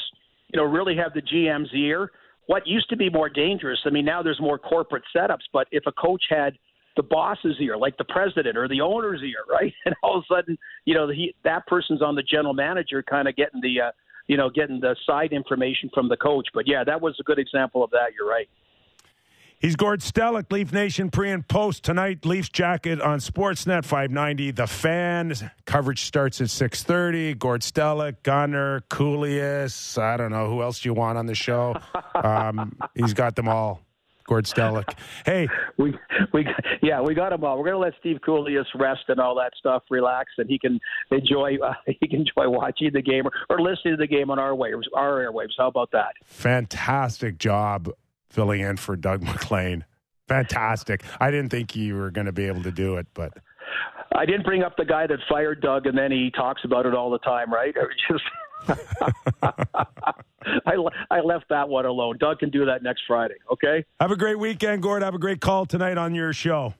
you 0.52 0.58
know, 0.58 0.64
really 0.64 0.96
have 0.96 1.12
the 1.14 1.22
GM's 1.22 1.72
ear. 1.74 2.10
What 2.46 2.66
used 2.66 2.88
to 2.90 2.96
be 2.96 3.08
more 3.08 3.28
dangerous. 3.28 3.80
I 3.86 3.90
mean, 3.90 4.04
now 4.04 4.22
there's 4.22 4.40
more 4.40 4.58
corporate 4.58 5.02
setups. 5.16 5.44
But 5.52 5.66
if 5.72 5.84
a 5.86 5.92
coach 5.92 6.24
had 6.28 6.54
the 6.96 7.02
boss's 7.02 7.56
ear, 7.60 7.76
like 7.76 7.96
the 7.96 8.04
president 8.04 8.56
or 8.56 8.68
the 8.68 8.80
owner's 8.80 9.22
ear, 9.22 9.44
right? 9.50 9.72
And 9.84 9.94
all 10.02 10.18
of 10.18 10.24
a 10.30 10.34
sudden, 10.34 10.58
you 10.84 10.94
know, 10.94 11.08
he, 11.08 11.34
that 11.44 11.66
person's 11.66 12.02
on 12.02 12.14
the 12.14 12.22
general 12.22 12.54
manager, 12.54 13.02
kind 13.02 13.28
of 13.28 13.34
getting 13.36 13.60
the, 13.60 13.80
uh, 13.80 13.90
you 14.26 14.36
know, 14.36 14.50
getting 14.50 14.80
the 14.80 14.96
side 15.06 15.32
information 15.32 15.90
from 15.92 16.08
the 16.08 16.16
coach. 16.16 16.48
But 16.54 16.66
yeah, 16.66 16.84
that 16.84 17.00
was 17.00 17.16
a 17.20 17.22
good 17.22 17.38
example 17.38 17.84
of 17.84 17.90
that. 17.90 18.12
You're 18.18 18.28
right. 18.28 18.48
He's 19.58 19.76
Gord 19.76 20.00
Stellick, 20.00 20.52
Leaf 20.52 20.72
Nation 20.74 21.10
pre 21.10 21.30
and 21.30 21.46
post 21.46 21.84
tonight. 21.84 22.26
Leafs 22.26 22.50
jacket 22.50 23.00
on 23.00 23.18
Sportsnet 23.18 23.84
590. 23.86 24.50
The 24.50 24.66
fan 24.66 25.32
coverage 25.64 26.02
starts 26.02 26.40
at 26.42 26.48
6:30. 26.48 27.38
Gord 27.38 27.62
Stellick, 27.62 28.16
Gunner, 28.22 28.82
Kouleas. 28.90 29.96
I 29.96 30.18
don't 30.18 30.32
know 30.32 30.50
who 30.50 30.60
else 30.60 30.84
you 30.84 30.92
want 30.92 31.16
on 31.18 31.26
the 31.26 31.34
show. 31.34 31.76
Um, 32.14 32.78
he's 32.94 33.12
got 33.12 33.34
them 33.34 33.48
all. 33.48 33.83
Gord 34.26 34.44
Stellick. 34.44 34.96
Hey, 35.24 35.48
we 35.78 35.94
we 36.32 36.46
yeah 36.82 37.00
we 37.00 37.14
got 37.14 37.32
him 37.32 37.44
all. 37.44 37.58
We're 37.58 37.66
gonna 37.66 37.78
let 37.78 37.94
Steve 38.00 38.18
Kouleas 38.26 38.64
rest 38.74 39.02
and 39.08 39.20
all 39.20 39.34
that 39.36 39.52
stuff, 39.58 39.82
relax, 39.90 40.32
and 40.38 40.48
he 40.48 40.58
can 40.58 40.80
enjoy 41.10 41.56
uh, 41.64 41.74
he 41.86 42.08
can 42.08 42.20
enjoy 42.20 42.48
watching 42.48 42.90
the 42.92 43.02
game 43.02 43.26
or, 43.26 43.32
or 43.50 43.60
listening 43.60 43.94
to 43.94 43.98
the 43.98 44.06
game 44.06 44.30
on 44.30 44.38
our 44.38 44.54
waves, 44.54 44.88
our 44.94 45.18
airwaves. 45.18 45.52
How 45.56 45.68
about 45.68 45.90
that? 45.92 46.14
Fantastic 46.24 47.38
job 47.38 47.90
filling 48.30 48.60
in 48.60 48.76
for 48.76 48.96
Doug 48.96 49.22
MacLean. 49.22 49.84
Fantastic. 50.28 51.04
I 51.20 51.30
didn't 51.30 51.50
think 51.50 51.76
you 51.76 51.96
were 51.96 52.10
going 52.10 52.26
to 52.26 52.32
be 52.32 52.46
able 52.46 52.62
to 52.62 52.72
do 52.72 52.96
it, 52.96 53.06
but 53.12 53.36
I 54.14 54.24
didn't 54.24 54.44
bring 54.44 54.62
up 54.62 54.76
the 54.76 54.84
guy 54.84 55.06
that 55.06 55.18
fired 55.28 55.60
Doug, 55.60 55.86
and 55.86 55.96
then 55.96 56.10
he 56.10 56.30
talks 56.30 56.62
about 56.64 56.86
it 56.86 56.94
all 56.94 57.10
the 57.10 57.18
time, 57.18 57.52
right? 57.52 57.74
Just 58.10 58.24
I, 60.66 60.74
I 61.10 61.20
left 61.20 61.46
that 61.50 61.68
one 61.68 61.86
alone. 61.86 62.18
Doug 62.18 62.38
can 62.38 62.50
do 62.50 62.66
that 62.66 62.82
next 62.82 63.02
Friday. 63.06 63.34
Okay. 63.52 63.84
Have 64.00 64.10
a 64.10 64.16
great 64.16 64.38
weekend, 64.38 64.82
Gord. 64.82 65.02
Have 65.02 65.14
a 65.14 65.18
great 65.18 65.40
call 65.40 65.66
tonight 65.66 65.98
on 65.98 66.14
your 66.14 66.32
show. 66.32 66.74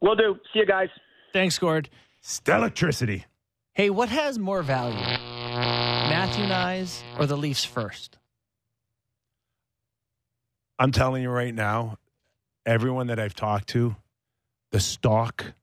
We'll 0.00 0.16
do. 0.16 0.38
See 0.52 0.60
you 0.60 0.66
guys. 0.66 0.88
Thanks, 1.32 1.58
Gord. 1.58 1.88
Stellelectricity. 2.22 3.24
Hey, 3.74 3.90
what 3.90 4.08
has 4.08 4.38
more 4.38 4.62
value, 4.62 4.96
Matthew 4.96 6.44
Knies 6.44 7.02
or 7.18 7.26
the 7.26 7.36
Leafs 7.36 7.64
first? 7.64 8.18
I'm 10.78 10.92
telling 10.92 11.22
you 11.22 11.30
right 11.30 11.54
now, 11.54 11.98
everyone 12.66 13.08
that 13.08 13.18
I've 13.18 13.34
talked 13.34 13.68
to, 13.70 13.96
the 14.70 14.80
stock 14.80 15.54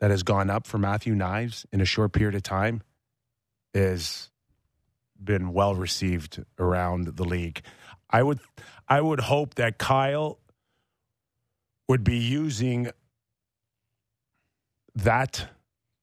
that 0.00 0.10
has 0.10 0.22
gone 0.22 0.50
up 0.50 0.66
for 0.66 0.78
Matthew 0.78 1.14
Knies 1.14 1.64
in 1.72 1.80
a 1.80 1.84
short 1.84 2.12
period 2.12 2.34
of 2.34 2.42
time 2.42 2.82
has 3.74 4.30
been 5.22 5.52
well 5.52 5.74
received 5.74 6.44
around 6.58 7.16
the 7.16 7.24
league. 7.24 7.62
I 8.10 8.22
would 8.22 8.40
I 8.88 9.00
would 9.00 9.20
hope 9.20 9.54
that 9.54 9.78
Kyle 9.78 10.38
would 11.88 12.04
be 12.04 12.18
using 12.18 12.90
that 14.94 15.48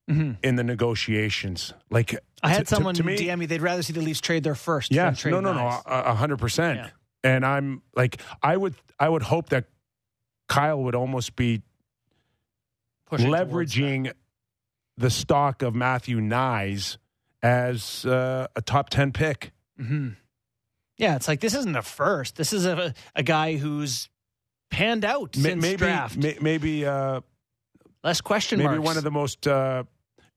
mm-hmm. 0.09 0.33
in 0.43 0.55
the 0.55 0.63
negotiations. 0.63 1.73
Like 1.89 2.17
I 2.41 2.49
had 2.49 2.67
to, 2.67 2.75
someone 2.75 2.95
to, 2.95 3.01
to 3.01 3.07
me, 3.07 3.17
DM 3.17 3.39
me 3.39 3.45
they'd 3.45 3.61
rather 3.61 3.83
see 3.83 3.93
the 3.93 4.01
Leafs 4.01 4.21
trade 4.21 4.43
their 4.43 4.55
first. 4.55 4.91
Yeah, 4.91 5.13
no, 5.25 5.39
no, 5.39 5.53
no, 5.53 5.81
a 5.85 6.13
hundred 6.13 6.39
percent. 6.39 6.91
And 7.23 7.45
I'm 7.45 7.81
like, 7.95 8.19
I 8.41 8.57
would, 8.57 8.75
I 8.99 9.07
would 9.07 9.23
hope 9.23 9.49
that 9.49 9.65
Kyle 10.49 10.83
would 10.83 10.95
almost 10.95 11.37
be 11.37 11.61
Pushing 13.05 13.31
leveraging 13.31 14.11
the 14.97 15.09
stock 15.09 15.61
of 15.61 15.73
Matthew 15.73 16.19
Knies 16.19 16.97
as 17.43 18.05
uh, 18.05 18.47
a 18.55 18.61
top 18.63 18.89
ten 18.89 19.11
pick. 19.11 19.51
hmm 19.77 20.09
Yeah, 20.97 21.15
it's 21.15 21.27
like 21.27 21.39
this 21.41 21.53
isn't 21.53 21.75
a 21.75 21.81
first. 21.83 22.35
This 22.37 22.53
is 22.53 22.65
a 22.65 22.93
a 23.15 23.21
guy 23.23 23.57
who's 23.57 24.09
panned 24.71 25.05
out 25.05 25.35
Ma- 25.37 25.43
since 25.43 25.61
maybe, 25.61 25.77
draft. 25.77 26.17
ma- 26.17 26.29
maybe, 26.41 26.85
uh, 26.85 27.21
Less 28.03 28.21
question 28.21 28.57
maybe 28.57 28.69
marks. 28.69 28.83
one 28.85 28.97
of 28.97 29.03
the 29.03 29.11
most 29.11 29.47
uh, 29.47 29.83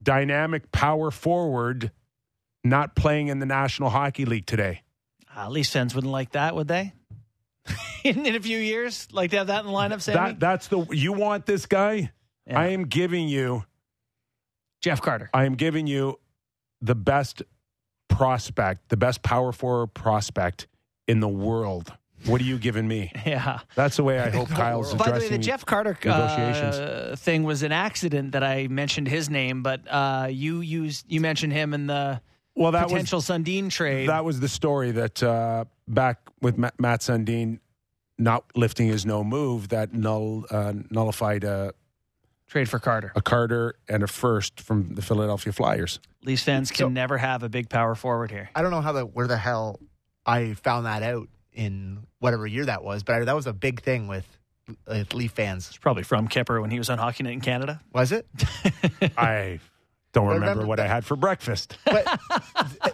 dynamic 0.03 0.71
power 0.73 1.11
forward 1.11 1.91
not 2.63 2.95
playing 2.95 3.29
in 3.29 3.39
the 3.39 3.47
National 3.47 3.89
Hockey 3.91 4.25
League 4.25 4.47
today. 4.47 4.83
Uh, 5.37 5.49
Leafs 5.49 5.71
fans 5.71 5.95
wouldn't 5.95 6.13
like 6.13 6.33
that, 6.33 6.55
would 6.55 6.69
they? 6.69 6.93
in, 8.05 8.25
in 8.27 8.35
a 8.37 8.41
few 8.41 8.59
years, 8.59 9.09
like 9.13 9.31
to 9.31 9.39
have 9.39 9.47
that 9.49 9.61
in 9.61 9.67
the 9.67 9.73
lineup, 9.73 10.01
Sammy? 10.01 10.17
That 10.33 10.41
that's 10.41 10.69
the 10.69 10.85
you 10.91 11.13
want 11.13 11.47
this 11.47 11.67
guy? 11.67 12.13
Yeah. 12.47 12.59
I 12.61 12.67
am 12.69 12.85
giving 12.85 13.29
you 13.29 13.65
Jeff 14.83 15.01
Carter. 15.03 15.29
I 15.35 15.45
am 15.45 15.55
giving 15.55 15.87
you 15.87 16.19
the 16.81 16.95
best 16.95 17.43
prospect, 18.09 18.89
the 18.89 18.97
best 18.97 19.23
power 19.23 19.53
forward 19.53 19.89
prospect 19.89 20.67
in 21.07 21.21
the 21.21 21.29
world. 21.29 21.93
What 22.25 22.41
are 22.41 22.45
you 22.45 22.59
giving 22.59 22.89
me? 22.89 23.13
Yeah. 23.27 23.61
That's 23.75 23.97
the 23.97 24.05
way 24.05 24.21
I 24.21 24.31
hope 24.39 24.49
Kyle's 24.49 24.95
By 24.95 25.13
the 25.13 25.19
way, 25.21 25.29
the 25.29 25.39
Jeff 25.39 25.67
Carter 25.67 25.97
uh, 26.07 27.17
thing 27.17 27.43
was 27.43 27.63
an 27.63 27.73
accident 27.73 28.33
that 28.33 28.43
I 28.43 28.69
mentioned 28.69 29.09
his 29.09 29.29
name, 29.29 29.63
but 29.63 29.81
uh, 29.91 30.29
you 30.31 30.61
used 30.61 31.05
you 31.09 31.21
mentioned 31.21 31.53
him 31.53 31.75
in 31.75 31.87
the 31.89 32.21
well, 32.55 32.73
that 32.73 32.89
potential 32.89 33.21
Sundin 33.21 33.69
trade. 33.69 34.09
that 34.09 34.25
was 34.25 34.41
the 34.41 34.49
story 34.49 34.93
that 34.93 35.23
uh, 35.23 35.67
back 35.89 36.21
with 36.41 36.57
Matt, 36.57 37.01
Sundin 37.03 37.59
not 38.19 38.45
lifting 38.55 38.87
his 38.87 39.05
no 39.05 39.23
move 39.23 39.69
that 39.69 39.93
null 39.93 40.47
uh, 40.51 40.73
nullified 40.91 41.45
a, 41.45 41.75
trade 42.47 42.69
for 42.69 42.79
Carter. 42.79 43.13
a 43.15 43.21
Carter 43.23 43.75
and 43.89 44.03
a 44.03 44.07
first 44.07 44.61
from 44.61 44.95
the 44.95 45.03
Philadelphia 45.03 45.53
Flyers. 45.53 46.01
Leafs 46.25 46.43
fans 46.43 46.71
can 46.71 46.77
So- 46.87 46.89
never 46.89 47.19
have 47.19 47.43
a 47.43 47.49
big 47.49 47.69
power 47.69 47.95
forward 47.95 48.31
here. 48.31 48.51
I 48.55 48.63
don't 48.63 48.71
know 48.71 48.81
how 48.81 48.93
the 48.93 49.05
where 49.07 49.27
the 49.27 49.37
hell 49.37 49.79
I 50.25 50.55
found 50.55 50.87
that 50.87 51.03
out 51.03 51.29
in 51.53 52.07
whatever 52.19 52.47
year 52.47 52.65
that 52.67 52.83
was, 52.83 53.03
but 53.03 53.15
I, 53.17 53.25
that 53.25 53.35
was 53.37 53.47
a 53.47 53.53
big 53.53 53.81
thing 53.83 54.09
with, 54.09 54.27
with 54.87 55.15
Leaf 55.15 55.33
fans. 55.33 55.69
It's 55.69 55.79
probably 55.79 56.03
from 56.03 56.29
Kyper 56.29 56.61
when 56.61 56.71
he 56.71 56.79
was 56.79 56.91
on 56.91 56.99
Hockey 56.99 57.23
Night 57.25 57.33
in 57.35 57.41
Canada. 57.41 57.81
Was 57.93 58.13
it? 58.13 58.27
I 59.17 59.61
don't 60.13 60.25
I 60.29 60.35
remember, 60.35 60.41
remember 60.51 60.67
what 60.67 60.81
I 60.81 60.87
had 60.87 61.05
for 61.05 61.17
breakfast. 61.17 61.77
But 61.85 62.21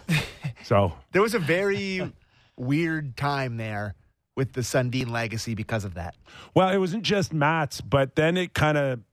So 0.63 0.93
there 1.11 1.21
was 1.21 1.33
a 1.33 1.39
very 1.39 2.13
weird 2.55 3.17
time 3.17 3.57
there 3.57 3.95
with 4.35 4.53
the 4.53 4.61
Sundin 4.61 5.09
legacy 5.09 5.55
because 5.55 5.83
of 5.83 5.95
that. 5.95 6.15
Well, 6.55 6.69
it 6.69 6.77
wasn't 6.77 7.03
just 7.03 7.33
Mats, 7.33 7.81
but 7.81 8.15
then 8.15 8.37
it 8.37 8.53
kind 8.53 8.77
of 8.77 8.99
it 8.99 9.03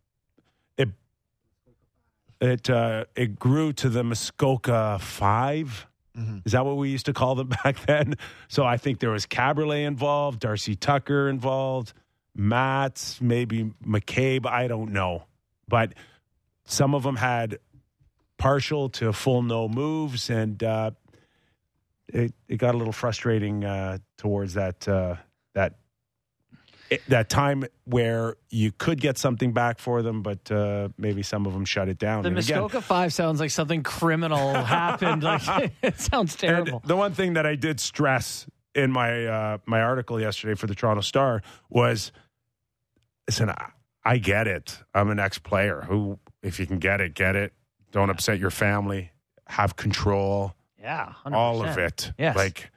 it 2.41 2.71
uh, 2.71 3.05
it 3.15 3.39
grew 3.39 3.73
to 3.75 3.89
the 3.89 4.03
Muskoka 4.03 4.99
5 5.01 5.87
Is 6.45 6.53
that 6.53 6.65
what 6.65 6.77
we 6.77 6.91
used 6.91 7.07
to 7.07 7.13
call 7.13 7.35
them 7.35 7.49
back 7.65 7.85
then? 7.87 8.15
So 8.49 8.65
I 8.65 8.77
think 8.77 9.01
there 9.01 9.11
was 9.11 9.27
Kaberle 9.27 9.87
involved, 9.87 10.41
Darcy 10.41 10.75
Tucker 10.75 11.29
involved, 11.29 11.93
Mats, 12.35 13.21
maybe 13.21 13.73
McCabe. 13.85 14.47
I 14.47 14.69
don't 14.69 14.93
know, 14.93 15.25
but 15.69 15.95
some 16.65 16.95
of 16.95 17.03
them 17.03 17.17
had 17.17 17.59
partial 18.39 18.89
to 18.89 19.13
full 19.13 19.43
no 19.43 19.69
moves, 19.69 20.31
and 20.31 20.63
uh, 20.63 20.91
it 22.09 22.35
it 22.49 22.57
got 22.57 22.75
a 22.75 22.79
little 22.79 22.93
frustrating 22.93 23.65
uh, 23.65 23.99
towards 24.17 24.55
that 24.55 24.87
uh, 24.89 25.17
that 25.55 25.77
it- 26.91 27.03
that 27.09 27.29
time 27.29 27.65
where 27.85 28.37
you 28.51 28.73
could 28.73 29.01
get 29.01 29.17
something 29.17 29.53
back 29.53 29.79
for 29.79 30.03
them, 30.03 30.23
but 30.23 30.51
uh, 30.51 30.89
maybe 30.99 31.23
some 31.23 31.47
of 31.47 31.53
them 31.53 31.65
shut 31.65 31.89
it 31.89 31.99
down. 31.99 32.23
The 32.23 32.29
And 32.29 32.39
again- 32.39 32.61
Muskoka 32.63 32.83
Five 32.83 33.13
sounds 33.15 33.41
like 33.41 33.51
something 33.51 33.83
criminal 33.83 34.53
happened. 34.65 35.23
Like 35.23 35.73
it 35.83 36.01
sounds 36.01 36.35
terrible. 36.37 36.83
the 36.85 36.97
one 36.97 37.13
thing 37.15 37.35
that 37.35 37.47
I 37.47 37.55
did 37.55 37.81
stress 37.81 38.47
in 38.75 38.91
my 38.93 39.27
uh, 39.27 39.59
my 39.67 39.81
article 39.81 40.21
yesterday 40.21 40.55
for 40.55 40.67
the 40.67 40.75
Toronto 40.75 41.01
Star 41.03 41.43
was, 41.69 42.13
listen, 43.27 43.51
I, 43.51 43.71
I 44.05 44.19
get 44.19 44.47
it. 44.47 44.79
I'm 44.95 45.11
an 45.11 45.19
ex 45.19 45.39
player 45.39 45.83
who, 45.89 46.19
if 46.43 46.59
you 46.61 46.67
can 46.67 46.79
get 46.79 47.01
it, 47.01 47.15
get 47.15 47.37
it. 47.37 47.53
Don't 47.93 48.11
upset 48.11 48.39
your 48.39 48.51
family. 48.51 49.11
Have 49.49 49.75
control. 49.77 50.55
yeah, 50.81 51.13
100%. 51.27 51.33
All 51.35 51.65
of 51.65 51.77
it. 51.77 52.13
Yes. 52.17 52.37
Like, 52.37 52.71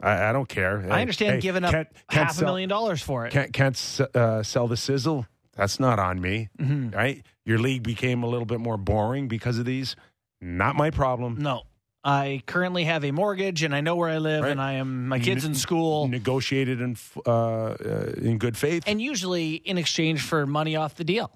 I, 0.00 0.28
I 0.28 0.32
don't 0.32 0.48
care. 0.48 0.86
I 0.90 1.00
understand 1.00 1.34
hey, 1.34 1.40
giving 1.40 1.64
up 1.64 1.72
can't- 1.72 1.88
can't 2.08 2.26
half 2.28 2.40
a 2.40 2.44
million 2.44 2.68
dollars 2.68 3.02
for 3.02 3.26
it. 3.26 3.32
Can't 3.32 3.52
can't 3.52 4.00
uh, 4.14 4.42
sell 4.42 4.68
the 4.68 4.76
sizzle. 4.76 5.26
That's 5.56 5.80
not 5.80 5.98
on 5.98 6.20
me, 6.20 6.48
Mhm. 6.60 6.94
right? 6.94 7.24
Your 7.44 7.58
league 7.58 7.82
became 7.82 8.22
a 8.22 8.26
little 8.28 8.46
bit 8.46 8.60
more 8.60 8.76
boring 8.76 9.26
because 9.26 9.58
of 9.58 9.64
these. 9.64 9.96
Not 10.40 10.76
my 10.76 10.90
problem. 10.90 11.38
No. 11.38 11.62
I 12.04 12.42
currently 12.46 12.84
have 12.84 13.04
a 13.04 13.10
mortgage 13.10 13.64
and 13.64 13.74
I 13.74 13.80
know 13.80 13.96
where 13.96 14.08
I 14.08 14.18
live 14.18 14.44
Right. 14.44 14.52
and 14.52 14.60
I 14.60 14.74
am 14.74 15.08
my 15.08 15.18
kids 15.18 15.44
in 15.44 15.56
school. 15.56 16.06
Negotiated 16.06 16.80
in 16.80 16.96
uh, 17.26 17.30
uh, 17.30 18.12
in 18.16 18.38
good 18.38 18.56
faith. 18.56 18.84
And 18.86 19.02
usually 19.02 19.54
in 19.54 19.78
exchange 19.78 20.22
for 20.22 20.46
money 20.46 20.76
off 20.76 20.94
the 20.94 21.02
deal. 21.04 21.32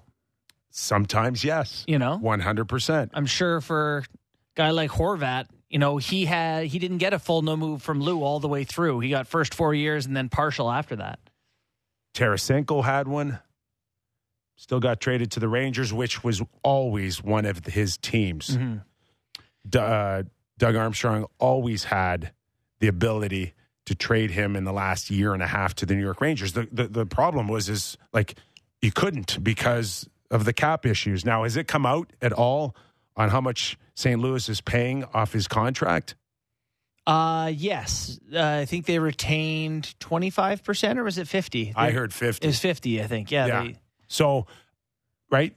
Sometimes, 0.71 1.43
yes. 1.43 1.83
You 1.87 1.99
know? 1.99 2.17
One 2.17 2.39
hundred 2.39 2.65
percent. 2.69 3.11
I'm 3.13 3.25
sure 3.25 3.61
for 3.61 3.97
a 3.99 4.03
guy 4.55 4.71
like 4.71 4.89
Horvat, 4.89 5.47
you 5.73 5.79
know, 5.79 5.97
he 5.97 6.25
had 6.25 6.67
he 6.67 6.77
didn't 6.77 6.99
get 6.99 7.13
a 7.13 7.19
full 7.19 7.41
no 7.41 7.57
move 7.57 7.81
from 7.81 7.99
Lou 7.99 8.21
all 8.21 8.39
the 8.39 8.47
way 8.47 8.63
through. 8.63 8.99
He 8.99 9.09
got 9.09 9.25
first 9.25 9.55
four 9.55 9.73
years 9.73 10.05
and 10.05 10.15
then 10.15 10.29
partial 10.29 10.69
after 10.69 10.97
that. 10.97 11.19
Tarasenko 12.13 12.83
had 12.83 13.07
one. 13.07 13.39
Still 14.55 14.79
got 14.79 15.01
traded 15.01 15.31
to 15.31 15.39
the 15.39 15.47
Rangers, 15.47 15.91
which 15.91 16.23
was 16.23 16.43
always 16.61 17.23
one 17.23 17.47
of 17.47 17.65
his 17.65 17.97
teams. 17.97 18.49
Mm-hmm. 18.49 18.75
D- 19.67 19.79
uh, 19.79 20.23
Doug 20.59 20.75
Armstrong 20.75 21.25
always 21.39 21.85
had 21.85 22.33
the 22.79 22.87
ability 22.87 23.55
to 23.87 23.95
trade 23.95 24.29
him 24.29 24.55
in 24.55 24.65
the 24.65 24.73
last 24.73 25.09
year 25.09 25.33
and 25.33 25.41
a 25.41 25.47
half 25.47 25.73
to 25.75 25.87
the 25.87 25.95
New 25.95 26.03
York 26.03 26.21
Rangers. 26.21 26.53
The 26.53 26.67
the, 26.71 26.87
the 26.87 27.05
problem 27.07 27.47
was 27.47 27.67
is 27.67 27.97
like 28.13 28.35
you 28.83 28.91
couldn't 28.91 29.43
because 29.43 30.07
of 30.29 30.45
the 30.45 30.53
cap 30.53 30.85
issues. 30.85 31.25
Now, 31.25 31.41
has 31.41 31.57
it 31.57 31.67
come 31.67 31.87
out 31.87 32.13
at 32.21 32.31
all 32.31 32.75
on 33.15 33.29
how 33.29 33.41
much 33.41 33.77
St. 33.95 34.19
Louis 34.19 34.47
is 34.49 34.61
paying 34.61 35.03
off 35.13 35.33
his 35.33 35.47
contract? 35.47 36.15
Uh 37.05 37.51
yes. 37.53 38.17
Uh, 38.33 38.41
I 38.61 38.65
think 38.65 38.85
they 38.85 38.97
retained 38.99 39.93
25% 39.99 40.97
or 40.97 41.03
was 41.03 41.17
it 41.17 41.27
50? 41.27 41.73
I 41.75 41.87
They- 41.89 41.93
heard 41.95 42.13
fifty. 42.13 42.45
It 42.45 42.47
was 42.49 42.59
50, 42.59 43.01
I 43.03 43.07
think. 43.07 43.29
Yeah. 43.29 43.45
Yeah. 43.47 43.63
They, 43.63 43.75
So, 44.07 44.47
right, 45.29 45.53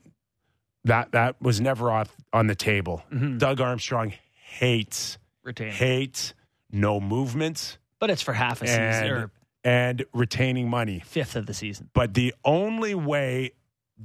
that 0.85 1.13
that 1.13 1.41
was 1.41 1.61
never 1.61 1.91
off 1.91 2.15
on 2.33 2.47
the 2.49 2.55
table. 2.57 3.03
Mhm. 3.13 3.39
Doug 3.39 3.61
Armstrong 3.61 4.13
hates 4.35 5.19
retained. 5.45 5.73
hates 5.75 6.35
no 6.73 6.99
movements 7.01 7.79
But 8.01 8.11
it's 8.11 8.23
for 8.23 8.33
half 8.33 8.61
a 8.63 8.67
season 8.67 9.11
or 9.11 9.31
and 9.63 10.05
retaining 10.13 10.69
money. 10.69 11.01
fifth 11.05 11.37
of 11.37 11.47
the 11.47 11.55
season. 11.55 11.91
But 11.93 12.15
the 12.15 12.35
only 12.45 12.95
way 12.97 13.53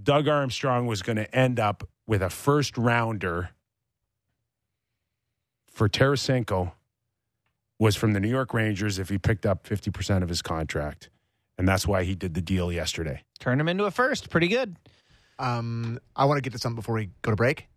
Doug 0.03 0.27
Armstrong 0.27 0.85
was 0.85 1.01
going 1.01 1.17
to 1.17 1.35
end 1.35 1.59
up 1.59 1.87
with 2.11 2.21
a 2.21 2.29
first 2.29 2.77
rounder 2.77 3.51
for 5.71 5.87
Tarasenko 5.87 6.73
was 7.79 7.95
from 7.95 8.11
the 8.11 8.19
New 8.19 8.27
York 8.27 8.53
Rangers 8.53 8.99
if 8.99 9.07
he 9.07 9.17
picked 9.17 9.45
up 9.45 9.65
50% 9.65 10.21
of 10.21 10.27
his 10.27 10.41
contract. 10.41 11.09
And 11.57 11.65
that's 11.65 11.87
why 11.87 12.03
he 12.03 12.13
did 12.13 12.33
the 12.33 12.41
deal 12.41 12.69
yesterday. 12.69 13.23
Turn 13.39 13.61
him 13.61 13.69
into 13.69 13.85
a 13.85 13.91
first. 13.91 14.29
Pretty 14.29 14.49
good. 14.49 14.75
Um, 15.39 16.01
I 16.13 16.25
want 16.25 16.37
to 16.37 16.41
get 16.41 16.51
to 16.51 16.59
something 16.59 16.75
before 16.75 16.95
we 16.95 17.11
go 17.21 17.31
to 17.31 17.37
break. 17.37 17.67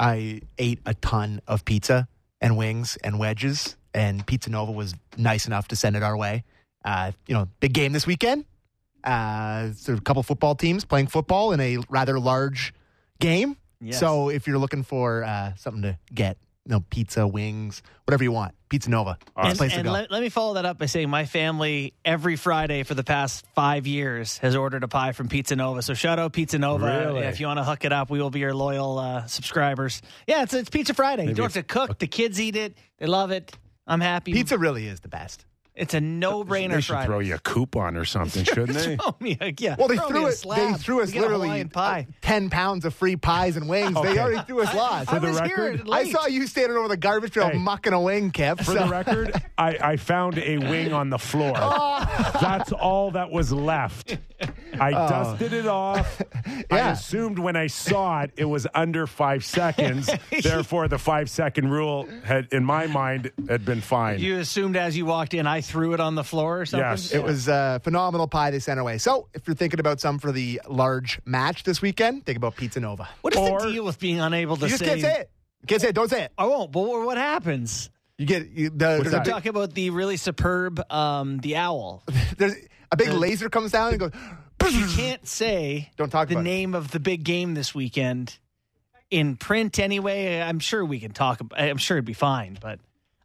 I 0.00 0.40
ate 0.58 0.80
a 0.84 0.94
ton 0.94 1.40
of 1.46 1.64
pizza 1.64 2.08
and 2.40 2.58
wings 2.58 2.98
and 3.04 3.20
wedges, 3.20 3.76
and 3.94 4.26
Pizza 4.26 4.50
Nova 4.50 4.72
was 4.72 4.96
nice 5.16 5.46
enough 5.46 5.68
to 5.68 5.76
send 5.76 5.94
it 5.94 6.02
our 6.02 6.16
way. 6.16 6.42
Uh, 6.84 7.12
you 7.28 7.34
know, 7.36 7.46
big 7.60 7.72
game 7.72 7.92
this 7.92 8.04
weekend. 8.04 8.46
Uh, 9.04 9.70
so 9.76 9.94
a 9.94 10.00
couple 10.00 10.24
football 10.24 10.56
teams 10.56 10.84
playing 10.84 11.06
football 11.06 11.52
in 11.52 11.60
a 11.60 11.78
rather 11.88 12.18
large 12.18 12.74
game. 13.20 13.56
Yes. 13.80 13.98
So 14.00 14.28
if 14.30 14.46
you're 14.46 14.58
looking 14.58 14.82
for 14.82 15.24
uh, 15.24 15.54
something 15.56 15.82
to 15.82 15.98
get, 16.12 16.38
you 16.64 16.70
know, 16.72 16.84
pizza, 16.90 17.26
wings, 17.26 17.82
whatever 18.04 18.24
you 18.24 18.32
want, 18.32 18.54
Pizza 18.68 18.90
Nova, 18.90 19.16
best 19.36 19.48
And, 19.48 19.58
place 19.58 19.74
to 19.74 19.82
go. 19.84 19.92
let, 19.92 20.10
let 20.10 20.20
me 20.20 20.28
follow 20.28 20.54
that 20.54 20.64
up 20.64 20.78
by 20.78 20.86
saying 20.86 21.08
my 21.08 21.24
family 21.24 21.94
every 22.04 22.34
Friday 22.34 22.82
for 22.82 22.94
the 22.94 23.04
past 23.04 23.44
five 23.54 23.86
years 23.86 24.38
has 24.38 24.56
ordered 24.56 24.82
a 24.82 24.88
pie 24.88 25.12
from 25.12 25.28
Pizza 25.28 25.54
Nova. 25.54 25.82
So 25.82 25.94
shout 25.94 26.18
out 26.18 26.32
Pizza 26.32 26.58
Nova. 26.58 26.86
Really? 27.06 27.20
Yeah, 27.20 27.28
if 27.28 27.38
you 27.38 27.46
want 27.46 27.58
to 27.58 27.64
hook 27.64 27.84
it 27.84 27.92
up, 27.92 28.10
we 28.10 28.20
will 28.20 28.30
be 28.30 28.40
your 28.40 28.54
loyal 28.54 28.98
uh, 28.98 29.26
subscribers. 29.26 30.02
Yeah, 30.26 30.42
it's, 30.42 30.54
it's 30.54 30.70
Pizza 30.70 30.94
Friday. 30.94 31.26
you 31.28 31.34
don't 31.34 31.44
have 31.44 31.52
to 31.52 31.62
cook. 31.62 31.98
The 31.98 32.08
kids 32.08 32.40
eat 32.40 32.56
it. 32.56 32.76
They 32.98 33.06
love 33.06 33.30
it. 33.30 33.56
I'm 33.86 34.00
happy. 34.00 34.32
Pizza 34.32 34.58
really 34.58 34.88
is 34.88 34.98
the 34.98 35.08
best. 35.08 35.44
It's 35.76 35.92
a 35.92 36.00
no-brainer 36.00 36.70
They 36.76 36.80
should 36.80 36.92
Friday. 36.94 37.06
throw 37.06 37.18
you 37.18 37.34
a 37.34 37.38
coupon 37.38 37.96
or 37.98 38.06
something, 38.06 38.44
shouldn't 38.44 38.68
they? 38.78 38.96
Throw 38.96 39.14
me 39.20 39.36
a- 39.40 39.52
yeah, 39.58 39.76
Well, 39.78 39.88
they 39.88 39.96
throw 39.96 40.08
me 40.08 40.12
threw 40.12 40.24
a 40.26 40.28
it. 40.30 40.42
They 40.72 40.72
threw 40.78 41.02
us 41.02 41.08
We 41.08 41.12
get 41.12 41.18
a 41.18 41.36
literally 41.36 41.64
pie. 41.66 42.06
ten 42.22 42.48
pounds 42.48 42.86
of 42.86 42.94
free 42.94 43.16
pies 43.16 43.56
and 43.58 43.68
wings. 43.68 43.94
Okay. 43.94 44.14
They 44.14 44.18
already 44.18 44.42
threw 44.46 44.62
us 44.62 44.74
lots. 44.74 45.12
I 45.12 45.18
the 45.18 45.26
was 45.28 45.38
record, 45.40 45.76
here 45.76 45.84
I 45.94 46.10
saw 46.10 46.26
you 46.26 46.46
standing 46.46 46.78
over 46.78 46.88
the 46.88 46.96
garbage 46.96 47.34
pail 47.34 47.50
Hey. 47.50 47.58
mucking 47.58 47.92
a 47.92 48.00
wing, 48.00 48.30
Kip. 48.30 48.56
For 48.58 48.64
so- 48.64 48.74
the 48.74 48.88
record, 48.88 49.34
I, 49.58 49.76
I 49.80 49.96
found 49.96 50.38
a 50.38 50.56
wing 50.56 50.94
on 50.94 51.10
the 51.10 51.18
floor. 51.18 51.52
Oh. 51.98 52.38
That's 52.40 52.72
all 52.72 53.10
that 53.10 53.30
was 53.30 53.52
left. 53.52 54.16
I 54.80 54.90
dusted 54.90 55.52
it 55.52 55.66
off. 55.66 56.20
I 56.70 56.90
assumed 56.90 57.38
when 57.38 57.56
I 57.56 57.66
saw 57.66 58.22
it, 58.22 58.32
it 58.36 58.44
was 58.44 58.66
under 58.74 59.06
five 59.06 59.44
seconds. 59.44 60.10
Therefore, 60.42 60.88
the 60.88 60.98
five 60.98 61.28
second 61.30 61.70
rule 61.70 62.08
had, 62.24 62.48
in 62.52 62.64
my 62.64 62.86
mind, 62.86 63.30
had 63.48 63.64
been 63.64 63.80
fine. 63.80 64.18
You 64.18 64.38
assumed 64.38 64.76
as 64.76 64.96
you 64.96 65.06
walked 65.06 65.34
in, 65.34 65.46
I 65.46 65.60
threw 65.60 65.92
it 65.94 66.00
on 66.00 66.14
the 66.14 66.24
floor 66.24 66.60
or 66.60 66.66
something? 66.66 66.88
Yes. 66.88 67.12
It 67.12 67.22
was 67.22 67.48
a 67.48 67.80
phenomenal 67.84 68.28
pie 68.28 68.50
they 68.50 68.58
sent 68.58 68.80
away. 68.80 68.98
So 68.98 69.28
if 69.34 69.46
you're 69.46 69.56
thinking 69.56 69.80
about 69.80 70.00
some 70.00 70.18
for 70.18 70.32
the 70.32 70.60
large 70.68 71.20
match 71.24 71.62
this 71.64 71.80
weekend, 71.82 72.24
think 72.26 72.36
about 72.38 72.56
Pizza 72.56 72.80
Nova. 72.80 73.08
What 73.22 73.34
is 73.34 73.38
Or- 73.40 73.60
the 73.62 73.72
deal 73.72 73.84
with 73.84 73.98
being 73.98 74.20
unable 74.20 74.56
to 74.56 74.62
You 74.66 74.68
just 74.68 74.80
say? 74.80 74.86
can't 74.86 75.00
say 75.00 75.20
it. 75.20 75.30
You 75.62 75.66
can't 75.66 75.80
say 75.82 75.88
it. 75.88 75.94
Don't 75.94 76.08
say 76.08 76.22
it. 76.24 76.32
I 76.38 76.46
won't. 76.46 76.70
But 76.72 76.80
what 76.82 77.04
what 77.06 77.18
happens? 77.18 77.90
You 78.18 78.24
get 78.26 78.48
you, 78.50 78.70
the, 78.70 78.74
What's 78.98 79.02
there's, 79.02 79.06
a 79.08 79.10
that? 79.10 79.24
big, 79.24 79.32
Talk 79.34 79.46
about 79.46 79.74
the 79.74 79.90
really 79.90 80.16
superb 80.16 80.80
um, 80.90 81.38
the 81.38 81.56
owl. 81.56 82.02
there's 82.38 82.54
a 82.90 82.96
big 82.96 83.10
laser 83.10 83.50
comes 83.50 83.72
down 83.72 83.90
and 83.90 83.98
goes. 83.98 84.10
You 84.68 84.86
can't 84.96 85.26
say 85.26 85.90
Don't 85.96 86.10
talk 86.10 86.28
the 86.28 86.34
about 86.34 86.40
it. 86.40 86.44
name 86.44 86.74
of 86.74 86.90
the 86.90 87.00
big 87.00 87.24
game 87.24 87.54
this 87.54 87.74
weekend 87.74 88.38
in 89.10 89.36
print 89.36 89.78
anyway. 89.78 90.40
I'm 90.40 90.58
sure 90.58 90.84
we 90.84 90.98
can 91.00 91.12
talk. 91.12 91.40
About, 91.40 91.60
I'm 91.60 91.78
sure 91.78 91.96
it'd 91.96 92.04
be 92.04 92.12
fine, 92.12 92.58
but 92.60 92.78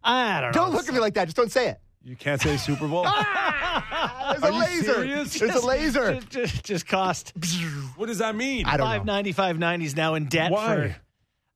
I 0.04 0.42
don't 0.42 0.50
know. 0.56 0.62
Don't 0.64 0.72
look 0.74 0.88
at 0.88 0.94
me 0.94 1.00
like 1.00 1.16
that. 1.16 1.26
Just 1.26 1.38
don't 1.38 1.52
say 1.52 1.70
it. 1.70 1.80
You 2.04 2.16
can't 2.16 2.42
say 2.42 2.58
Super 2.58 2.88
Bowl? 2.88 3.04
There's 3.04 3.14
Are 4.44 4.50
a 4.50 4.52
laser. 4.52 4.94
serious? 4.94 5.40
There's 5.40 5.56
a 5.56 5.66
laser. 5.66 6.14
Just, 6.16 6.30
just, 6.30 6.64
just 6.66 6.88
cost 6.88 7.34
what 7.96 8.08
does 8.08 8.18
that 8.20 8.36
mean? 8.36 8.66
I 8.66 8.78
don't 8.78 8.88
five 8.88 9.06
know. 9.06 9.14
ninety 9.14 9.32
five 9.34 9.60
ninety 9.60 9.86
is 9.86 9.96
now 9.96 10.16
in 10.16 10.26
debt. 10.26 10.52
Why? 10.52 10.76
For, 10.76 10.96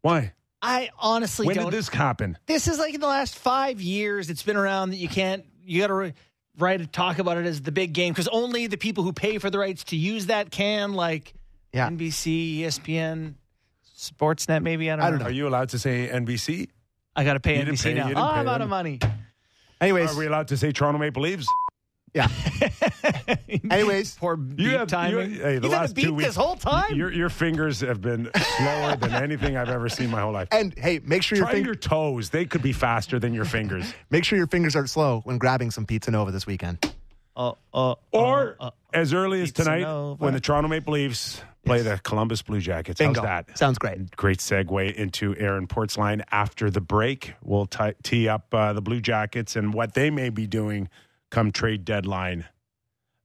Why? 0.01 0.33
I 0.61 0.89
honestly 0.99 1.47
When 1.47 1.55
don't. 1.55 1.65
did 1.71 1.73
this 1.73 1.89
happen? 1.89 2.37
this 2.45 2.67
is 2.67 2.77
like 2.79 2.93
in 2.93 3.01
the 3.01 3.07
last 3.07 3.37
five 3.37 3.81
years. 3.81 4.29
It's 4.29 4.43
been 4.43 4.55
around 4.57 4.91
that 4.91 4.97
you 4.97 5.07
can't. 5.09 5.45
You 5.63 5.81
got 5.81 5.87
to 5.87 6.13
write 6.57 6.91
talk 6.91 7.19
about 7.19 7.37
it 7.37 7.45
as 7.45 7.61
the 7.61 7.71
big 7.71 7.93
game 7.93 8.13
because 8.13 8.27
only 8.29 8.67
the 8.67 8.77
people 8.77 9.03
who 9.03 9.11
pay 9.13 9.37
for 9.37 9.49
the 9.49 9.59
rights 9.59 9.83
to 9.85 9.95
use 9.95 10.27
that 10.27 10.51
can, 10.51 10.93
like 10.93 11.33
Yeah. 11.73 11.89
NBC, 11.89 12.59
ESPN, 12.59 13.35
Sportsnet. 13.97 14.61
Maybe 14.63 14.89
I 14.91 14.95
don't, 14.95 15.05
I 15.05 15.09
don't 15.09 15.19
know. 15.19 15.25
Are 15.25 15.31
you 15.31 15.47
allowed 15.47 15.69
to 15.69 15.79
say 15.79 16.07
NBC? 16.09 16.69
I 17.15 17.23
got 17.23 17.33
to 17.33 17.39
pay 17.39 17.57
You 17.59 17.65
NBC 17.65 17.83
pay- 17.83 17.93
now. 17.93 18.09
Oh, 18.09 18.13
pay 18.13 18.19
I'm 18.39 18.47
out 18.47 18.61
of 18.61 18.69
money. 18.69 18.99
Anyways, 19.81 20.13
Are 20.15 20.17
we 20.19 20.25
allowed 20.27 20.47
to 20.49 20.57
say 20.57 20.71
Toronto 20.71 20.99
Maple 20.99 21.21
Leafs? 21.23 21.47
Yeah. 22.15 22.29
Anyways, 23.69 24.15
Poor 24.15 24.35
beat 24.37 24.87
timing. 24.87 25.31
You, 25.33 25.41
hey, 25.41 25.57
the 25.59 25.67
He's 25.67 25.71
had 25.73 25.81
last 25.81 25.91
a 25.91 25.93
beat 25.95 26.03
two 26.05 26.13
weeks, 26.13 26.29
this 26.29 26.35
whole 26.37 26.55
time. 26.55 26.95
Your, 26.95 27.11
your 27.11 27.29
fingers 27.29 27.81
have 27.81 28.01
been 28.01 28.29
slower 28.57 28.95
than 28.95 29.13
anything 29.13 29.57
I've 29.57 29.69
ever 29.69 29.89
seen 29.89 30.05
in 30.05 30.11
my 30.11 30.21
whole 30.21 30.31
life. 30.31 30.47
and 30.51 30.73
hey, 30.77 31.01
make 31.03 31.23
sure 31.23 31.37
your 31.37 31.45
Try 31.45 31.55
fing- 31.55 31.65
your 31.65 31.75
toes; 31.75 32.29
they 32.29 32.45
could 32.45 32.61
be 32.61 32.71
faster 32.71 33.19
than 33.19 33.33
your 33.33 33.45
fingers. 33.45 33.93
make 34.09 34.23
sure 34.23 34.37
your 34.37 34.47
fingers 34.47 34.75
aren't 34.75 34.89
slow 34.89 35.21
when 35.25 35.37
grabbing 35.37 35.71
some 35.71 35.85
Pizza 35.85 36.09
Nova 36.11 36.31
this 36.31 36.47
weekend. 36.47 36.77
Uh, 37.35 37.51
uh, 37.73 37.95
Or 38.13 38.55
uh, 38.61 38.67
uh, 38.67 38.71
as 38.93 39.13
early 39.13 39.41
as 39.41 39.51
tonight, 39.51 39.81
Nova. 39.81 40.23
when 40.23 40.33
the 40.33 40.39
Toronto 40.39 40.69
Maple 40.69 40.93
Leafs 40.93 41.41
play 41.65 41.81
the 41.81 41.99
Columbus 42.03 42.41
Blue 42.43 42.61
Jackets. 42.61 42.99
Bingo. 42.99 43.19
How's 43.19 43.27
that? 43.45 43.57
Sounds 43.57 43.77
great. 43.77 44.15
Great 44.15 44.37
segue 44.37 44.93
into 44.93 45.35
Aaron 45.35 45.67
Portzline 45.67 46.21
after 46.31 46.69
the 46.69 46.79
break. 46.79 47.33
We'll 47.43 47.65
ti 47.65 47.91
tee 48.03 48.29
up 48.29 48.53
uh, 48.53 48.71
the 48.71 48.81
Blue 48.81 49.01
Jackets 49.01 49.57
and 49.57 49.73
what 49.73 49.95
they 49.95 50.09
may 50.09 50.29
be 50.29 50.47
doing 50.47 50.87
come 51.31 51.51
trade 51.51 51.85
deadline. 51.85 52.45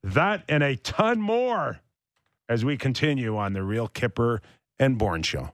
That 0.02 0.44
and 0.48 0.62
a 0.62 0.76
ton 0.76 1.20
more 1.20 1.80
as 2.48 2.64
we 2.64 2.76
continue 2.76 3.36
on 3.36 3.52
the 3.52 3.62
Real 3.62 3.88
Kyper 3.88 4.40
and 4.78 4.98
Bourne 4.98 5.22
Show. 5.22 5.52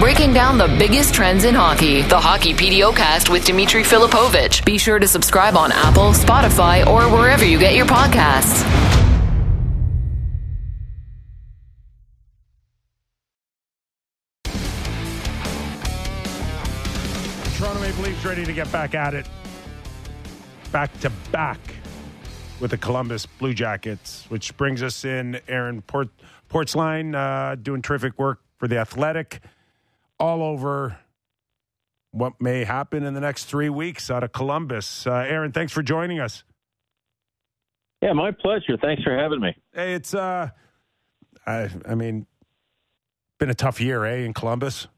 Breaking 0.00 0.32
down 0.32 0.58
the 0.58 0.68
biggest 0.78 1.14
trends 1.14 1.44
in 1.44 1.54
hockey. 1.54 2.02
The 2.02 2.18
Hockey 2.18 2.52
PDO 2.52 2.96
cast 2.96 3.30
with 3.30 3.44
Dimitri 3.44 3.82
Filipovic. 3.82 4.64
Be 4.64 4.76
sure 4.76 4.98
to 4.98 5.06
subscribe 5.06 5.56
on 5.56 5.70
Apple, 5.70 6.12
Spotify, 6.12 6.84
or 6.86 7.02
wherever 7.16 7.44
you 7.44 7.58
get 7.58 7.74
your 7.74 7.86
podcasts. 7.86 8.64
Toronto 17.56 17.80
Maple 17.80 18.02
Leafs 18.02 18.24
ready 18.24 18.44
to 18.44 18.52
get 18.52 18.70
back 18.72 18.94
at 18.94 19.14
it. 19.14 19.26
Back 20.74 20.98
to 21.02 21.10
back 21.30 21.60
with 22.58 22.72
the 22.72 22.76
Columbus 22.76 23.26
Blue 23.26 23.54
Jackets, 23.54 24.24
which 24.28 24.56
brings 24.56 24.82
us 24.82 25.04
in 25.04 25.38
Aaron 25.46 25.82
Port 25.82 26.08
Portzline 26.50 27.14
uh, 27.14 27.54
doing 27.54 27.80
terrific 27.80 28.18
work 28.18 28.40
for 28.56 28.66
the 28.66 28.78
Athletic 28.78 29.40
all 30.18 30.42
over 30.42 30.98
what 32.10 32.40
may 32.40 32.64
happen 32.64 33.04
in 33.04 33.14
the 33.14 33.20
next 33.20 33.44
three 33.44 33.68
weeks 33.68 34.10
out 34.10 34.24
of 34.24 34.32
Columbus. 34.32 35.06
Uh, 35.06 35.12
Aaron, 35.12 35.52
thanks 35.52 35.72
for 35.72 35.80
joining 35.80 36.18
us. 36.18 36.42
Yeah, 38.02 38.12
my 38.12 38.32
pleasure. 38.32 38.76
Thanks 38.76 39.04
for 39.04 39.16
having 39.16 39.38
me. 39.38 39.54
Hey, 39.72 39.94
it's 39.94 40.12
uh, 40.12 40.48
I, 41.46 41.70
I 41.88 41.94
mean, 41.94 42.26
been 43.38 43.50
a 43.50 43.54
tough 43.54 43.80
year, 43.80 44.04
eh, 44.04 44.24
in 44.24 44.34
Columbus. 44.34 44.88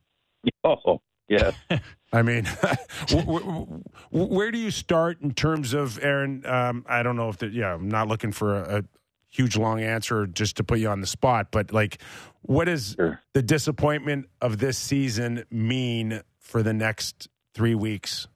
Oh, 0.64 1.02
yes. 1.28 1.54
I 2.12 2.22
mean, 2.22 2.44
wh- 2.44 3.24
wh- 3.26 3.80
wh- 4.10 4.30
where 4.30 4.50
do 4.50 4.58
you 4.58 4.70
start 4.70 5.20
in 5.20 5.32
terms 5.34 5.74
of 5.74 6.02
Aaron? 6.02 6.44
Um, 6.46 6.84
I 6.88 7.02
don't 7.02 7.16
know 7.16 7.28
if 7.28 7.38
the, 7.38 7.48
yeah, 7.48 7.74
I'm 7.74 7.88
not 7.88 8.08
looking 8.08 8.32
for 8.32 8.56
a, 8.56 8.78
a 8.78 8.82
huge 9.28 9.56
long 9.56 9.80
answer 9.80 10.26
just 10.26 10.56
to 10.56 10.64
put 10.64 10.78
you 10.78 10.88
on 10.88 11.00
the 11.00 11.06
spot, 11.06 11.48
but 11.50 11.72
like, 11.72 12.00
what 12.42 12.66
does 12.66 12.94
Sure. 12.96 13.20
the 13.34 13.42
disappointment 13.42 14.26
of 14.40 14.58
this 14.58 14.78
season 14.78 15.44
mean 15.50 16.22
for 16.38 16.62
the 16.62 16.72
next 16.72 17.28
three 17.54 17.74
weeks? 17.74 18.28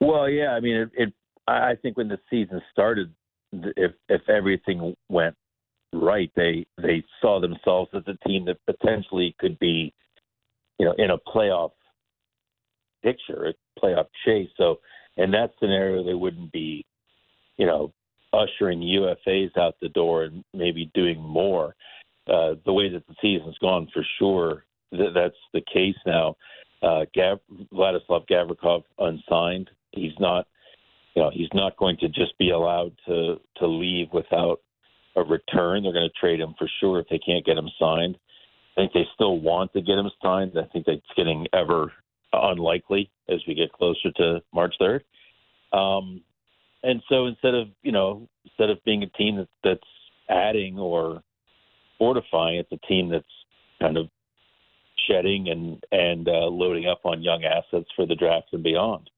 Well, 0.00 0.28
yeah. 0.28 0.50
I 0.50 0.60
mean, 0.60 0.76
it. 0.76 0.90
it 0.94 1.12
I 1.46 1.70
I 1.70 1.74
think 1.80 1.96
when 1.96 2.08
the 2.08 2.18
season 2.30 2.60
started, 2.72 3.14
if 3.52 3.92
if 4.08 4.28
everything 4.28 4.94
went 5.08 5.36
right, 5.92 6.30
they 6.36 6.66
they 6.80 7.04
saw 7.20 7.40
themselves 7.40 7.90
as 7.94 8.02
a 8.06 8.16
team 8.28 8.46
that 8.46 8.58
potentially 8.66 9.34
could 9.38 9.58
be, 9.58 9.92
you 10.78 10.86
know, 10.86 10.94
in 10.98 11.10
a 11.10 11.18
playoff 11.18 11.72
picture, 13.02 13.46
a 13.46 13.80
playoff 13.80 14.06
chase. 14.24 14.48
So, 14.56 14.80
in 15.16 15.30
that 15.32 15.52
scenario, 15.60 16.02
they 16.02 16.14
wouldn't 16.14 16.50
be, 16.52 16.84
you 17.56 17.66
know, 17.66 17.92
ushering 18.32 18.80
UFAs 18.80 19.56
out 19.56 19.76
the 19.80 19.88
door 19.90 20.24
and 20.24 20.44
maybe 20.52 20.90
doing 20.94 21.20
more. 21.20 21.74
Uh, 22.26 22.54
the 22.64 22.72
way 22.72 22.88
that 22.88 23.06
the 23.06 23.14
season's 23.20 23.58
gone, 23.58 23.88
for 23.92 24.04
sure, 24.18 24.64
th- 24.92 25.14
that's 25.14 25.36
the 25.52 25.62
case 25.72 25.96
now. 26.06 26.36
Uh, 26.82 27.04
Gav- 27.14 27.40
Vladislav 27.72 28.26
Gavrikov 28.28 28.82
unsigned. 28.98 29.70
He's 29.92 30.18
not, 30.18 30.46
you 31.14 31.22
know, 31.22 31.30
he's 31.32 31.48
not 31.54 31.76
going 31.76 31.96
to 31.98 32.08
just 32.08 32.36
be 32.38 32.50
allowed 32.50 32.92
to 33.06 33.36
to 33.58 33.66
leave 33.66 34.08
without 34.12 34.60
a 35.16 35.22
return. 35.22 35.82
They're 35.82 35.92
going 35.92 36.08
to 36.08 36.20
trade 36.20 36.40
him 36.40 36.54
for 36.58 36.68
sure 36.80 36.98
if 36.98 37.08
they 37.08 37.18
can't 37.18 37.44
get 37.44 37.56
him 37.56 37.70
signed. 37.78 38.18
I 38.76 38.80
think 38.80 38.92
they 38.92 39.06
still 39.14 39.38
want 39.38 39.72
to 39.74 39.80
get 39.80 39.98
him 39.98 40.10
signed. 40.22 40.52
I 40.58 40.64
think 40.72 40.86
that's 40.86 41.00
getting 41.16 41.46
ever 41.52 41.92
unlikely 42.32 43.10
as 43.28 43.40
we 43.46 43.54
get 43.54 43.72
closer 43.72 44.10
to 44.16 44.42
March 44.52 44.74
3rd. 44.80 45.00
Um, 45.72 46.22
and 46.82 47.02
so 47.08 47.26
instead 47.26 47.54
of 47.54 47.68
you 47.82 47.92
know 47.92 48.28
instead 48.44 48.70
of 48.70 48.82
being 48.84 49.02
a 49.02 49.08
team 49.08 49.36
that, 49.36 49.48
that's 49.62 49.80
adding 50.28 50.78
or 50.78 51.22
fortifying, 51.98 52.58
it's 52.58 52.72
a 52.72 52.86
team 52.86 53.08
that's 53.08 53.24
kind 53.80 53.96
of 53.96 54.08
shedding 55.08 55.48
and 55.48 55.84
and 55.92 56.28
uh, 56.28 56.46
loading 56.46 56.86
up 56.86 57.00
on 57.04 57.22
young 57.22 57.44
assets 57.44 57.88
for 57.96 58.06
the 58.06 58.14
draft 58.14 58.48
and 58.52 58.62
beyond. 58.62 59.10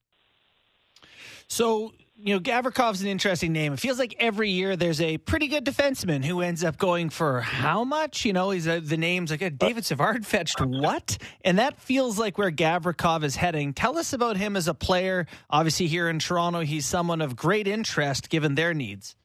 So, 1.47 1.93
you 2.19 2.33
know, 2.33 2.39
Gavrikov's 2.39 3.01
an 3.01 3.07
interesting 3.07 3.53
name. 3.53 3.73
It 3.73 3.79
feels 3.79 3.99
like 3.99 4.15
every 4.19 4.49
year 4.49 4.75
there's 4.75 5.01
a 5.01 5.17
pretty 5.19 5.47
good 5.47 5.65
defenseman 5.65 6.25
who 6.25 6.41
ends 6.41 6.63
up 6.63 6.77
going 6.77 7.09
for 7.09 7.41
how 7.41 7.83
much? 7.83 8.25
You 8.25 8.33
know, 8.33 8.49
he's 8.49 8.67
a, 8.67 8.79
the 8.79 8.97
name's 8.97 9.29
like 9.29 9.41
a 9.41 9.51
David 9.51 9.85
Savard 9.85 10.25
fetched 10.25 10.59
what? 10.59 11.17
And 11.43 11.59
that 11.59 11.79
feels 11.79 12.17
like 12.17 12.37
where 12.37 12.51
Gavrikov 12.51 13.23
is 13.23 13.35
heading. 13.35 13.73
Tell 13.73 13.97
us 13.97 14.13
about 14.13 14.35
him 14.37 14.55
as 14.55 14.67
a 14.67 14.73
player. 14.73 15.27
Obviously, 15.49 15.87
here 15.87 16.09
in 16.09 16.19
Toronto, 16.19 16.61
he's 16.61 16.85
someone 16.85 17.21
of 17.21 17.35
great 17.35 17.67
interest 17.67 18.29
given 18.29 18.55
their 18.55 18.73
needs. 18.73 19.15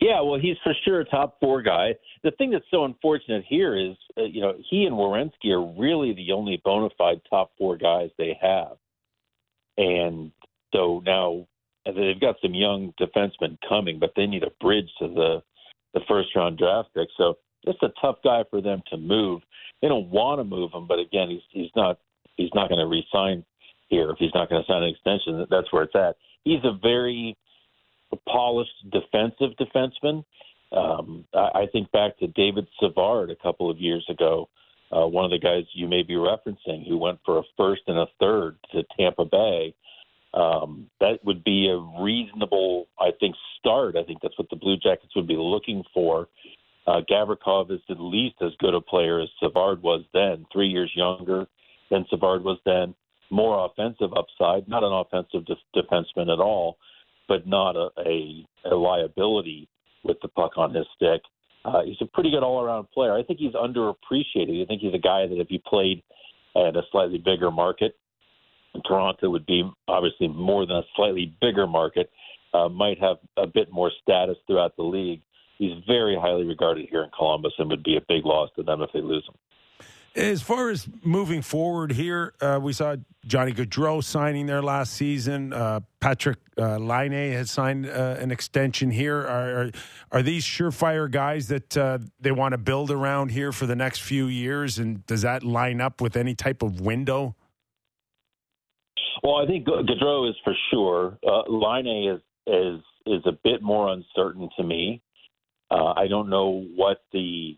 Yeah, 0.00 0.20
well, 0.20 0.38
he's 0.38 0.56
for 0.62 0.74
sure 0.84 1.00
a 1.00 1.04
top 1.04 1.40
four 1.40 1.62
guy. 1.62 1.94
The 2.22 2.30
thing 2.32 2.50
that's 2.50 2.64
so 2.70 2.84
unfortunate 2.84 3.44
here 3.48 3.76
is, 3.76 3.96
uh, 4.16 4.22
you 4.22 4.40
know, 4.40 4.54
he 4.70 4.84
and 4.84 4.94
Werenski 4.94 5.50
are 5.50 5.80
really 5.80 6.12
the 6.12 6.32
only 6.32 6.60
bona 6.64 6.88
fide 6.96 7.20
top 7.28 7.52
four 7.58 7.76
guys 7.76 8.10
they 8.16 8.38
have. 8.40 8.76
And 9.76 10.30
so 10.72 11.02
now 11.04 11.46
they've 11.86 12.20
got 12.20 12.36
some 12.42 12.54
young 12.54 12.92
defensemen 13.00 13.58
coming, 13.68 13.98
but 13.98 14.12
they 14.16 14.26
need 14.26 14.42
a 14.42 14.50
bridge 14.60 14.88
to 15.00 15.08
the 15.08 15.42
the 15.94 16.00
first 16.08 16.34
round 16.34 16.58
draft 16.58 16.88
pick. 16.94 17.08
So 17.16 17.36
it's 17.64 17.82
a 17.82 17.92
tough 18.00 18.16
guy 18.24 18.44
for 18.50 18.62
them 18.62 18.82
to 18.90 18.96
move. 18.96 19.42
They 19.80 19.88
don't 19.88 20.08
want 20.08 20.40
to 20.40 20.44
move 20.44 20.72
him, 20.72 20.86
but 20.86 20.98
again, 20.98 21.28
he's 21.28 21.42
he's 21.50 21.70
not 21.76 21.98
he's 22.36 22.50
not 22.54 22.68
going 22.68 22.80
to 22.80 22.86
resign 22.86 23.44
here 23.88 24.10
if 24.10 24.16
he's 24.18 24.34
not 24.34 24.48
going 24.48 24.62
to 24.62 24.66
sign 24.66 24.82
an 24.82 24.88
extension. 24.88 25.46
That's 25.50 25.72
where 25.72 25.84
it's 25.84 25.94
at. 25.94 26.16
He's 26.44 26.64
a 26.64 26.78
very 26.82 27.36
polished 28.28 28.90
defensive 28.90 29.50
defenseman. 29.60 30.24
Um, 30.72 31.24
I, 31.34 31.50
I 31.54 31.66
think 31.72 31.90
back 31.92 32.18
to 32.18 32.26
David 32.28 32.66
Savard 32.80 33.30
a 33.30 33.36
couple 33.36 33.70
of 33.70 33.78
years 33.78 34.04
ago, 34.08 34.48
uh, 34.90 35.06
one 35.06 35.24
of 35.24 35.30
the 35.30 35.38
guys 35.38 35.64
you 35.74 35.88
may 35.88 36.02
be 36.02 36.14
referencing, 36.14 36.86
who 36.86 36.98
went 36.98 37.18
for 37.24 37.38
a 37.38 37.42
first 37.56 37.82
and 37.86 37.98
a 37.98 38.06
third 38.20 38.56
to 38.72 38.82
Tampa 38.98 39.24
Bay. 39.24 39.74
Um, 40.34 40.88
that 41.00 41.18
would 41.24 41.44
be 41.44 41.68
a 41.68 42.02
reasonable, 42.02 42.86
I 42.98 43.10
think, 43.20 43.34
start. 43.58 43.96
I 43.96 44.04
think 44.04 44.20
that's 44.22 44.38
what 44.38 44.48
the 44.50 44.56
Blue 44.56 44.76
Jackets 44.76 45.14
would 45.14 45.28
be 45.28 45.36
looking 45.36 45.84
for. 45.92 46.28
Uh, 46.86 47.00
Gavrikov 47.08 47.70
is 47.70 47.80
at 47.90 48.00
least 48.00 48.36
as 48.40 48.52
good 48.58 48.74
a 48.74 48.80
player 48.80 49.20
as 49.20 49.28
Savard 49.38 49.82
was 49.82 50.02
then, 50.12 50.46
three 50.52 50.68
years 50.68 50.90
younger 50.94 51.46
than 51.90 52.06
Savard 52.08 52.42
was 52.42 52.58
then, 52.64 52.94
more 53.30 53.66
offensive 53.66 54.10
upside, 54.16 54.66
not 54.68 54.82
an 54.82 54.92
offensive 54.92 55.44
de- 55.46 55.80
defenseman 55.80 56.32
at 56.32 56.40
all, 56.40 56.76
but 57.28 57.46
not 57.46 57.76
a, 57.76 57.88
a, 58.06 58.46
a 58.70 58.74
liability 58.74 59.68
with 60.02 60.16
the 60.22 60.28
puck 60.28 60.52
on 60.56 60.74
his 60.74 60.86
stick. 60.96 61.20
Uh, 61.64 61.82
he's 61.84 61.96
a 62.00 62.06
pretty 62.06 62.30
good 62.30 62.42
all-around 62.42 62.90
player. 62.90 63.14
I 63.14 63.22
think 63.22 63.38
he's 63.38 63.52
underappreciated. 63.52 64.62
I 64.62 64.66
think 64.66 64.80
he's 64.80 64.94
a 64.94 64.98
guy 64.98 65.26
that 65.26 65.40
if 65.40 65.48
he 65.48 65.62
played 65.64 66.02
at 66.56 66.76
a 66.76 66.82
slightly 66.90 67.18
bigger 67.18 67.50
market, 67.50 67.96
Toronto 68.80 69.30
would 69.30 69.46
be 69.46 69.68
obviously 69.88 70.28
more 70.28 70.66
than 70.66 70.76
a 70.76 70.82
slightly 70.96 71.34
bigger 71.40 71.66
market, 71.66 72.10
uh, 72.54 72.68
might 72.68 72.98
have 73.00 73.16
a 73.36 73.46
bit 73.46 73.70
more 73.70 73.90
status 74.02 74.36
throughout 74.46 74.76
the 74.76 74.82
league. 74.82 75.20
He's 75.58 75.72
very 75.86 76.16
highly 76.16 76.44
regarded 76.44 76.88
here 76.90 77.04
in 77.04 77.10
Columbus 77.16 77.52
and 77.58 77.68
would 77.70 77.84
be 77.84 77.96
a 77.96 78.00
big 78.08 78.24
loss 78.24 78.50
to 78.56 78.62
them 78.62 78.82
if 78.82 78.90
they 78.92 79.00
lose 79.00 79.24
him. 79.28 79.34
As 80.14 80.42
far 80.42 80.68
as 80.68 80.86
moving 81.02 81.40
forward 81.40 81.92
here, 81.92 82.34
uh, 82.42 82.58
we 82.60 82.74
saw 82.74 82.96
Johnny 83.24 83.52
Gaudreau 83.52 84.04
signing 84.04 84.44
there 84.44 84.60
last 84.60 84.92
season. 84.92 85.54
Uh, 85.54 85.80
Patrick 86.00 86.36
uh, 86.58 86.76
Laine 86.76 87.32
has 87.32 87.50
signed 87.50 87.86
uh, 87.86 88.16
an 88.18 88.30
extension 88.30 88.90
here. 88.90 89.16
Are, 89.16 89.62
are, 89.62 89.70
are 90.10 90.22
these 90.22 90.44
surefire 90.44 91.10
guys 91.10 91.48
that 91.48 91.76
uh, 91.78 91.98
they 92.20 92.30
want 92.30 92.52
to 92.52 92.58
build 92.58 92.90
around 92.90 93.30
here 93.30 93.52
for 93.52 93.64
the 93.64 93.76
next 93.76 94.00
few 94.00 94.26
years? 94.26 94.78
And 94.78 95.06
does 95.06 95.22
that 95.22 95.44
line 95.44 95.80
up 95.80 96.02
with 96.02 96.14
any 96.14 96.34
type 96.34 96.62
of 96.62 96.82
window? 96.82 97.34
Well, 99.22 99.36
I 99.36 99.46
think 99.46 99.66
Gaudreau 99.66 100.28
is 100.28 100.36
for 100.44 100.54
sure. 100.70 101.18
Uh, 101.26 101.42
Laine 101.48 102.14
is 102.14 102.20
is 102.46 102.80
is 103.06 103.22
a 103.26 103.32
bit 103.44 103.62
more 103.62 103.88
uncertain 103.88 104.48
to 104.56 104.62
me. 104.62 105.02
Uh, 105.70 105.92
I 105.96 106.06
don't 106.08 106.28
know 106.28 106.64
what 106.76 106.98
the 107.12 107.56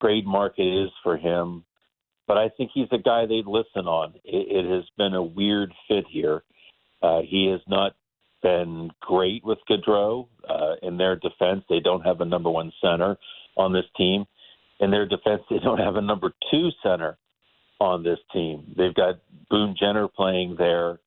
trade 0.00 0.26
market 0.26 0.84
is 0.84 0.90
for 1.02 1.16
him 1.16 1.64
but 2.30 2.38
I 2.38 2.48
think 2.48 2.70
he's 2.72 2.86
a 2.92 2.98
guy 2.98 3.26
they'd 3.26 3.44
listen 3.44 3.88
on. 3.88 4.14
It, 4.24 4.64
it 4.64 4.70
has 4.70 4.84
been 4.96 5.14
a 5.14 5.22
weird 5.22 5.74
fit 5.88 6.04
here. 6.08 6.44
Uh, 7.02 7.22
he 7.28 7.48
has 7.50 7.60
not 7.66 7.96
been 8.40 8.92
great 9.00 9.44
with 9.44 9.58
Gaudreau. 9.68 10.28
Uh, 10.48 10.76
in 10.80 10.96
their 10.96 11.16
defense, 11.16 11.64
they 11.68 11.80
don't 11.80 12.06
have 12.06 12.20
a 12.20 12.24
number 12.24 12.48
one 12.48 12.72
center 12.80 13.16
on 13.56 13.72
this 13.72 13.86
team. 13.96 14.26
In 14.78 14.92
their 14.92 15.06
defense, 15.06 15.42
they 15.50 15.58
don't 15.58 15.80
have 15.80 15.96
a 15.96 16.00
number 16.00 16.32
two 16.52 16.68
center 16.84 17.18
on 17.80 18.02
this 18.02 18.18
team. 18.32 18.74
They've 18.76 18.94
got 18.94 19.16
Boone 19.48 19.74
Jenner 19.78 20.06
playing 20.08 20.56
there 20.58 21.00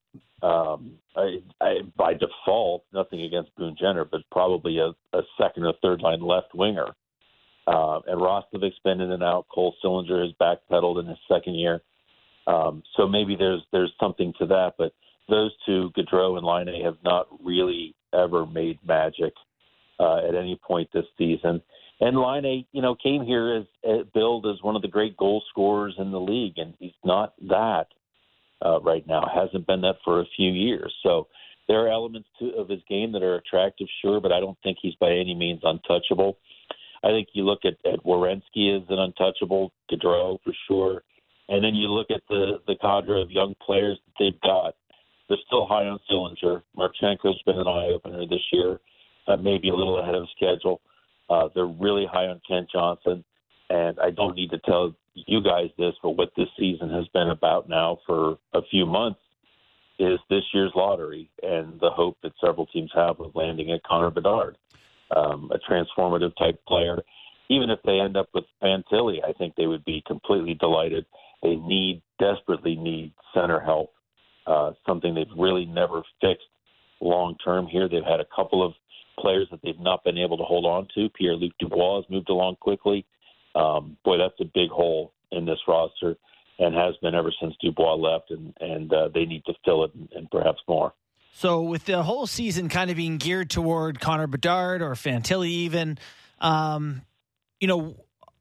um, 0.43 0.95
I, 1.15 1.37
I, 1.61 1.73
by 1.95 2.13
default. 2.13 2.83
Nothing 2.93 3.21
against 3.21 3.55
Boone 3.55 3.75
Jenner, 3.79 4.03
but 4.03 4.21
probably 4.31 4.79
a, 4.79 4.91
a 5.17 5.21
second 5.41 5.63
or 5.63 5.73
third 5.81 6.01
line 6.01 6.21
left 6.21 6.53
winger. 6.53 6.87
Uh, 7.65 7.99
and 8.07 8.19
Roslovic's 8.19 8.79
been 8.83 8.99
in 8.99 9.11
and 9.11 9.23
out. 9.23 9.45
Cole 9.53 9.73
Sillinger 9.83 10.21
has 10.21 10.33
backpedaled 10.41 10.99
in 10.99 11.07
his 11.07 11.17
second 11.31 11.55
year. 11.55 11.81
Um, 12.45 12.83
so 12.97 13.07
maybe 13.07 13.37
there's 13.37 13.61
there's 13.71 13.93
something 14.01 14.33
to 14.39 14.45
that. 14.47 14.73
But 14.77 14.93
those 15.29 15.51
two, 15.65 15.91
Gaudreau 15.95 16.37
and 16.37 16.45
Laine, 16.45 16.83
have 16.83 16.97
not 17.05 17.27
really 17.41 17.95
ever 18.13 18.45
made 18.45 18.79
magic 18.85 19.33
uh, 19.97 20.27
at 20.27 20.35
any 20.35 20.59
point 20.61 20.89
this 20.93 21.05
season. 21.17 21.61
And 21.99 22.17
Laine, 22.17 22.65
you 22.71 22.81
know, 22.81 22.95
came 22.95 23.23
here 23.23 23.55
as, 23.55 23.65
as 23.89 24.05
billed 24.13 24.45
as 24.45 24.61
one 24.61 24.75
of 24.75 24.81
the 24.81 24.87
great 24.87 25.15
goal 25.15 25.41
scorers 25.49 25.95
in 25.97 26.11
the 26.11 26.19
league, 26.19 26.57
and 26.57 26.73
he's 26.79 26.91
not 27.05 27.33
that 27.47 27.87
uh, 28.65 28.81
right 28.81 29.05
now. 29.07 29.23
Hasn't 29.33 29.67
been 29.67 29.81
that 29.81 29.97
for 30.03 30.19
a 30.19 30.25
few 30.35 30.51
years. 30.51 30.93
So 31.03 31.27
there 31.67 31.79
are 31.85 31.89
elements 31.89 32.27
to, 32.39 32.49
of 32.55 32.67
his 32.69 32.81
game 32.89 33.11
that 33.13 33.23
are 33.23 33.35
attractive, 33.35 33.87
sure, 34.01 34.19
but 34.19 34.31
I 34.31 34.39
don't 34.39 34.57
think 34.63 34.79
he's 34.81 34.95
by 34.95 35.11
any 35.11 35.35
means 35.35 35.61
untouchable. 35.63 36.37
I 37.03 37.09
think 37.09 37.29
you 37.33 37.43
look 37.43 37.59
at, 37.65 37.75
at 37.91 38.03
Werenski 38.03 38.75
as 38.75 38.83
an 38.89 38.99
untouchable, 38.99 39.71
Gaudreau 39.91 40.39
for 40.43 40.53
sure, 40.67 41.03
and 41.49 41.63
then 41.63 41.75
you 41.75 41.87
look 41.89 42.07
at 42.09 42.21
the 42.29 42.59
the 42.67 42.75
cadre 42.81 43.21
of 43.21 43.29
young 43.29 43.55
players 43.65 43.99
that 44.05 44.13
they've 44.19 44.41
got. 44.41 44.75
They're 45.27 45.37
still 45.45 45.65
high 45.65 45.85
on 45.85 45.99
Sillinger. 46.09 46.63
Marchenko's 46.77 47.41
been 47.45 47.59
an 47.59 47.67
eye 47.67 47.91
opener 47.93 48.25
this 48.25 48.43
year, 48.51 48.79
uh, 49.27 49.37
maybe 49.37 49.69
a 49.69 49.75
little 49.75 49.99
ahead 49.99 50.15
of 50.15 50.27
schedule. 50.35 50.81
Uh, 51.33 51.49
they're 51.55 51.65
really 51.65 52.05
high 52.05 52.27
on 52.27 52.39
Kent 52.47 52.69
Johnson, 52.71 53.23
and 53.69 53.99
I 53.99 54.11
don't 54.11 54.35
need 54.35 54.51
to 54.51 54.59
tell 54.59 54.93
you 55.15 55.41
guys 55.41 55.69
this, 55.79 55.95
but 56.03 56.11
what 56.11 56.31
this 56.37 56.49
season 56.59 56.91
has 56.91 57.07
been 57.07 57.29
about 57.29 57.67
now 57.67 57.97
for 58.05 58.37
a 58.53 58.61
few 58.69 58.85
months 58.85 59.19
is 59.97 60.19
this 60.29 60.43
year's 60.53 60.71
lottery 60.75 61.29
and 61.41 61.79
the 61.79 61.89
hope 61.89 62.17
that 62.21 62.33
several 62.43 62.67
teams 62.67 62.91
have 62.93 63.19
of 63.19 63.35
landing 63.35 63.71
at 63.71 63.83
Connor 63.83 64.11
Bedard 64.11 64.57
um, 65.15 65.51
a 65.51 65.59
transformative 65.71 66.35
type 66.37 66.59
player. 66.67 67.01
Even 67.49 67.69
if 67.69 67.79
they 67.83 67.99
end 67.99 68.17
up 68.17 68.29
with 68.33 68.45
Fantilli, 68.61 69.17
I 69.27 69.33
think 69.33 69.55
they 69.55 69.67
would 69.67 69.85
be 69.85 70.03
completely 70.05 70.53
delighted. 70.53 71.05
They 71.41 71.55
need 71.55 72.01
desperately 72.19 72.75
need 72.75 73.13
center 73.33 73.59
help, 73.59 73.93
uh, 74.47 74.71
something 74.87 75.13
they've 75.13 75.27
really 75.37 75.65
never 75.65 76.03
fixed 76.21 76.47
long 77.01 77.37
term 77.43 77.67
here. 77.67 77.89
They've 77.89 78.03
had 78.03 78.19
a 78.19 78.27
couple 78.35 78.63
of 78.65 78.73
players 79.19 79.47
that 79.51 79.61
they've 79.63 79.79
not 79.79 80.03
been 80.03 80.17
able 80.17 80.37
to 80.37 80.43
hold 80.43 80.65
on 80.65 80.87
to. 80.95 81.09
Pierre 81.09 81.35
Luc 81.35 81.53
Dubois 81.59 82.01
has 82.01 82.09
moved 82.09 82.29
along 82.29 82.57
quickly. 82.57 83.05
Um, 83.55 83.97
boy, 84.03 84.17
that's 84.17 84.39
a 84.39 84.45
big 84.45 84.69
hole 84.69 85.13
in 85.31 85.45
this 85.45 85.59
roster 85.67 86.15
and 86.59 86.75
has 86.75 86.95
been 87.01 87.15
ever 87.15 87.31
since 87.41 87.55
Dubois 87.61 87.95
left, 87.95 88.31
and, 88.31 88.53
and 88.59 88.93
uh, 88.93 89.09
they 89.13 89.25
need 89.25 89.43
to 89.45 89.53
fill 89.65 89.83
it 89.85 89.93
and, 89.95 90.07
and 90.15 90.31
perhaps 90.31 90.59
more. 90.67 90.93
So, 91.33 91.61
with 91.61 91.85
the 91.85 92.03
whole 92.03 92.27
season 92.27 92.69
kind 92.69 92.91
of 92.91 92.97
being 92.97 93.17
geared 93.17 93.49
toward 93.49 93.99
Connor 93.99 94.27
Bedard 94.27 94.83
or 94.83 94.91
Fantilli, 94.91 95.49
even, 95.49 95.97
um, 96.39 97.01
you 97.59 97.67
know, 97.67 97.95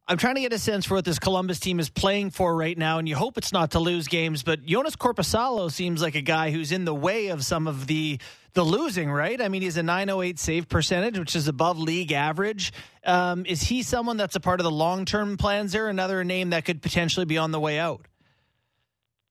I'm 0.07 0.19
trying 0.19 0.35
to 0.35 0.43
get 0.43 0.53
a 0.53 0.59
sense 0.59 0.85
for 0.85 0.95
what 0.95 1.07
this 1.07 1.19
Columbus 1.19 1.59
team 1.59 1.81
is 1.81 1.89
playing 1.89 2.31
for 2.31 2.55
right 2.55 2.77
now, 2.77 2.99
and 2.99 3.09
you 3.09 3.17
hope 3.17 3.39
it's 3.39 3.53
not 3.53 3.71
to 3.71 3.79
lose 3.79 4.09
games. 4.09 4.43
But 4.43 4.67
Jonas 4.67 4.95
Korpisalo 4.95 5.71
seems 5.73 6.03
like 6.03 6.17
a 6.17 6.21
guy 6.21 6.51
who's 6.51 6.71
in 6.71 6.85
the 6.85 6.95
way 6.95 7.29
of 7.29 7.45
some 7.45 7.67
of 7.67 7.87
the 7.87 8.21
the 8.55 8.65
losing, 8.65 9.11
right? 9.11 9.41
I 9.41 9.49
mean, 9.49 9.63
he's 9.63 9.77
a 9.77 9.83
908 9.83 10.39
save 10.39 10.69
percentage, 10.69 11.19
which 11.19 11.35
is 11.35 11.49
above 11.49 11.79
league 11.79 12.13
average. 12.13 12.73
Um, 13.05 13.47
is 13.47 13.63
he 13.63 13.83
someone 13.83 14.17
that's 14.17 14.37
a 14.37 14.41
part 14.41 14.61
of 14.61 14.65
the 14.65 14.71
long 14.71 15.05
term 15.05 15.37
plans 15.37 15.73
there? 15.73 15.89
Another 15.89 16.23
name 16.25 16.51
that 16.51 16.65
could 16.65 16.83
potentially 16.83 17.27
be 17.27 17.39
on 17.39 17.51
the 17.51 17.61
way 17.61 17.79
out? 17.79 18.07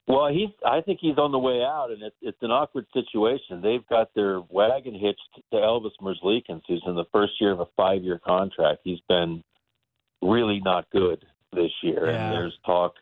Well, 0.08 0.28
he's. 0.28 0.50
I 0.66 0.82
think 0.82 1.00
he's 1.02 1.18
on 1.18 1.32
the 1.32 1.40
way 1.40 1.62
out, 1.62 1.90
and 1.92 2.02
it's 2.02 2.16
it's 2.22 2.38
an 2.42 2.52
awkward 2.52 2.86
situation. 2.94 3.62
They've 3.62 3.88
got 3.88 4.14
their 4.16 4.42
wagon 4.50 4.94
hitched 4.94 5.46
to 5.52 5.58
Elvis 5.58 5.92
Merzlikins, 6.02 6.64
who's 6.68 6.84
in 6.86 6.96
the 6.96 7.06
first 7.14 7.34
year 7.40 7.52
of 7.52 7.60
a 7.60 7.68
five-year 7.78 8.20
contract. 8.26 8.82
He's 8.84 9.00
been 9.08 9.44
really 10.22 10.60
not 10.60 10.90
good 10.92 11.24
this 11.54 11.72
year, 11.84 12.08
yeah. 12.08 12.26
and 12.26 12.34
there's 12.34 12.58
talk 12.66 12.96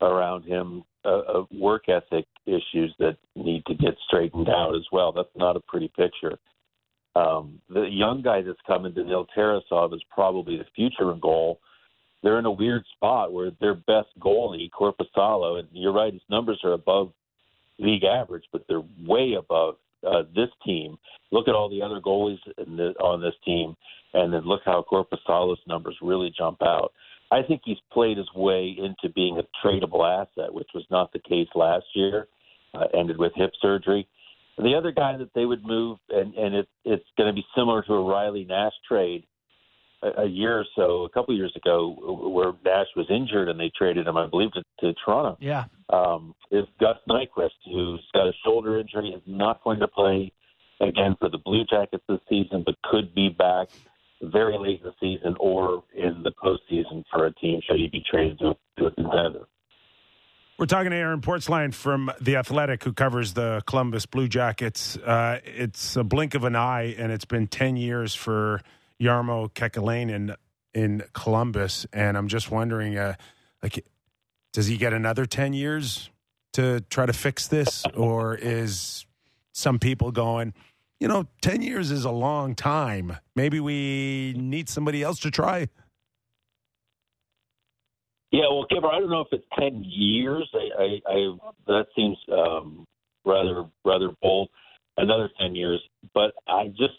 around 0.00 0.44
him 0.44 0.84
uh, 1.06 1.44
work 1.52 1.88
ethic 1.88 2.26
issues 2.46 2.94
that 2.98 3.16
need 3.34 3.64
to 3.66 3.74
get 3.74 3.94
straightened 4.06 4.48
out 4.48 4.74
as 4.74 4.84
well. 4.92 5.12
That's 5.12 5.28
not 5.36 5.56
a 5.56 5.60
pretty 5.60 5.88
picture. 5.88 6.38
Um, 7.14 7.60
the 7.70 7.82
young 7.82 8.22
guy 8.22 8.42
that's 8.42 8.58
coming, 8.66 8.92
Danil 8.92 9.26
Tarasov, 9.36 9.94
is 9.94 10.02
probably 10.10 10.58
the 10.58 10.66
future 10.74 11.12
in 11.12 11.20
goal 11.20 11.60
they're 12.22 12.40
in 12.40 12.44
a 12.46 12.50
weird 12.50 12.84
spot 12.96 13.32
where 13.32 13.52
their 13.60 13.74
best 13.74 14.08
goalie, 14.18 14.68
Korpisalo, 14.70 15.60
and 15.60 15.68
you're 15.72 15.92
right, 15.92 16.12
his 16.12 16.22
numbers 16.28 16.58
are 16.64 16.72
above 16.72 17.12
league 17.78 18.04
average, 18.04 18.44
but 18.52 18.64
they're 18.68 18.82
way 19.06 19.34
above 19.38 19.76
uh, 20.04 20.22
this 20.34 20.48
team. 20.64 20.98
Look 21.30 21.46
at 21.46 21.54
all 21.54 21.68
the 21.68 21.82
other 21.82 22.00
goalies 22.00 22.38
the, 22.56 22.94
on 23.00 23.20
this 23.20 23.34
team, 23.44 23.76
and 24.14 24.32
then 24.32 24.44
look 24.44 24.62
how 24.64 24.84
Korpisalo's 24.90 25.60
numbers 25.68 25.96
really 26.02 26.32
jump 26.36 26.62
out. 26.62 26.92
I 27.30 27.42
think 27.42 27.62
he's 27.64 27.78
played 27.92 28.18
his 28.18 28.32
way 28.34 28.76
into 28.78 29.12
being 29.14 29.38
a 29.38 29.66
tradable 29.66 30.04
asset, 30.04 30.52
which 30.52 30.68
was 30.74 30.84
not 30.90 31.12
the 31.12 31.18
case 31.18 31.48
last 31.54 31.86
year. 31.94 32.28
Uh, 32.74 32.86
ended 32.98 33.16
with 33.16 33.32
hip 33.34 33.52
surgery. 33.62 34.06
The 34.58 34.74
other 34.74 34.92
guy 34.92 35.16
that 35.16 35.30
they 35.34 35.46
would 35.46 35.64
move, 35.64 35.98
and, 36.10 36.34
and 36.34 36.54
it, 36.54 36.68
it's 36.84 37.04
going 37.16 37.28
to 37.28 37.32
be 37.32 37.46
similar 37.56 37.82
to 37.82 37.92
a 37.94 38.04
Riley 38.04 38.44
Nash 38.44 38.72
trade, 38.86 39.24
a, 40.02 40.22
a 40.22 40.26
year 40.26 40.58
or 40.58 40.64
so, 40.74 41.04
a 41.04 41.08
couple 41.08 41.34
years 41.34 41.52
ago, 41.56 41.94
where 42.34 42.52
Nash 42.64 42.88
was 42.94 43.06
injured 43.08 43.48
and 43.48 43.58
they 43.58 43.70
traded 43.76 44.06
him, 44.06 44.16
I 44.16 44.26
believe, 44.26 44.52
to, 44.52 44.62
to 44.80 44.94
Toronto. 45.04 45.38
Yeah. 45.40 45.64
Um, 45.90 46.34
is 46.50 46.66
Gus 46.80 46.96
Nyquist, 47.08 47.50
who's 47.64 48.04
got 48.12 48.26
a 48.26 48.32
shoulder 48.44 48.78
injury, 48.78 49.10
is 49.10 49.22
not 49.26 49.62
going 49.64 49.80
to 49.80 49.88
play 49.88 50.32
again 50.80 51.16
for 51.18 51.30
the 51.30 51.38
Blue 51.38 51.64
Jackets 51.64 52.04
this 52.08 52.20
season, 52.28 52.62
but 52.66 52.74
could 52.82 53.14
be 53.14 53.30
back 53.30 53.68
very 54.22 54.58
late 54.58 54.80
in 54.82 54.86
the 54.86 54.94
season 55.00 55.36
or 55.38 55.84
in 55.94 56.22
the 56.22 56.32
postseason 56.42 57.04
for 57.10 57.26
a 57.26 57.34
team 57.34 57.60
should 57.66 57.76
he 57.76 57.88
be 57.88 58.02
traded 58.10 58.38
to, 58.38 58.56
to 58.78 58.86
a 58.86 58.90
contender. 58.92 59.46
We're 60.58 60.66
talking 60.66 60.90
to 60.90 60.96
Aaron 60.96 61.20
Portzline 61.20 61.74
from 61.74 62.10
The 62.18 62.36
Athletic, 62.36 62.82
who 62.82 62.94
covers 62.94 63.34
the 63.34 63.62
Columbus 63.66 64.06
Blue 64.06 64.26
Jackets. 64.26 64.96
Uh, 64.96 65.40
it's 65.44 65.96
a 65.96 66.04
blink 66.04 66.34
of 66.34 66.44
an 66.44 66.56
eye, 66.56 66.94
and 66.96 67.12
it's 67.12 67.26
been 67.26 67.46
10 67.46 67.76
years 67.76 68.14
for 68.14 68.62
Jarmo 68.98 69.52
Kekalainen 69.52 70.34
in 70.76 71.02
Columbus, 71.14 71.86
and 71.92 72.16
I'm 72.18 72.28
just 72.28 72.50
wondering, 72.50 72.98
uh, 72.98 73.14
like, 73.62 73.84
does 74.52 74.66
he 74.66 74.76
get 74.76 74.92
another 74.92 75.24
ten 75.24 75.52
years 75.52 76.10
to 76.52 76.80
try 76.90 77.06
to 77.06 77.12
fix 77.12 77.48
this, 77.48 77.84
or 77.94 78.34
is 78.34 79.06
some 79.52 79.78
people 79.78 80.12
going, 80.12 80.52
you 81.00 81.08
know, 81.08 81.26
10 81.42 81.62
years 81.62 81.90
is 81.90 82.04
a 82.04 82.10
long 82.10 82.54
time. 82.54 83.16
Maybe 83.34 83.60
we 83.60 84.34
need 84.36 84.68
somebody 84.68 85.02
else 85.02 85.18
to 85.20 85.30
try. 85.30 85.68
Yeah, 88.32 88.48
well, 88.50 88.66
Kyper, 88.70 88.92
I 88.92 88.98
don't 89.00 89.08
know 89.08 89.20
if 89.20 89.28
it's 89.32 89.46
ten 89.58 89.82
years. 89.82 90.50
I, 90.52 90.82
I, 90.82 91.12
I 91.14 91.36
that 91.68 91.86
seems 91.94 92.18
um, 92.30 92.84
rather 93.24 93.64
rather 93.84 94.10
bold. 94.20 94.50
Another 94.98 95.30
ten 95.40 95.54
years, 95.54 95.80
but 96.12 96.32
I 96.48 96.68
just 96.68 96.94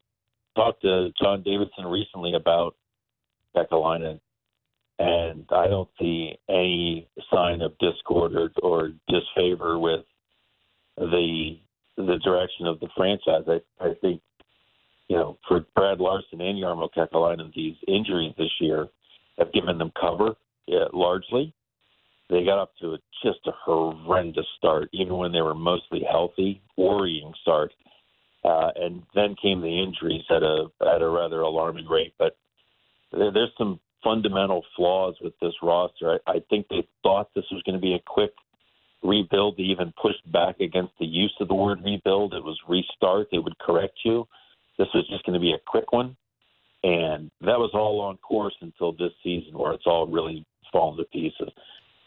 talked 0.55 0.81
to 0.83 1.11
John 1.21 1.43
Davidson 1.43 1.85
recently 1.85 2.33
about 2.33 2.75
Kekalainen, 3.55 4.19
and 4.99 5.45
I 5.51 5.67
don't 5.67 5.89
see 5.99 6.37
any 6.49 7.07
sign 7.31 7.61
of 7.61 7.77
discord 7.77 8.33
or, 8.35 8.51
or 8.63 8.91
disfavor 9.07 9.77
with 9.77 10.05
the 10.97 11.57
the 11.97 12.19
direction 12.23 12.67
of 12.67 12.79
the 12.79 12.89
franchise. 12.95 13.43
I, 13.47 13.85
I 13.85 13.93
think, 14.01 14.21
you 15.07 15.15
know, 15.15 15.37
for 15.47 15.65
Brad 15.75 15.99
Larsen 15.99 16.41
and 16.41 16.61
Jarmo 16.61 16.89
Kekalainen, 16.95 17.53
these 17.53 17.75
injuries 17.87 18.33
this 18.37 18.51
year 18.59 18.87
have 19.37 19.51
given 19.53 19.77
them 19.77 19.91
cover 19.99 20.35
yeah, 20.67 20.85
largely. 20.93 21.53
They 22.29 22.43
got 22.43 22.61
up 22.61 22.73
to 22.81 22.93
a, 22.93 22.97
just 23.23 23.39
a 23.47 23.51
horrendous 23.51 24.45
start, 24.57 24.89
even 24.91 25.17
when 25.17 25.31
they 25.31 25.41
were 25.41 25.55
mostly 25.55 26.01
healthy, 26.09 26.61
worrying 26.75 27.33
start. 27.41 27.73
Uh, 28.43 28.69
and 28.75 29.03
then 29.15 29.35
came 29.41 29.61
the 29.61 29.83
injuries 29.83 30.23
at 30.29 30.43
a 30.43 30.67
at 30.93 31.01
a 31.01 31.09
rather 31.09 31.41
alarming 31.41 31.87
rate. 31.87 32.13
But 32.19 32.37
there, 33.11 33.31
there's 33.31 33.51
some 33.57 33.79
fundamental 34.03 34.63
flaws 34.75 35.15
with 35.21 35.33
this 35.41 35.53
roster. 35.61 36.19
I, 36.27 36.31
I 36.33 36.43
think 36.49 36.67
they 36.69 36.87
thought 37.03 37.29
this 37.33 37.45
was 37.51 37.63
going 37.63 37.75
to 37.75 37.81
be 37.81 37.93
a 37.93 37.99
quick 38.05 38.31
rebuild. 39.07 39.57
They 39.57 39.63
even 39.63 39.93
pushed 40.01 40.29
back 40.31 40.59
against 40.59 40.93
the 40.99 41.05
use 41.05 41.33
of 41.39 41.47
the 41.47 41.53
word 41.53 41.83
rebuild. 41.83 42.33
It 42.33 42.43
was 42.43 42.59
restart. 42.67 43.27
It 43.31 43.39
would 43.39 43.57
correct 43.59 43.99
you. 44.03 44.27
This 44.77 44.87
was 44.93 45.07
just 45.09 45.25
going 45.25 45.33
to 45.33 45.39
be 45.39 45.53
a 45.53 45.59
quick 45.65 45.91
one. 45.91 46.15
And 46.83 47.31
that 47.41 47.57
was 47.57 47.71
all 47.73 47.99
on 48.01 48.17
course 48.17 48.55
until 48.61 48.91
this 48.91 49.11
season 49.23 49.57
where 49.57 49.73
it's 49.73 49.87
all 49.87 50.07
really 50.07 50.45
fallen 50.71 50.97
to 50.97 51.05
pieces. 51.05 51.49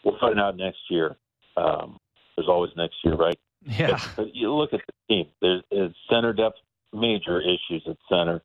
We'll 0.03 0.17
find 0.19 0.39
out 0.39 0.55
next 0.55 0.79
year. 0.89 1.17
Um, 1.57 1.97
there's 2.35 2.47
always 2.47 2.71
next 2.77 2.95
year, 3.03 3.15
right? 3.15 3.37
Yeah. 3.63 3.91
But, 3.91 4.09
but 4.15 4.35
you 4.35 4.53
look 4.53 4.73
at 4.73 4.81
the 4.87 5.13
team. 5.13 5.25
There's, 5.41 5.61
there's 5.71 5.93
center 6.09 6.33
depth, 6.33 6.57
major 6.93 7.41
issues 7.41 7.83
at 7.87 7.97
center, 8.09 8.41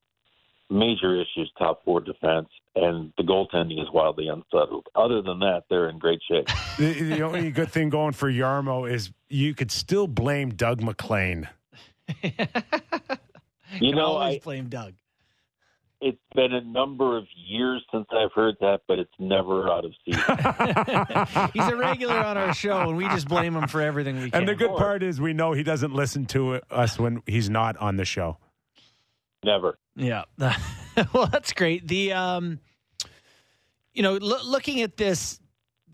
major 0.71 1.15
issues 1.15 1.51
top 1.59 1.85
four 1.85 2.01
defense, 2.01 2.49
and 2.75 3.13
the 3.17 3.23
goaltending 3.23 3.81
is 3.81 3.89
wildly 3.93 4.29
unsettled. 4.29 4.87
Other 4.95 5.23
than 5.23 5.39
that, 5.41 5.65
they're 5.71 5.89
in 5.89 5.99
great 5.99 6.21
shape. 6.31 6.49
The, 6.79 6.93
the 6.93 7.23
only 7.23 7.51
good 7.51 7.71
thing 7.71 7.89
going 7.89 8.13
for 8.13 8.31
Jarmo 8.31 8.91
is 8.91 9.11
you 9.31 9.55
could 9.55 9.71
still 9.71 10.07
blame 10.07 10.51
Doug 10.51 10.83
MacLean. 10.83 11.49
You 13.81 13.91
Can 13.91 13.97
know, 13.97 14.05
always 14.07 14.37
I, 14.37 14.41
blame 14.45 14.69
Doug. 14.69 14.95
it's 16.01 16.17
been 16.35 16.53
a 16.53 16.61
number 16.61 17.17
of 17.19 17.25
years 17.35 17.85
since 17.93 18.07
I've 18.13 18.33
heard 18.33 18.55
that, 18.61 18.83
but 18.87 18.99
it's 19.01 19.13
never 19.19 19.69
out 19.71 19.85
of 19.85 19.93
season. 20.05 20.23
He's 21.53 21.67
a 21.67 21.77
regular 21.77 22.15
on 22.15 22.37
our 22.39 22.55
show, 22.55 22.89
and 22.89 22.97
we 22.97 23.05
just 23.09 23.27
blame 23.29 23.57
him 23.57 23.67
for 23.67 23.81
everything 23.83 24.17
we 24.23 24.31
can. 24.31 24.41
And 24.41 24.49
the 24.49 24.55
good 24.55 24.77
part 24.77 25.03
is 25.03 25.21
we 25.21 25.33
know 25.33 25.53
he 25.53 25.63
doesn't 25.65 25.93
listen 25.93 26.27
to 26.27 26.61
us 26.71 26.99
when 26.99 27.23
he's 27.27 27.51
not 27.51 27.77
on 27.79 27.97
the 27.97 28.05
show. 28.05 28.39
Never. 29.47 29.79
Yeah. 29.95 30.25
well, 30.39 31.27
that's 31.27 31.53
great. 31.53 31.87
The 31.87 32.13
um, 32.13 32.59
you 33.95 34.03
know, 34.03 34.15
lo- 34.15 34.43
looking 34.45 34.83
at 34.83 34.97
this, 34.97 35.41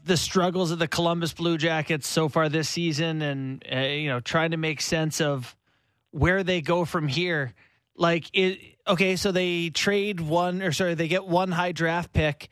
the 0.04 0.16
struggles 0.16 0.70
of 0.70 0.78
the 0.78 0.88
Columbus 0.88 1.34
Blue 1.34 1.58
Jackets 1.58 2.08
so 2.08 2.30
far 2.30 2.48
this 2.48 2.70
season, 2.70 3.20
and 3.20 3.62
uh, 3.70 3.78
you 3.80 4.08
know, 4.08 4.20
trying 4.20 4.52
to 4.52 4.56
make 4.56 4.80
sense 4.80 5.20
of 5.20 5.54
where 6.12 6.42
they 6.42 6.62
go 6.62 6.86
from 6.86 7.08
here. 7.08 7.52
Like 7.94 8.24
it. 8.32 8.58
Okay, 8.88 9.16
so 9.16 9.30
they 9.30 9.68
trade 9.68 10.18
one, 10.20 10.62
or 10.62 10.72
sorry, 10.72 10.94
they 10.94 11.06
get 11.06 11.26
one 11.26 11.52
high 11.52 11.72
draft 11.72 12.14
pick. 12.14 12.48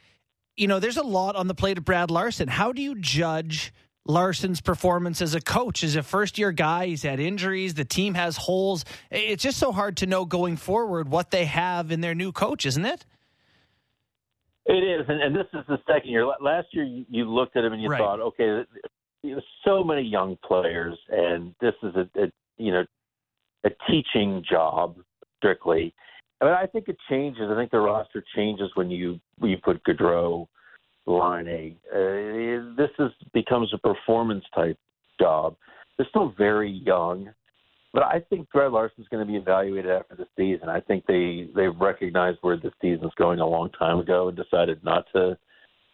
You 0.55 0.69
know, 0.69 0.81
there's 0.81 0.99
a 0.99 1.03
lot 1.03 1.35
on 1.35 1.49
the 1.49 1.55
plate 1.55 1.79
of 1.79 1.85
Brad 1.87 2.11
Larsen. 2.11 2.47
How 2.47 2.73
do 2.73 2.83
you 2.83 2.95
judge? 2.95 3.73
Larsen's 4.07 4.61
performance 4.61 5.21
as 5.21 5.35
a 5.35 5.41
coach 5.41 5.85
as 5.85 5.97
a 5.97 6.03
first 6.03 6.39
year 6.39 6.53
guy. 6.53 6.87
He's 6.87 7.03
had 7.03 7.21
injuries. 7.21 7.75
The 7.75 7.85
team 7.85 8.15
has 8.15 8.37
holes. 8.37 8.85
It's 9.11 9.43
just 9.43 9.59
so 9.59 9.73
hard 9.73 9.99
to 9.99 10.07
know 10.07 10.25
going 10.25 10.57
forward 10.57 11.09
what 11.09 11.31
they 11.31 11.45
have 11.45 11.91
in 11.91 12.01
their 12.01 12.15
new 12.15 12.33
coach, 12.33 12.67
isn't 12.67 12.85
it? 12.85 13.05
It 14.67 14.85
is, 14.85 15.07
and, 15.09 15.21
and 15.21 15.35
this 15.35 15.47
is 15.53 15.65
the 15.69 15.79
second 15.87 16.11
year. 16.11 16.27
Last 16.41 16.69
year, 16.73 16.85
you, 16.85 17.25
looked 17.25 17.57
at 17.57 17.65
him 17.65 17.73
and 17.73 17.83
you 17.83 17.89
Right. 17.89 17.99
thought, 17.99 18.21
okay, 18.21 18.65
there's 19.23 19.43
so 19.65 19.83
many 19.83 20.03
young 20.03 20.37
players, 20.45 20.97
and 21.09 21.55
this 21.61 21.75
is 21.83 21.95
a, 21.97 22.09
a 22.23 22.33
you 22.57 22.73
know 22.73 22.85
a 23.65 23.71
teaching 23.89 24.45
job 24.49 24.97
strictly. 25.39 25.95
But 26.39 26.51
I 26.51 26.67
think 26.67 26.89
it 26.89 26.97
changes. 27.09 27.43
I 27.51 27.57
think 27.57 27.71
the 27.71 27.81
roster 27.81 28.25
changes 28.37 28.71
when 28.75 28.91
you 28.91 29.19
when 29.39 29.51
you 29.51 29.59
put 29.63 29.83
Gaudreau, 29.85 30.47
Laine. 31.07 31.77
Uh, 31.93 32.75
this 32.77 32.91
is 32.99 33.11
becomes 33.33 33.73
a 33.75 33.79
performance 33.79 34.45
type 34.55 34.79
job. 35.21 35.57
They're 35.97 36.07
still 36.09 36.35
very 36.37 36.71
young, 36.71 37.31
but 37.93 38.05
I 38.05 38.21
think 38.31 38.49
Brad 38.51 38.73
Larsen's 38.73 39.09
going 39.09 39.27
to 39.27 39.31
be 39.31 39.39
evaluated 39.39 39.91
after 39.91 40.17
the 40.17 40.27
season. 40.37 40.69
I 40.69 40.81
think 40.81 41.05
they 41.07 41.49
they've 41.55 41.77
recognized 41.79 42.39
where 42.43 42.57
the 42.57 42.73
season's 42.81 43.13
going 43.17 43.41
a 43.41 43.47
long 43.47 43.71
time 43.79 43.99
ago 43.99 44.29
and 44.29 44.37
decided 44.37 44.83
not 44.85 45.07
to 45.15 45.37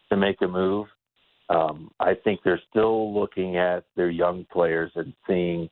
to 0.09 0.17
make 0.17 0.41
a 0.41 0.47
move. 0.47 0.87
Um, 1.49 1.91
I 1.99 2.13
think 2.13 2.41
they're 2.43 2.61
still 2.69 3.13
looking 3.13 3.57
at 3.57 3.85
their 3.95 4.09
young 4.09 4.45
players 4.51 4.91
and 4.95 5.13
seeing, 5.25 5.69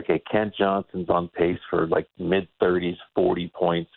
okay, 0.00 0.22
Kent 0.30 0.54
Johnson's 0.58 1.10
on 1.10 1.28
pace 1.28 1.58
for 1.68 1.86
like 1.86 2.06
mid 2.18 2.48
30s, 2.62 2.96
40 3.14 3.52
points 3.54 3.90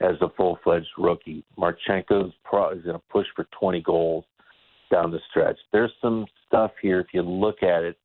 as 0.00 0.16
a 0.20 0.28
full 0.36 0.58
fledged 0.64 0.88
rookie. 0.96 1.44
Marchenko's 1.58 2.32
pro- 2.44 2.70
is 2.70 2.82
going 2.82 2.96
to 2.96 3.02
push 3.10 3.26
for 3.36 3.46
20 3.58 3.82
goals 3.82 4.24
down 4.90 5.10
the 5.10 5.20
stretch. 5.30 5.58
There's 5.72 5.92
some 6.00 6.26
stuff 6.46 6.72
here. 6.82 7.00
If 7.00 7.08
you 7.12 7.22
look 7.22 7.62
at 7.62 7.82
it, 7.84 7.98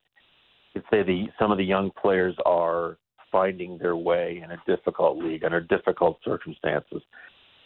you'd 0.74 0.84
say 0.90 1.02
the 1.02 1.26
some 1.38 1.50
of 1.50 1.58
the 1.58 1.64
young 1.64 1.90
players 2.00 2.36
are 2.44 2.98
finding 3.32 3.78
their 3.78 3.96
way 3.96 4.42
in 4.44 4.52
a 4.52 4.62
difficult 4.66 5.18
league 5.18 5.44
under 5.44 5.60
difficult 5.60 6.18
circumstances. 6.24 7.02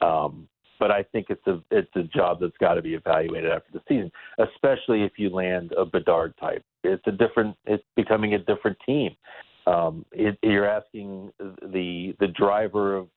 Um, 0.00 0.48
but 0.78 0.90
I 0.90 1.02
think 1.02 1.26
it's 1.28 1.46
a 1.46 1.62
it's 1.70 1.94
a 1.94 2.04
job 2.04 2.38
that's 2.40 2.56
got 2.58 2.74
to 2.74 2.82
be 2.82 2.94
evaluated 2.94 3.52
after 3.52 3.70
the 3.72 3.82
season, 3.86 4.10
especially 4.38 5.02
if 5.02 5.12
you 5.16 5.28
land 5.28 5.72
a 5.76 5.84
Bedard 5.84 6.34
type. 6.38 6.64
It's 6.82 7.02
a 7.06 7.12
different. 7.12 7.54
It's 7.66 7.84
becoming 7.96 8.34
a 8.34 8.38
different 8.38 8.78
team. 8.86 9.14
Um, 9.66 10.06
it, 10.12 10.38
you're 10.42 10.66
asking 10.66 11.30
the 11.40 12.16
the 12.18 12.28
driver 12.28 12.96
of 12.96 13.08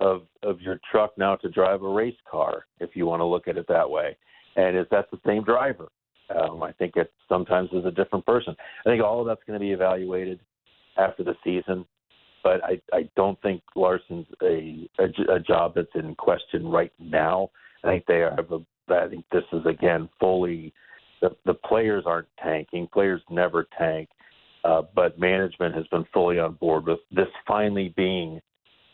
of 0.00 0.22
of 0.42 0.60
your 0.60 0.80
truck 0.90 1.16
now 1.16 1.36
to 1.36 1.48
drive 1.48 1.82
a 1.82 1.88
race 1.88 2.16
car, 2.30 2.66
if 2.80 2.90
you 2.94 3.06
want 3.06 3.20
to 3.20 3.24
look 3.24 3.48
at 3.48 3.56
it 3.56 3.66
that 3.68 3.88
way. 3.88 4.16
And 4.56 4.76
is 4.76 4.86
that 4.90 5.10
the 5.10 5.18
same 5.26 5.44
driver? 5.44 5.88
Um, 6.34 6.62
I 6.62 6.72
think 6.72 6.96
it 6.96 7.12
sometimes 7.28 7.70
is 7.72 7.84
a 7.84 7.90
different 7.90 8.26
person. 8.26 8.54
I 8.84 8.88
think 8.88 9.02
all 9.02 9.20
of 9.20 9.26
that's 9.26 9.40
going 9.46 9.58
to 9.58 9.64
be 9.64 9.72
evaluated 9.72 10.40
after 10.98 11.24
the 11.24 11.34
season, 11.42 11.86
but 12.42 12.62
I, 12.64 12.80
I 12.92 13.08
don't 13.16 13.40
think 13.40 13.62
Larsen's 13.74 14.26
a, 14.42 14.88
a 14.98 15.32
a 15.32 15.40
job 15.40 15.72
that's 15.74 15.88
in 15.94 16.14
question 16.16 16.66
right 16.68 16.92
now. 16.98 17.50
I 17.82 17.88
think 17.88 18.06
they 18.06 18.18
have 18.18 18.50
a. 18.52 18.60
I 18.92 19.08
think 19.08 19.24
this 19.32 19.44
is 19.52 19.64
again 19.66 20.08
fully. 20.20 20.72
The, 21.20 21.30
the 21.46 21.54
players 21.54 22.04
aren't 22.06 22.28
tanking. 22.42 22.88
Players 22.92 23.22
never 23.28 23.66
tank, 23.76 24.08
uh, 24.64 24.82
but 24.94 25.18
management 25.18 25.74
has 25.74 25.86
been 25.88 26.04
fully 26.12 26.38
on 26.38 26.54
board 26.54 26.86
with 26.86 27.00
this 27.10 27.26
finally 27.46 27.92
being 27.96 28.40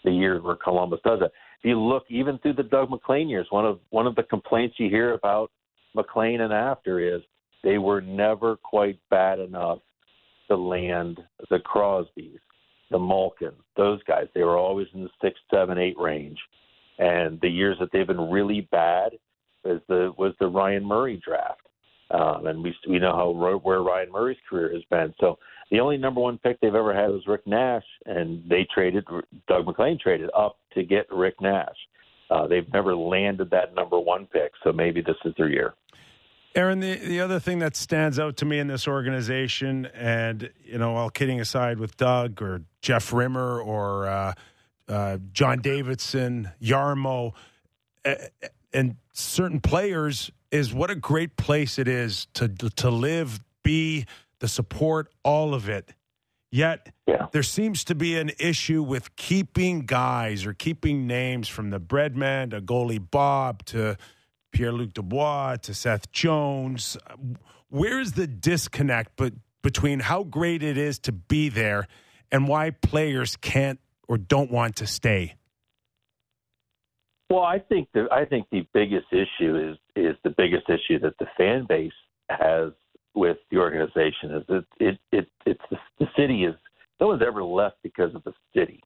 the 0.05 0.10
year 0.10 0.40
where 0.40 0.56
Columbus 0.56 1.01
does 1.05 1.20
it. 1.22 1.32
If 1.59 1.68
you 1.68 1.81
look 1.81 2.05
even 2.09 2.39
through 2.39 2.55
the 2.55 2.62
Doug 2.62 2.90
MacLean 2.90 3.28
years, 3.28 3.47
one 3.51 3.64
of 3.64 3.81
one 3.90 4.06
of 4.06 4.14
the 4.14 4.22
complaints 4.24 4.76
you 4.78 4.89
hear 4.89 5.14
about 5.14 5.51
MacLean 5.94 6.43
and 6.43 6.52
after 6.52 7.01
is 7.01 7.22
they 7.62 7.78
were 7.78 8.01
never 8.01 8.56
quite 8.56 8.98
bad 9.10 9.39
enough 9.39 9.78
to 10.48 10.56
land 10.56 11.20
the 11.48 11.59
Crosbys, 11.59 12.39
the 12.90 12.98
Malkin, 12.98 13.52
those 13.76 14.02
guys. 14.05 14.26
They 14.35 14.43
were 14.43 14.59
always 14.59 14.86
in 14.94 15.05
the 15.05 15.10
six, 15.22 15.40
seven, 15.51 15.78
eight 15.78 15.98
range. 15.98 16.39
And 16.98 17.40
the 17.40 17.48
years 17.48 17.76
that 17.81 17.89
they've 17.93 18.06
been 18.06 18.31
really 18.31 18.68
bad 18.70 19.12
was 19.64 19.81
the 19.89 20.12
was 20.18 20.35
the 20.39 20.47
Ryan 20.47 20.85
Murray 20.85 21.20
draft. 21.24 21.62
Um, 22.10 22.47
and 22.47 22.62
we 22.62 22.74
we 22.89 22.98
know 22.98 23.14
how 23.16 23.31
where 23.59 23.82
Ryan 23.82 24.12
Murray's 24.12 24.36
career 24.48 24.72
has 24.72 24.82
been. 24.90 25.14
So 25.18 25.39
the 25.70 25.80
only 25.80 25.96
number 25.96 26.20
one 26.20 26.38
pick 26.38 26.60
they've 26.60 26.74
ever 26.74 26.94
had 26.94 27.10
was 27.10 27.26
Rick 27.26 27.46
Nash, 27.46 27.84
and 28.06 28.42
they 28.48 28.66
traded 28.72 29.04
Doug 29.48 29.66
MacLean 29.66 29.98
traded 30.00 30.30
up 30.36 30.58
to 30.74 30.82
get 30.82 31.06
Rick 31.10 31.40
Nash. 31.40 31.76
Uh, 32.30 32.46
they've 32.46 32.70
never 32.72 32.96
landed 32.96 33.50
that 33.50 33.74
number 33.74 33.98
one 33.98 34.26
pick, 34.26 34.52
so 34.62 34.72
maybe 34.72 35.00
this 35.00 35.16
is 35.24 35.32
their 35.36 35.48
year. 35.48 35.74
Aaron, 36.54 36.78
the, 36.78 36.94
the 36.94 37.20
other 37.20 37.40
thing 37.40 37.58
that 37.58 37.74
stands 37.74 38.18
out 38.18 38.36
to 38.36 38.44
me 38.44 38.60
in 38.60 38.68
this 38.68 38.86
organization, 38.86 39.86
and 39.86 40.50
you 40.64 40.78
know, 40.78 40.94
all 40.96 41.10
kidding 41.10 41.40
aside 41.40 41.78
with 41.78 41.96
Doug 41.96 42.40
or 42.40 42.62
Jeff 42.80 43.12
Rimer 43.12 43.60
or 43.60 44.06
uh, 44.06 44.32
uh, 44.88 45.18
John 45.32 45.60
Davidson, 45.60 46.50
Jarmo, 46.62 47.32
and 48.72 48.96
certain 49.12 49.60
players, 49.60 50.30
is 50.52 50.72
what 50.72 50.90
a 50.90 50.94
great 50.94 51.36
place 51.36 51.78
it 51.78 51.88
is 51.88 52.28
to 52.34 52.48
to 52.48 52.88
live, 52.88 53.40
be 53.64 54.06
the 54.40 54.48
support, 54.48 55.12
all 55.23 55.55
of 55.55 55.69
it. 55.69 55.94
Yet 56.51 56.93
Yeah. 57.09 57.27
there 57.32 57.43
seems 57.43 57.82
to 57.85 57.94
be 57.94 58.16
an 58.16 58.31
issue 58.39 58.82
with 58.82 59.16
keeping 59.16 59.86
guys 59.86 60.47
or 60.47 60.55
keeping 60.55 61.06
names 61.06 61.48
from 61.48 61.70
the 61.70 61.81
breadman 61.81 62.51
to 62.51 62.61
goalie 62.61 63.05
Bob 63.11 63.65
to 63.66 63.97
Pierre 64.52 64.73
Luc 64.73 64.94
Dubois 64.94 65.56
to 65.62 65.74
Seth 65.74 66.12
Jones. 66.12 66.97
Where 67.69 67.98
is 67.98 68.12
the 68.12 68.28
disconnect 68.28 69.12
but 69.16 69.32
between 69.62 69.98
how 70.01 70.23
great 70.23 70.62
it 70.62 70.78
is 70.78 70.98
to 71.01 71.12
be 71.12 71.48
there 71.48 71.89
and 72.31 72.47
why 72.47 72.70
players 72.70 73.36
can't 73.36 73.81
or 74.06 74.16
don't 74.16 74.51
want 74.51 74.77
to 74.77 74.86
stay? 74.86 75.35
Well, 77.31 77.43
I 77.43 77.59
think 77.59 77.89
the 77.94 78.06
I 78.12 78.27
think 78.27 78.47
the 78.52 78.66
biggest 78.73 79.06
issue 79.11 79.56
is 79.56 79.78
is 79.97 80.16
the 80.23 80.31
biggest 80.31 80.69
issue 80.69 81.01
that 81.01 81.15
the 81.19 81.27
fan 81.36 81.66
base 81.69 81.93
has 82.28 82.73
with 83.14 83.38
the 83.50 83.58
organization 83.58 84.32
is 84.32 84.42
that 84.48 84.64
it 84.80 84.98
it 85.12 85.28
it's 85.46 85.60
the, 85.70 85.76
the 85.98 86.06
city 86.16 86.44
is 86.44 86.54
no 87.00 87.08
one's 87.08 87.22
ever 87.26 87.42
left 87.42 87.76
because 87.82 88.14
of 88.14 88.24
the 88.24 88.32
city. 88.54 88.82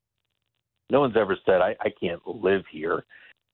No 0.91 0.99
one's 1.01 1.17
ever 1.17 1.37
said 1.45 1.61
I, 1.61 1.75
I 1.81 1.89
can't 1.99 2.21
live 2.25 2.63
here. 2.71 3.05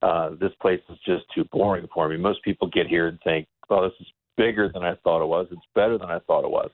Uh, 0.02 0.31
this 0.39 0.52
place 0.61 0.81
is 0.89 0.97
just 1.06 1.23
too 1.34 1.45
boring 1.52 1.88
for 1.93 2.07
me. 2.07 2.18
Most 2.18 2.43
people 2.43 2.69
get 2.69 2.88
here 2.88 3.07
and 3.07 3.19
think, 3.23 3.47
"Oh, 3.69 3.84
this 3.84 3.99
is 3.99 4.07
bigger 4.38 4.69
than 4.73 4.84
I 4.84 4.95
thought 5.03 5.23
it 5.23 5.27
was. 5.27 5.47
It's 5.52 5.61
better 5.73 5.97
than 5.97 6.10
I 6.10 6.19
thought 6.19 6.45
it 6.45 6.52
was." 6.52 6.69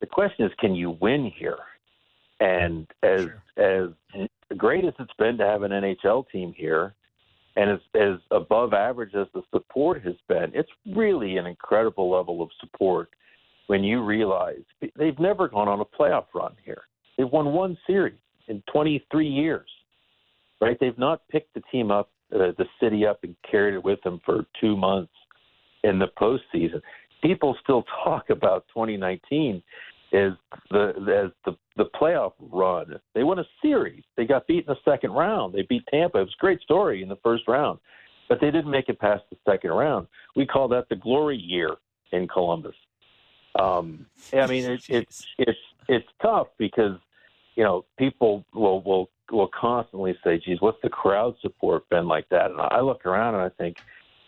The 0.00 0.06
question 0.06 0.44
is, 0.44 0.52
can 0.58 0.74
you 0.74 0.96
win 1.00 1.32
here? 1.36 1.58
And 2.40 2.86
as 3.02 3.28
as 3.56 3.88
great 4.56 4.84
as 4.84 4.94
it's 4.98 5.14
been 5.18 5.38
to 5.38 5.46
have 5.46 5.62
an 5.62 5.70
NHL 5.70 6.28
team 6.30 6.52
here, 6.56 6.94
and 7.56 7.70
as, 7.70 7.78
as 7.94 8.18
above 8.30 8.72
average 8.72 9.14
as 9.14 9.26
the 9.34 9.42
support 9.52 10.02
has 10.04 10.14
been, 10.28 10.50
it's 10.54 10.70
really 10.94 11.36
an 11.36 11.46
incredible 11.46 12.10
level 12.10 12.42
of 12.42 12.50
support 12.60 13.10
when 13.68 13.84
you 13.84 14.02
realize 14.02 14.62
they've 14.96 15.18
never 15.18 15.48
gone 15.48 15.68
on 15.68 15.80
a 15.80 15.84
playoff 15.84 16.26
run 16.34 16.54
here. 16.64 16.82
They've 17.16 17.30
won 17.30 17.52
one 17.52 17.78
series 17.86 18.18
in 18.48 18.62
23 18.72 19.26
years, 19.26 19.68
right? 20.60 20.76
They've 20.80 20.98
not 20.98 21.26
picked 21.28 21.54
the 21.54 21.62
team 21.72 21.90
up, 21.90 22.10
uh, 22.34 22.52
the 22.58 22.66
city 22.80 23.06
up, 23.06 23.20
and 23.22 23.36
carried 23.48 23.74
it 23.74 23.84
with 23.84 24.02
them 24.02 24.20
for 24.24 24.44
two 24.60 24.76
months 24.76 25.12
in 25.84 25.98
the 25.98 26.08
postseason. 26.18 26.80
People 27.22 27.56
still 27.62 27.84
talk 28.04 28.30
about 28.30 28.66
2019 28.74 29.62
as 30.14 30.32
the 30.70 31.24
as 31.24 31.32
the 31.44 31.56
the 31.76 31.90
playoff 32.00 32.32
run. 32.38 32.98
They 33.14 33.24
won 33.24 33.38
a 33.38 33.44
series. 33.60 34.02
They 34.16 34.24
got 34.24 34.46
beat 34.46 34.66
in 34.66 34.74
the 34.74 34.90
second 34.90 35.12
round. 35.12 35.54
They 35.54 35.62
beat 35.62 35.84
Tampa. 35.90 36.18
It 36.18 36.22
was 36.22 36.34
a 36.38 36.40
great 36.40 36.60
story 36.60 37.02
in 37.02 37.08
the 37.08 37.18
first 37.22 37.48
round, 37.48 37.80
but 38.28 38.40
they 38.40 38.50
didn't 38.50 38.70
make 38.70 38.88
it 38.88 38.98
past 38.98 39.24
the 39.30 39.36
second 39.48 39.70
round. 39.70 40.06
We 40.36 40.46
call 40.46 40.68
that 40.68 40.88
the 40.88 40.96
glory 40.96 41.36
year 41.36 41.70
in 42.12 42.28
Columbus. 42.28 42.76
Um, 43.58 44.06
I 44.32 44.46
mean, 44.46 44.64
it, 44.64 44.84
it's 44.88 45.26
it's 45.38 45.58
it's 45.88 46.08
tough 46.22 46.48
because 46.58 46.96
you 47.56 47.64
know 47.64 47.84
people 47.98 48.44
will 48.54 48.82
will 48.82 49.10
will 49.30 49.50
constantly 49.58 50.16
say, 50.22 50.38
"Geez, 50.38 50.60
what's 50.60 50.80
the 50.82 50.90
crowd 50.90 51.34
support 51.42 51.88
been 51.88 52.06
like 52.06 52.28
that?" 52.30 52.50
And 52.50 52.60
I 52.60 52.80
look 52.80 53.04
around 53.04 53.34
and 53.34 53.42
I 53.42 53.50
think 53.50 53.76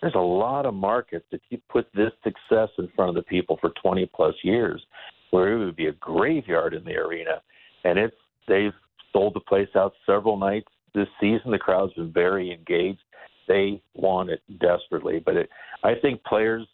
there's 0.00 0.14
a 0.14 0.18
lot 0.18 0.66
of 0.66 0.74
markets 0.74 1.24
if 1.30 1.40
you 1.48 1.58
put 1.70 1.86
this 1.94 2.12
success 2.22 2.68
in 2.78 2.88
front 2.94 3.08
of 3.08 3.14
the 3.14 3.22
people 3.22 3.56
for 3.60 3.70
20 3.82 4.06
plus 4.14 4.34
years 4.42 4.84
where 5.36 5.52
it 5.52 5.62
would 5.62 5.76
be 5.76 5.88
a 5.88 5.92
graveyard 5.92 6.72
in 6.72 6.82
the 6.82 6.96
arena. 6.96 7.42
And 7.84 7.98
it's 7.98 8.16
they've 8.48 8.72
sold 9.12 9.34
the 9.34 9.40
place 9.40 9.68
out 9.76 9.92
several 10.06 10.38
nights 10.38 10.68
this 10.94 11.08
season. 11.20 11.50
The 11.50 11.58
crowd's 11.58 11.92
been 11.92 12.10
very 12.10 12.50
engaged. 12.50 13.02
They 13.46 13.82
want 13.92 14.30
it 14.30 14.40
desperately, 14.58 15.22
but 15.22 15.36
it, 15.36 15.50
I 15.84 15.92
think 16.00 16.24
players 16.24 16.66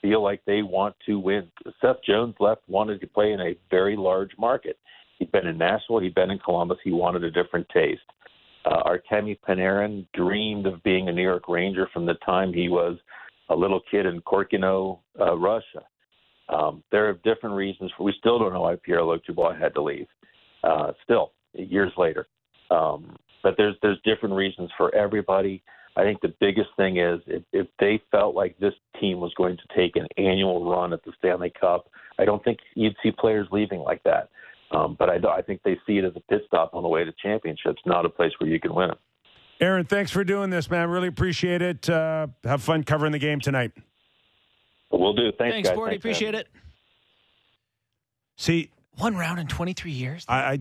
feel 0.00 0.22
like 0.22 0.40
they 0.46 0.62
want 0.62 0.94
to 1.06 1.18
win. 1.18 1.50
Seth 1.80 1.96
Jones 2.06 2.36
left 2.38 2.62
wanted 2.68 3.00
to 3.00 3.08
play 3.08 3.32
in 3.32 3.40
a 3.40 3.56
very 3.70 3.96
large 3.96 4.30
market. 4.38 4.78
He'd 5.18 5.32
been 5.32 5.48
in 5.48 5.58
Nashville, 5.58 5.98
he'd 5.98 6.14
been 6.14 6.30
in 6.30 6.38
Columbus. 6.38 6.78
He 6.84 6.92
wanted 6.92 7.24
a 7.24 7.30
different 7.30 7.68
taste. 7.70 8.00
Uh, 8.64 8.84
Artemi 8.84 9.36
Panarin 9.46 10.06
dreamed 10.14 10.66
of 10.66 10.80
being 10.84 11.08
a 11.08 11.12
New 11.12 11.22
York 11.22 11.48
Ranger 11.48 11.88
from 11.92 12.06
the 12.06 12.14
time 12.24 12.52
he 12.52 12.68
was 12.68 12.98
a 13.48 13.54
little 13.54 13.80
kid 13.90 14.06
in 14.06 14.20
Korkino, 14.22 15.00
uh, 15.18 15.36
Russia. 15.36 15.82
Um, 16.52 16.82
there 16.90 17.08
are 17.08 17.14
different 17.24 17.54
reasons. 17.54 17.90
For, 17.96 18.04
we 18.04 18.14
still 18.18 18.38
don't 18.38 18.52
know 18.52 18.62
why 18.62 18.76
Pierre 18.82 19.04
Luc 19.04 19.24
Dubois 19.24 19.56
had 19.58 19.74
to 19.74 19.82
leave. 19.82 20.06
Uh, 20.62 20.92
still, 21.04 21.32
years 21.54 21.92
later, 21.96 22.26
um, 22.70 23.16
but 23.42 23.54
there's 23.56 23.76
there's 23.82 23.98
different 24.04 24.34
reasons 24.34 24.70
for 24.76 24.94
everybody. 24.94 25.62
I 25.96 26.02
think 26.02 26.20
the 26.20 26.34
biggest 26.40 26.68
thing 26.76 26.98
is 26.98 27.20
if, 27.26 27.42
if 27.52 27.66
they 27.78 28.00
felt 28.10 28.34
like 28.34 28.58
this 28.58 28.74
team 29.00 29.20
was 29.20 29.32
going 29.36 29.56
to 29.56 29.76
take 29.76 29.96
an 29.96 30.06
annual 30.16 30.70
run 30.70 30.92
at 30.92 31.02
the 31.04 31.12
Stanley 31.18 31.52
Cup, 31.58 31.88
I 32.18 32.24
don't 32.24 32.42
think 32.44 32.58
you'd 32.74 32.94
see 33.02 33.10
players 33.10 33.48
leaving 33.50 33.80
like 33.80 34.02
that. 34.04 34.28
Um, 34.70 34.96
but 34.98 35.10
I, 35.10 35.16
I 35.28 35.42
think 35.42 35.62
they 35.64 35.76
see 35.86 35.98
it 35.98 36.04
as 36.04 36.12
a 36.14 36.20
pit 36.20 36.42
stop 36.46 36.74
on 36.74 36.82
the 36.82 36.88
way 36.88 37.04
to 37.04 37.12
championships, 37.20 37.82
not 37.86 38.06
a 38.06 38.08
place 38.08 38.32
where 38.38 38.48
you 38.48 38.60
can 38.60 38.74
win 38.74 38.90
it. 38.90 38.98
Aaron, 39.60 39.84
thanks 39.84 40.10
for 40.10 40.24
doing 40.24 40.50
this, 40.50 40.70
man. 40.70 40.88
Really 40.88 41.08
appreciate 41.08 41.60
it. 41.60 41.90
Uh, 41.90 42.28
have 42.44 42.62
fun 42.62 42.84
covering 42.84 43.12
the 43.12 43.18
game 43.18 43.40
tonight. 43.40 43.72
We'll 44.90 45.12
do. 45.12 45.30
Thanks, 45.32 45.54
Thanks, 45.54 45.68
guys. 45.68 45.78
Bordy. 45.78 45.88
Thanks, 45.90 46.00
Appreciate 46.02 46.32
man. 46.32 46.40
it. 46.42 46.48
See, 48.36 48.70
One 48.96 49.16
round 49.16 49.38
in 49.38 49.46
23 49.46 49.92
years. 49.92 50.24
I, 50.28 50.36
I 50.38 50.58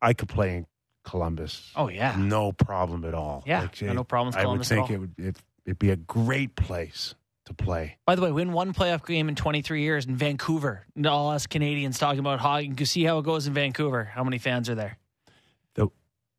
I 0.00 0.12
could 0.14 0.28
play 0.28 0.56
in 0.56 0.66
Columbus. 1.04 1.70
Oh, 1.76 1.88
yeah. 1.88 2.16
no 2.18 2.52
problem 2.52 3.04
at 3.04 3.14
all. 3.14 3.42
Yeah, 3.46 3.68
no 3.82 4.04
problem 4.04 4.26
with 4.28 4.36
Columbus 4.36 4.70
I 4.72 4.76
would 4.76 4.88
think 4.88 4.90
all. 4.90 4.94
it 4.94 4.98
would 4.98 5.14
it, 5.18 5.36
it'd 5.66 5.78
be 5.78 5.90
a 5.90 5.96
great 5.96 6.54
place 6.56 7.14
to 7.46 7.54
play. 7.54 7.98
By 8.06 8.14
the 8.14 8.22
way, 8.22 8.30
win 8.30 8.52
one 8.52 8.72
playoff 8.72 9.04
game 9.06 9.28
in 9.28 9.34
23 9.34 9.82
years 9.82 10.06
in 10.06 10.16
Vancouver. 10.16 10.84
And 10.94 11.06
All 11.06 11.30
us 11.30 11.46
Canadians 11.46 11.98
talking 11.98 12.20
about 12.20 12.40
hockey. 12.40 12.66
You 12.66 12.74
can 12.74 12.86
see 12.86 13.04
how 13.04 13.18
it 13.18 13.24
goes 13.24 13.46
in 13.46 13.54
Vancouver. 13.54 14.04
How 14.04 14.22
many 14.22 14.38
fans 14.38 14.68
are 14.70 14.74
there? 14.76 14.98
The, 15.74 15.88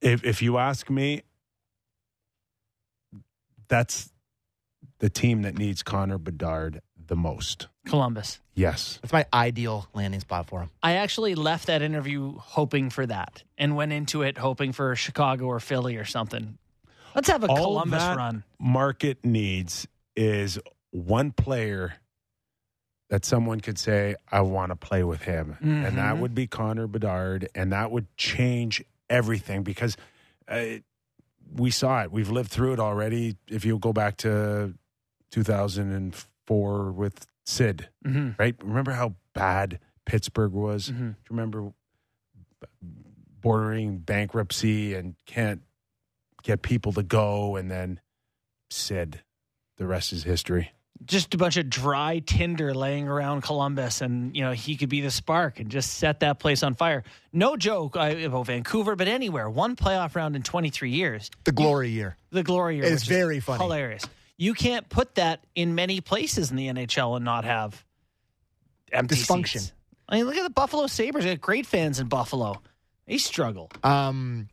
if 0.02 0.24
if 0.24 0.42
you 0.42 0.58
ask 0.58 0.90
me, 0.90 1.24
that's 3.68 4.12
the 5.00 5.10
team 5.10 5.42
that 5.42 5.58
needs 5.58 5.84
Connor 5.84 6.18
Bedard 6.18 6.82
the 7.08 7.16
most. 7.16 7.68
Columbus. 7.86 8.40
Yes. 8.56 9.00
That's 9.02 9.14
my 9.14 9.26
ideal 9.34 9.88
landing 9.94 10.20
spot 10.20 10.48
for 10.48 10.62
him. 10.62 10.70
I 10.82 10.94
actually 10.94 11.36
left 11.36 11.68
that 11.68 11.82
interview 11.82 12.38
hoping 12.38 12.90
for 12.90 13.06
that 13.06 13.44
and 13.58 13.76
went 13.76 13.92
into 13.92 14.22
it 14.22 14.38
hoping 14.38 14.72
for 14.74 14.96
Chicago 14.96 15.46
or 15.46 15.60
Philly 15.60 15.98
or 15.98 16.06
something. 16.06 16.58
Let's 17.16 17.30
have 17.30 17.44
a 17.44 17.48
All 17.48 17.58
Columbus 17.58 18.02
that 18.04 18.18
run. 18.18 18.44
market 18.60 19.24
needs 19.24 19.88
is 20.16 20.60
one 20.92 21.32
player 21.32 21.96
that 23.10 23.26
someone 23.26 23.60
could 23.60 23.78
say, 23.78 24.16
I 24.32 24.42
want 24.42 24.72
to 24.72 24.76
play 24.76 25.04
with 25.04 25.22
him. 25.24 25.58
And 25.62 25.98
that 25.98 26.16
Mhm. 26.16 26.20
would 26.20 26.34
be 26.34 26.48
Connor 26.48 26.88
Bedard. 26.88 27.50
And 27.54 27.72
that 27.72 27.92
would 27.92 28.08
change 28.18 28.84
everything 29.10 29.62
because 29.64 29.96
uh, 30.48 30.64
we 31.56 31.70
saw 31.72 32.02
it. 32.04 32.12
We've 32.12 32.30
lived 32.30 32.50
through 32.52 32.74
it 32.74 32.80
already. 32.80 33.36
If 33.48 33.66
you 33.66 33.78
go 33.78 33.94
back 33.94 34.18
to 34.18 34.74
2004 35.32 36.28
with 36.50 37.26
Sid, 37.46 37.90
Mhm. 38.06 38.38
right? 38.40 38.56
Remember 38.64 38.92
how 38.92 39.16
bad 39.34 39.80
Pittsburgh 40.06 40.52
was? 40.52 40.90
Mhm. 40.90 40.98
Do 40.98 41.04
you 41.04 41.16
remember 41.30 41.74
bordering 43.42 43.98
bankruptcy 44.00 44.94
and 44.94 45.16
can't 45.26 45.62
get 46.44 46.62
people 46.62 46.94
to 46.94 47.04
go 47.04 47.56
and 47.56 47.70
then 47.70 48.00
Sid. 48.70 49.22
The 49.78 49.86
rest 49.86 50.14
is 50.14 50.24
history. 50.24 50.72
Just 51.06 51.34
a 51.34 51.38
bunch 51.38 51.58
of 51.58 51.70
dry 51.70 52.20
tinder 52.20 52.74
laying 52.74 53.08
around 53.10 53.42
Columbus, 53.42 54.00
and 54.02 54.34
you 54.36 54.42
know 54.44 54.54
he 54.54 54.78
could 54.78 54.88
be 54.88 55.02
the 55.02 55.12
spark 55.12 55.60
and 55.60 55.70
just 55.70 55.96
set 55.96 56.22
that 56.22 56.40
place 56.40 56.64
on 56.64 56.76
fire. 56.76 57.04
No 57.34 57.58
joke 57.58 57.98
I, 57.98 58.10
about 58.10 58.46
Vancouver, 58.48 58.96
but 58.96 59.10
anywhere. 59.10 59.50
One 59.50 59.76
playoff 59.76 60.16
round 60.16 60.36
in 60.38 60.44
23 60.44 60.92
years. 60.92 61.30
The 61.44 61.52
glory 61.52 61.90
year. 61.90 62.16
The 62.30 62.44
glory 62.44 62.76
year. 62.78 62.86
It's 62.86 62.94
which 62.94 63.02
is 63.02 63.08
very 63.10 63.40
funny. 63.42 63.62
Hilarious. 63.64 64.06
You 64.38 64.54
can't 64.54 64.90
put 64.90 65.16
that 65.16 65.44
in 65.56 65.76
many 65.76 66.02
places 66.02 66.50
in 66.52 66.58
the 66.58 66.68
NHL 66.68 67.16
and 67.16 67.24
not 67.26 67.46
have 67.46 67.86
empty 68.92 69.16
Dysfunction. 69.16 69.60
seats. 69.60 69.74
I 70.10 70.18
mean, 70.18 70.26
look 70.26 70.36
at 70.36 70.44
the 70.44 70.50
Buffalo 70.50 70.88
Sabres. 70.88 71.24
They 71.24 71.32
got 71.32 71.42
great 71.42 71.66
fans 71.66 72.00
in 72.00 72.08
Buffalo. 72.08 72.62
They 73.08 73.18
struggle. 73.18 73.70
Um, 73.84 74.50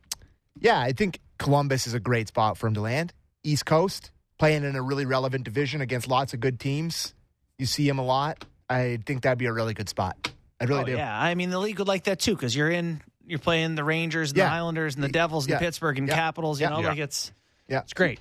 yeah, 0.59 0.79
I 0.79 0.93
think 0.93 1.19
Columbus 1.39 1.87
is 1.87 1.95
a 1.95 2.01
great 2.01 2.29
spot 2.29 2.59
for 2.59 2.67
him 2.67 2.75
to 2.75 2.81
land. 2.81 3.13
East 3.43 3.65
Coast, 3.67 4.11
playing 4.39 4.65
in 4.65 4.77
a 4.77 4.83
really 4.83 5.07
relevant 5.07 5.45
division 5.45 5.81
against 5.81 6.09
lots 6.09 6.35
of 6.35 6.41
good 6.41 6.61
teams. 6.61 7.15
You 7.59 7.67
see 7.67 7.89
him 7.89 7.99
a 7.99 8.05
lot. 8.05 8.45
I 8.69 8.99
think 9.07 9.23
that'd 9.23 9.39
be 9.39 9.47
a 9.47 9.53
really 9.53 9.75
good 9.75 9.89
spot. 9.89 10.31
I 10.61 10.65
really 10.65 10.83
oh, 10.83 10.87
do. 10.87 10.93
Yeah, 10.93 11.19
I 11.19 11.35
mean 11.35 11.51
the 11.51 11.59
league 11.59 11.79
would 11.79 11.89
like 11.89 12.05
that 12.05 12.21
too 12.21 12.35
because 12.35 12.55
you're 12.55 12.71
in. 12.71 13.01
You're 13.27 13.39
playing 13.39 13.77
the 13.77 13.85
Rangers, 13.85 14.31
and 14.31 14.39
the 14.41 14.45
Islanders, 14.45 14.95
and 14.97 15.05
the 15.05 15.09
Devils, 15.09 15.45
and 15.45 15.53
Yeah. 15.53 15.59
the 15.59 15.65
Pittsburgh, 15.65 15.99
and 15.99 16.09
Yeah. 16.09 16.15
Capitals. 16.15 16.61
You 16.61 16.67
Yeah. 16.67 16.71
know, 16.71 16.81
Yeah. 16.81 16.89
like 16.89 16.99
it's 16.99 17.33
Yeah. 17.69 17.81
it's 17.81 17.93
great. 17.93 18.19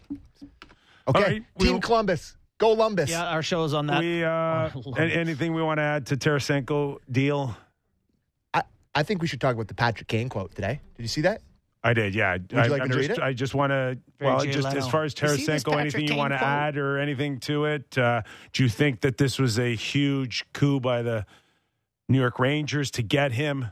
Okay. 1.09 1.19
All 1.19 1.25
right, 1.25 1.43
Team 1.59 1.71
we'll- 1.73 1.79
Columbus. 1.79 2.35
Go 2.59 2.75
Lumbus. 2.75 3.07
Yeah, 3.07 3.25
our 3.25 3.41
show 3.41 3.63
is 3.63 3.73
on 3.73 3.87
that. 3.87 4.01
we 4.01 4.21
uh, 4.21 4.69
anything 4.97 5.53
we 5.53 5.63
want 5.63 5.77
to 5.77 5.81
add 5.81 6.05
to 6.07 6.17
Tarasenko 6.17 6.97
deal? 7.09 7.55
I, 8.53 8.63
I 8.93 9.03
think 9.03 9.21
we 9.21 9.29
should 9.29 9.39
talk 9.39 9.55
about 9.55 9.69
the 9.69 9.73
Patrick 9.73 10.09
Kane 10.09 10.27
quote 10.27 10.53
today. 10.53 10.81
Did 10.97 11.03
you 11.03 11.07
see 11.07 11.21
that? 11.21 11.41
I 11.81 11.93
did, 11.93 12.13
yeah. 12.13 12.35
you 12.35 12.59
I, 12.59 12.67
like 12.67 12.81
I'm 12.81 12.89
to 12.89 12.95
just, 12.95 13.09
read 13.09 13.17
it? 13.17 13.23
I 13.23 13.31
just 13.31 13.55
want 13.55 13.71
to, 13.71 13.97
well, 14.19 14.43
Jay 14.43 14.51
just 14.51 14.65
Leno. 14.65 14.77
as 14.77 14.89
far 14.89 15.05
as 15.05 15.13
You 15.13 15.27
Tarasenko, 15.29 15.79
anything 15.79 16.01
Patrick 16.01 16.09
you 16.09 16.15
want 16.17 16.33
to 16.33 16.43
add 16.43 16.77
or 16.77 16.97
anything 16.97 17.39
to 17.41 17.63
it? 17.63 17.97
Uh, 17.97 18.21
do 18.51 18.63
you 18.63 18.67
think 18.67 18.99
that 19.01 19.17
this 19.17 19.39
was 19.39 19.57
a 19.57 19.73
huge 19.75 20.43
coup 20.51 20.81
by 20.81 21.01
the 21.01 21.25
New 22.09 22.19
York 22.19 22.37
Rangers 22.39 22.91
to 22.91 23.01
get 23.03 23.31
him? 23.31 23.67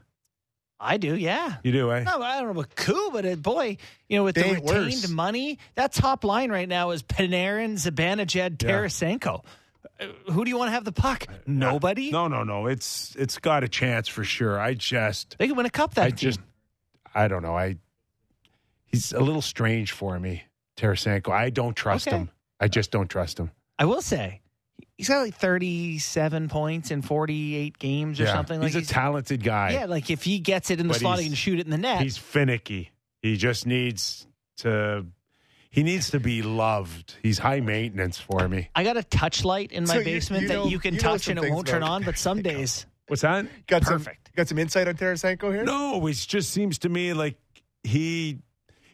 I 0.80 0.98
do, 0.98 1.16
yeah. 1.16 1.56
You 1.64 1.72
do, 1.72 1.92
eh? 1.92 2.04
No, 2.04 2.22
I 2.22 2.38
don't 2.38 2.46
know 2.54 2.60
about 2.60 2.76
coup, 2.76 3.10
but 3.12 3.26
it, 3.26 3.42
boy, 3.42 3.78
you 4.08 4.18
know, 4.18 4.24
with 4.24 4.36
They 4.36 4.44
the 4.44 4.62
retained 4.62 4.66
worse. 5.02 5.10
money, 5.10 5.58
that 5.76 5.92
top 5.94 6.24
line 6.24 6.52
right 6.52 6.70
now 6.70 6.92
is 6.92 7.02
Panarin, 7.02 7.74
Zibanejad, 7.74 8.62
Yeah. 8.62 8.70
Tarasenko. 8.70 9.44
Uh, 10.00 10.06
Who 10.32 10.46
do 10.46 10.50
you 10.52 10.58
want 10.58 10.68
to 10.68 10.74
have 10.74 10.86
the 10.86 10.92
puck? 10.92 11.26
Nobody. 11.48 12.12
No, 12.12 12.28
no, 12.28 12.44
no. 12.44 12.68
It's 12.68 13.16
it's 13.18 13.40
got 13.40 13.64
a 13.64 13.68
chance 13.68 14.08
for 14.08 14.24
sure. 14.24 14.60
I 14.60 14.76
just 14.76 15.36
They 15.40 15.48
could 15.48 15.58
win 15.58 15.66
a 15.66 15.72
cup. 15.72 15.96
That 15.96 16.06
I 16.06 16.10
team. 16.12 16.18
just 16.18 16.40
I 17.16 17.28
don't 17.28 17.42
know. 17.42 17.58
I 17.58 17.78
he's 18.86 19.12
a 19.14 19.20
little 19.20 19.42
strange 19.42 19.92
for 19.92 20.20
me, 20.20 20.44
Tarasenko. 20.78 21.32
I 21.32 21.50
don't 21.50 21.76
trust 21.76 22.08
Okay. 22.08 22.18
him. 22.18 22.30
I 22.60 22.68
just 22.68 22.92
don't 22.92 23.10
trust 23.10 23.40
him. 23.40 23.50
I 23.80 23.86
will 23.86 24.02
say, 24.02 24.42
he's 24.98 25.08
got 25.08 25.22
like 25.22 25.36
thirty-seven 25.36 26.50
points 26.50 26.92
in 26.92 27.02
forty-eight 27.02 27.78
games 27.80 28.20
or 28.20 28.24
yeah. 28.24 28.34
something. 28.34 28.60
Like 28.60 28.72
that. 28.74 28.80
he's 28.80 28.90
a 28.90 28.94
talented 28.94 29.44
guy. 29.44 29.72
yeah, 29.72 29.86
like 29.86 30.10
if 30.10 30.24
he 30.24 30.40
gets 30.40 30.70
it 30.72 30.80
in 30.80 30.88
the 30.88 30.94
But 30.94 31.02
slot, 31.02 31.20
he 31.20 31.26
can 31.26 31.36
shoot 31.36 31.60
it 31.60 31.66
in 31.66 31.72
the 31.72 31.78
net. 31.78 32.02
He's 32.02 32.18
finicky. 32.18 32.92
He 33.22 33.38
just 33.38 33.66
needs 33.66 34.28
to 34.58 35.06
he 35.70 35.84
needs 35.84 36.12
to 36.12 36.20
be 36.20 36.42
loved. 36.42 37.16
He's 37.22 37.40
high 37.40 37.60
maintenance 37.60 38.20
for 38.20 38.48
me. 38.48 38.70
I 38.76 38.84
got 38.84 38.98
a 38.98 39.04
touch 39.04 39.46
light 39.46 39.72
in 39.72 39.86
my 39.86 39.98
So 39.98 40.04
basement 40.04 40.44
you 40.44 40.48
that 40.50 40.54
know- 40.56 40.66
you 40.68 40.80
can 40.80 40.96
you 40.96 41.00
touch 41.00 41.28
and 41.28 41.38
it 41.38 41.50
won't 41.52 41.68
turn 41.68 41.84
on, 41.84 42.04
but 42.04 42.18
some 42.18 42.42
days 42.44 42.86
What's 43.08 43.22
that? 43.22 43.46
Got 43.68 43.84
Perfect. 43.84 44.28
Some, 44.28 44.34
got 44.36 44.48
some 44.50 44.58
insight 44.58 44.88
on 44.90 44.96
Tarasenko 44.96 45.54
here? 45.54 45.64
No, 45.64 46.06
it 46.08 46.14
just 46.14 46.50
seems 46.50 46.78
to 46.80 46.90
me 46.90 47.14
like 47.14 47.38
he 47.84 48.40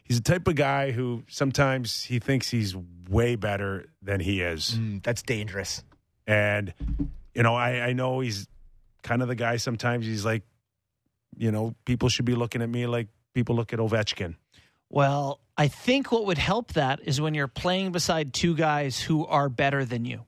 he's 0.04 0.20
the 0.20 0.22
type 0.22 0.46
of 0.46 0.54
guy 0.54 0.92
who 0.92 1.24
sometimes 1.28 2.04
he 2.04 2.20
thinks 2.20 2.48
he's 2.48 2.76
way 3.08 3.34
better 3.34 3.86
than 4.02 4.20
he 4.20 4.40
is. 4.40 4.76
Mm, 4.78 5.02
that's 5.02 5.22
dangerous. 5.22 5.82
And, 6.26 6.72
you 7.34 7.42
know, 7.42 7.54
I, 7.54 7.88
I 7.88 7.92
know 7.92 8.20
he's 8.20 8.46
kind 9.02 9.22
of 9.22 9.28
the 9.28 9.34
guy 9.34 9.56
sometimes 9.58 10.06
he's 10.06 10.24
like, 10.24 10.42
you 11.36 11.50
know, 11.50 11.74
people 11.84 12.08
should 12.08 12.24
be 12.24 12.34
looking 12.34 12.62
at 12.62 12.68
me 12.68 12.86
like 12.86 13.08
people 13.34 13.56
look 13.56 13.72
at 13.72 13.78
Ovechkin. 13.78 14.36
Well, 14.88 15.40
I 15.56 15.68
think 15.68 16.12
what 16.12 16.26
would 16.26 16.38
help 16.38 16.74
that 16.74 17.00
is 17.02 17.20
when 17.20 17.34
you're 17.34 17.48
playing 17.48 17.92
beside 17.92 18.32
two 18.32 18.54
guys 18.54 19.00
who 19.00 19.26
are 19.26 19.48
better 19.48 19.84
than 19.84 20.04
you. 20.04 20.24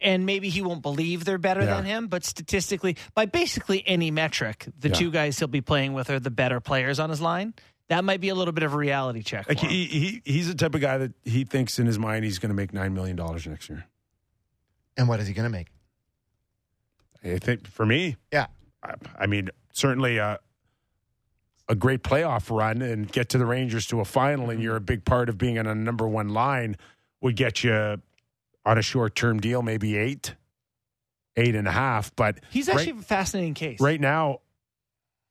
And 0.00 0.26
maybe 0.26 0.50
he 0.50 0.60
won't 0.60 0.82
believe 0.82 1.24
they're 1.24 1.38
better 1.38 1.60
Yeah. 1.62 1.76
than 1.76 1.84
him, 1.86 2.06
but 2.08 2.24
statistically, 2.24 2.96
by 3.14 3.24
basically 3.26 3.82
any 3.86 4.10
metric, 4.10 4.66
the 4.78 4.88
Yeah. 4.88 4.94
two 4.94 5.10
guys 5.10 5.38
he'll 5.38 5.48
be 5.48 5.60
playing 5.62 5.94
with 5.94 6.10
are 6.10 6.20
the 6.20 6.30
better 6.30 6.60
players 6.60 6.98
on 7.00 7.08
his 7.08 7.20
line. 7.22 7.54
That 7.88 8.04
might 8.04 8.20
be 8.20 8.28
a 8.28 8.34
little 8.34 8.52
bit 8.52 8.64
of 8.64 8.74
a 8.74 8.76
reality 8.76 9.22
check. 9.22 9.48
Like 9.48 9.60
he, 9.60 9.84
he 9.86 10.22
he's 10.24 10.48
the 10.48 10.54
type 10.54 10.74
of 10.74 10.80
guy 10.80 10.98
that 10.98 11.12
he 11.24 11.44
thinks 11.44 11.78
in 11.78 11.86
his 11.86 11.98
mind 11.98 12.24
he's 12.24 12.38
going 12.38 12.50
to 12.50 12.54
make 12.54 12.72
$9 12.72 12.92
million 12.92 13.16
next 13.46 13.68
year. 13.68 13.86
And 14.96 15.08
what 15.08 15.20
is 15.20 15.26
he 15.26 15.34
going 15.34 15.50
to 15.50 15.50
make? 15.50 15.68
I 17.24 17.38
think 17.38 17.66
for 17.66 17.86
me, 17.86 18.16
Yeah. 18.32 18.46
I, 18.82 18.94
I 19.20 19.26
mean, 19.26 19.48
certainly 19.72 20.18
a, 20.18 20.38
a 21.68 21.74
great 21.74 22.02
playoff 22.02 22.54
run 22.54 22.82
and 22.82 23.10
get 23.10 23.30
to 23.30 23.38
the 23.38 23.46
Rangers 23.46 23.86
to 23.86 24.00
a 24.00 24.04
final, 24.04 24.50
and 24.50 24.54
mm-hmm. 24.54 24.62
you're 24.62 24.76
a 24.76 24.80
big 24.80 25.04
part 25.04 25.28
of 25.28 25.38
being 25.38 25.58
on 25.58 25.66
a 25.66 25.74
number 25.74 26.06
one 26.06 26.28
line 26.28 26.76
would 27.22 27.36
get 27.36 27.64
you 27.64 28.00
on 28.66 28.78
a 28.78 28.82
short 28.82 29.14
term 29.14 29.40
deal, 29.40 29.62
maybe 29.62 29.96
eight, 29.96 30.34
eight 31.36 31.54
and 31.54 31.66
a 31.66 31.72
half. 31.72 32.14
But 32.14 32.40
He's 32.50 32.68
right- 32.68 32.76
actually 32.78 32.98
a 32.98 33.02
fascinating 33.02 33.54
case. 33.54 33.80
right 33.80 34.00
now, 34.00 34.40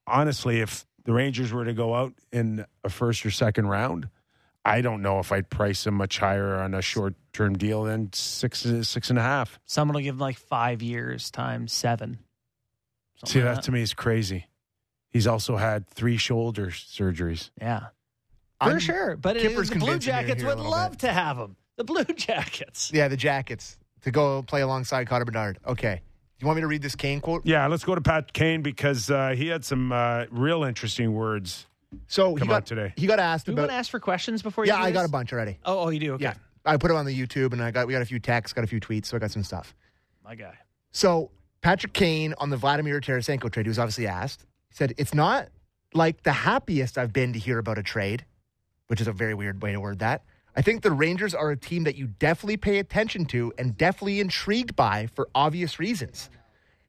honestly, 0.07 0.59
if 0.61 0.85
the 1.05 1.13
Rangers 1.13 1.53
were 1.53 1.65
to 1.65 1.73
go 1.73 1.93
out 1.93 2.13
in 2.31 2.65
a 2.83 2.89
first 2.89 3.25
or 3.25 3.31
second 3.31 3.67
round, 3.67 4.09
I 4.65 4.81
don't 4.81 5.01
know 5.01 5.19
if 5.19 5.31
I'd 5.31 5.49
price 5.49 5.85
him 5.85 5.95
much 5.95 6.19
higher 6.19 6.55
on 6.55 6.73
a 6.73 6.81
short 6.81 7.15
term 7.33 7.57
deal 7.57 7.83
than 7.83 8.11
six 8.13 8.65
six 8.83 9.09
and 9.09 9.19
a 9.19 9.21
half. 9.21 9.59
Someone 9.65 9.95
will 9.95 10.01
give 10.01 10.15
him 10.15 10.19
like 10.19 10.37
five 10.37 10.81
years 10.81 11.29
times 11.31 11.73
seven. 11.73 12.19
See, 13.25 13.43
like 13.43 13.55
that 13.55 13.63
to 13.63 13.71
me 13.71 13.81
is 13.81 13.93
crazy. 13.93 14.47
He's 15.09 15.27
also 15.27 15.57
had 15.57 15.87
three 15.89 16.17
shoulder 16.17 16.67
surgeries. 16.67 17.51
Yeah. 17.61 17.87
For 18.61 18.69
I'm- 18.69 18.79
sure. 18.79 19.15
But 19.17 19.37
it, 19.37 19.55
the 19.55 19.75
Blue 19.75 19.99
Jackets 19.99 20.43
would 20.43 20.59
love 20.59 20.91
bit. 20.91 20.99
to 21.01 21.13
have 21.13 21.37
him. 21.37 21.55
The 21.75 21.83
Blue 21.83 22.03
Jackets. 22.15 22.91
Yeah, 22.93 23.07
the 23.09 23.17
Jackets 23.17 23.77
to 24.01 24.11
go 24.11 24.43
play 24.43 24.61
alongside 24.61 25.07
Connor 25.07 25.25
Bedard. 25.25 25.59
Okay. 25.65 26.01
You 26.39 26.47
want 26.47 26.57
me 26.57 26.61
to 26.61 26.67
read 26.67 26.81
this 26.81 26.95
Kane 26.95 27.21
quote? 27.21 27.45
Yeah, 27.45 27.67
let's 27.67 27.83
go 27.85 27.95
to 27.95 28.01
Pat 28.01 28.33
Kane 28.33 28.61
because 28.61 29.09
uh, 29.09 29.29
he 29.35 29.47
had 29.47 29.63
some 29.63 29.91
uh, 29.91 30.25
real 30.29 30.63
interesting 30.63 31.13
words. 31.13 31.67
So 32.07 32.35
he 32.35 32.45
got 32.45 32.55
out 32.55 32.65
today. 32.65 32.93
He 32.95 33.07
got 33.07 33.19
asked 33.19 33.45
Do 33.45 33.53
about. 33.53 33.63
want 33.63 33.71
to 33.71 33.75
ask 33.75 33.91
for 33.91 33.99
questions 33.99 34.41
before 34.41 34.65
you 34.65 34.71
yeah, 34.71 34.79
do 34.79 34.83
I 34.83 34.91
got 34.91 35.05
a 35.05 35.09
bunch 35.09 35.33
already. 35.33 35.57
Oh, 35.65 35.85
oh, 35.85 35.89
you 35.89 35.99
do? 35.99 36.13
Okay. 36.13 36.23
Yeah, 36.25 36.33
I 36.65 36.77
put 36.77 36.91
it 36.91 36.95
on 36.95 37.05
the 37.05 37.17
YouTube, 37.17 37.53
and 37.53 37.61
I 37.61 37.71
got 37.71 37.87
we 37.87 37.93
got 37.93 38.01
a 38.01 38.05
few 38.05 38.19
texts, 38.19 38.53
got 38.53 38.63
a 38.63 38.67
few 38.67 38.79
tweets, 38.79 39.07
so 39.07 39.17
I 39.17 39.19
got 39.19 39.31
some 39.31 39.43
stuff. 39.43 39.75
My 40.23 40.35
guy. 40.35 40.57
So 40.91 41.31
Patrick 41.61 41.93
Kane 41.93 42.33
on 42.37 42.49
the 42.49 42.57
Vladimir 42.57 42.99
Tarasenko 43.01 43.51
trade, 43.51 43.65
he 43.65 43.69
was 43.69 43.79
obviously 43.79 44.07
asked. 44.07 44.45
He 44.69 44.75
said, 44.75 44.93
"It's 44.97 45.13
not 45.13 45.49
like 45.93 46.23
the 46.23 46.31
happiest 46.31 46.97
I've 46.97 47.13
been 47.13 47.33
to 47.33 47.39
hear 47.39 47.57
about 47.59 47.77
a 47.77 47.83
trade, 47.83 48.25
which 48.87 49.01
is 49.01 49.07
a 49.07 49.11
very 49.13 49.33
weird 49.33 49.61
way 49.61 49.71
to 49.71 49.79
word 49.79 49.99
that. 49.99 50.23
I 50.55 50.61
think 50.61 50.83
the 50.83 50.91
Rangers 50.91 51.33
are 51.33 51.51
a 51.51 51.57
team 51.57 51.83
that 51.85 51.95
you 51.95 52.07
definitely 52.07 52.57
pay 52.57 52.79
attention 52.79 53.25
to 53.25 53.51
and 53.57 53.75
definitely 53.77 54.19
intrigued 54.19 54.75
by 54.75 55.07
for 55.07 55.27
obvious 55.33 55.79
reasons. 55.79 56.29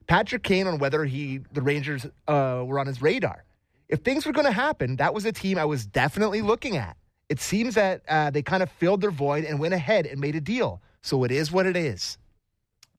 Patrick 0.06 0.42
Kane 0.42 0.66
on 0.66 0.78
whether 0.78 1.04
he 1.04 1.40
the 1.52 1.62
Rangers 1.62 2.06
uh, 2.28 2.62
were 2.66 2.78
on 2.78 2.86
his 2.86 3.00
radar. 3.00 3.44
If 3.88 4.00
things 4.00 4.26
were 4.26 4.32
going 4.32 4.46
to 4.46 4.52
happen, 4.52 4.96
that 4.96 5.14
was 5.14 5.24
a 5.24 5.32
team 5.32 5.58
I 5.58 5.64
was 5.64 5.86
definitely 5.86 6.42
looking 6.42 6.76
at. 6.76 6.96
It 7.28 7.40
seems 7.40 7.74
that 7.74 8.02
uh, 8.08 8.30
they 8.30 8.42
kind 8.42 8.62
of 8.62 8.70
filled 8.72 9.00
their 9.00 9.10
void 9.10 9.44
and 9.44 9.58
went 9.58 9.74
ahead 9.74 10.06
and 10.06 10.20
made 10.20 10.34
a 10.34 10.40
deal. 10.40 10.82
So 11.02 11.24
it 11.24 11.30
is 11.30 11.52
what 11.52 11.66
it 11.66 11.76
is." 11.76 12.18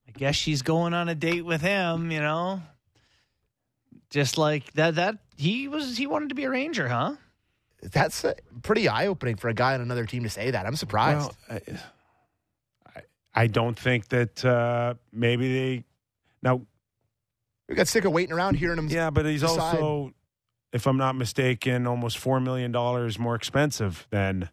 I 0.07 0.11
guess 0.11 0.35
she's 0.35 0.61
going 0.61 0.93
on 0.93 1.09
a 1.09 1.15
date 1.15 1.45
with 1.45 1.61
him, 1.61 2.11
you 2.11 2.19
know? 2.19 2.61
Just 4.09 4.37
like 4.37 4.71
that 4.73 4.95
that 4.95 5.17
he 5.35 5.67
was 5.67 5.97
he 5.97 6.07
wanted 6.07 6.29
to 6.29 6.35
be 6.35 6.43
a 6.45 6.49
Ranger, 6.49 6.87
huh? 6.87 7.15
That's 7.81 8.23
uh, 8.23 8.33
pretty 8.63 8.87
eye 8.87 9.07
opening 9.07 9.35
for 9.35 9.49
a 9.49 9.53
guy 9.53 9.73
on 9.73 9.81
another 9.81 10.05
team 10.05 10.23
to 10.23 10.29
say 10.29 10.51
that. 10.51 10.65
I'm 10.65 10.75
surprised. 10.75 11.31
Well, 11.49 11.59
I, 11.67 12.99
I, 12.99 13.01
I 13.33 13.47
don't 13.47 13.77
think 13.77 14.07
that 14.09 14.45
uh, 14.45 14.93
maybe 15.11 15.53
they. 15.53 15.83
Now, 16.41 16.61
we 17.67 17.75
got 17.75 17.87
sick 17.87 18.05
of 18.05 18.11
waiting 18.11 18.33
around 18.33 18.55
hearing 18.55 18.77
him. 18.77 18.87
yeah, 18.87 19.09
but 19.09 19.25
he's 19.25 19.41
decide. 19.41 19.59
also, 19.59 20.13
if 20.73 20.87
I'm 20.87 20.97
not 20.97 21.15
mistaken, 21.15 21.87
almost 21.87 22.17
$4 22.17 22.41
million 22.43 22.71
more 23.19 23.35
expensive 23.35 24.07
than, 24.09 24.49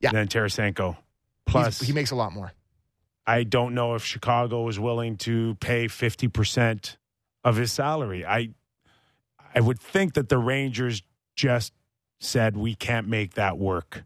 Yeah. 0.00 0.10
than 0.12 0.28
Tarasenko. 0.28 0.92
He's- 0.94 0.98
Plus, 1.46 1.80
he 1.80 1.92
makes 1.92 2.10
a 2.10 2.16
lot 2.16 2.32
more. 2.32 2.52
I 3.26 3.44
don't 3.44 3.74
know 3.74 3.94
if 3.94 4.04
Chicago 4.04 4.68
is 4.68 4.78
willing 4.78 5.16
to 5.18 5.54
pay 5.60 5.86
50% 5.86 6.96
of 7.42 7.56
his 7.56 7.72
salary. 7.72 8.24
I 8.26 8.50
I 9.54 9.60
would 9.60 9.78
think 9.80 10.14
that 10.14 10.28
the 10.28 10.36
Rangers 10.38 11.02
just 11.36 11.72
said 12.18 12.56
we 12.56 12.74
can't 12.74 13.06
make 13.06 13.34
that 13.34 13.56
work. 13.56 14.04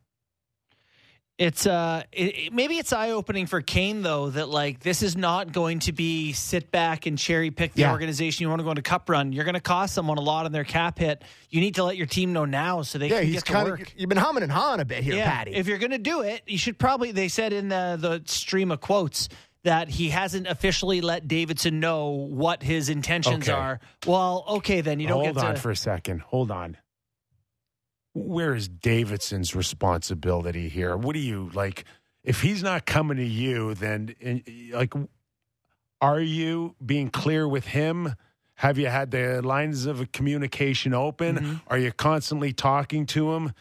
It's 1.39 1.69
uh, 1.69 2.02
it, 2.10 2.23
it- 2.36 2.52
maybe 2.52 2.78
it's 2.78 2.93
eye 2.93 3.12
opening 3.12 3.47
for 3.47 3.60
Kane 3.62 4.02
though 4.02 4.28
that 4.31 4.48
like 4.48 4.81
this 4.81 5.02
is 5.05 5.16
not 5.16 5.52
going 5.52 5.78
to 5.81 5.93
be 5.93 6.32
sit 6.32 6.73
back 6.73 7.06
and 7.06 7.16
cherry 7.16 7.52
pick 7.52 7.74
the 7.74 7.82
Yeah. 7.82 7.93
organization 7.93 8.43
you 8.43 8.48
want 8.48 8.59
to 8.59 8.65
go 8.65 8.70
into 8.70 8.82
cup 8.82 9.09
run. 9.09 9.32
You're 9.32 9.44
going 9.44 9.55
to 9.55 9.60
cost 9.60 9.94
someone 9.94 10.19
a 10.19 10.20
lot 10.20 10.47
on 10.47 10.52
their 10.52 10.65
cap 10.65 10.98
hit. 10.98 11.23
You 11.48 11.60
need 11.60 11.77
to 11.77 11.85
let 11.85 11.97
your 11.97 12.06
team 12.06 12.32
know 12.32 12.44
now 12.44 12.82
so 12.82 12.98
they 12.98 13.09
Yeah, 13.09 13.19
can 13.19 13.27
he's 13.27 13.35
get 13.36 13.44
to 13.47 13.52
kind 13.52 13.69
work. 13.69 13.93
You've 13.97 14.09
been 14.09 14.19
humming 14.19 14.43
and 14.43 14.51
hawing 14.51 14.81
a 14.81 14.85
bit 14.85 15.05
here, 15.05 15.15
yeah, 15.15 15.31
Patty. 15.31 15.55
if 15.55 15.69
you're 15.69 15.78
going 15.78 15.93
to 15.93 15.98
do 15.98 16.23
it, 16.23 16.43
you 16.48 16.59
should 16.59 16.77
probably. 16.77 17.12
They 17.12 17.28
said 17.28 17.52
in 17.52 17.69
the 17.69 17.97
the 18.01 18.23
stream 18.27 18.73
of 18.73 18.81
quotes 18.81 19.28
that 19.62 19.89
he 19.89 20.09
hasn't 20.09 20.47
officially 20.48 21.01
let 21.01 21.28
Davidson 21.28 21.78
know 21.78 22.09
what 22.10 22.62
his 22.65 22.89
intentions 22.89 23.48
Okay. 23.48 23.56
are. 23.56 23.81
Well, 24.06 24.44
okay, 24.48 24.81
then 24.81 24.98
you 24.98 25.06
don't 25.09 25.24
Hold 25.24 25.39
on 25.39 25.55
to. 25.55 25.60
for 25.60 25.70
a 25.70 25.77
second. 25.77 26.20
Hold 26.23 26.51
on. 26.51 26.77
Where 28.15 28.55
is 28.55 28.69
Davidson's 28.69 29.55
responsibility 29.55 30.69
here? 30.69 30.97
What 30.97 31.15
do 31.15 31.21
you 31.21 31.51
like? 31.55 31.85
If 32.25 32.43
he's 32.43 32.63
not 32.63 32.85
coming 32.85 33.17
to 33.17 33.25
you, 33.25 33.75
then 33.75 34.15
like, 34.73 34.93
are 36.01 36.21
you 36.21 36.75
being 36.85 37.11
clear 37.11 37.47
with 37.47 37.67
him? 37.67 38.15
Have 38.55 38.77
you 38.77 38.89
had 38.89 39.13
the 39.13 39.41
lines 39.41 39.87
of 39.87 40.11
communication 40.13 40.93
open? 40.93 41.37
Mm-hmm. 41.37 41.55
Are 41.69 41.79
you 41.79 41.93
constantly 41.93 42.53
talking 42.53 43.07
to 43.07 43.35
him? 43.35 43.53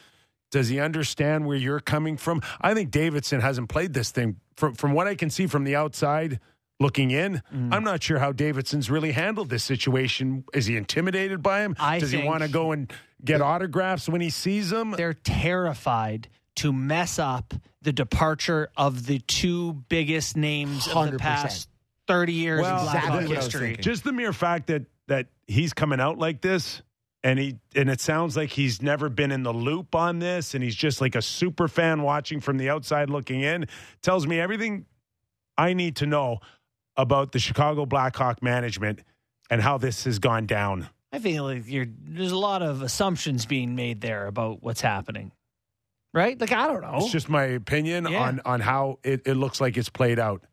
Does 0.49 0.69
he 0.69 0.80
understand 0.80 1.45
where 1.45 1.57
you're 1.57 1.80
coming 1.80 2.18
from? 2.18 2.41
I 2.61 2.74
think 2.74 2.90
Davidson 2.90 3.41
hasn't 3.41 3.69
played 3.69 3.94
this 3.94 4.11
thing 4.11 4.38
from 4.56 4.74
from 4.74 4.94
what 4.94 5.07
I 5.07 5.15
can 5.15 5.30
see 5.30 5.45
from 5.45 5.65
the 5.65 5.76
outside 5.76 6.40
looking 6.79 7.11
in. 7.11 7.41
Mm. 7.53 7.73
I'm 7.73 7.83
not 7.83 8.03
sure 8.03 8.19
how 8.19 8.31
Davidson's 8.31 8.89
really 8.89 9.11
handled 9.11 9.49
this 9.49 9.63
situation. 9.63 10.43
Is 10.53 10.65
he 10.65 10.75
intimidated 10.77 11.41
by 11.41 11.61
him? 11.61 11.75
I 11.79 11.99
Does 11.99 12.11
he 12.11 12.23
want 12.23 12.43
to 12.43 12.49
go 12.49 12.71
and 12.71 12.91
get 13.23 13.41
autographs 13.41 14.07
when 14.07 14.21
he 14.21 14.29
sees 14.29 14.69
them? 14.69 14.91
they're 14.91 15.13
terrified 15.13 16.27
to 16.57 16.71
mess 16.73 17.19
up 17.19 17.53
the 17.81 17.93
departure 17.93 18.69
of 18.75 19.05
the 19.05 19.19
two 19.19 19.73
biggest 19.89 20.35
names 20.35 20.87
of 20.87 21.11
the 21.11 21.17
past 21.17 21.69
30 22.07 22.33
years 22.33 22.61
Well, 22.61 22.75
of 22.75 22.81
Blackhawk 22.83 23.03
exactly 23.03 23.27
what 23.27 23.33
I 23.33 23.35
was 23.37 23.45
history. 23.45 23.77
Just 23.77 24.03
the 24.03 24.13
mere 24.13 24.33
fact 24.33 24.67
that 24.67 24.83
that 25.07 25.27
he's 25.47 25.73
coming 25.73 25.99
out 26.01 26.17
like 26.17 26.41
this 26.41 26.81
and 27.23 27.39
he 27.39 27.57
and 27.75 27.89
it 27.89 28.01
sounds 28.01 28.35
like 28.35 28.49
he's 28.49 28.81
never 28.81 29.07
been 29.09 29.31
in 29.31 29.43
the 29.43 29.53
loop 29.53 29.95
on 29.95 30.19
this 30.19 30.53
and 30.53 30.63
he's 30.63 30.75
just 30.75 30.99
like 30.99 31.15
a 31.15 31.21
super 31.21 31.67
fan 31.67 32.01
watching 32.01 32.39
from 32.41 32.57
the 32.57 32.69
outside 32.69 33.09
looking 33.09 33.41
in 33.41 33.67
tells 34.01 34.27
me 34.27 34.39
everything 34.39 34.85
I 35.57 35.73
need 35.73 35.95
to 35.97 36.05
know 36.05 36.39
about 36.98 37.32
the 37.32 37.40
Chicago 37.40 37.86
Blackhawk 37.86 38.41
management 38.44 39.02
and 39.49 39.61
how 39.61 39.78
this 39.78 40.03
has 40.06 40.19
gone 40.19 40.45
down. 40.45 40.90
I 41.14 41.19
feel 41.19 41.45
like 41.45 41.64
you're, 41.68 41.86
there's 42.03 42.32
a 42.34 42.38
lot 42.38 42.61
of 42.61 42.82
assumptions 42.82 43.45
being 43.45 43.76
made 43.76 44.02
there 44.02 44.28
about 44.28 44.61
what's 44.61 44.82
happening. 44.82 45.32
Right? 46.14 46.40
Like 46.40 46.52
I 46.52 46.68
don't 46.68 46.82
know. 46.82 46.98
It's 46.98 47.11
just 47.11 47.30
my 47.30 47.44
opinion 47.44 48.07
Yeah. 48.10 48.24
on 48.24 48.41
on 48.45 48.60
how 48.60 48.98
it, 49.03 49.22
it 49.26 49.36
looks 49.36 49.61
like 49.61 49.78
it's 49.78 49.90
played 49.90 50.18
out. 50.19 50.44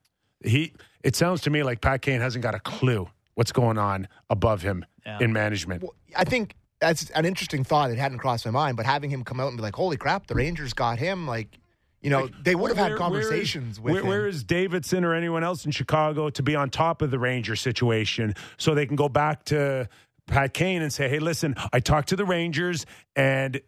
He 0.45 0.75
it 1.03 1.16
sounds 1.16 1.41
to 1.43 1.51
me 1.51 1.62
like 1.62 1.81
Pat 1.81 2.03
Kane 2.03 2.21
hasn't 2.21 2.43
got 2.43 2.55
a 2.55 2.61
clue 2.61 3.09
what's 3.35 3.53
going 3.53 3.79
on 3.79 4.07
above 4.29 4.61
him 4.62 4.85
Yeah. 5.07 5.19
in 5.21 5.33
management. 5.33 5.83
Well, 5.83 5.95
I 6.15 6.25
think 6.25 6.55
that's 6.81 7.09
an 7.11 7.25
interesting 7.25 7.65
thought. 7.65 7.91
It 7.91 7.99
hadn't 7.99 8.19
crossed 8.19 8.45
my 8.45 8.51
mind, 8.51 8.77
but 8.77 8.85
having 8.85 9.09
him 9.11 9.25
come 9.25 9.41
out 9.41 9.49
and 9.49 9.57
be 9.57 9.62
like, 9.62 9.75
"Holy 9.77 9.97
crap, 9.97 10.27
the 10.27 10.35
Rangers 10.35 10.75
got 10.75 10.99
him!" 10.99 11.27
Like, 11.27 11.59
you 12.05 12.10
know, 12.10 12.28
they 12.43 12.55
would 12.55 12.70
have 12.70 12.76
had 12.76 12.97
conversations 12.97 13.81
where 13.81 13.93
is, 13.93 13.94
with 13.94 13.94
where, 13.94 14.02
him. 14.02 14.09
where 14.09 14.26
is 14.28 14.44
Davidson 14.44 15.05
or 15.05 15.14
anyone 15.14 15.43
else 15.43 15.64
in 15.64 15.72
Chicago 15.72 16.31
to 16.31 16.43
be 16.43 16.55
on 16.55 16.70
top 16.70 17.02
of 17.02 17.10
the 17.10 17.18
Ranger 17.18 17.56
situation 17.56 18.35
so 18.59 18.74
they 18.74 18.86
can 18.86 18.94
go 18.94 19.09
back 19.09 19.44
to 19.47 19.89
Pat 20.26 20.55
Kane 20.55 20.82
and 20.82 20.93
say, 20.93 21.09
"Hey, 21.09 21.18
listen, 21.18 21.55
I 21.72 21.81
talked 21.81 22.10
to 22.10 22.16
the 22.16 22.24
Rangers 22.24 22.86
and." 23.16 23.60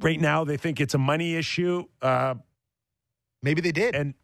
Right 0.00 0.20
now, 0.20 0.42
they 0.42 0.56
think 0.56 0.80
it's 0.80 0.94
a 0.94 0.98
money 0.98 1.36
issue. 1.36 1.84
Uh, 2.02 2.34
Maybe 3.44 3.60
they 3.60 3.70
did, 3.70 3.94
and 3.94 4.14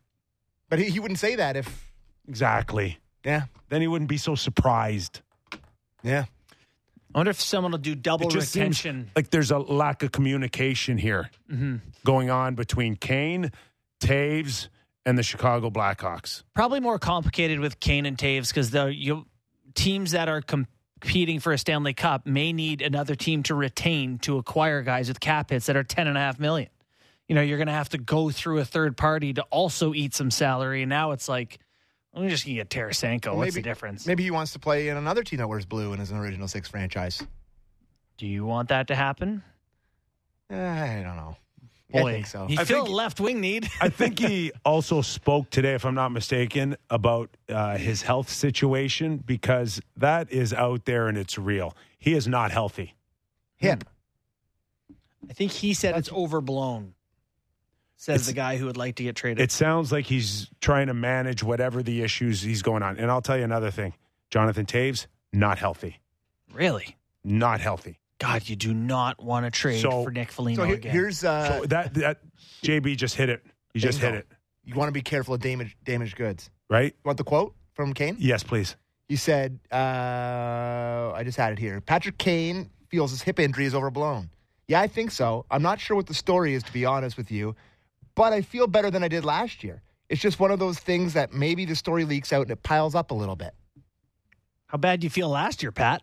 but 0.68 0.80
he, 0.80 0.86
he 0.86 0.98
wouldn't 0.98 1.20
say 1.20 1.36
that 1.36 1.56
if. 1.56 1.92
exactly, 2.26 2.98
Yeah, 3.24 3.42
then 3.68 3.80
he 3.80 3.86
wouldn't 3.86 4.08
be 4.08 4.16
so 4.16 4.34
surprised. 4.34 5.20
yeah. 6.02 6.24
I 7.14 7.18
wonder 7.18 7.30
if 7.30 7.40
someone 7.40 7.72
will 7.72 7.78
do 7.78 7.94
double 7.94 8.28
It 8.28 8.32
just 8.32 8.52
seems 8.52 8.84
retention. 8.84 9.10
like 9.16 9.30
there's 9.30 9.50
a 9.50 9.58
lack 9.58 10.02
of 10.02 10.12
communication 10.12 10.96
here 10.98 11.30
Mm-hmm. 11.50 11.76
going 12.04 12.30
on 12.30 12.54
between 12.54 12.94
Kane, 12.96 13.50
Toews, 14.00 14.68
and 15.04 15.18
the 15.18 15.22
Chicago 15.22 15.70
Blackhawks. 15.70 16.44
Probably 16.54 16.78
more 16.80 16.98
complicated 16.98 17.58
with 17.58 17.80
Kane 17.80 18.06
and 18.06 18.16
Toews 18.16 18.48
because 18.48 18.70
the 18.70 18.86
you, 18.94 19.26
teams 19.74 20.12
that 20.12 20.28
are 20.28 20.40
competing 20.42 21.40
for 21.40 21.52
a 21.52 21.58
Stanley 21.58 21.94
Cup 21.94 22.26
may 22.26 22.52
need 22.52 22.82
another 22.82 23.14
team 23.16 23.42
to 23.44 23.54
retain 23.54 24.18
to 24.20 24.38
acquire 24.38 24.82
guys 24.82 25.08
with 25.08 25.18
cap 25.20 25.50
hits 25.50 25.66
that 25.66 25.76
are 25.76 25.82
ten 25.84 26.06
and 26.06 26.16
a 26.16 26.20
half 26.20 26.38
million. 26.38 26.68
You 27.26 27.34
know, 27.34 27.42
you're 27.42 27.58
going 27.58 27.68
to 27.68 27.72
have 27.72 27.88
to 27.90 27.98
go 27.98 28.30
through 28.30 28.58
a 28.58 28.64
third 28.64 28.96
party 28.96 29.32
to 29.34 29.42
also 29.50 29.94
eat 29.94 30.14
some 30.14 30.30
salary. 30.30 30.82
And 30.82 30.90
now 30.90 31.12
it's 31.12 31.28
like, 31.28 31.58
I'm 32.14 32.28
just 32.28 32.44
going 32.44 32.56
to 32.56 32.64
get 32.64 32.70
Tarasenko. 32.70 33.26
Well, 33.26 33.36
What's 33.38 33.54
the 33.54 33.60
maybe- 33.60 33.68
difference? 33.70 34.06
Maybe 34.06 34.22
he 34.24 34.30
wants 34.30 34.52
to 34.54 34.58
play 34.58 34.88
in 34.88 34.96
another 34.96 35.22
team 35.22 35.38
that 35.38 35.48
wears 35.48 35.64
blue 35.66 35.92
in 35.92 36.00
an 36.00 36.16
original 36.16 36.48
six 36.48 36.68
franchise. 36.68 37.22
Do 38.18 38.26
you 38.26 38.44
want 38.44 38.68
that 38.70 38.88
to 38.88 38.94
happen? 38.96 39.42
Eh, 40.50 40.56
I 41.00 41.02
don't 41.02 41.16
know. 41.16 41.36
Boy, 41.92 42.08
I 42.10 42.12
think 42.12 42.26
so. 42.26 42.46
you 42.48 42.58
I 42.58 42.64
feel 42.64 42.78
think- 42.84 42.88
a 42.88 42.92
left 42.92 43.20
wing 43.20 43.40
need. 43.40 43.68
I 43.80 43.88
think 43.88 44.18
he 44.18 44.52
also 44.64 45.00
spoke 45.02 45.50
today, 45.50 45.74
if 45.74 45.84
I'm 45.84 45.94
not 45.94 46.10
mistaken, 46.10 46.76
about 46.88 47.30
uh, 47.48 47.76
his 47.78 48.02
health 48.02 48.28
situation 48.28 49.18
because 49.18 49.80
that 49.96 50.30
is 50.32 50.52
out 50.52 50.84
there 50.84 51.08
and 51.08 51.16
it's 51.18 51.38
real. 51.38 51.76
He 51.98 52.14
is 52.14 52.26
not 52.28 52.50
healthy. 52.52 52.94
Hip. 53.56 53.84
I 55.28 55.32
think 55.32 55.52
he 55.52 55.74
said 55.74 55.96
it's 55.96 56.10
overblown. 56.12 56.94
Says 58.02 58.22
It's- 58.22 58.26
the 58.28 58.32
guy 58.32 58.56
who 58.56 58.64
would 58.64 58.78
like 58.78 58.94
to 58.94 59.02
get 59.02 59.14
traded. 59.14 59.42
It 59.42 59.52
sounds 59.52 59.92
like 59.92 60.06
he's 60.06 60.48
trying 60.62 60.86
to 60.86 60.94
manage 60.94 61.42
whatever 61.42 61.82
the 61.82 62.00
issues 62.02 62.40
he's 62.40 62.62
going 62.62 62.82
on. 62.82 62.96
And 62.96 63.10
I'll 63.10 63.20
tell 63.20 63.36
you 63.36 63.44
another 63.44 63.70
thing 63.70 63.92
Jonathan 64.30 64.64
Toews, 64.64 65.06
not 65.34 65.58
healthy. 65.58 66.00
really? 66.54 66.96
Not 67.22 67.60
healthy. 67.60 67.98
God, 68.18 68.48
you 68.48 68.56
do 68.56 68.72
not 68.72 69.22
want 69.22 69.44
to 69.44 69.50
trade 69.50 69.82
So- 69.82 70.02
for 70.04 70.10
Nick 70.10 70.32
Foligno 70.32 70.62
So 70.62 70.66
here- 70.66 70.76
again. 70.76 70.92
here's 70.92 71.22
uh, 71.24 71.58
So 71.60 71.66
that, 71.66 71.92
that 71.94 72.20
JB 72.62 72.96
just 72.96 73.16
hit 73.16 73.28
it. 73.28 73.44
You 73.74 73.82
just 73.82 73.98
hit 73.98 74.14
it, 74.14 74.26
you 74.64 74.74
want 74.74 74.88
to 74.88 74.92
be 74.92 75.02
careful 75.02 75.34
of 75.34 75.40
damage, 75.42 75.76
damaged 75.84 76.16
goods. 76.16 76.48
right? 76.70 76.92
You 76.94 77.00
want 77.04 77.18
the 77.18 77.24
quote 77.24 77.54
from 77.74 77.92
Kane? 77.92 78.16
Yes, 78.18 78.42
please. 78.42 78.76
He 79.08 79.16
said, 79.16 79.58
uh, 79.70 81.12
I 81.14 81.22
just 81.24 81.36
had 81.36 81.52
it 81.52 81.58
here. 81.58 81.80
Patrick 81.82 82.16
Kane 82.18 82.70
feels 82.88 83.10
his 83.10 83.20
hip 83.22 83.38
injury 83.38 83.66
is 83.66 83.74
overblown. 83.74 84.30
Yeah, 84.68 84.80
I 84.80 84.86
think 84.86 85.10
so. 85.10 85.44
I'm 85.50 85.62
not 85.62 85.80
sure 85.80 85.96
what 85.96 86.06
the 86.06 86.14
story 86.14 86.54
is, 86.54 86.62
to 86.62 86.72
be 86.72 86.84
honest 86.86 87.16
with 87.16 87.30
you, 87.30 87.56
but 88.14 88.32
I 88.32 88.42
feel 88.42 88.66
better 88.66 88.90
than 88.90 89.02
I 89.02 89.08
did 89.08 89.24
last 89.24 89.62
year. 89.64 89.82
It's 90.08 90.20
just 90.20 90.40
one 90.40 90.50
of 90.50 90.58
those 90.58 90.78
things 90.78 91.14
that 91.14 91.32
maybe 91.32 91.64
the 91.64 91.76
story 91.76 92.04
leaks 92.04 92.32
out 92.32 92.42
and 92.42 92.50
it 92.50 92.62
piles 92.62 92.94
up 92.94 93.10
a 93.10 93.14
little 93.14 93.36
bit. 93.36 93.54
How 94.66 94.78
bad 94.78 95.00
do 95.00 95.04
you 95.06 95.10
feel 95.10 95.28
last 95.28 95.62
year, 95.62 95.72
Pat? 95.72 96.02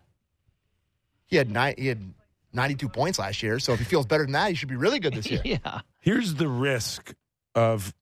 He 1.28 1.36
had 1.36 1.50
nine, 1.52 1.76
he 1.78 1.88
had 1.88 2.14
92 2.54 2.88
points 2.90 3.20
last 3.20 3.44
year, 3.44 3.60
so 3.60 3.74
if 3.74 3.80
he 3.80 3.86
feels 3.86 4.06
better 4.06 4.24
than 4.24 4.32
that, 4.34 4.50
he 4.50 4.56
should 4.56 4.70
be 4.70 4.76
really 4.78 5.00
good 5.00 5.14
this 5.14 5.30
year. 5.30 5.42
yeah. 5.46 5.82
Here's 6.00 6.36
the 6.36 6.48
risk 6.48 7.14
of 7.54 7.94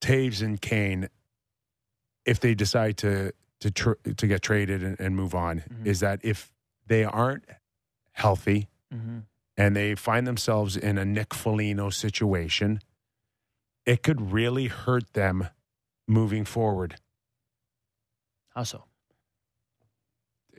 Toews 0.00 0.42
and 0.42 0.60
Kane 0.60 1.08
if 2.26 2.40
they 2.40 2.54
decide 2.54 2.96
to 2.98 3.32
to 3.60 3.70
tr- 3.70 3.92
to 4.16 4.26
get 4.26 4.42
traded 4.42 4.82
and, 4.82 4.98
and 5.00 5.14
move 5.16 5.34
on 5.34 5.60
Mhm. 5.60 5.86
is 5.86 6.00
that 6.00 6.20
if 6.24 6.50
they 6.86 7.04
aren't 7.04 7.44
healthy 8.12 8.68
Mm-hmm. 8.92 9.18
and 9.56 9.74
they 9.76 9.94
find 9.94 10.26
themselves 10.26 10.76
in 10.76 10.98
a 10.98 11.04
Nick 11.04 11.32
Foligno 11.32 11.88
situation, 11.90 12.80
it 13.86 14.02
could 14.02 14.32
really 14.32 14.66
hurt 14.66 15.12
them 15.12 15.48
moving 16.06 16.44
forward. 16.44 16.96
How 18.54 18.64
so? 18.64 18.84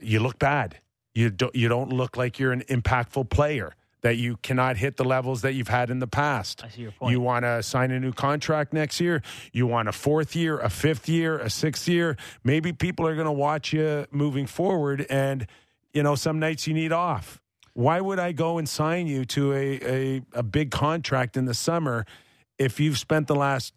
You 0.01 0.19
look 0.19 0.39
bad. 0.39 0.79
You 1.13 1.29
don't 1.29 1.55
you 1.55 1.69
don't 1.69 1.91
look 1.91 2.17
like 2.17 2.39
you're 2.39 2.51
an 2.51 2.63
impactful 2.63 3.29
player. 3.29 3.73
That 4.01 4.17
you 4.17 4.35
cannot 4.35 4.75
hit 4.75 4.97
the 4.97 5.05
levels 5.05 5.43
that 5.43 5.53
you've 5.53 5.69
had 5.69 5.89
in 5.89 5.99
the 5.99 6.07
past. 6.07 6.61
I 6.61 6.67
see 6.67 6.81
your 6.81 6.91
point. 6.91 7.13
You 7.13 7.21
want 7.21 7.45
to 7.45 7.63
sign 7.63 7.89
a 7.89 8.01
new 8.01 8.11
contract 8.11 8.73
next 8.73 8.99
year. 8.99 9.21
You 9.53 9.65
want 9.65 9.87
a 9.87 9.93
fourth 9.93 10.35
year, 10.35 10.59
a 10.59 10.69
fifth 10.69 11.07
year, 11.07 11.39
a 11.39 11.49
sixth 11.49 11.87
year. 11.87 12.17
Maybe 12.43 12.73
people 12.73 13.07
are 13.07 13.15
going 13.15 13.27
to 13.27 13.31
watch 13.31 13.71
you 13.71 14.05
moving 14.11 14.45
forward, 14.45 15.05
and 15.09 15.47
you 15.93 16.03
know 16.03 16.15
some 16.15 16.37
nights 16.37 16.67
you 16.67 16.73
need 16.73 16.91
off. 16.91 17.39
Why 17.75 18.01
would 18.01 18.19
I 18.19 18.33
go 18.33 18.57
and 18.57 18.67
sign 18.67 19.07
you 19.07 19.23
to 19.23 19.53
a 19.53 19.79
a, 19.81 20.21
a 20.33 20.43
big 20.43 20.69
contract 20.69 21.37
in 21.37 21.45
the 21.45 21.53
summer 21.53 22.05
if 22.57 22.79
you've 22.79 22.97
spent 22.97 23.27
the 23.27 23.35
last 23.35 23.73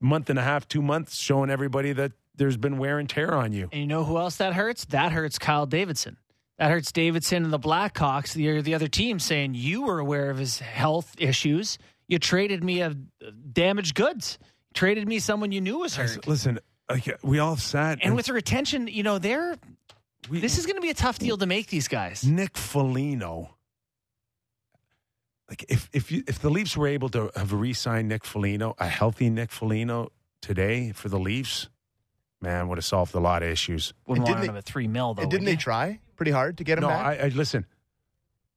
month 0.00 0.30
and 0.30 0.38
a 0.38 0.42
half, 0.42 0.68
two 0.68 0.82
months 0.82 1.16
showing 1.16 1.50
everybody 1.50 1.92
that 1.92 2.12
there's 2.34 2.56
been 2.56 2.78
wear 2.78 2.98
and 2.98 3.08
tear 3.08 3.32
on 3.34 3.52
you? 3.52 3.68
and 3.72 3.80
you 3.80 3.86
know 3.86 4.04
who 4.04 4.18
else 4.18 4.36
that 4.36 4.54
hurts? 4.54 4.84
That 4.86 5.12
hurts 5.12 5.38
Kyle 5.38 5.66
Davidson. 5.66 6.18
That 6.58 6.70
hurts 6.70 6.92
Davidson 6.92 7.44
and 7.44 7.52
the 7.52 7.58
Blackhawks, 7.58 8.32
the, 8.32 8.60
the 8.60 8.74
other 8.74 8.88
team, 8.88 9.18
saying 9.18 9.54
you 9.54 9.82
were 9.82 9.98
aware 9.98 10.30
of 10.30 10.38
his 10.38 10.60
health 10.60 11.14
issues. 11.18 11.78
You 12.06 12.18
traded 12.18 12.62
me 12.62 12.80
a 12.80 12.94
damaged 13.52 13.94
goods. 13.94 14.38
traded 14.72 15.08
me 15.08 15.18
someone 15.18 15.52
you 15.52 15.60
knew 15.60 15.78
was 15.78 15.96
hurt. 15.96 16.26
Listen, 16.28 16.60
we 17.22 17.38
all 17.38 17.56
sat 17.56 17.98
And 18.02 18.14
with 18.14 18.26
the 18.26 18.32
retention, 18.32 18.86
you 18.86 19.02
know, 19.02 19.18
they're 19.18 19.56
this 20.30 20.58
is 20.58 20.66
going 20.66 20.76
to 20.76 20.82
be 20.82 20.90
a 20.90 20.94
tough 20.94 21.18
deal 21.18 21.36
to 21.36 21.46
make 21.46 21.68
these 21.68 21.88
guys. 21.88 22.24
Nick 22.24 22.56
Foligno. 22.56 23.53
Like 25.48 25.64
if 25.68 25.88
if 25.92 26.10
you 26.10 26.22
if 26.26 26.38
the 26.38 26.50
Leafs 26.50 26.76
were 26.76 26.86
able 26.86 27.08
to 27.10 27.30
have 27.36 27.52
re-signed 27.52 28.08
Nick 28.08 28.24
Foligno, 28.24 28.74
a 28.78 28.88
healthy 28.88 29.28
Nick 29.30 29.50
Foligno 29.52 30.10
today 30.40 30.92
for 30.92 31.08
the 31.08 31.18
Leafs, 31.18 31.68
man, 32.40 32.68
would 32.68 32.78
have 32.78 32.84
solved 32.84 33.14
a 33.14 33.20
lot 33.20 33.42
of 33.42 33.48
issues. 33.50 33.92
Wouldn't 34.06 34.26
And 34.26 34.34
want 34.34 34.42
didn't 34.42 34.54
him 34.54 34.58
at 34.58 34.64
three 34.64 34.88
mil 34.88 35.14
though. 35.14 35.22
And 35.22 35.30
didn't 35.30 35.44
they 35.44 35.52
you? 35.52 35.56
try 35.58 36.00
pretty 36.16 36.30
hard 36.32 36.58
to 36.58 36.64
get 36.64 36.78
him 36.78 36.82
no, 36.82 36.88
back? 36.88 37.20
I, 37.20 37.26
I 37.26 37.28
listen. 37.28 37.66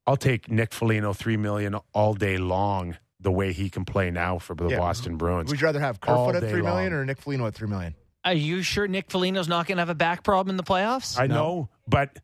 I'll 0.05 0.15
take 0.17 0.49
Nick 0.49 0.73
Foligno 0.73 1.11
three 1.13 1.37
million 1.37 1.75
all 1.93 2.13
day 2.13 2.37
long. 2.37 2.97
The 3.19 3.31
way 3.31 3.51
he 3.51 3.69
can 3.69 3.83
play 3.83 4.11
now 4.11 4.37
for 4.37 4.55
the 4.55 4.67
Yeah. 4.67 4.77
Boston 4.77 5.17
Bruins. 5.17 5.49
Would 5.49 5.59
you 5.59 5.65
rather 5.65 5.79
have 5.79 5.99
all 6.07 6.27
Kerfoot 6.27 6.43
at 6.43 6.49
three 6.49 6.61
million 6.61 6.93
long. 6.93 7.01
or 7.01 7.05
Nick 7.05 7.19
Foligno 7.19 7.47
at 7.47 7.55
three 7.55 7.67
million? 7.67 7.95
Are 8.23 8.33
you 8.33 8.61
sure 8.61 8.87
Nick 8.87 9.09
Foligno's 9.09 9.47
not 9.47 9.65
going 9.67 9.77
to 9.77 9.81
have 9.81 9.89
a 9.89 9.95
back 9.95 10.23
problem 10.23 10.51
in 10.51 10.57
the 10.57 10.63
playoffs? 10.63 11.19
I 11.19 11.27
know, 11.27 11.69
but 11.87 12.17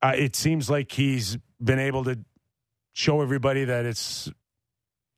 uh, 0.00 0.14
it 0.16 0.34
seems 0.34 0.70
like 0.70 0.90
he's 0.92 1.36
been 1.62 1.78
able 1.78 2.04
to 2.04 2.18
show 2.92 3.20
everybody 3.22 3.64
that 3.64 3.84
it's 3.86 4.30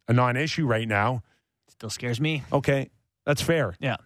a 0.08 0.12
non-issue 0.12 0.66
right 0.66 0.86
now. 0.88 1.22
Still 1.68 1.90
scares 1.90 2.20
me. 2.20 2.42
Okay, 2.52 2.90
that's 3.24 3.42
fair. 3.42 3.74
Yeah, 3.80 3.96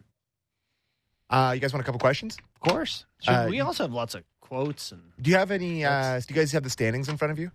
Uh, 1.30 1.52
you 1.55 1.60
guys 1.60 1.72
want 1.72 1.82
a 1.82 1.84
couple 1.84 1.98
questions? 1.98 2.36
of 2.55 2.60
course. 2.60 3.05
Sure, 3.20 3.34
Uh, 3.34 3.48
we 3.48 3.60
also 3.60 3.84
have 3.84 3.93
lots 3.93 4.14
of 4.14 4.22
quotes 4.40 4.93
and 4.93 5.02
Do 5.20 5.30
you 5.30 5.36
have 5.36 5.51
any? 5.51 5.84
Uh, 5.84 6.20
do 6.20 6.26
you 6.32 6.34
guys 6.40 6.52
have 6.52 6.62
the 6.62 6.70
standings 6.70 7.09
in 7.09 7.16
front 7.16 7.32
of 7.32 7.38
you? 7.38 7.51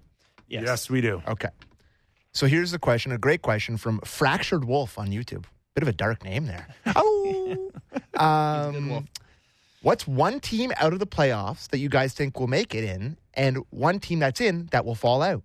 yes. 0.47 0.89
we 0.89 0.99
do. 1.01 1.21
Okay. 1.27 1.49
So 2.33 2.45
here's 2.47 2.71
the 2.71 2.79
question, 2.79 3.11
a 3.11 3.17
great 3.17 3.41
question 3.41 3.77
from 3.77 3.99
Fractured 4.01 4.65
Wolf 4.65 4.97
on 4.99 5.07
YouTube. 5.09 5.45
Bit 5.75 5.83
of 5.83 5.88
a 5.88 5.93
dark 5.93 6.23
name 6.23 6.45
there. 6.47 6.67
Oh. 6.95 7.71
um, 8.15 9.07
what's 9.81 10.05
one 10.07 10.39
team 10.39 10.71
out 10.77 10.93
of 10.93 10.99
the 10.99 11.07
playoffs 11.07 11.67
that 11.69 11.79
you 11.79 11.89
guys 11.89 12.13
think 12.13 12.39
will 12.39 12.47
make 12.47 12.73
it 12.75 12.83
in, 12.83 13.17
and 13.33 13.57
one 13.69 13.99
team 13.99 14.19
that's 14.19 14.39
in 14.41 14.67
that 14.71 14.85
will 14.85 14.95
fall 14.95 15.21
out? 15.21 15.43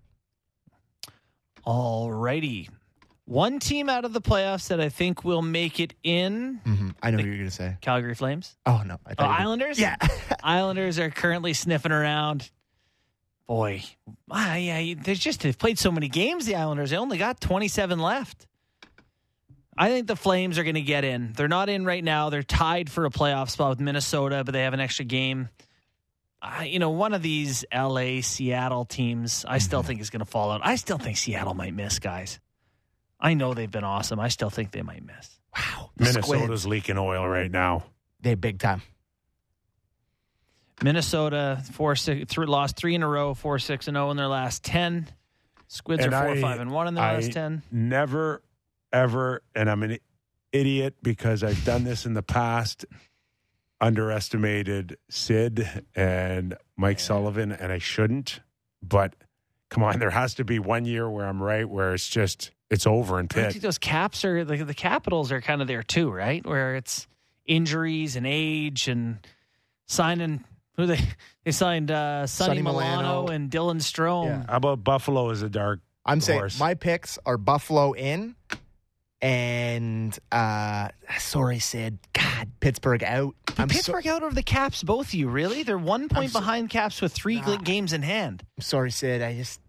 Alrighty. 1.66 2.68
One 3.24 3.58
team 3.58 3.88
out 3.88 4.04
of 4.04 4.12
the 4.12 4.20
playoffs 4.20 4.68
that 4.68 4.80
I 4.80 4.88
think 4.88 5.24
will 5.24 5.42
make 5.42 5.80
it 5.80 5.94
in 6.04 6.60
hmm 6.64 6.90
I 7.02 7.10
know 7.10 7.16
what 7.16 7.26
you're 7.26 7.34
going 7.34 7.48
to 7.48 7.54
say. 7.54 7.76
Calgary 7.80 8.14
Flames. 8.14 8.56
Oh 8.64 8.82
no, 8.86 8.98
I 9.04 9.14
Oh, 9.18 9.24
Islanders? 9.24 9.78
Yeah. 9.80 9.96
Islanders 10.44 10.98
are 11.00 11.10
currently 11.10 11.52
sniffing 11.52 11.90
around. 11.92 12.48
Boy, 13.48 13.84
ah, 14.30 14.54
yeah, 14.56 14.94
there's 15.00 15.20
just 15.20 15.40
they've 15.42 15.56
played 15.58 15.78
so 15.78 15.92
many 15.92 16.08
games. 16.08 16.46
The 16.46 16.56
Islanders 16.56 16.90
they 16.90 16.96
only 16.96 17.18
got 17.18 17.40
27 17.40 17.98
left. 17.98 18.46
I 19.78 19.88
think 19.88 20.06
the 20.06 20.16
Flames 20.16 20.58
are 20.58 20.64
going 20.64 20.74
to 20.76 20.80
get 20.80 21.04
in. 21.04 21.32
They're 21.36 21.48
not 21.48 21.68
in 21.68 21.84
right 21.84 22.02
now. 22.02 22.30
They're 22.30 22.42
tied 22.42 22.90
for 22.90 23.04
a 23.04 23.10
playoff 23.10 23.50
spot 23.50 23.70
with 23.70 23.80
Minnesota, 23.80 24.42
but 24.44 24.52
they 24.52 24.62
have 24.62 24.72
an 24.72 24.80
extra 24.80 25.04
game. 25.04 25.48
I, 26.42 26.64
you 26.66 26.78
know, 26.78 26.90
one 26.90 27.14
of 27.14 27.22
these 27.22 27.64
LA, 27.74 28.20
Seattle 28.20 28.84
teams, 28.84 29.44
I 29.48 29.58
still 29.58 29.80
Mm-hmm. 29.80 29.86
think 29.88 30.00
is 30.00 30.10
going 30.10 30.20
to 30.20 30.24
fall 30.30 30.50
out. 30.52 30.60
I 30.64 30.76
still 30.76 30.98
think 30.98 31.16
Seattle 31.16 31.54
might 31.54 31.74
miss, 31.74 31.98
guys. 31.98 32.38
I 33.18 33.34
know 33.34 33.54
they've 33.54 33.70
been 33.70 33.84
awesome. 33.84 34.20
I 34.20 34.28
still 34.28 34.50
think 34.50 34.70
they 34.72 34.82
might 34.82 35.04
miss. 35.04 35.40
Wow. 35.56 35.90
Minnesota's 35.98 36.26
Squids. 36.26 36.66
leaking 36.66 36.98
oil 36.98 37.26
right 37.26 37.50
now. 37.50 37.84
They 38.20 38.34
big 38.34 38.58
time. 38.58 38.82
Minnesota 40.82 41.62
four 41.72 41.96
six 41.96 42.30
three, 42.30 42.46
lost 42.46 42.76
three 42.76 42.94
in 42.94 43.02
a 43.02 43.08
row, 43.08 43.32
four 43.34 43.58
six 43.58 43.88
and 43.88 43.94
zero 43.96 44.10
in 44.10 44.16
their 44.18 44.28
last 44.28 44.62
ten. 44.62 45.08
Squids 45.68 46.04
And 46.04 46.12
are 46.14 46.24
four 46.26 46.34
I- 46.36 46.40
five 46.40 46.60
and 46.60 46.70
one 46.70 46.86
in 46.86 46.94
their 46.94 47.04
I 47.04 47.14
last 47.14 47.32
ten. 47.32 47.62
Never, 47.72 48.42
ever, 48.92 49.42
and 49.54 49.70
I'm 49.70 49.82
an 49.82 49.98
idiot 50.52 50.94
because 51.02 51.42
I've 51.42 51.64
done 51.64 51.84
this 51.84 52.04
in 52.04 52.12
the 52.12 52.22
past. 52.22 52.84
Underestimated 53.80 54.96
Sid 55.10 55.84
and 55.94 56.56
Mike 56.76 57.00
Sullivan, 57.00 57.52
and 57.52 57.72
I 57.72 57.78
shouldn't. 57.78 58.40
But 58.82 59.14
come 59.68 59.82
on, 59.82 59.98
there 59.98 60.10
has 60.10 60.34
to 60.34 60.44
be 60.44 60.58
one 60.58 60.84
year 60.84 61.08
where 61.08 61.26
I'm 61.26 61.42
right, 61.42 61.68
where 61.68 61.94
it's 61.94 62.08
just 62.08 62.52
it's 62.70 62.86
over 62.86 63.18
and 63.18 63.28
pit. 63.28 63.60
those 63.60 63.78
caps 63.78 64.24
are 64.24 64.44
the, 64.44 64.64
the 64.64 64.74
capitals 64.74 65.30
are 65.32 65.40
kind 65.40 65.60
of 65.62 65.68
there 65.68 65.82
too, 65.82 66.10
right? 66.10 66.44
Where 66.44 66.76
it's 66.76 67.06
injuries 67.44 68.16
and 68.16 68.26
age 68.26 68.88
and 68.88 69.18
signing 69.86 70.44
who 70.76 70.86
they 70.86 71.00
they 71.44 71.52
signed 71.52 71.90
uh, 71.90 72.26
Sonny, 72.26 72.48
Sonny 72.48 72.62
Milano, 72.62 73.02
Milano. 73.02 73.26
and 73.28 73.50
Dylan 73.50 73.80
Strome. 73.80 74.48
How 74.48 74.56
about 74.56 74.84
Buffalo 74.84 75.30
as 75.30 75.42
a 75.42 75.48
dark? 75.48 75.80
I'm 76.04 76.20
saying 76.20 76.50
my 76.58 76.74
picks 76.74 77.18
are 77.26 77.36
Buffalo 77.36 77.92
in 77.92 78.35
and 79.22 80.18
uh 80.32 80.88
sorry 81.18 81.58
Sid. 81.58 81.98
God, 82.12 82.48
Pittsburgh 82.60 83.02
out. 83.04 83.34
I'm 83.58 83.68
so, 83.68 83.74
Pittsburgh 83.76 84.06
out 84.06 84.22
over 84.22 84.34
the 84.34 84.42
Caps, 84.42 84.82
both 84.82 85.08
of 85.08 85.14
you. 85.14 85.28
Really? 85.28 85.62
They're 85.62 85.78
one 85.78 86.08
point 86.08 86.30
so- 86.30 86.40
behind 86.40 86.70
Caps 86.70 87.00
with 87.00 87.12
three 87.12 87.40
Nah. 87.40 87.56
games 87.56 87.92
in 87.92 88.02
hand. 88.02 88.42
I'm 88.58 88.62
sorry, 88.62 88.90
Sid. 88.90 89.22
I 89.22 89.34
just 89.34 89.60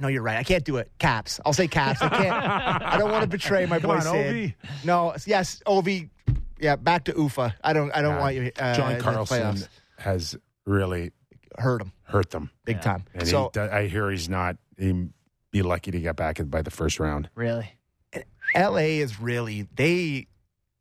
no, 0.00 0.06
you're 0.08 0.22
right. 0.22 0.36
I 0.36 0.44
can't 0.44 0.64
do 0.64 0.76
it. 0.76 0.92
Caps. 0.98 1.40
I'll 1.44 1.52
say 1.52 1.66
caps. 1.66 2.00
I 2.00 2.08
can't. 2.08 2.32
I 2.32 2.96
don't 2.98 3.10
want 3.10 3.22
to 3.22 3.28
betray 3.28 3.66
my 3.66 3.80
Come 3.80 3.88
boy 3.90 3.96
on, 3.96 4.02
Sid. 4.02 4.12
Ovi. 4.12 4.54
No, 4.84 5.14
yes, 5.26 5.60
Ovi. 5.66 6.08
Yeah, 6.60 6.76
back 6.76 7.04
to 7.06 7.14
Ufa. 7.18 7.54
I 7.64 7.72
don't. 7.72 7.90
I 7.90 8.00
don't 8.00 8.14
Yeah. 8.14 8.20
want 8.20 8.34
you. 8.36 8.52
Uh, 8.58 8.74
John 8.76 9.00
Carlson 9.00 9.58
has 9.98 10.36
really 10.66 11.10
hurt 11.58 11.82
him 11.82 11.90
hurt 12.04 12.30
them, 12.30 12.50
big 12.64 12.80
time. 12.80 13.04
and 13.14 13.26
so 13.26 13.50
he, 13.52 13.58
I 13.60 13.88
hear 13.88 14.08
he's 14.10 14.28
not. 14.28 14.56
He'd 14.78 15.10
be 15.50 15.62
lucky 15.62 15.90
to 15.90 15.98
get 16.00 16.14
back 16.14 16.38
by 16.44 16.62
the 16.62 16.70
first 16.70 17.00
round. 17.00 17.28
Really? 17.34 17.75
LA 18.54 19.00
is 19.02 19.20
really 19.20 19.66
they 19.74 20.26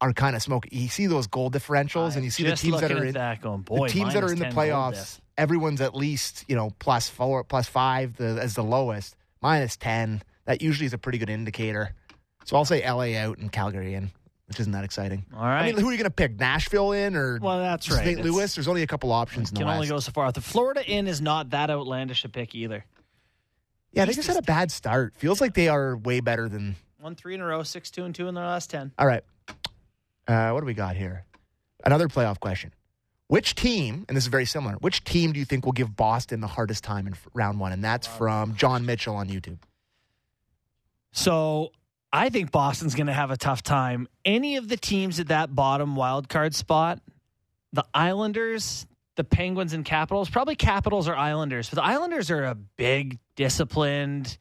are 0.01 0.13
kind 0.13 0.35
of 0.35 0.41
smoking. 0.41 0.77
You 0.77 0.87
see 0.89 1.07
those 1.07 1.27
goal 1.27 1.49
differentials, 1.49 2.15
and 2.15 2.23
you 2.23 2.29
see 2.31 2.43
the 2.43 2.55
teams 2.55 2.81
that 2.81 2.91
are 2.91 3.03
in 3.03 3.13
that 3.13 3.41
going, 3.41 3.61
boy, 3.61 3.87
the 3.87 3.93
teams 3.93 4.13
that 4.13 4.23
are 4.23 4.31
in 4.31 4.39
the 4.39 4.45
playoffs. 4.45 5.19
Everyone's 5.37 5.81
at 5.81 5.95
least 5.95 6.45
you 6.47 6.55
know 6.55 6.71
plus 6.79 7.09
four, 7.09 7.43
plus 7.43 7.67
five 7.67 8.15
the, 8.17 8.39
as 8.41 8.53
the 8.55 8.63
lowest. 8.63 9.15
Minus 9.41 9.77
ten. 9.77 10.21
That 10.45 10.61
usually 10.61 10.85
is 10.85 10.93
a 10.93 10.97
pretty 10.97 11.17
good 11.17 11.29
indicator. 11.29 11.93
So 12.45 12.55
I'll 12.55 12.65
say 12.65 12.87
LA 12.87 13.17
out 13.17 13.39
and 13.39 13.51
Calgary 13.51 13.95
in, 13.95 14.11
which 14.47 14.59
isn't 14.59 14.71
that 14.73 14.83
exciting. 14.83 15.25
All 15.35 15.41
right. 15.43 15.63
I 15.63 15.65
mean, 15.65 15.77
who 15.77 15.89
are 15.89 15.91
you 15.91 15.97
going 15.97 16.05
to 16.05 16.11
pick? 16.11 16.39
Nashville 16.39 16.91
in 16.91 17.15
or 17.15 17.39
well, 17.41 17.57
that's 17.59 17.89
right. 17.89 18.05
St. 18.05 18.21
Louis? 18.21 18.53
There's 18.53 18.67
only 18.67 18.83
a 18.83 18.87
couple 18.87 19.11
options 19.11 19.49
in 19.49 19.55
the 19.55 19.59
Can 19.61 19.67
West. 19.67 19.75
only 19.77 19.87
go 19.87 19.99
so 19.99 20.11
far. 20.11 20.31
The 20.31 20.41
Florida 20.41 20.87
in 20.87 21.07
is 21.07 21.19
not 21.21 21.49
that 21.49 21.71
outlandish 21.71 22.23
a 22.23 22.29
pick 22.29 22.53
either. 22.53 22.85
yeah, 23.91 24.05
they 24.05 24.13
just 24.13 24.27
had 24.27 24.37
a 24.37 24.43
bad 24.43 24.71
start. 24.71 25.15
Feels 25.17 25.41
like 25.41 25.55
they 25.55 25.67
are 25.67 25.97
way 25.97 26.19
better 26.19 26.47
than. 26.47 26.75
Won 27.05 27.13
three 27.13 27.35
in 27.35 27.41
a 27.41 27.45
row, 27.45 27.61
six 27.61 27.91
two 27.91 28.03
and 28.03 28.15
two 28.15 28.27
in 28.27 28.33
their 28.33 28.47
last 28.47 28.71
ten. 28.71 28.91
All 28.97 29.05
right. 29.05 29.23
Uh, 30.27 30.49
what 30.49 30.61
do 30.61 30.65
we 30.65 30.73
got 30.73 30.95
here? 30.95 31.23
Another 31.85 32.07
playoff 32.07 32.39
question. 32.39 32.73
Which 33.27 33.53
team, 33.53 34.05
and 34.09 34.17
this 34.17 34.23
is 34.23 34.27
very 34.29 34.45
similar, 34.45 34.73
which 34.77 35.03
team 35.03 35.31
do 35.31 35.37
you 35.37 35.45
think 35.45 35.65
will 35.65 35.71
give 35.71 35.95
Boston 35.95 36.39
the 36.41 36.47
hardest 36.47 36.83
time 36.83 37.05
in 37.05 37.13
f- 37.13 37.27
round 37.35 37.59
one? 37.59 37.73
And 37.73 37.83
that's 37.83 38.07
from 38.07 38.55
John 38.55 38.87
Mitchell 38.87 39.15
on 39.17 39.27
YouTube. 39.27 39.59
So 41.11 41.73
I 42.11 42.29
think 42.29 42.51
Boston's 42.51 42.95
going 42.95 43.05
to 43.05 43.13
have 43.13 43.29
a 43.29 43.37
tough 43.37 43.61
time. 43.61 44.07
Any 44.25 44.55
of 44.55 44.67
the 44.67 44.75
teams 44.75 45.19
at 45.19 45.27
that 45.27 45.53
bottom 45.53 45.95
wild 45.95 46.27
card 46.27 46.55
spot, 46.55 47.03
the 47.71 47.85
Islanders, 47.93 48.87
the 49.15 49.23
Penguins, 49.23 49.73
and 49.73 49.85
Capitals, 49.85 50.27
probably 50.27 50.55
Capitals 50.55 51.07
or 51.07 51.15
Islanders. 51.15 51.69
But 51.69 51.75
the 51.75 51.85
Islanders 51.85 52.31
are 52.31 52.45
a 52.45 52.55
big, 52.55 53.19
disciplined. 53.35 54.39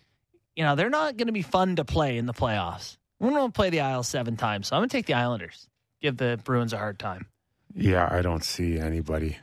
You 0.56 0.64
know, 0.64 0.74
they're 0.76 0.90
not 0.90 1.16
going 1.16 1.26
to 1.26 1.32
be 1.32 1.43
fun 1.43 1.76
to 1.76 1.85
play 1.85 2.16
in 2.16 2.26
the 2.26 2.32
playoffs. 2.35 2.97
We're 3.20 3.31
going 3.31 3.51
to 3.51 3.52
play 3.52 3.70
the 3.70 3.81
Isles 3.81 4.06
seven 4.09 4.36
times, 4.36 4.68
so 4.68 4.76
I'm 4.76 4.81
going 4.81 4.89
to 4.89 4.97
take 4.97 5.06
the 5.06 5.14
Islanders. 5.14 5.68
Give 6.01 6.16
the 6.16 6.39
Bruins 6.44 6.72
a 6.72 6.78
hard 6.78 6.98
time. 6.98 7.26
Yeah, 7.74 8.09
I 8.10 8.22
don't 8.22 8.44
see 8.44 8.78
anybody. 8.78 9.39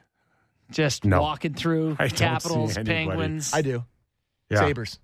Just 0.72 1.04
No. 1.04 1.22
walking 1.22 1.54
through 1.54 1.96
I 2.00 2.08
don't 2.08 2.18
see 2.18 2.24
Capitals, 2.24 2.78
anybody. 2.78 2.94
Penguins, 3.08 3.54
I 3.54 3.62
do. 3.62 3.84
Yeah. 4.50 4.60
Sabres. 4.60 5.00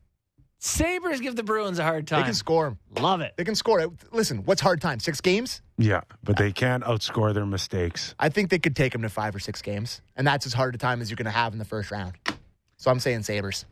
Sabers. 0.60 1.20
Give 1.22 1.36
the 1.36 1.44
Bruins 1.44 1.78
a 1.78 1.84
hard 1.84 2.08
time. 2.08 2.22
They 2.22 2.26
can 2.26 2.34
score. 2.34 2.78
Love 3.00 3.22
it. 3.22 3.34
They 3.38 3.44
can 3.44 3.56
score. 3.56 3.86
Listen, 4.12 4.40
what's 4.40 4.62
hard 4.62 4.82
time? 4.82 5.00
Six 5.00 5.22
games? 5.22 5.62
Yeah, 5.78 6.02
but 6.24 6.38
they 6.38 6.52
can't 6.52 6.84
outscore 6.84 7.34
their 7.34 7.46
mistakes. 7.46 8.16
I 8.20 8.30
think 8.30 8.50
they 8.50 8.58
could 8.60 8.76
take 8.76 8.94
them 8.94 9.04
to 9.04 9.10
five 9.10 9.36
or 9.36 9.40
six 9.40 9.62
games. 9.62 10.02
And 10.16 10.26
that's 10.26 10.46
as 10.48 10.54
hard 10.54 10.74
a 10.74 10.78
time 10.80 11.02
as 11.02 11.10
you're 11.12 11.16
going 11.16 11.26
to 11.26 11.32
have 11.32 11.54
in 11.54 11.60
the 11.60 11.66
first 11.66 11.92
round. 11.92 12.14
So 12.78 12.90
I'm 12.90 13.00
saying 13.00 13.24
Sabres. 13.24 13.66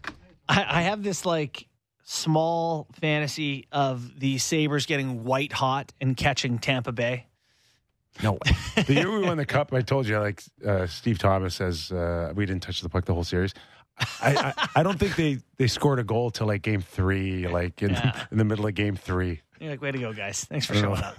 I, 0.47 0.65
I 0.69 0.81
have 0.83 1.01
this 1.01 1.25
like 1.25 1.67
small 2.05 2.87
fantasy 2.93 3.67
of 3.71 4.17
the 4.19 4.37
Sabres 4.37 4.85
getting 4.85 5.23
white 5.25 5.51
hot 5.51 5.91
and 5.99 6.15
catching 6.15 6.59
Tampa 6.59 6.91
Bay. 6.93 7.25
No 8.23 8.33
way. 8.33 8.83
the 8.87 8.93
year 8.93 9.11
we 9.11 9.25
won 9.27 9.35
the 9.35 9.45
cup, 9.45 9.73
I 9.73 9.81
told 9.81 10.07
you, 10.07 10.17
like 10.19 10.41
uh, 10.65 10.87
Steve 10.87 11.19
Thomas 11.19 11.55
says, 11.55 11.91
uh, 11.91 12.31
we 12.33 12.45
didn't 12.45 12.63
touch 12.63 12.79
the 12.81 12.87
puck 12.87 13.03
the 13.05 13.13
whole 13.13 13.25
series. 13.25 13.53
I, 14.21 14.53
I, 14.57 14.69
I 14.77 14.83
don't 14.83 14.97
think 14.99 15.15
they, 15.17 15.39
they 15.57 15.67
scored 15.67 15.99
a 15.99 16.03
goal 16.03 16.29
till 16.31 16.47
like 16.47 16.61
game 16.61 16.81
three, 16.81 17.47
like 17.47 17.81
in, 17.81 17.91
Yeah. 17.91 18.25
in 18.31 18.37
the 18.37 18.45
middle 18.45 18.65
of 18.67 18.73
game 18.73 18.95
three. 18.95 19.41
You're 19.59 19.71
like, 19.71 19.81
way 19.81 19.91
to 19.91 19.97
go, 19.97 20.13
guys. 20.13 20.43
Thanks 20.45 20.65
for 20.65 20.75
showing 20.75 21.01
up. 21.01 21.15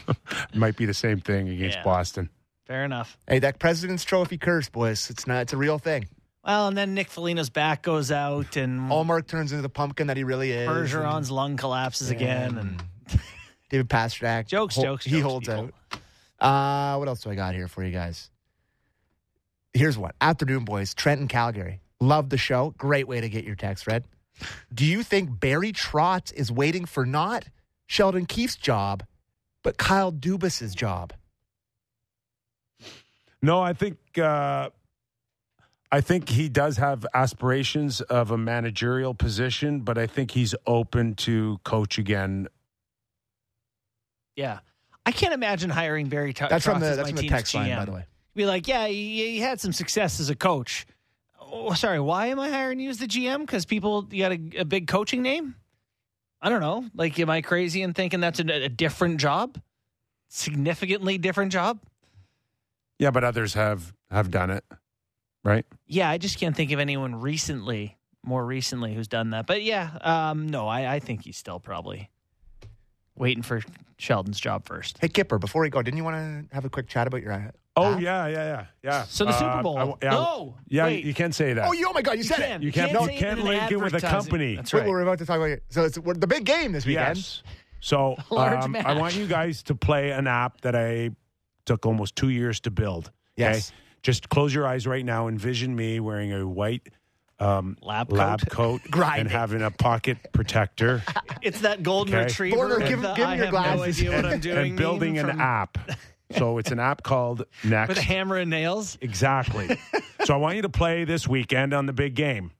Might 0.54 0.76
be 0.76 0.86
the 0.86 0.94
same 0.94 1.20
thing 1.20 1.48
against 1.48 1.78
Yeah. 1.78 1.84
Boston. 1.84 2.30
Fair 2.66 2.84
enough. 2.84 3.16
hey, 3.26 3.38
that 3.40 3.58
President's 3.58 4.04
Trophy 4.04 4.36
curse, 4.38 4.68
boys. 4.68 5.08
It's 5.08 5.26
not. 5.26 5.40
It's 5.42 5.54
a 5.54 5.56
real 5.56 5.78
thing. 5.78 6.06
Well, 6.48 6.68
and 6.68 6.76
then 6.76 6.94
Nick 6.94 7.10
Foligno's 7.10 7.50
back 7.50 7.82
goes 7.82 8.10
out, 8.10 8.56
and 8.56 8.90
Ullmark 8.90 9.26
turns 9.26 9.52
into 9.52 9.60
the 9.60 9.68
pumpkin 9.68 10.06
that 10.06 10.16
he 10.16 10.24
really 10.24 10.50
is. 10.50 10.66
Bergeron's 10.66 11.30
lung 11.30 11.58
collapses 11.58 12.08
again, 12.08 12.56
and 12.56 12.82
and 13.10 13.20
David 13.70 13.90
Pastrnak. 13.90 14.46
Jokes, 14.46 14.74
hol- 14.74 14.84
jokes, 14.84 15.04
He 15.04 15.20
jokes, 15.20 15.22
holds 15.24 15.48
people. 15.48 15.70
out. 16.40 16.94
Uh, 16.94 16.96
what 16.96 17.06
else 17.06 17.20
do 17.20 17.30
I 17.30 17.34
got 17.34 17.54
here 17.54 17.68
for 17.68 17.84
you 17.84 17.92
guys? 17.92 18.30
Here's 19.74 19.98
one. 19.98 20.12
Afternoon, 20.22 20.64
boys. 20.64 20.94
Trent 20.94 21.20
and 21.20 21.28
Calgary. 21.28 21.80
Love 22.00 22.30
the 22.30 22.38
show. 22.38 22.72
Great 22.78 23.06
way 23.06 23.20
to 23.20 23.28
get 23.28 23.44
your 23.44 23.54
text 23.54 23.86
read. 23.86 24.04
Do 24.72 24.86
you 24.86 25.02
think 25.02 25.38
Barry 25.38 25.72
Trotz 25.72 26.32
is 26.32 26.50
waiting 26.50 26.86
for 26.86 27.04
not 27.04 27.44
Sheldon 27.88 28.24
Keefe's 28.24 28.56
job, 28.56 29.04
but 29.62 29.76
Kyle 29.76 30.10
Dubas's 30.12 30.74
job? 30.74 31.12
No, 33.42 33.60
I 33.60 33.72
think 33.74 33.98
uh, 34.16 34.70
I 35.90 36.00
think 36.02 36.28
he 36.28 36.48
does 36.48 36.76
have 36.76 37.06
aspirations 37.14 38.00
of 38.02 38.30
a 38.30 38.36
managerial 38.38 39.14
position, 39.14 39.80
but 39.80 39.96
I 39.96 40.06
think 40.06 40.32
he's 40.32 40.54
open 40.66 41.14
to 41.16 41.58
coach 41.64 41.98
again. 41.98 42.48
yeah, 44.36 44.58
I 45.06 45.12
can't 45.12 45.32
imagine 45.32 45.70
hiring 45.70 46.08
Barry. 46.08 46.32
T- 46.34 46.44
That's 46.48 46.64
from 46.64 46.80
the 46.80 46.88
as 46.88 46.96
that's 46.98 47.08
from 47.08 47.16
the 47.16 47.22
team's 47.22 47.32
text 47.32 47.54
line, 47.54 47.74
by 47.74 47.84
the 47.86 47.92
way. 47.92 48.04
Be 48.34 48.44
like, 48.46 48.68
yeah, 48.68 48.86
he, 48.86 49.30
he 49.32 49.38
had 49.40 49.60
some 49.60 49.72
success 49.72 50.20
as 50.20 50.28
a 50.30 50.36
coach. 50.36 50.86
Oh, 51.40 51.72
sorry, 51.72 51.98
why 51.98 52.26
am 52.26 52.38
I 52.38 52.50
hiring 52.50 52.78
you 52.78 52.90
as 52.90 52.98
the 52.98 53.06
GM? 53.06 53.40
Because 53.40 53.64
people, 53.64 54.06
you 54.10 54.22
got 54.22 54.32
a, 54.32 54.58
a 54.58 54.64
big 54.66 54.86
coaching 54.86 55.22
name. 55.22 55.54
I 56.42 56.50
don't 56.50 56.60
know. 56.60 56.84
Like, 56.94 57.18
am 57.18 57.30
I 57.30 57.40
crazy 57.40 57.80
in 57.82 57.94
thinking 57.94 58.20
that's 58.20 58.38
a, 58.38 58.64
a 58.64 58.68
different 58.68 59.18
job? 59.18 59.58
Significantly 60.28 61.16
different 61.18 61.50
job? 61.52 61.80
Yeah, 62.98 63.10
but 63.10 63.24
others 63.24 63.54
have 63.54 63.94
have 64.10 64.30
done 64.30 64.50
it, 64.50 64.64
right? 65.44 65.64
Yeah, 65.86 66.08
I 66.10 66.18
just 66.18 66.38
can't 66.38 66.54
think 66.56 66.70
of 66.72 66.78
anyone 66.80 67.14
recently, 67.16 67.96
more 68.24 68.44
recently, 68.44 68.94
who's 68.94 69.08
done 69.08 69.30
that. 69.30 69.46
But 69.46 69.62
yeah, 69.62 69.90
um, 70.00 70.48
no, 70.48 70.66
I, 70.68 70.94
I 70.94 70.98
think 71.00 71.22
he's 71.24 71.36
still 71.36 71.60
probably 71.60 72.10
waiting 73.16 73.42
for 73.42 73.62
Sheldon's 73.98 74.38
job 74.40 74.66
first. 74.66 74.98
Hey, 75.00 75.08
Kyper, 75.08 75.40
before 75.40 75.62
we 75.62 75.70
go, 75.70 75.82
didn't 75.82 75.96
you 75.98 76.04
want 76.04 76.48
to 76.48 76.54
have 76.54 76.64
a 76.64 76.70
quick 76.70 76.88
chat 76.88 77.06
about 77.06 77.22
your. 77.22 77.32
Uh, 77.32 77.50
Oh 77.80 77.94
app? 77.94 78.00
yeah, 78.00 78.26
yeah, 78.26 78.34
yeah, 78.44 78.64
yeah. 78.82 79.02
So 79.04 79.24
the 79.24 79.30
Super 79.38 79.50
Uh, 79.50 79.62
Bowl. 79.62 79.78
I- 79.78 79.84
yeah, 80.04 80.10
no, 80.10 80.56
yeah, 80.66 80.84
wait. 80.86 81.04
you 81.04 81.14
can 81.14 81.30
say 81.30 81.52
that. 81.52 81.64
Oh, 81.64 81.72
you, 81.72 81.86
oh 81.88 81.92
my 81.92 82.02
God, 82.02 82.16
you, 82.16 82.24
said 82.24 82.38
can. 82.38 82.60
it. 82.60 82.64
You 82.64 82.72
can't- 82.72 82.90
say 82.90 83.02
you 83.04 83.08
it 83.10 83.18
can't 83.20 83.38
in 83.38 83.46
an 83.46 83.52
link 83.52 83.70
it 83.70 83.76
with 83.76 83.94
a 83.94 84.00
company. 84.00 84.56
That's 84.56 84.72
Wait, 84.72 84.80
right. 84.80 84.88
We're 84.88 85.02
about 85.02 85.18
to 85.20 85.26
talk 85.26 85.36
about. 85.36 85.50
It. 85.50 85.62
So 85.68 85.84
it's 85.84 85.96
we're, 85.96 86.14
the 86.14 86.26
big 86.26 86.44
game 86.44 86.72
this 86.72 86.84
weekend. 86.84 87.18
Yes. 87.18 87.44
So 87.78 88.16
Large 88.30 88.64
um, 88.64 88.74
I 88.74 88.94
want 88.98 89.14
you 89.14 89.28
guys 89.28 89.62
to 89.64 89.76
play 89.76 90.10
an 90.10 90.26
app 90.26 90.60
that 90.62 90.74
I 90.74 91.10
took 91.66 91.86
almost 91.86 92.16
two 92.16 92.30
years 92.30 92.58
to 92.62 92.72
build. 92.72 93.12
Okay? 93.38 93.52
Yes. 93.52 93.72
Just 94.02 94.28
close 94.28 94.54
your 94.54 94.66
eyes 94.66 94.86
right 94.86 95.04
now. 95.04 95.28
Envision 95.28 95.74
me 95.74 96.00
wearing 96.00 96.32
a 96.32 96.46
white 96.46 96.82
um, 97.40 97.76
Lab 97.82 98.10
lab 98.12 98.48
coat. 98.48 98.80
coat 98.90 99.14
and 99.18 99.28
having 99.30 99.62
a 99.62 99.70
pocket 99.70 100.18
protector 100.32 101.02
It's 101.42 101.60
that 101.60 101.82
golden 101.84 102.14
Okay. 102.14 102.24
retriever. 102.24 102.56
Border, 102.56 102.78
give- 102.86 103.00
the, 103.02 103.14
give 103.14 103.24
him 103.24 103.30
I 103.30 103.36
your 103.36 103.44
have 103.46 103.54
no 103.54 103.60
glasses. 103.76 103.98
idea 104.00 104.16
what 104.16 104.24
I'm 104.26 104.40
doing. 104.48 104.58
and 104.70 104.76
building 104.76 105.14
meme 105.14 105.30
an 105.30 105.40
app. 105.40 105.78
So 106.36 106.58
it's 106.58 106.70
an 106.72 106.80
app 106.80 107.02
called 107.04 107.44
Next. 107.64 107.88
With 107.90 107.98
a 107.98 108.02
hammer 108.02 108.36
and 108.36 108.50
nails. 108.50 108.98
Exactly. 109.00 109.78
so 110.24 110.34
I 110.34 110.36
want 110.36 110.56
you 110.56 110.62
to 110.62 110.68
play 110.68 111.04
this 111.04 111.26
weekend 111.28 111.72
on 111.72 111.86
the 111.86 111.92
big 111.92 112.14
game. 112.14 112.50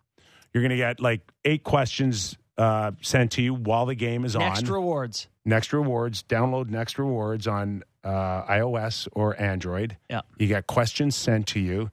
You're 0.54 0.62
going 0.62 0.70
to 0.70 0.76
get 0.76 1.00
like 1.00 1.20
eight 1.44 1.64
questions 1.64 2.38
uh, 2.58 2.90
sent 3.00 3.32
to 3.32 3.42
you 3.42 3.54
while 3.54 3.86
the 3.86 3.94
game 3.94 4.24
is 4.24 4.34
Next 4.34 4.44
on. 4.44 4.54
Next 4.64 4.70
rewards. 4.70 5.28
Next 5.44 5.72
rewards. 5.72 6.22
Download 6.24 6.68
Next 6.68 6.98
rewards 6.98 7.46
on 7.46 7.84
uh, 8.04 8.42
iOS 8.44 9.08
or 9.12 9.40
Android. 9.40 9.96
Yeah. 10.10 10.22
You 10.38 10.48
get 10.48 10.66
questions 10.66 11.16
sent 11.16 11.46
to 11.48 11.60
you, 11.60 11.90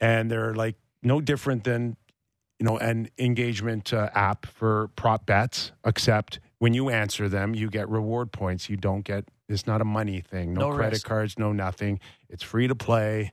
and 0.00 0.30
they're 0.30 0.54
like 0.54 0.76
no 1.02 1.20
different 1.20 1.64
than 1.64 1.96
you 2.58 2.66
know 2.66 2.76
an 2.78 3.08
engagement 3.18 3.92
uh, 3.94 4.10
app 4.14 4.46
for 4.46 4.88
prop 4.96 5.24
bets, 5.26 5.72
except 5.86 6.40
when 6.58 6.74
you 6.74 6.90
answer 6.90 7.28
them, 7.28 7.54
you 7.54 7.70
get 7.70 7.88
reward 7.88 8.32
points. 8.32 8.68
You 8.68 8.76
don't 8.76 9.02
get. 9.04 9.24
It's 9.48 9.66
not 9.66 9.80
a 9.80 9.84
money 9.84 10.20
thing. 10.20 10.54
No, 10.54 10.70
No 10.70 10.76
credit 10.76 10.92
risk. 10.96 11.06
cards. 11.06 11.38
No 11.38 11.52
nothing. 11.52 12.00
It's 12.28 12.42
free 12.42 12.68
to 12.68 12.74
play. 12.74 13.32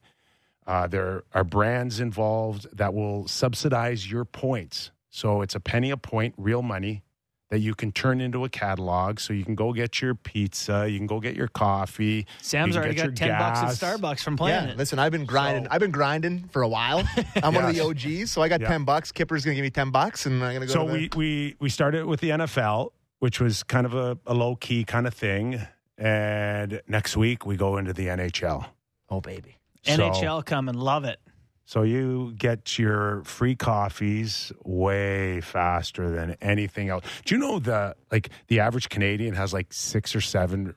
Uh, 0.66 0.86
there 0.88 1.24
are 1.34 1.44
brands 1.44 2.00
involved 2.00 2.68
that 2.76 2.94
will 2.94 3.28
subsidize 3.28 4.10
your 4.10 4.26
points. 4.26 4.92
So 5.10 5.42
it's 5.42 5.56
a 5.56 5.60
penny 5.60 5.90
a 5.92 5.98
point, 5.98 6.34
real 6.38 6.62
money 6.62 7.04
that 7.50 7.60
you 7.60 7.74
can 7.74 7.94
turn 7.94 8.20
into 8.20 8.44
a 8.44 8.50
catalog. 8.50 9.20
So 9.22 9.32
you 9.32 9.46
can 9.46 9.56
go 9.56 9.72
get 9.72 10.02
your 10.02 10.14
pizza, 10.16 10.86
you 10.90 10.98
can 11.00 11.08
go 11.08 11.22
get 11.22 11.34
your 11.36 11.48
coffee. 11.48 12.28
Sam's 12.42 12.76
you 12.76 12.82
can 12.82 12.90
already 12.90 12.96
get 12.96 13.16
got 13.16 13.20
your 13.22 13.30
10 13.30 13.40
bucks 13.40 13.84
at 13.84 13.90
Starbucks 14.00 14.20
from 14.22 14.36
playing 14.36 14.66
Yeah, 14.66 14.72
it. 14.72 14.78
listen, 14.78 15.00
I've 15.00 15.14
been 15.14 15.24
grinding. 15.26 15.66
I've 15.70 15.80
been 15.80 15.92
grinding 15.92 16.50
for 16.50 16.62
a 16.62 16.68
while. 16.68 17.08
I'm 17.42 17.54
one 17.54 17.64
of 17.64 17.74
the 17.74 17.82
OGs, 17.82 18.32
so 18.32 18.42
I 18.42 18.50
got 18.50 18.60
Yeah. 18.60 18.68
ten 18.68 18.84
bucks. 18.84 19.14
Kyper's 19.14 19.46
gonna 19.46 19.56
give 19.56 19.64
me 19.64 19.70
ten 19.70 19.92
bucks, 19.92 20.26
and 20.26 20.44
I'm 20.44 20.54
gonna 20.54 20.66
go. 20.66 20.74
So 20.74 20.86
to 20.86 20.92
the, 20.92 20.94
we, 20.94 21.10
we 21.16 21.56
we 21.60 21.70
started 21.70 22.06
with 22.06 22.20
the 22.20 22.32
NFL, 22.32 22.90
which 23.20 23.40
was 23.40 23.64
kind 23.64 23.86
of 23.86 23.94
a, 23.94 24.18
a 24.28 24.34
low 24.34 24.58
key 24.58 24.84
kind 24.84 25.08
of 25.08 25.14
thing, 25.14 25.62
and 25.98 26.82
next 26.88 27.16
week 27.16 27.46
we 27.46 27.56
go 27.56 27.78
into 27.78 27.94
the 27.94 28.08
NHL. 28.08 28.66
oh 29.10 29.22
baby, 29.22 29.58
So- 29.84 29.94
NHL 29.98 30.46
coming. 30.46 30.76
Love 30.76 31.06
it. 31.06 31.18
So 31.70 31.82
you 31.82 32.34
get 32.38 32.80
your 32.80 33.24
free 33.26 33.54
coffees 33.54 34.54
way 34.64 35.42
faster 35.42 36.10
than 36.10 36.38
anything 36.42 36.88
else. 36.88 37.04
Do 37.26 37.36
you 37.36 37.42
know 37.42 37.60
the 37.60 37.94
like 38.10 38.30
the 38.48 38.62
average 38.62 38.88
Canadian 38.88 39.36
has 39.36 39.52
like 39.52 39.74
six 39.74 40.16
or 40.16 40.22
seven 40.22 40.74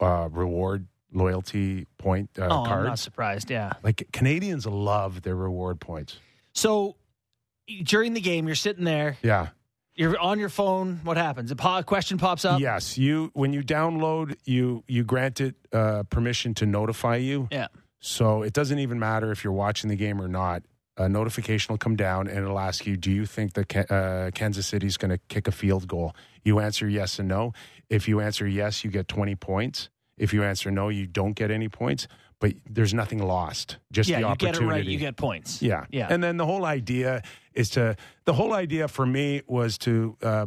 uh, 0.00 0.28
reward 0.32 0.86
loyalty 1.12 1.86
point 1.98 2.30
uh, 2.38 2.48
oh, 2.50 2.64
I'm 2.64 2.84
not 2.84 2.98
surprised. 2.98 3.50
Yeah. 3.50 3.74
Like 3.82 4.08
Canadians 4.14 4.64
love 4.64 5.20
their 5.20 5.36
reward 5.36 5.78
points. 5.78 6.18
So 6.54 6.96
during 7.84 8.14
the 8.14 8.20
game, 8.22 8.46
you're 8.46 8.54
sitting 8.56 8.84
there, 8.84 9.18
Yeah. 9.22 9.48
you're 9.94 10.18
on 10.18 10.38
your 10.38 10.48
phone. 10.48 11.00
What 11.04 11.18
happens? 11.18 11.50
A 11.50 11.56
po- 11.56 11.82
question 11.82 12.16
pops 12.16 12.46
up. 12.46 12.60
Yes, 12.60 12.96
you 12.96 13.30
when 13.34 13.52
you 13.52 13.62
download, 13.62 14.36
you 14.46 14.84
you 14.88 15.04
grant 15.04 15.38
it 15.42 15.54
uh, 15.70 16.04
permission 16.04 16.54
to 16.54 16.64
notify 16.66 17.16
you. 17.16 17.46
Yeah. 17.52 17.66
So 18.00 18.42
it 18.42 18.52
doesn't 18.52 18.78
even 18.78 18.98
matter 18.98 19.30
if 19.30 19.44
you're 19.44 19.52
watching 19.52 19.88
the 19.88 19.96
game 19.96 20.20
or 20.20 20.28
not. 20.28 20.62
A 20.96 21.08
notification 21.08 21.72
will 21.72 21.78
come 21.78 21.96
down 21.96 22.28
and 22.28 22.38
it'll 22.38 22.58
ask 22.58 22.86
you, 22.86 22.96
"Do 22.96 23.10
you 23.10 23.24
think 23.24 23.54
that 23.54 23.90
uh, 23.90 24.30
Kansas 24.32 24.66
City's 24.66 24.96
going 24.96 25.10
to 25.10 25.18
kick 25.28 25.46
a 25.46 25.52
field 25.52 25.86
goal?" 25.86 26.14
You 26.42 26.58
answer 26.58 26.88
yes 26.88 27.18
and 27.18 27.28
no. 27.28 27.52
If 27.88 28.08
you 28.08 28.20
answer 28.20 28.46
yes, 28.46 28.84
you 28.84 28.90
get 28.90 29.08
20 29.08 29.34
points. 29.36 29.88
If 30.16 30.34
you 30.34 30.42
answer 30.42 30.70
no, 30.70 30.88
you 30.88 31.06
don't 31.06 31.32
get 31.32 31.50
any 31.50 31.68
points. 31.68 32.08
But 32.38 32.54
there's 32.68 32.94
nothing 32.94 33.18
lost. 33.18 33.76
Just 33.92 34.08
yeah, 34.08 34.20
the 34.20 34.28
you 34.28 34.36
get 34.36 34.56
it 34.56 34.64
right, 34.64 34.84
you 34.84 34.98
get 34.98 35.16
points. 35.16 35.60
Yeah. 35.60 35.84
Yeah. 35.90 36.06
And 36.08 36.22
then 36.22 36.38
the 36.38 36.46
whole 36.46 36.64
idea 36.64 37.22
is 37.52 37.70
to, 37.70 37.96
the 38.24 38.32
whole 38.32 38.54
idea 38.54 38.88
for 38.88 39.04
me 39.04 39.42
was 39.46 39.76
to 39.78 40.16
uh, 40.22 40.46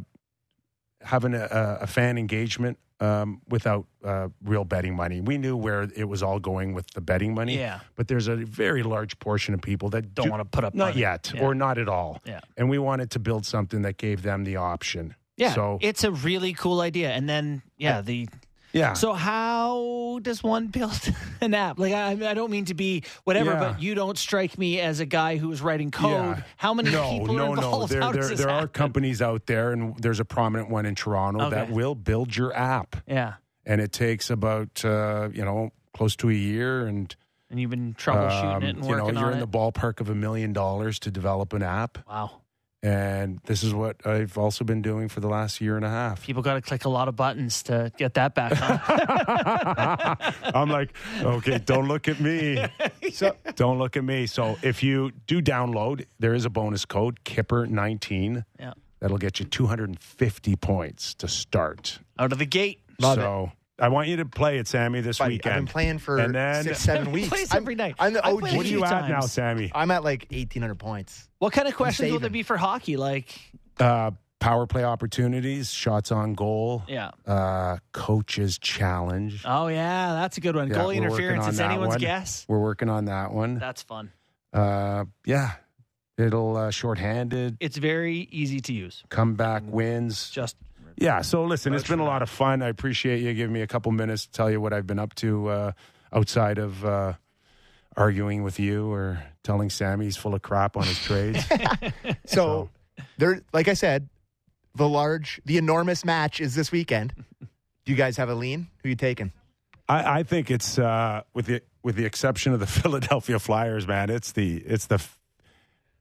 have 1.01 1.23
an, 1.23 1.35
a, 1.35 1.79
a 1.81 1.87
fan 1.87 2.17
engagement 2.17 2.79
um, 3.03 3.41
without 3.49 3.85
uh, 4.03 4.29
real 4.43 4.63
betting 4.63 4.95
money. 4.95 5.19
We 5.21 5.37
knew 5.37 5.55
where 5.57 5.83
it 5.95 6.07
was 6.07 6.21
all 6.23 6.39
going 6.39 6.73
with 6.73 6.87
the 6.91 7.01
betting 7.01 7.33
money. 7.35 7.57
Yeah. 7.57 7.79
But 7.95 8.07
there's 8.07 8.27
a 8.27 8.35
very 8.35 8.83
large 8.83 9.17
portion 9.19 9.53
of 9.53 9.61
people 9.61 9.89
that 9.89 10.13
Don't 10.15 10.25
do- 10.27 10.31
wanna 10.31 10.45
put 10.45 10.63
up 10.63 10.73
Not 10.73 10.89
money. 10.89 11.01
yet, 11.01 11.31
Yeah. 11.35 11.43
or 11.43 11.53
not 11.55 11.77
at 11.77 11.89
all. 11.89 12.21
Yeah. 12.25 12.39
And 12.57 12.69
we 12.69 12.77
wanted 12.79 13.11
to 13.11 13.19
build 13.19 13.45
something 13.45 13.81
that 13.83 13.97
gave 13.97 14.21
them 14.21 14.43
the 14.45 14.55
option. 14.57 15.15
Yeah. 15.37 15.53
So, 15.53 15.79
it's 15.81 16.03
a 16.03 16.11
really 16.11 16.53
cool 16.53 16.79
idea. 16.81 17.09
And 17.11 17.27
then, 17.27 17.63
yeah, 17.77 18.01
the. 18.01 18.27
Yeah. 18.73 18.93
So 18.93 19.13
how 19.13 20.19
does 20.21 20.43
one 20.43 20.67
build 20.67 20.99
an 21.41 21.53
app? 21.53 21.79
Like 21.79 21.93
I, 21.93 22.11
I 22.11 22.33
don't 22.33 22.51
mean 22.51 22.65
to 22.65 22.73
be 22.73 23.03
whatever, 23.23 23.51
Yeah. 23.51 23.59
but 23.59 23.81
you 23.81 23.95
don't 23.95 24.17
strike 24.17 24.57
me 24.57 24.79
as 24.79 24.99
a 24.99 25.05
guy 25.05 25.37
who's 25.37 25.61
writing 25.61 25.91
code. 25.91 26.11
Yeah. 26.11 26.43
How 26.57 26.73
many 26.73 26.91
no, 26.91 27.09
people 27.11 27.35
no, 27.35 27.45
are 27.45 27.55
involved? 27.55 27.93
No, 27.93 28.01
How 28.01 28.11
there, 28.11 28.23
there, 28.23 28.35
there 28.35 28.49
are 28.49 28.67
companies 28.67 29.21
out 29.21 29.45
there, 29.45 29.71
and 29.71 29.97
there's 29.99 30.19
a 30.19 30.25
prominent 30.25 30.69
one 30.69 30.85
in 30.85 30.95
Toronto 30.95 31.49
that 31.49 31.69
will 31.69 31.95
build 31.95 32.35
your 32.35 32.53
app. 32.53 32.97
Yeah, 33.07 33.35
and 33.65 33.79
it 33.79 33.91
takes 33.91 34.29
about 34.29 34.83
uh, 34.83 35.29
you 35.31 35.45
know 35.45 35.71
close 35.93 36.15
to 36.17 36.29
a 36.29 36.33
year 36.33 36.85
and 36.85 37.15
and 37.49 37.59
you've 37.59 37.69
been 37.69 37.93
troubleshooting 37.93 38.55
um, 38.55 38.63
it 38.63 38.75
and 38.75 38.85
you 38.85 38.95
know 38.95 39.11
you're 39.11 39.31
in 39.31 39.37
it. 39.37 39.41
the 39.41 39.47
ballpark 39.47 40.01
of 40.01 40.09
a 40.09 40.15
million 40.15 40.53
dollars 40.53 40.99
to 40.99 41.11
develop 41.11 41.53
an 41.53 41.61
app 41.61 41.99
wow, 42.09 42.41
and 42.83 43.39
this 43.45 43.63
is 43.63 43.73
what 43.73 44.05
i've 44.05 44.37
also 44.37 44.63
been 44.63 44.81
doing 44.81 45.07
for 45.07 45.21
the 45.21 45.27
last 45.27 45.61
year 45.61 45.77
and 45.77 45.85
a 45.85 45.89
half. 45.89 46.23
People 46.23 46.43
got 46.43 46.55
to 46.55 46.61
click 46.61 46.85
a 46.85 46.89
lot 46.89 47.07
of 47.07 47.15
buttons 47.15 47.63
to 47.63 47.91
get 47.97 48.13
that 48.15 48.35
back 48.35 48.51
on. 48.61 50.17
i'm 50.53 50.69
like 50.69 50.93
okay 51.21 51.57
don't 51.57 51.87
look 51.87 52.07
at 52.07 52.19
me. 52.19 52.63
So 53.13 53.35
don't 53.55 53.77
look 53.77 53.95
at 53.95 54.03
me. 54.03 54.25
So 54.25 54.57
if 54.63 54.81
you 54.81 55.11
do 55.27 55.41
download 55.41 56.05
there 56.19 56.33
is 56.33 56.45
a 56.45 56.49
bonus 56.49 56.83
code 56.85 57.23
kyper 57.23 57.67
19 57.69 58.43
yeah, 58.59 58.73
that'll 58.99 59.17
get 59.17 59.39
you 59.39 59.45
250 59.45 60.55
points 60.55 61.13
to 61.15 61.27
start. 61.27 61.99
Out 62.17 62.31
of 62.31 62.39
the 62.39 62.45
gate. 62.45 62.79
Love 62.99 63.15
so 63.15 63.51
I 63.79 63.87
want 63.89 64.07
you 64.07 64.17
to 64.17 64.25
play 64.25 64.59
it, 64.59 64.67
Sammy, 64.67 65.01
this 65.01 65.17
Buddy, 65.17 65.35
weekend. 65.35 65.53
I've 65.55 65.59
been 65.61 65.67
playing 65.67 65.97
for 65.99 66.17
and 66.19 66.33
then, 66.35 66.63
six, 66.63 66.79
seven 66.79 67.11
weeks. 67.11 67.29
Plays 67.29 67.51
I'm- 67.51 67.63
every 67.63 67.75
night. 67.75 67.95
I'm 67.99 68.13
the 68.13 68.25
I've 68.25 68.35
OG. 68.35 68.41
What 68.41 68.51
are 68.53 68.55
you 68.55 68.61
few 68.63 68.85
at 68.85 69.09
now. 69.09 69.21
Sammy? 69.21 69.71
I'm 69.73 69.89
at 69.91 70.03
like 70.03 70.27
1,800 70.31 70.75
points. 70.75 71.27
What 71.39 71.53
kind 71.53 71.67
of 71.67 71.75
questions 71.75 72.11
will 72.11 72.19
there 72.19 72.29
be 72.29 72.43
for 72.43 72.55
hockey? 72.57 72.97
Like, 72.97 73.33
Uh, 73.79 74.11
power 74.39 74.67
play 74.67 74.83
opportunities, 74.83 75.71
shots 75.71 76.11
on 76.11 76.33
goal, 76.35 76.83
yeah. 76.87 77.11
uh, 77.25 77.77
coaches 77.93 78.59
challenge. 78.59 79.41
Oh 79.45 79.67
yeah, 79.67 80.13
that's 80.13 80.37
a 80.37 80.41
good 80.41 80.55
one. 80.55 80.69
Yeah, 80.69 80.75
Goalie 80.75 80.95
interference. 80.95 81.43
on 81.45 81.49
It's 81.49 81.59
anyone's 81.59 81.89
one. 81.89 81.99
guess. 81.99 82.45
We're 82.47 82.59
working 82.59 82.89
on 82.89 83.05
that 83.05 83.31
one. 83.31 83.57
That's 83.57 83.81
fun. 83.81 84.11
Uh, 84.53 85.05
yeah, 85.25 85.53
it'll 86.17 86.55
uh, 86.57 86.69
shorthanded 86.71 87.57
It's 87.59 87.77
very 87.77 88.27
easy 88.31 88.59
to 88.59 88.73
use. 88.73 89.03
comeback 89.09 89.63
wins. 89.65 90.29
Just 90.29 90.57
Yeah. 90.97 91.21
So 91.21 91.43
listen, 91.45 91.73
it's 91.73 91.87
been 91.87 91.99
a 91.99 92.05
lot 92.05 92.21
of 92.21 92.29
fun. 92.29 92.61
I 92.61 92.69
appreciate 92.69 93.21
you 93.21 93.33
giving 93.33 93.53
me 93.53 93.61
a 93.61 93.67
couple 93.67 93.91
minutes 93.91 94.25
to 94.25 94.31
tell 94.31 94.49
you 94.49 94.61
what 94.61 94.73
I've 94.73 94.87
been 94.87 94.99
up 94.99 95.13
to 95.15 95.47
uh, 95.47 95.71
outside 96.11 96.57
of 96.57 96.83
uh, 96.85 97.13
arguing 97.95 98.43
with 98.43 98.59
you 98.59 98.91
or 98.91 99.23
telling 99.43 99.69
Sammy 99.69 100.05
he's 100.05 100.17
full 100.17 100.33
of 100.35 100.41
crap 100.41 100.77
on 100.77 100.83
his 100.83 100.99
trades. 100.99 101.43
So, 102.25 102.69
there, 103.17 103.41
like 103.51 103.67
I 103.67 103.73
said, 103.73 104.07
the 104.75 104.87
large, 104.87 105.41
the 105.45 105.57
enormous 105.57 106.05
match 106.05 106.39
is 106.39 106.55
this 106.55 106.71
weekend. 106.71 107.13
Do 107.39 107.91
you 107.91 107.95
guys 107.95 108.17
have 108.17 108.29
a 108.29 108.35
lean? 108.35 108.67
Who 108.81 108.89
you 108.89 108.95
taking? 108.95 109.31
I, 109.87 110.19
I 110.19 110.23
think 110.23 110.49
it's 110.49 110.79
uh, 110.79 111.23
with 111.33 111.47
the 111.47 111.61
with 111.83 111.95
the 111.95 112.05
exception 112.05 112.53
of 112.53 112.59
the 112.59 112.67
Philadelphia 112.81 113.39
Flyers, 113.39 113.87
man. 113.87 114.09
It's 114.09 114.31
the 114.31 114.57
it's 114.57 114.87
the 114.87 115.03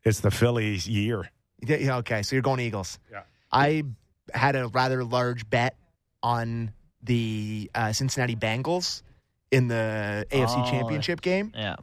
it's 0.05 0.21
the 0.21 0.31
Phillies 0.31 0.89
year. 0.89 1.31
Yeah, 1.61 1.77
yeah, 1.77 1.97
okay, 1.99 2.23
so 2.23 2.35
you're 2.37 2.43
going 2.43 2.61
Eagles. 2.61 2.99
Yeah. 3.11 3.23
I 3.51 3.85
had 4.35 4.57
a 4.57 4.69
rather 4.69 5.05
large 5.05 5.49
bet 5.51 5.77
on 6.23 6.73
the 7.03 7.71
uh, 7.75 7.93
Cincinnati 7.93 8.37
Bengals 8.37 9.03
in 9.51 9.69
the 9.69 10.27
AFC 10.31 10.65
Oh. 10.67 10.71
Championship 10.71 11.21
game, 11.21 11.53
yeah, 11.55 11.77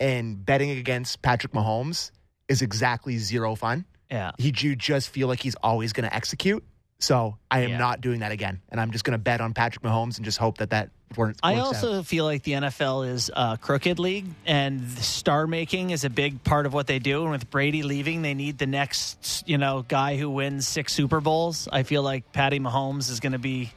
and 0.00 0.44
betting 0.44 0.70
against 0.70 1.22
Patrick 1.22 1.52
Mahomes 1.52 2.10
is 2.48 2.60
exactly 2.62 3.16
zero 3.18 3.54
fun. 3.54 3.84
yeah. 4.10 4.32
He, 4.38 4.52
you 4.58 4.76
just 4.76 5.08
feel 5.08 5.28
like 5.28 5.40
he's 5.40 5.54
always 5.62 5.92
going 5.92 6.08
to 6.08 6.14
execute. 6.14 6.62
So 7.00 7.38
I 7.50 7.60
am 7.60 7.70
Yeah. 7.70 7.78
not 7.78 8.00
doing 8.00 8.20
that 8.20 8.32
again, 8.32 8.60
and 8.68 8.80
I'm 8.80 8.90
just 8.90 9.04
going 9.04 9.12
to 9.12 9.22
bet 9.22 9.40
on 9.40 9.54
Patrick 9.54 9.82
Mahomes 9.84 10.16
and 10.16 10.24
just 10.24 10.38
hope 10.38 10.58
that 10.58 10.70
that 10.70 10.90
works. 11.16 11.38
I 11.42 11.56
also 11.56 11.98
out. 11.98 12.06
feel 12.06 12.24
like 12.24 12.42
the 12.42 12.52
NFL 12.52 13.08
is 13.08 13.30
a 13.34 13.58
crooked 13.60 13.98
league, 13.98 14.26
and 14.46 14.88
star 14.90 15.46
making 15.46 15.90
is 15.90 16.04
a 16.04 16.10
big 16.10 16.42
part 16.44 16.66
of 16.66 16.74
what 16.74 16.86
they 16.86 16.98
do. 16.98 17.22
And 17.22 17.30
with 17.30 17.50
Brady 17.50 17.82
leaving, 17.82 18.22
they 18.22 18.34
need 18.34 18.58
the 18.58 18.66
next, 18.66 19.44
you 19.46 19.58
know, 19.58 19.84
guy 19.86 20.16
who 20.16 20.30
wins 20.30 20.66
six 20.66 20.92
Super 20.92 21.20
Bowls. 21.20 21.68
I 21.70 21.82
feel 21.82 22.02
like 22.02 22.32
Patty 22.32 22.60
Mahomes 22.60 23.10
is 23.10 23.20
going 23.20 23.32
to 23.32 23.38
be 23.38 23.72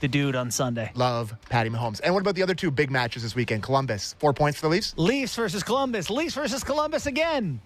the 0.00 0.08
dude 0.08 0.36
on 0.36 0.50
Sunday. 0.50 0.90
love 0.94 1.34
Patty 1.48 1.70
Mahomes. 1.70 2.00
And 2.04 2.12
what 2.12 2.20
about 2.20 2.34
the 2.34 2.42
other 2.42 2.54
two 2.54 2.70
big 2.70 2.90
matches 2.90 3.22
this 3.22 3.34
weekend? 3.34 3.62
Columbus, 3.62 4.14
four 4.18 4.32
points 4.32 4.58
for 4.58 4.66
the 4.66 4.70
Leafs. 4.70 4.94
Leafs 4.96 5.34
versus 5.34 5.62
Columbus. 5.62 6.10
Leafs 6.10 6.34
versus 6.34 6.62
Columbus 6.62 7.06
again. 7.06 7.60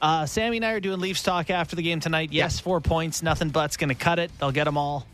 Uh, 0.00 0.26
Sammy 0.26 0.56
and 0.56 0.66
I 0.66 0.72
are 0.72 0.80
doing 0.80 0.98
Leafs 0.98 1.22
talk 1.22 1.48
after 1.48 1.76
the 1.76 1.82
game 1.82 2.00
tonight. 2.00 2.32
Yes, 2.32 2.58
four 2.58 2.80
points, 2.80 3.22
nothing 3.22 3.50
but's 3.50 3.76
going 3.76 3.90
to 3.90 3.94
cut 3.94 4.18
it. 4.18 4.32
They'll 4.40 4.50
get 4.50 4.64
them 4.64 4.76
all. 4.76 5.06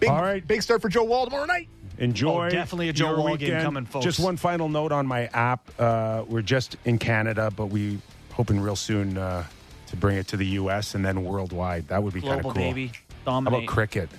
Big, 0.00 0.08
All 0.10 0.20
right. 0.22 0.46
big 0.46 0.62
start 0.62 0.82
for 0.82 0.88
Joe 0.88 1.04
Woll 1.04 1.24
tomorrow 1.26 1.46
night. 1.46 1.68
Enjoy. 1.98 2.46
Oh, 2.46 2.50
definitely 2.50 2.88
a 2.88 2.92
Joe 2.92 3.10
your 3.10 3.18
Woll 3.18 3.36
game 3.36 3.62
coming, 3.62 3.86
folks. 3.86 4.04
Just 4.04 4.20
one 4.20 4.36
final 4.36 4.68
note 4.68 4.90
on 4.92 5.06
my 5.06 5.26
app. 5.26 5.70
Uh, 5.78 6.24
we're 6.26 6.42
just 6.42 6.76
in 6.84 6.98
Canada, 6.98 7.52
but 7.54 7.66
we 7.66 7.98
hoping 8.32 8.60
real 8.60 8.74
soon 8.76 9.16
uh, 9.16 9.44
to 9.86 9.96
bring 9.96 10.16
it 10.16 10.26
to 10.28 10.36
the 10.36 10.46
U.S. 10.46 10.94
and 10.96 11.04
then 11.04 11.22
worldwide. 11.24 11.88
That 11.88 12.02
would 12.02 12.12
be 12.14 12.20
kind 12.20 12.34
of 12.36 12.42
cool. 12.42 12.52
baby. 12.54 12.90
How 13.24 13.38
about 13.38 13.66
cricket? 13.66 14.10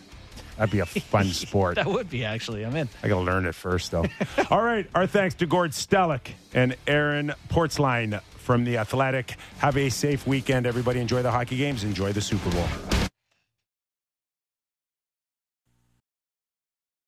That'd 0.58 0.72
be 0.72 0.80
a 0.80 0.86
fun 0.86 1.26
sport. 1.34 1.76
that 1.76 1.86
would 1.86 2.10
be 2.10 2.24
actually. 2.24 2.66
I'm 2.66 2.76
in. 2.78 2.88
I 3.04 3.10
got 3.10 3.16
to 3.16 3.22
learn 3.22 3.46
it 3.46 3.56
first, 3.56 3.92
though. 3.92 4.06
All 4.50 4.62
right. 4.64 4.90
Our 4.96 5.06
thanks 5.06 5.36
to 5.36 5.46
Gord 5.46 5.72
Stellick 5.72 6.30
and 6.54 6.78
Aaron 6.88 7.34
Portzline 7.50 8.22
from 8.38 8.64
The 8.64 8.78
Athletic. 8.78 9.36
Have 9.58 9.76
a 9.76 9.90
safe 9.90 10.26
weekend, 10.26 10.66
everybody. 10.66 11.02
Enjoy 11.02 11.22
the 11.22 11.32
hockey 11.32 11.58
games. 11.58 11.84
Enjoy 11.84 12.14
the 12.14 12.22
Super 12.22 12.50
Bowl. 12.52 13.05